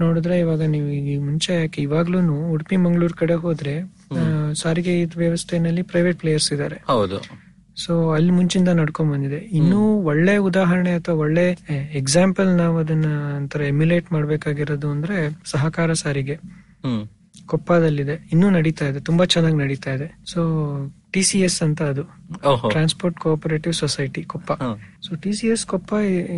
ನೋಡಿದ್ರೆ 0.01 0.39
ಇವಾಗ 0.39 0.62
ನೀವು 0.75 0.89
ಈಗ 1.01 1.21
ಮುಂಚೆ 1.23 1.55
ಯಾಕೆ 1.55 1.83
ಇವಾಗ್ಲೂ 1.83 2.21
ಉಡುಪಿ 2.53 2.77
ಮಂಗಳೂರು 2.77 3.15
ಕಡೆ 3.15 3.35
ಹೋದ್ರೆ 3.35 3.75
ಸಾರಿಗೆ 4.55 5.05
ವ್ಯವಸ್ಥೆನಲ್ಲಿ 5.05 5.83
ಪ್ರೈವೇಟ್ 5.83 6.19
ಪ್ಲೇಯರ್ಸ್ 6.21 6.53
ಇದ್ದಾರೆ. 6.53 6.83
ಹೌದು. 6.87 7.45
ಸೊ 7.77 8.13
ಅಲ್ಲಿ 8.13 8.31
ಮುಂಚಿಂದ 8.31 8.69
ನಡ್ಕೊಂಡ್ 8.69 9.13
ಬಂದಿದೆ. 9.13 9.37
ಇನ್ನೂ 9.37 10.03
ಒಳ್ಳೆ 10.03 10.37
ಉದಾಹರಣೆ 10.37 10.91
ಅಥವಾ 10.91 11.15
ಒಳ್ಳೆ 11.15 11.59
ಎಕ್ಸಾಂಪಲ್ 11.95 12.57
ನಾವು 12.57 12.79
ಅದನ್ನ 12.79 13.07
ಒಂಥರ 13.37 13.61
ಎಮ್ಯುಲೇಟ್ 13.61 14.13
ಮಾಡ್ಬೇಕಾಗಿರೋದು 14.13 14.89
ಅಂದ್ರೆ 14.89 15.39
ಸಹಕಾರ 15.45 15.93
ಸಾರಿಗೆ. 15.93 16.37
ಕೊಪ್ಪದಲ್ಲಿದೆ. 17.47 18.29
ಇನ್ನೂ 18.33 18.51
ನಡೀತಾ 18.51 18.89
ಇದೆ. 18.89 19.01
ತುಂಬಾ 19.01 19.25
ಚೆನ್ನಾಗಿ 19.25 19.57
ನಡೀತಾ 19.57 19.93
ಇದೆ. 19.95 20.19
ಸೊ 20.27 20.41
ಟಿ 21.13 21.23
ಸಿ 21.23 21.41
ಎಸ್ 21.41 21.63
ಅಂತ 21.63 21.83
ಅದು. 21.83 22.03
Transport 22.69 23.19
cooperative 23.19 23.75
society 23.75 24.23
Koppa. 24.23 24.53
So 25.03 25.17
T 25.17 25.33
C 25.33 25.47
S 25.47 25.67
Koppa 25.67 25.93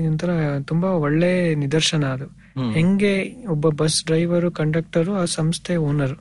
ಒಂಥರ 0.07 0.31
ತುಂಬಾ 0.64 0.89
ಒಳ್ಳೆ 0.89 1.55
ನಿದರ್ಶನ 1.55 2.05
ಅದು. 2.05 2.47
ಹೆಂಗೆ 2.71 3.47
ಒಬ್ಬ 3.49 3.69
ಬಸ್ 3.69 4.05
ಡ್ರೈವರು 4.05 4.51
ಕಂಡಕ್ಟರು 4.51 5.14
ಆ 5.14 5.25
ಸಂಸ್ಥೆ 5.25 5.77
ಓನರ್ 5.77 6.17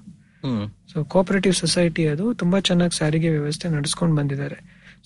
ಸೊ 0.96 1.04
ಕೋಆಪರೇಟಿವ್ 1.04 1.54
ಸೊಸೈಟಿ 1.54 2.08
ಅದು 2.08 2.34
ತುಂಬಾ 2.34 2.60
ಚೆನ್ನಾಗಿ 2.60 2.98
ಸಾರಿಗೆ 2.98 3.30
ವ್ಯವಸ್ಥೆ 3.30 3.70
ನಡೆಸ್ಕೊಂಡು 3.70 4.16
ಬಂದಿದ್ದಾರೆ. 4.16 4.58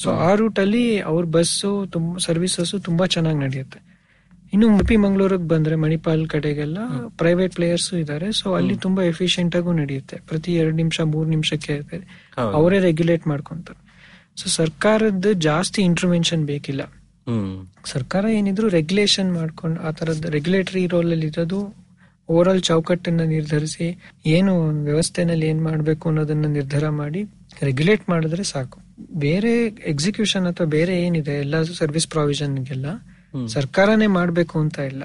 ಸೊ 0.04 0.12
ಆ 0.12 0.34
ರೂಟ್ 0.34 0.60
ಅಲ್ಲಿ 0.60 1.00
ಅವ್ರ 1.02 1.26
ಬಸ್ಸು 1.26 1.86
ತುಂಬ 1.92 2.18
ಸರ್ವಿಸಸ್ 2.18 2.84
ತುಂಬಾ 2.84 3.06
ಚೆನ್ನಾಗಿ 3.06 3.38
ನಡೆಯುತ್ತೆ. 3.38 3.80
ಇನ್ನು 4.54 4.76
ಉಡುಪಿ 4.76 4.96
ಮಂಗಳೂರಿಗೆ 4.96 5.48
ಬಂದ್ರೆ 5.48 5.76
ಮಣಿಪಾಲ್ 5.76 6.30
ಕಡೆಗೆಲ್ಲ 6.30 6.78
ಪ್ರೈವೇಟ್ 7.18 7.54
ಪ್ಲೇಯರ್ಸ್ 7.56 7.94
ಇದ್ದಾರೆ 7.94 8.32
ಸೊ 8.32 8.54
ಅಲ್ಲಿ 8.54 8.78
ತುಂಬಾ 8.78 9.04
ಎಫಿಷಿಯಂಟ್ 9.04 9.56
ಆಗು 9.56 9.74
ನಡೆಯುತ್ತೆ. 9.74 10.22
ಪ್ರತಿ 10.28 10.56
ಎರಡು 10.56 10.76
ನಿಮಿಷ 10.76 11.02
ಮೂರ್ 11.02 11.28
ನಿಮಿಷಕ್ಕೆ. 11.30 11.76
ಅವರೇ 12.38 12.80
ರೆಗ್ಯುಲೇಟ್ 12.80 13.28
ಮಾಡ್ಕೊಂತಾರೆ. 13.28 13.82
ಸೊ 14.42 14.50
ಸರ್ಕಾರದ 14.50 15.26
ಜಾಸ್ತಿ 15.26 15.82
ಇಂಟರ್ವೆನ್ಷನ್ 15.82 16.46
ಬೇಕಿಲ್ಲ. 16.46 16.82
ಸರ್ಕಾರ 17.86 18.26
ಏನಿದ್ರು 18.26 18.68
ರೆಗ್ಯುಲೇಷನ್ 18.68 19.34
ಮಾಡ್ಕೊಂಡು 19.34 19.82
ಆ 19.82 19.92
ತರದ 19.92 20.26
ರೆಗ್ಯುಲೇಟರಿ 20.26 20.88
ರೋಲ್ 20.88 21.12
ಅಲ್ಲಿ 21.12 21.28
ಇರೋದು 21.28 21.89
ಓವರ್ 22.30 22.50
ಆಲ್ 22.50 22.62
ಚೌಕಟ್ಟನ್ನ 22.62 23.22
ನಿರ್ಧರಿಸಿ 23.22 23.88
ಏನು 24.26 24.54
ವ್ಯವಸ್ಥೆನಲ್ಲಿ 24.84 25.46
ಏನ್ 25.46 25.62
ಮಾಡ್ಬೇಕು 25.64 26.10
ಅನ್ನೋದನ್ನ 26.10 26.48
ನಿರ್ಧಾರ 26.48 26.90
ಮಾಡಿ 26.90 27.22
ರೆಗ್ಯುಲೇಟ್ 27.62 28.10
ಮಾಡಿದ್ರೆ 28.10 28.44
ಸಾಕು. 28.44 28.78
ಬೇರೆ 29.16 29.52
ಎಕ್ಸಿಕ್ಯೂಷನ್ 29.66 30.48
ಅಥವಾ 30.48 30.68
ಬೇರೆ 30.68 30.96
ಏನಿದೆ 31.06 31.36
ಎಲ್ಲ 31.40 31.62
ಸರ್ವಿಸ್ 31.64 32.08
ಪ್ರಾವಿಷನ್ಗೆಲ್ಲ 32.08 32.88
ಸರ್ಕಾರನೇ 33.48 34.08
ಮಾಡ್ಬೇಕು 34.08 34.60
ಅಂತ 34.60 34.80
ಇಲ್ಲ. 34.92 35.04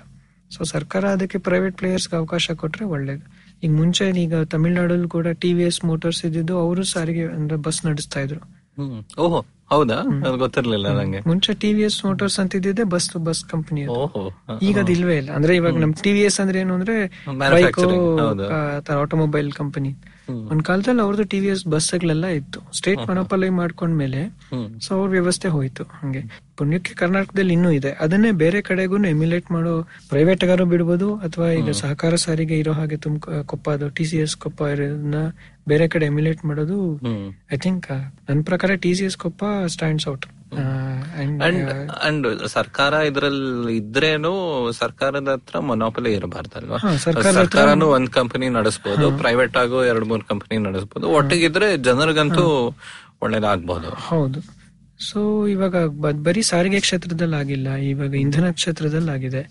ಸೊ 0.51 0.65
ಸರ್ಕಾರ 0.65 1.05
ಅದಕ್ಕೆ 1.07 1.39
ಪ್ರೈವೇಟ್ 1.39 1.77
ಪ್ಲೇಯರ್ಸ್ಗೆ 1.79 2.17
ಅವಕಾಶ 2.17 2.51
ಕೊಟ್ರೆ 2.63 2.85
ಒಳ್ಳೇದು. 2.85 3.25
ಈಗ 3.63 3.71
ಮುಂಚೆ 3.71 4.05
ಈಗ 4.25 4.35
ತಮಿಳ್ನಾಡಲ್ಲಿ 4.55 5.09
ಕೂಡ 5.09 5.27
ಟಿ 5.43 5.51
ವಿ 5.55 5.63
ಎಸ್ 5.63 5.85
ಮೋಟಾರ್ಸ್ 5.85 6.25
ಇದ್ದಿದ್ದು 6.25 6.55
ಅವರು 6.59 6.83
ಸಾರಿಗೆ 6.85 7.25
ಅಂದ್ರೆ 7.37 7.57
ಬಸ್ 7.57 7.87
ನಡೆಸ್ತಾ 7.87 8.21
ಇದ್ರು. 8.21 8.41
ಓಹೋ 9.25 9.41
ಹೌದಾ? 9.71 9.95
ಅದು 10.27 10.37
ಗೊತ್ತಿರ್ಲಿಲ್ಲ 10.37 10.89
ನಂಗೆ. 10.89 11.21
ಮುಂಚೆ 11.27 11.55
ಟಿ 11.55 11.73
ವಿ 11.73 11.85
ಅಂತ 12.39 12.55
ಇದ್ದಿದ್ದೆ 12.55 12.85
ಬಸ್ 12.85 13.17
ಬಸ್ 13.17 13.45
ಕಂಪನಿ 13.45 13.81
ಈಗ 14.63 14.79
ಅದು 14.79 14.93
ಇಲ್ವೇ 14.93 15.17
ಇಲ್ಲ. 15.17 15.31
ಅಂದ್ರೆ 15.31 15.57
ಇವಾಗ 15.57 15.77
ನಮ್ 15.77 15.95
ಟಿ 15.95 16.13
ವಿ 16.13 16.21
ಎಸ್ 16.21 16.41
ಅಂದ್ರೆ 16.41 16.61
ಏನು 16.61 16.75
ಅಂದ್ರೆ. 16.75 16.97
ಆಟೋಮೊಬೈಲ್ 19.01 19.53
ಕಂಪನಿ 19.53 19.93
ಒಂದ್ 20.51 20.63
ಕಾಲದಲ್ಲಿ 20.69 21.03
ಅವ್ರದ್ದು 21.05 21.25
ಟಿ 21.33 21.39
ವಿ 21.41 21.49
ಎಸ್ 21.55 21.63
ಬಸ್ಗಳೆಲ್ಲ 21.73 22.27
ಇತ್ತು. 22.39 22.59
ಸ್ಟೇಟ್ 22.79 23.03
ಮನೋಪಾಲಯ 23.11 23.53
ಮಾಡ್ಕೊಂಡ್ಮೇಲೆ 23.59 24.03
ಮೇಲೆ 24.05 24.23
ಸೊ 24.85 24.91
ಅವ್ರ 24.97 25.09
ವ್ಯವಸ್ಥೆ 25.11 25.49
ಹೋಯ್ತು 25.55 25.85
ಹಂಗೆ. 25.99 26.23
ಪುಣ್ಯಕ್ಕೆ 26.59 26.93
ಕರ್ನಾಟಕದಲ್ಲಿ 26.95 27.53
ಇನ್ನೂ 27.57 27.71
ಇದೆ. 27.79 27.91
ಅದನ್ನೇ 28.05 28.31
ಬೇರೆ 28.43 28.59
ಕಡೆಗೂ 28.69 28.99
ಎಮ್ಯುಲೇಟ್ 29.13 29.49
ಮಾಡೋ 29.55 29.73
ಪ್ರೈವೇಟ್ 30.11 30.45
ಗಾರು 30.51 30.65
ಬಿಡ್ಬೋದು 30.73 31.09
ಅಥವಾ 31.27 31.49
ಈಗ 31.61 31.71
ಸಹಕಾರ 31.83 32.15
ಸಾರಿಗೆ 32.25 32.59
ಇರೋ 32.63 32.73
ಹಾಗೆ 32.73 32.99
ತುಮ್ 33.05 33.19
ಕೊಪ್ಪ 33.53 33.67
ಅದು 33.77 33.89
ಟಿ 33.97 34.07
ಸಿ 34.11 34.19
ಎಸ್ 34.25 34.37
ಕೊಪ್ಪ 34.45 34.61
ಇರೋದನ್ನ 34.75 35.21
ಬೇರೆ 35.69 35.87
ಕಡೆ 35.89 36.07
ಎಮ್ಯುಲೇಟ್ 36.13 36.43
ಮಾಡೋದು 36.51 36.79
ಐ 37.55 37.59
ಥಿಂಕ್ 37.65 37.89
ನನ್ನ 38.29 38.41
ಪ್ರಕಾರ 38.51 38.71
T 38.85 38.93
C 38.99 39.07
S 39.11 39.19
Koppa 39.25 39.45
stands 39.75 40.07
out 40.13 40.27
and 41.45 41.71
and 42.03 42.27
ಸರ್ಕಾರ 42.47 42.93
ಇದ್ರಲ್ಲಿ 43.09 43.73
ಇದ್ರೇನು 43.77 44.33
ಸರ್ಕಾರದ 44.73 45.29
ಹತ್ರ 45.29 45.59
ಮೊನೋಪಲಿ 45.61 46.13
ಇರಬಾರ್ದಲ್ವಾ? 46.13 46.79
ಸರ್ಕಾರನು 47.33 47.89
ಒಂದ್ 47.89 48.11
ಕಂಪನಿ 48.11 48.49
ನಡೆಸಬಹುದು 48.49 49.09
ಪ್ರೈವೇಟ್ 49.19 49.57
ಆಗು 49.57 49.85
ಎರಡ್ 49.85 50.05
ಮೂರ್ 50.05 50.25
ಕಂಪನಿ 50.25 50.59
ನಡೆಸಬಹುದು 50.59 51.09
ಒಟ್ಟಿಗಿದ್ರೆ 51.11 51.77
ಜನರಿಗಂತೂ 51.89 52.47
ಒಳ್ಳೇದಾಗಬಹುದು 53.23 53.91
ಹೌದು. 54.09 54.41
ಸೊ 55.01 55.21
ಇವಾಗ 55.47 55.77
ಬರೀ 56.27 56.43
ಸಾರಿಗೆ 56.43 56.81
ಕ್ಷೇತ್ರದಲ್ಲಿ 56.81 57.37
ಆಗಿಲ್ಲ 57.37 57.69
ಇವಾಗ 57.93 58.15
ಇಂಧನ 58.15 58.51
ಕ್ಷೇತ್ರದಲ್ಲಿ 58.51 59.11
ಆಗಿದೆ 59.11 59.43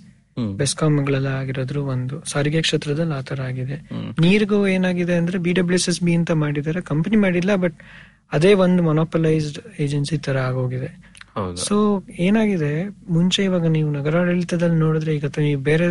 ಬೆಸ್ಕಾಂಗಳೆಲ್ಲ 0.59 1.27
ಆಗಿರೋದ್ರು 1.41 1.81
ಒಂದು. 1.85 2.15
ಸಾರಿಗೆ 2.25 2.61
ಕ್ಷೇತ್ರದಲ್ಲಿ 2.61 3.13
ಆತರ 3.13 3.41
ಆಗಿದೆ. 3.41 3.75
ನೀರಿಗೂ 4.19 4.67
ಏನಾಗಿದೆ 4.67 5.15
ಅಂದ್ರೆ 5.15 5.37
B 5.37 5.51
W 5.53 5.75
S 5.75 5.89
S 5.89 6.01
B 6.03 6.13
ಅಂತ 6.19 6.31
ಮಾಡಿದ್ದಾರೆ. 6.43 6.81
ಕಂಪನಿ 6.81 7.15
ಮಾಡಿಲ್ಲ 7.15 7.55
ಬಟ್ 7.55 7.77
ಅದೇ 8.33 8.51
ಒಂದು 8.65 8.81
ಮೊನೋಪಲೈಸ್ಡ್ 8.89 9.59
ಏಜೆನ್ಸಿ 9.83 10.17
ತರ 10.17 10.37
ಆಗೋಗಿದೆ. 10.49 10.89
ಸೊ 11.67 11.75
ಏನಾಗಿದೆ? 12.19 12.71
ಮುಂಚೆ 13.09 13.43
ಇವಾಗ 13.43 13.65
ನೀವು 13.77 13.89
ನಗರಾಡಳಿತದಲ್ಲಿ 13.91 14.79
ನೋಡಿದ್ರೆ 14.85 15.11
ಈಗ 15.15 15.25
ನೀವು 15.47 15.61
ಬೇರೆ 15.61 15.87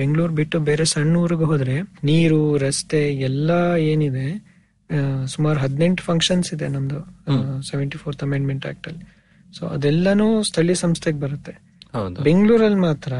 ಬೆಂಗಳೂರು 0.00 0.32
ಬಿಟ್ಟು 0.32 0.56
ಬೇರೆ 0.70 0.84
ಸಣ್ಣ 0.84 1.12
ಊರಿಗೆ 1.16 1.44
ಹೋದ್ರೆ 1.44 1.76
ನೀರು 2.04 2.40
ರಸ್ತೆ 2.58 3.00
ಎಲ್ಲಾ 3.28 3.60
ಏನಿದೆ 3.76 4.26
ಸುಮಾರು 5.26 5.58
ಹದಿನೆಂಟು 5.60 6.02
ಫಂಕ್ಷನ್ಸ್ 6.02 6.48
ಇದೆ 6.54 6.66
ನಮ್ದು 6.68 7.00
ಸೆವೆಂಟಿ 7.70 7.98
ಫೋರ್ತ್ 7.98 8.22
ಅಮೆಂಡ್ಮೆಂಟ್ 8.22 8.64
ಆಕ್ಟ್ 8.66 8.86
ಅಲ್ಲಿ. 8.88 9.04
ಸೊ 9.56 9.62
ಅದೆಲ್ಲಾನು 9.66 10.26
ಸ್ಥಳೀಯ 10.42 10.74
ಸಂಸ್ಥೆಗೆ 10.74 11.20
ಬರುತ್ತೆ. 11.20 11.54
ಬೆಂಗಳೂರಲ್ಲಿ 12.28 12.80
ಮಾತ್ರ 12.88 13.12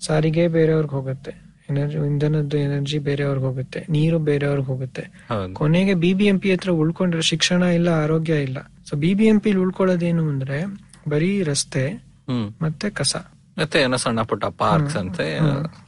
ಸಾರಿಗೆ 0.00 0.44
ಬೇರೆಯವ್ರಿಗೆ 0.48 0.94
ಹೋಗುತ್ತೆ. 0.98 1.32
ಎನರ್ಜಿ 1.68 1.98
ಇಂಧನದ್ದು 2.10 2.56
ಎನರ್ಜಿ 2.66 2.98
ಬೇರೆಯವ್ರಿಗೆ 3.08 3.46
ಹೋಗುತ್ತೆ 3.48 3.80
ನೀರು 3.96 4.18
ಬೇರೆಯವ್ರಿಗೆ 4.28 4.68
ಹೋಗುತ್ತೆ. 4.72 5.04
ಕೊನೆಗೆ 5.60 5.94
ಬಿಬಿಎಂಪಿ 6.04 6.50
ಹತ್ರ 6.52 6.70
ಉಳ್ಕೊಂಡ್ರೆ 6.82 7.22
ಶಿಕ್ಷಣ 7.30 7.62
ಇಲ್ಲ 7.78 7.88
ಆರೋಗ್ಯ 8.04 8.34
ಇಲ್ಲ. 8.48 8.58
ಸೊ 8.88 8.96
ಬಿಬಿಎಂಪಿ 9.04 9.52
ಉಳ್ಕೊಳ್ಳೋದೇನು 9.64 10.24
ಅಂದ್ರೆ 10.32 10.58
ಬರೀ 11.08 11.30
ರಸ್ತೆ 11.50 11.84
ಮತ್ತೆ 12.64 12.88
ಕಸ. 12.98 13.14
ಮತ್ತೆ 13.58 13.78
ಏನೋ 13.84 13.96
ಸಣ್ಣ 14.02 14.20
ಪುಟ್ಟ 14.30 14.44
ಪಾರ್ಕ್ಸ್ 14.60 14.96
ಅಂತೆ 14.96 15.24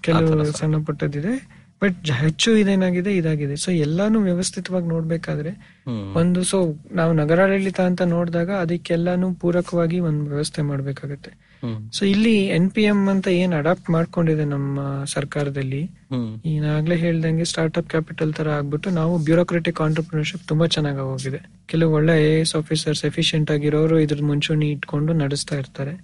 ಕೆಲವು 0.06 0.44
ಸಣ್ಣ 0.60 0.76
ಪುಟ್ಟದಿದೆ 0.86 1.34
ಬಟ್ 1.82 2.10
ಹೆಚ್ಚು 2.22 2.50
ಇದೇನಾಗಿದೆ 2.56 3.12
ಇದಾಗಿದೆ. 3.16 3.54
ಸೊ 3.62 3.70
ಎಲ್ಲಾನು 3.86 4.18
ವ್ಯವಸ್ಥಿತವಾಗಿ 4.20 4.88
ನೋಡ್ಬೇಕಾದ್ರೆ 4.92 5.52
ಒಂದು 6.20 6.40
ಸೊ 6.50 6.58
ನಾವು 6.92 7.12
ನಗರಾಡಳಿತ 7.12 7.80
ಅಂತ 7.90 8.02
ನೋಡಿದಾಗ 8.12 8.50
ಅದಕ್ಕೆಲ್ಲಾನು 8.64 9.28
ಪೂರಕವಾಗಿ 9.42 9.98
ಒಂದು 10.08 10.24
ವ್ಯವಸ್ಥೆ 10.32 10.62
ಮಾಡ್ಬೇಕಾಗತ್ತೆ. 10.62 11.32
ಸೊ 11.96 12.02
ಇಲ್ಲಿ 12.12 12.34
ಎನ್ 12.56 12.68
ಪಿ 12.70 12.82
ಎಂ 12.84 13.00
ಅಂತ 13.12 13.26
ಏನ್ 13.40 13.52
ಅಡಾಪ್ಟ್ 13.58 13.88
ಮಾಡ್ಕೊಂಡಿದೆ 13.90 14.44
ನಮ್ಮ 14.52 14.80
ಸರ್ಕಾರದಲ್ಲಿ 15.14 15.82
ಈಗಲೇ 16.50 16.50
ಈಗಾಗ್ಲೇ 16.54 16.96
ಹೇಳ್ದಂಗೆ 16.96 17.46
ಸ್ಟಾರ್ಟ್ಅಪ್ 17.50 17.88
ಕ್ಯಾಪಿಟಲ್ 17.90 18.32
ತರ 18.38 18.48
ಆಗ್ಬಿಟ್ಟು 18.58 18.90
ನಾವು 18.98 19.14
ಬ್ಯೂರೋಕ್ರೆಟಿಕ್ 19.26 19.80
ಆಂಟರ್ಪ್ರಿನರ್ಶಿಪ್ 19.86 20.44
ತುಂಬಾ 20.50 20.66
ಚೆನ್ನಾಗಿ 20.66 21.02
ಹೋಗಿದೆ 21.10 21.40
ಕೆಲವು 21.72 21.92
ಒಳ್ಳೆ 21.98 22.14
ಐ 22.24 22.30
ಎಸ್ 22.40 22.54
ಆಫೀಸರ್ಸ್ 22.60 23.02
ಎಫಿಷಿಯಂಟ್ 23.10 23.50
ಆಗಿರೋರು 23.50 23.98
ಇದ್ರ 24.04 24.20
ಮುಂಚೂಣಿ 24.30 24.68
ಇಟ್ಕೊಂಡು 24.76 25.12
ನಡೆಸ್ತಾ 25.22 25.56
ಇರ್ತಾರೆ. 25.62 25.94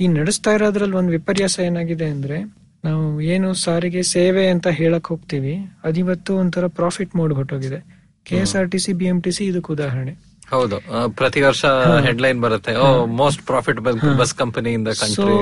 ಈ 0.00 0.06
ನಡೆಸ್ತಾ 0.18 0.50
ಇರೋದ್ರಲ್ಲಿ 0.56 0.96
ಒಂದು 1.00 1.12
ವಿಪರ್ಯಾಸ 1.18 1.56
ಏನಾಗಿದೆ 1.68 2.08
ಅಂದ್ರೆ 2.14 2.38
ನಾವು 2.84 3.04
ಏನು 3.32 3.48
ಸಾರಿಗೆ 3.64 4.02
ಸೇವೆ 4.14 4.44
ಅಂತ 4.54 4.68
ಹೇಳಕ್ 4.80 5.08
ಹೋಗ್ತೀವಿ 5.12 5.54
ಅದಿವತ್ತು 5.88 6.34
ಒಂಥರ 6.42 6.66
profit 6.78 7.16
mode 7.20 7.34
ಹೊಟ್ಟೋಗಿದೆ 7.38 7.80
K 8.26 8.36
S 8.44 8.54
R 8.60 8.68
T 8.72 8.78
C 8.84 8.92
B 9.00 9.06
M 9.12 9.18
T 9.24 9.32
C 9.36 9.44
ಇದಕ್ಕೆ 9.50 9.70
ಉದಾಹರಣೆ. 9.74 10.12
ಹೌದು. 10.52 10.76
ಪ್ರತಿ 11.18 11.40
ವರ್ಷ 11.46 11.64
ಹೆಡ್ಲೈನ್ 12.06 12.40
ಬರುತ್ತೆ. 12.44 12.72
ಓ 12.84 12.86
most 13.20 13.42
profit 13.50 13.80
bus 14.20 14.34
company 14.42 14.70
in 14.78 14.84
the 14.88 14.92
country 15.02 15.36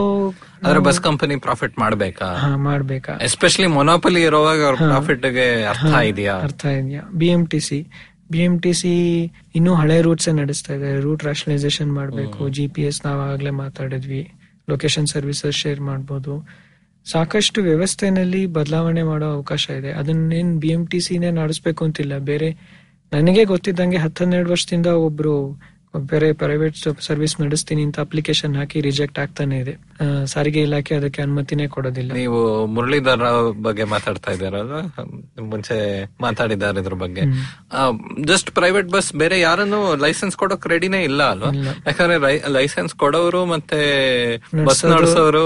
ಆದ್ರೆ 0.65 0.81
ಬಸ್ 0.89 1.01
ಕಂಪನಿ 1.09 1.37
ಪ್ರಾಫಿಟ್ 1.47 1.75
ಮಾಡ್ಬೇಕಾ? 1.85 2.29
ಮಾಡ್ಬೇಕಾ? 2.69 3.15
ಎಸ್ಪೆಷಲಿ 3.29 3.69
ಮೊನೋಪಲಿ 3.79 4.23
ಇರುವಾಗ 4.29 4.61
ಅವ್ರ 4.69 4.77
ಪ್ರಾಫಿಟ್ಗೆ 4.91 5.49
ಅರ್ಥ 5.73 5.93
ಇದೆಯಾ? 6.13 6.37
ಅರ್ಥ 6.49 6.65
ಇದೆಯಾ? 6.81 7.03
B 7.23 7.31
M 7.37 7.45
T 7.55 7.61
C 7.69 7.81
B 8.33 8.41
M 8.47 8.55
T 8.65 8.73
C 8.81 8.95
ಇನ್ನೂ 9.59 9.75
ಹಳೆ 9.81 9.99
ರೂಟ್ಸ್ 10.07 10.29
ನಡೆಸ್ತಾ 10.39 10.73
ಇದೆ. 10.79 10.89
ರೂಟ್ 11.05 11.23
ರಾಷನಲೈಸೇಷನ್ 11.29 11.91
ಮಾಡಬೇಕು. 11.99 12.41
ಜಿ 12.57 12.65
ಪಿ 12.75 12.83
ಎಸ್ 12.89 12.99
ನಾವು 13.07 13.21
ಆಗ್ಲೇ 13.33 13.53
ಮಾತಾಡಿದ್ವಿ. 13.65 14.23
ಲೊಕೇಶನ್ 14.73 15.07
ಸರ್ವಿಸಸ್ 15.13 15.59
ಶೇರ್ 15.63 15.81
ಮಾಡ್ಬೋದು. 15.91 16.35
ಸಾಕಷ್ಟು 17.07 17.59
ವ್ಯವಸ್ಥೆನಲ್ಲಿ 17.69 18.43
ಬದಲಾವಣೆ 18.57 19.03
ಮಾಡೋ 19.11 19.29
ಅವಕಾಶ 19.37 19.65
ಇದೆ. 19.79 19.91
ಅದನ್ನೇನ್ 20.01 20.51
ಬಿ 20.63 20.71
ಎಂ 20.75 20.83
ಟಿ 20.93 21.01
ಸಿನೇ 21.07 21.31
ನಡೆಸ್ಬೇಕು 21.39 21.83
ಅಂತಿಲ್ಲ. 21.87 22.15
ಬೇರೆ 22.31 22.51
ನನಗೆ 23.13 23.45
ಗೊತ್ತಿದ್ದಂಗೆ 23.45 23.97
ಹತ್ತೆರಡು 23.97 24.51
ವರ್ಷದಿಂದ 24.51 24.87
ಒಬ್ರು 24.87 25.35
ಬೇರೆ 26.13 26.29
ಪ್ರೈವೇಟ್ 26.33 26.77
ಸರ್ವಿಸ್ 27.07 27.35
ನಡೆಸ್ತೀನಿ 27.41 27.83
ಅಂತ 27.83 27.99
ಅಪ್ಲಿಕೇಶನ್ 28.01 28.55
ಹಾಕಿ 28.57 28.81
ರಿಜೆಕ್ಟ್ 28.81 29.19
ಆಗ್ತಾನೆ 29.19 29.57
ಇದೆ. 29.59 29.75
ಸಾರಿಗೆ 30.25 30.61
ಇಲಾಖೆ 30.63 30.95
ಅದಕ್ಕೆ 30.95 31.21
ಅನುಮತಿನೇ 31.23 31.67
ಕೊಡೋದಿಲ್ಲ. 31.67 32.11
ನೀವು 32.13 32.67
ಮುರಳೀಧರ್ 32.67 33.21
ರಾವ್ 33.21 33.49
ಬಗ್ಗೆ 33.63 33.85
ಮಾತಾಡ್ತಾ 33.85 34.33
ಇದ್ದಾರಲ್ಲ 34.33 34.79
ಮುಂಚೆ 35.53 35.77
ಮಾತಾಡಿದ್ದಾರೆ 36.21 36.81
ಇದ್ರ 36.81 36.95
ಬಗ್ಗೆ. 37.05 37.25
ಜಸ್ಟ್ 38.25 38.51
ಪ್ರೈವೇಟ್ 38.51 38.91
ಬಸ್ 38.97 39.11
ಬೇರೆ 39.15 39.41
ಯಾರನ್ನು 39.41 39.81
ಲೈಸೆನ್ಸ್ 40.05 40.37
ಕೊಡೋಕ್ 40.37 40.67
ರೆಡಿನೇ 40.67 41.03
ಇಲ್ಲ 41.03 41.23
ಅಲ್ವಾ? 41.31 41.53
ಯಾಕಂದ್ರೆ 41.87 42.19
ಲೈಸೆನ್ಸ್ 42.59 42.95
ಕೊಡೋರು 42.95 43.43
ಮತ್ತೆ 43.47 43.81
ಬಸ್ 44.65 44.85
ನಡ್ಸೋರು. 44.85 45.45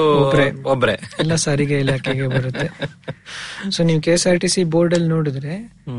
ಒಬ್ರೆ. 0.64 0.96
ಎಲ್ಲ 1.18 1.34
ಸಾರಿಗೆ 1.46 1.78
ಇಲಾಖೆಗೆ 1.78 2.28
ಬರುತ್ತೆ. 2.28 2.68
ಸೊ 3.74 3.82
ನೀವು 3.82 4.00
K 4.00 4.11
S 4.11 4.26
R 4.26 4.40
T 4.40 4.48
C 4.48 4.64
board 4.64 4.94
ಅಲ್ಲಿ 4.94 5.09
ನೋಡಿದ್ರೆ 5.09 5.55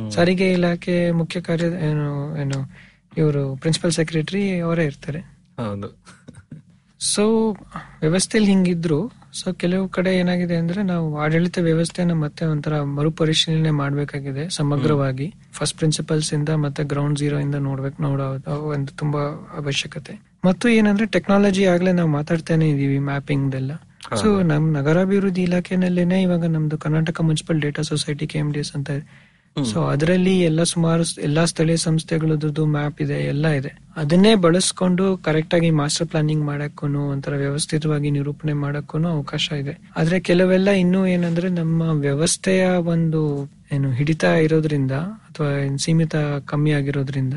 ಸಾರಿಗೆ 0.10 0.48
ಇಲಾಖೆ 0.52 1.12
ಮುಖ್ಯ 1.12 1.42
ಕಾರ್ಯ 1.42 1.66
ಏನು 1.90 2.08
ಏನು 2.42 2.60
ಇವರು 3.18 3.56
ಪ್ರಿನ್ಸಿಪಲ್ 3.56 3.92
ಸೆಕ್ರೆಟರಿ 3.92 4.60
ಅವರೇ 4.60 4.86
ಇರ್ತಾರೆ. 4.86 5.20
ಹೌದು. 5.60 5.90
ಸೊ 7.00 7.24
ವ್ಯವಸ್ಥೆಯಲ್ಲಿ 8.02 8.52
ಹಿಂಗಿದ್ರು. 8.52 9.00
ಸೊ 9.34 9.54
ಕೆಲವು 9.54 9.90
ಕಡೆ 9.90 10.12
ಏನಾಗಿದೆ 10.16 10.56
ಅಂದ್ರೆ 10.56 10.84
ನಾವು 10.84 11.06
ಆಡಳಿತ 11.18 11.58
ವ್ಯವಸ್ಥೆಯನ್ನು 11.62 12.16
ಮತ್ತೆ 12.16 12.46
ಒಂಥರ 12.46 12.82
ಮರುಪರಿಶೀಲನೆ 12.82 13.72
ಮಾಡಬೇಕಾಗಿದೆ 13.72 14.50
ಸಮಗ್ರವಾಗಿ. 14.50 15.28
ಫಸ್ಟ್ 15.54 15.78
ಪ್ರಿನ್ಸಿಪಲ್ಸ್ 15.78 16.34
ಇಂದ 16.34 16.50
ಮತ್ತೆ 16.66 16.84
ಗ್ರೌಂಡ್ 16.84 17.20
ಜೀರೋ 17.20 17.40
ಇಂದ 17.40 17.56
ನೋಡ್ಬೇಕು 17.56 18.04
ನೋಡೋದು 18.04 18.54
ಒಂದು 18.68 18.92
ತುಂಬಾ 18.94 19.24
ಅವಶ್ಯಕತೆ. 19.58 20.14
ಮತ್ತು 20.46 20.70
ಏನಂದ್ರೆ 20.70 21.06
ಟೆಕ್ನಾಲಜಿ 21.06 21.66
ಆಗ್ಲೇ 21.66 21.92
ನಾವು 21.92 22.10
ಮಾತಾಡ್ತಾನೆ 22.10 22.70
ಇದೀವಿ 22.70 23.00
ಮ್ಯಾಪಿಂಗ್ 23.00 23.56
ಎಲ್ಲ 23.56 23.74
ಸೊ 24.22 24.42
ನಮ್ 24.44 24.66
ನಗರಾಭಿವೃದ್ಧಿ 24.74 25.44
ಇಲಾಖೆನಲ್ಲೇನೆ 25.44 26.22
ಇವಾಗ 26.22 26.46
ನಮ್ದು 26.46 26.78
Karnataka 26.78 27.22
municipal 27.22 27.62
data 27.62 27.82
society 27.82 28.28
K 28.28 28.38
M 28.38 28.52
D 28.52 28.60
S 28.60 28.74
ಅಂತ 28.76 28.90
ಸೊ 29.58 29.80
ಅದರಲ್ಲಿ 29.86 30.40
ಎಲ್ಲ 30.40 30.62
ಸುಮಾರು 30.64 31.04
ಎಲ್ಲಾ 31.22 31.46
ಸ್ಥಳೀಯ 31.46 31.78
ಸಂಸ್ಥೆಗಳದ್ದು 31.78 32.64
ಮ್ಯಾಪ್ 32.68 33.02
ಇದೆ 33.02 33.18
ಎಲ್ಲ 33.24 33.48
ಇದೆ. 33.54 33.72
ಅದನ್ನೇ 33.96 34.36
ಬಳಸ್ಕೊಂಡು 34.36 35.18
ಕರೆಕ್ಟ್ 35.18 35.54
ಆಗಿ 35.54 35.70
ಮಾಸ್ಟರ್ 35.72 36.08
ಪ್ಲಾನಿಂಗ್ 36.08 36.46
ಮಾಡಕ್ಕೂ 36.46 36.86
ಒಂಥರ 37.12 37.34
ವ್ಯವಸ್ಥಿತವಾಗಿ 37.36 38.12
ನಿರೂಪಣೆ 38.12 38.54
ಮಾಡಕ್ಕೂ 38.62 38.98
ಅವಕಾಶ 39.10 39.48
ಇದೆ. 39.54 39.74
ಆದ್ರೆ 39.98 40.20
ಕೆಲವೆಲ್ಲ 40.20 40.70
ಇನ್ನೂ 40.82 41.02
ಏನಂದ್ರೆ 41.06 41.50
ನಮ್ಮ 41.52 41.82
ವ್ಯವಸ್ಥೆಯ 42.00 42.64
ಒಂದು 42.88 43.22
ಏನು 43.72 43.92
ಹಿಡಿತ 43.92 44.24
ಇರೋದ್ರಿಂದ 44.42 44.96
ಅಥವಾ 45.28 45.52
ಸೀಮಿತ 45.78 46.16
ಕಮ್ಮಿ 46.46 46.72
ಆಗಿರೋದ್ರಿಂದ 46.72 47.36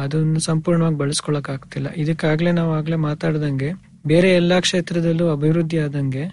ಅದನ್ನು 0.00 0.40
ಸಂಪೂರ್ಣವಾಗಿ 0.40 0.96
ಬಳಸ್ಕೊಳಕ್ 0.96 1.50
ಆಗ್ತಿಲ್ಲ 1.50 1.88
ಇದಕ್ಕಾಗ್ಲೇ 1.96 2.52
ನಾವು 2.52 2.72
ಆಗ್ಲೇ 2.72 2.96
ಮಾತಾಡ್ದಂಗೆ 3.04 3.70
ಬೇರೆ 4.06 4.28
ಎಲ್ಲಾ 4.32 4.60
ಕ್ಷೇತ್ರದಲ್ಲೂ 4.60 5.26
ಅಭಿವೃದ್ಧಿ 5.32 5.78
ಆದಂಗೆ 5.78 6.24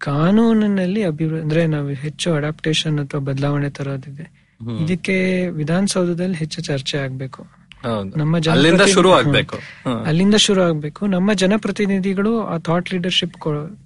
ಕಾನೂನಿನಲ್ಲಿ 0.00 1.02
ಅಭಿವೃದ್ಧಿ 1.04 1.42
ಅಂದ್ರೆ 1.42 1.66
ನಾವು 1.66 1.88
ಹೆಚ್ಚು 1.88 2.32
ಅಡಾಪ್ಟೇಷನ್ 2.32 2.98
ಅಥವಾ 2.98 3.20
ಬದಲಾವಣೆ 3.20 3.70
ತರೋದಿದೆ. 3.70 4.50
ಇದಕ್ಕೆ 4.84 5.48
ವಿಧಾನಸೌಧದಲ್ಲಿ 5.48 6.36
ಹೆಚ್ಚು 6.36 6.62
ಚರ್ಚೆ 6.62 6.98
ಆಗ್ಬೇಕು. 6.98 7.46
ನಮ್ಮ 8.16 8.36
ಅಲ್ಲಿಂದ 8.50 8.80
ಶುರು 8.80 9.12
ಆಗ್ಬೇಕು. 9.12 9.56
ಅಲ್ಲಿಂದ 10.04 10.34
ಶುರು 10.34 10.62
ಆಗ್ಬೇಕು. 10.62 11.06
ನಮ್ಮ 11.06 11.32
ಜನಪ್ರತಿನಿಧಿಗಳು 11.32 12.40
ಆ 12.40 12.58
ಥಾಟ್ 12.58 12.94
ಲೀಡರ್ಶಿಪ್ 12.94 13.34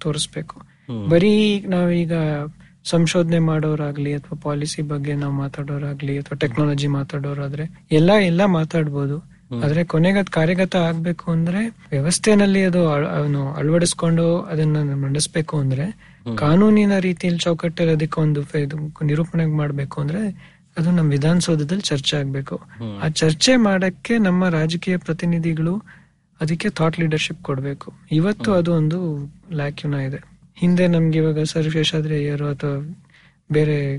ತೋರಿಸ್ಬೇಕು. 0.01 0.61
ಬರೀ 1.09 1.59
ನಾವೀಗ 1.59 2.11
ಸಂಶೋಧನೆ 2.83 3.39
ಮಾಡೋರಾಗ್ಲಿ 3.39 4.13
ಅಥವಾ 4.13 4.39
ಪಾಲಿಸಿ 4.43 4.81
ಬಗ್ಗೆ 4.81 5.13
ನಾವು 5.13 5.33
ಮಾತಾಡೋರಾಗ್ಲಿ 5.33 6.17
ಅಥವಾ 6.17 6.37
ಟೆಕ್ನಾಲಜಿ 6.37 6.87
ಮಾತಾಡೋರಾದ್ರೆ 6.87 7.63
ಎಲ್ಲ 7.91 8.11
ಎಲ್ಲ 8.13 8.45
ಮಾತಾಡ್ಬೋದು. 8.45 9.34
ಆದ್ರೆ 9.51 9.83
ಕೊನೆಗೆ 9.83 10.19
ಅದ್ 10.19 10.29
ಕಾರ್ಯಗತ 10.29 10.75
ಆಗ್ಬೇಕು 10.75 11.31
ಅಂದ್ರೆ 11.31 11.65
ವ್ಯವಸ್ಥೆನಲ್ಲಿ 11.67 12.63
ಅದು 12.63 12.89
ಅವನು 12.89 13.53
ಅಳವಡಿಸ್ಕೊಂಡು 13.53 14.41
ಅದನ್ನ 14.41 14.93
ಮಂಡಿಸ್ಬೇಕು 14.93 15.59
ಅಂದ್ರೆ 15.59 16.15
ಕಾನೂನಿನ 16.37 16.99
ರೀತಿಯಲ್ಲಿ 16.99 17.39
ಚೌಕಟ್ಟಲ್ಲಿ 17.39 17.93
ಅದಕ್ಕೆ 17.93 18.21
ಒಂದು 18.21 18.41
ನಿರೂಪಣೆ 19.03 19.45
ಮಾಡ್ಬೇಕು 19.45 20.01
ಅಂದ್ರೆ 20.01 20.21
ಅದು 20.77 20.91
ನಮ್ಮ 20.91 21.11
ವಿಧಾನಸೌಧದಲ್ಲಿ 21.11 21.81
ಚರ್ಚೆ 21.81 22.17
ಆಗ್ಬೇಕು. 22.17 22.61
ಆ 23.01 23.09
ಚರ್ಚೆ 23.09 23.55
ಮಾಡಕ್ಕೆ 23.55 24.17
ನಮ್ಮ 24.17 24.49
ರಾಜಕೀಯ 24.49 24.97
ಪ್ರತಿನಿಧಿಗಳು 24.97 25.83
ಅದಕ್ಕೆ 26.41 26.69
ಥಾಟ್ 26.69 26.99
ಲೀಡರ್ಶಿಪ್ 26.99 27.43
ಕೊಡ್ಬೇಕು. 27.43 27.93
ಇವತ್ತು 28.11 28.53
ಅದು 28.53 28.73
ಒಂದು 28.73 28.99
ಲ್ಯಾಕ್ಯೂನ 29.51 29.93
ಇದೆ. 29.93 30.19
ಹಿಂದೆ 30.55 30.87
ನಮ್ಗೆ 30.87 31.17
ಇವಾಗ 31.17 31.43
ಸರ್ 31.43 31.71
ಶೇಷಾದ್ರಯ್ಯರು 31.71 32.47
ಅಥವಾ 32.47 32.95
ಬೇರೆ 33.51 33.97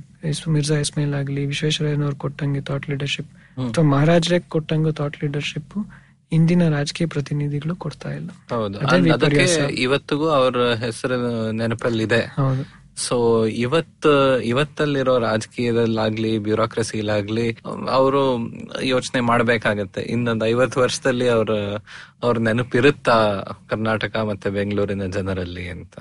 ಮಿರ್ಜಾ 0.48 0.78
ಇಸ್ಮೇಲ್ 0.78 1.14
ಆಗ್ಲಿ 1.14 1.46
ವಿಶ್ವೇಶ್ವರಯ್ಯನವ್ರು 1.46 2.16
ಕೊಟ್ಟಂಗೆ 2.16 2.60
ಥಾಟ್ 2.60 2.90
ಲೀಡರ್ಶಿಪ್ 2.90 3.28
ಅಥವಾ 3.64 3.84
ಮಹಾರಾಜರೇ 3.84 4.38
ಕೊಟ್ಟಂಗ 4.38 4.88
ಥಾಟ್ 4.88 5.24
ಲೀಡರ್ಶಿಪ್ 5.24 5.88
ಇಂದಿನ 6.32 6.68
ರಾಜಕೀಯ 6.68 7.06
ಪ್ರತಿನಿಧಿಗಳು 7.06 7.76
ಕೊಡ್ತಾ 7.76 8.10
ಇಲ್ಲ. 8.10 8.30
ಹೌದು. 8.50 8.78
ಇವತ್ತಿಗೂ 9.74 10.28
ಅವ್ರ 10.28 10.56
ಹೆಸರು 10.74 11.52
ನೆನಪಲ್ಲಿದೆ. 11.52 12.20
ಹೌದು. 12.20 12.75
ಸೊ 12.96 13.44
ಇವತ್ 13.46 14.06
ಇವತ್ತಲ್ಲಿರೋ 14.44 15.18
ರಾಜಕೀಯದಲ್ಲಾಗ್ಲಿ 15.18 16.38
ಬ್ಯೂರೋಕ್ರಸಿಲಾಗ್ಲಿ 16.38 17.58
ಅವರು 17.90 18.38
ಯೋಚನೆ 18.82 19.20
ಮಾಡ್ಬೇಕಾಗತ್ತೆ. 19.20 20.02
ಇನ್ನೊಂದು 20.02 20.46
ಐವತ್ತು 20.46 20.80
ವರ್ಷದಲ್ಲಿ 20.80 21.28
ಅವ್ರ 21.28 21.50
ಅವ್ರ 22.22 22.38
ನೆನಪಿರುತ್ತಾ 22.38 23.42
ಕರ್ನಾಟಕ 23.70 24.16
ಮತ್ತೆ 24.16 24.50
ಬೆಂಗಳೂರಿನ 24.50 25.06
ಜನರಲ್ಲಿ 25.06 25.68
ಅಂತ. 25.68 25.98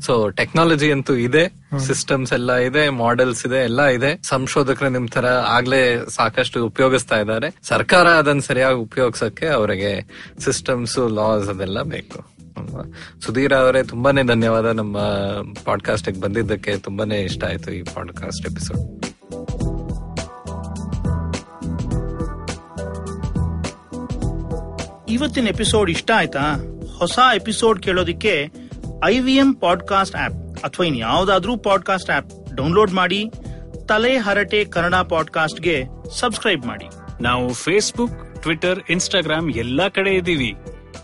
ಸೊ 0.00 0.28
ಟೆಕ್ನಾಲಜಿ 0.28 0.92
ಅಂತೂ 0.92 1.14
ಇದೆ 1.14 1.48
ಸಿಸ್ಟಮ್ಸ್ 1.86 2.32
ಎಲ್ಲ 2.32 2.52
ಇದೆ 2.52 2.88
ಮಾಡೆಲ್ಸ್ 2.88 3.46
ಇದೆ 3.46 3.56
ಎಲ್ಲ 3.56 3.82
ಇದೆ. 3.82 4.20
ಸಂಶೋಧಕರು 4.22 4.88
ನಿಮ್ 4.88 5.08
ತರ 5.08 5.26
ಆಗ್ಲೇ 5.26 6.06
ಸಾಕಷ್ಟು 6.08 6.66
ಉಪಯೋಗಿಸ್ತಾ 6.66 7.20
ಇದ್ದಾರೆ. 7.20 7.56
ಸರ್ಕಾರ 7.62 8.08
ಅದನ್ನ 8.08 8.38
ಸರಿಯಾಗಿ 8.38 8.76
ಉಪಯೋಗಿಸಕ್ಕೆ 8.76 9.46
ಅವರಿಗೆ 9.46 10.00
ಸಿಸ್ಟಮ್ಸ್ 10.38 10.98
ಲಾಸ್ 11.10 11.48
ಅದೆಲ್ಲ 11.48 11.82
ಬೇಕು? 11.82 12.35
ಸುಧೀರ್ 13.24 13.52
ಅವರೇ 13.52 13.82
ತುಂಬಾನೇ 13.82 14.22
ಧನ್ಯವಾದ 14.22 14.66
ನಮ್ಮ 14.66 14.98
ಪಾಡ್ಕಾಸ್ಟ್ 15.64 16.20
ಬಂದಿದ್ದಕ್ಕೆ. 16.20 16.76
ತುಂಬಾನೇ 16.76 17.18
ಇಷ್ಟ 17.22 17.44
ಆಯ್ತು 17.44 17.72
ಈ 17.72 17.82
ಪಾಡ್ಕಾಸ್ಟ್ 17.82 18.46
ಎಪಿಸೋಡ್ 18.46 19.06
ಇವತ್ತಿನ 25.08 25.48
ಎಪಿಸೋಡ್ 25.48 25.90
ಇಷ್ಟ 25.90 26.10
ಆಯ್ತಾ? 26.16 26.54
ಹೊಸ 26.98 27.18
episode 27.34 27.82
ಕೇಳೋದಿಕ್ಕೆ 27.82 28.50
I 29.04 29.18
V 29.18 29.36
M 29.36 29.54
podcast 29.54 30.16
app 30.16 30.34
ಅಥವಾ 30.64 30.86
ಇನ್ 30.86 30.96
ಯಾವ್ದಾದ್ರೂ 30.96 31.56
ಪಾಡ್ಕಾಸ್ಟ್ 31.56 32.10
ಆಪ್ 32.10 32.54
ಡೌನ್ಲೋಡ್ 32.54 32.92
ಮಾಡಿ 32.92 33.30
ತಲೆ 33.88 34.18
ಹರಟೆ 34.18 34.64
ಕನ್ನಡ 34.64 34.94
ಪಾಡ್ಕಾಸ್ಟ್ಗೆ 34.94 35.84
ಸಬ್ಸ್ಕ್ರೈಬ್ 36.18 36.66
ಮಾಡಿ. 36.66 36.86
ನಾವು 37.22 37.52
ಫೇಸ್ಬುಕ್ 37.52 38.42
ಟ್ವಿಟರ್ 38.42 38.80
ಇನ್ಸ್ಟಾಗ್ರಾಮ್ 38.90 39.50
ಎಲ್ಲಾ 39.50 39.88
ಕಡೆ 39.88 40.10
ಇದ್ದೀವಿ. 40.10 40.54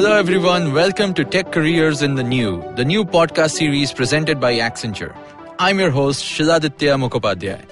Hello, 0.00 0.16
everyone. 0.16 0.72
Welcome 0.72 1.12
to 1.12 1.26
Tech 1.26 1.52
Careers 1.52 2.00
in 2.00 2.14
the 2.14 2.22
New, 2.22 2.64
the 2.74 2.86
new 2.86 3.04
podcast 3.04 3.50
series 3.50 3.92
presented 3.92 4.40
by 4.40 4.54
Accenture. 4.54 5.14
I'm 5.58 5.78
your 5.78 5.90
host, 5.90 6.24
Shiladitya 6.24 6.96
Mukhopadhyay. 6.98 7.62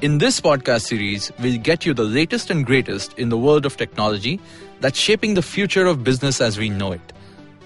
In 0.00 0.16
this 0.16 0.40
podcast 0.40 0.86
series, 0.86 1.30
we'll 1.40 1.58
get 1.58 1.84
you 1.84 1.92
the 1.92 2.02
latest 2.02 2.48
and 2.48 2.64
greatest 2.64 3.12
in 3.18 3.28
the 3.28 3.36
world 3.36 3.66
of 3.66 3.76
technology 3.76 4.40
that's 4.80 4.98
shaping 4.98 5.34
the 5.34 5.42
future 5.42 5.84
of 5.84 6.02
business 6.02 6.40
as 6.40 6.56
we 6.56 6.70
know 6.70 6.92
it. 6.92 7.12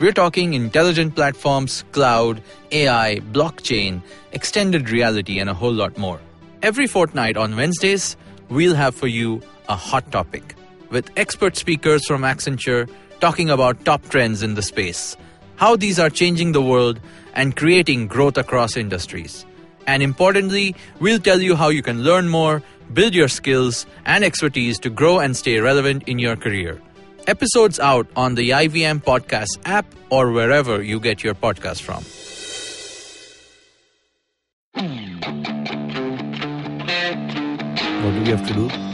We're 0.00 0.10
talking 0.10 0.52
intelligent 0.52 1.14
platforms, 1.14 1.84
cloud, 1.92 2.42
AI, 2.72 3.20
blockchain, 3.30 4.02
extended 4.32 4.90
reality, 4.90 5.38
and 5.38 5.48
a 5.48 5.54
whole 5.54 5.72
lot 5.72 5.96
more. 5.96 6.18
Every 6.60 6.88
fortnight 6.88 7.36
on 7.36 7.54
Wednesdays, 7.54 8.16
we'll 8.48 8.74
have 8.74 8.96
for 8.96 9.06
you 9.06 9.40
a 9.68 9.76
hot 9.76 10.10
topic 10.10 10.56
with 10.90 11.08
expert 11.16 11.56
speakers 11.56 12.04
from 12.04 12.22
Accenture 12.22 12.90
talking 13.20 13.50
about 13.50 13.84
top 13.84 14.02
trends 14.08 14.42
in 14.42 14.54
the 14.54 14.62
space, 14.62 15.16
how 15.56 15.76
these 15.76 15.98
are 15.98 16.10
changing 16.10 16.52
the 16.52 16.62
world 16.62 17.00
and 17.34 17.56
creating 17.56 18.06
growth 18.06 18.36
across 18.36 18.76
industries. 18.76 19.44
And 19.86 20.02
importantly, 20.02 20.74
we'll 21.00 21.18
tell 21.18 21.40
you 21.40 21.56
how 21.56 21.68
you 21.70 21.82
can 21.82 22.02
learn 22.02 22.28
more, 22.28 22.62
build 22.92 23.14
your 23.14 23.28
skills 23.28 23.86
and 24.04 24.24
expertise 24.24 24.78
to 24.80 24.90
grow 24.90 25.18
and 25.18 25.36
stay 25.36 25.58
relevant 25.60 26.04
in 26.06 26.18
your 26.18 26.36
career. 26.36 26.80
Episodes 27.26 27.78
out 27.80 28.06
on 28.16 28.34
the 28.34 28.50
IVM 28.50 29.02
Podcast 29.02 29.58
app 29.64 29.86
or 30.10 30.30
wherever 30.32 30.82
you 30.82 31.00
get 31.00 31.22
your 31.22 31.34
podcast 31.34 31.82
from. 31.82 32.04
What 38.02 38.14
do 38.14 38.20
we 38.22 38.28
have 38.28 38.46
to 38.46 38.54
do? 38.54 38.87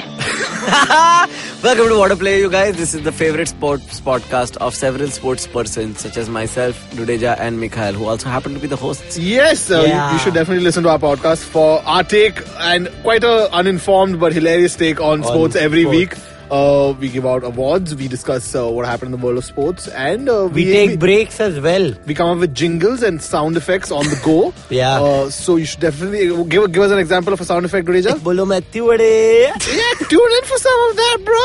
Welcome 0.64 1.88
to 1.88 1.98
Water 1.98 2.16
Play, 2.16 2.38
you 2.40 2.48
guys. 2.50 2.76
This 2.76 2.94
is 2.94 3.02
the 3.02 3.12
favorite 3.12 3.48
sports 3.48 4.00
podcast 4.00 4.56
of 4.58 4.74
several 4.74 5.08
sports 5.08 5.46
persons, 5.46 6.00
such 6.00 6.16
as 6.16 6.28
myself, 6.30 6.78
Dudeja, 6.92 7.38
and 7.38 7.60
Mikhail, 7.60 7.92
who 7.92 8.06
also 8.06 8.28
happen 8.30 8.54
to 8.54 8.60
be 8.60 8.66
the 8.66 8.76
hosts. 8.76 9.18
Yes, 9.18 9.70
uh, 9.70 9.80
you- 9.82 9.88
Yeah. 9.88 10.12
you, 10.14 10.18
should 10.20 10.32
definitely 10.34 10.64
listen 10.64 10.82
to 10.84 10.88
our 10.90 10.98
podcast 10.98 11.44
for 11.44 11.82
our 11.84 12.02
take 12.02 12.40
and 12.60 12.88
quite 13.02 13.24
a 13.24 13.52
uninformed 13.52 14.18
but 14.20 14.32
hilarious 14.32 14.74
take 14.74 15.00
on, 15.02 15.22
sports 15.22 15.54
every 15.54 15.82
sports. 15.82 15.96
week. 15.98 16.14
Uh, 16.50 16.92
we 17.00 17.08
give 17.08 17.26
out 17.26 17.42
awards, 17.44 17.94
we 17.94 18.06
discuss 18.08 18.54
uh, 18.54 18.68
what 18.70 18.84
happened 18.86 19.12
in 19.14 19.20
the 19.20 19.24
world 19.26 19.38
of 19.38 19.44
sports, 19.44 19.88
and 19.88 20.28
uh, 20.28 20.48
We 20.52 20.64
take 20.64 20.98
breaks 21.00 21.40
as 21.40 21.58
well. 21.60 21.94
we 22.06 22.14
come 22.14 22.28
up 22.28 22.38
with 22.38 22.54
jingles 22.54 23.02
and 23.02 23.20
sound 23.22 23.56
effects 23.56 23.90
on 23.90 24.04
the 24.04 24.20
go. 24.24 24.52
Yeah. 24.70 25.00
Uh, 25.00 25.30
so 25.30 25.56
you 25.56 25.64
should 25.64 25.80
definitely 25.80 26.26
give 26.48 26.70
give 26.72 26.82
us 26.82 26.90
an 26.92 26.98
example 26.98 27.32
of 27.32 27.40
a 27.40 27.44
sound 27.44 27.64
effect, 27.66 27.86
Dudeja. 27.86 28.22
Bolo 28.22 28.44
yeah, 28.50 29.94
tune 30.08 30.32
in 30.38 30.44
for 30.44 30.58
some 30.58 30.80
of 30.90 30.96
that, 30.96 31.18
bro. 31.24 31.44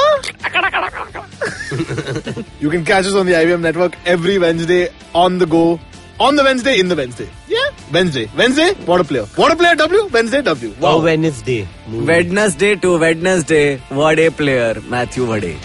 you 2.60 2.70
can 2.70 2.84
catch 2.86 3.06
us 3.06 3.14
on 3.14 3.26
the 3.26 3.34
IBM 3.34 3.62
network 3.62 3.96
every 4.06 4.38
Wednesday 4.38 4.90
on 5.14 5.38
the 5.38 5.46
go. 5.46 5.80
On 6.20 6.36
the 6.36 6.44
Wednesday, 6.44 6.80
in 6.80 6.90
the 6.90 6.96
Wednesday. 6.96 7.30
Yeah, 7.48 7.69
Wednesday. 7.92 8.30
Wednesday, 8.38 8.74
water 8.86 9.04
player. 9.04 9.26
Water 9.38 9.56
player 9.56 9.76
W, 9.76 10.08
Wednesday 10.08 10.42
W. 10.42 10.74
Wow. 10.80 11.02
Wednesday. 11.02 11.68
Wednesday 11.92 12.76
to 12.76 12.98
Wednesday, 13.00 13.78
Vade 13.90 14.36
player, 14.38 14.82
Matthew 14.88 15.26
Vade. 15.26 15.58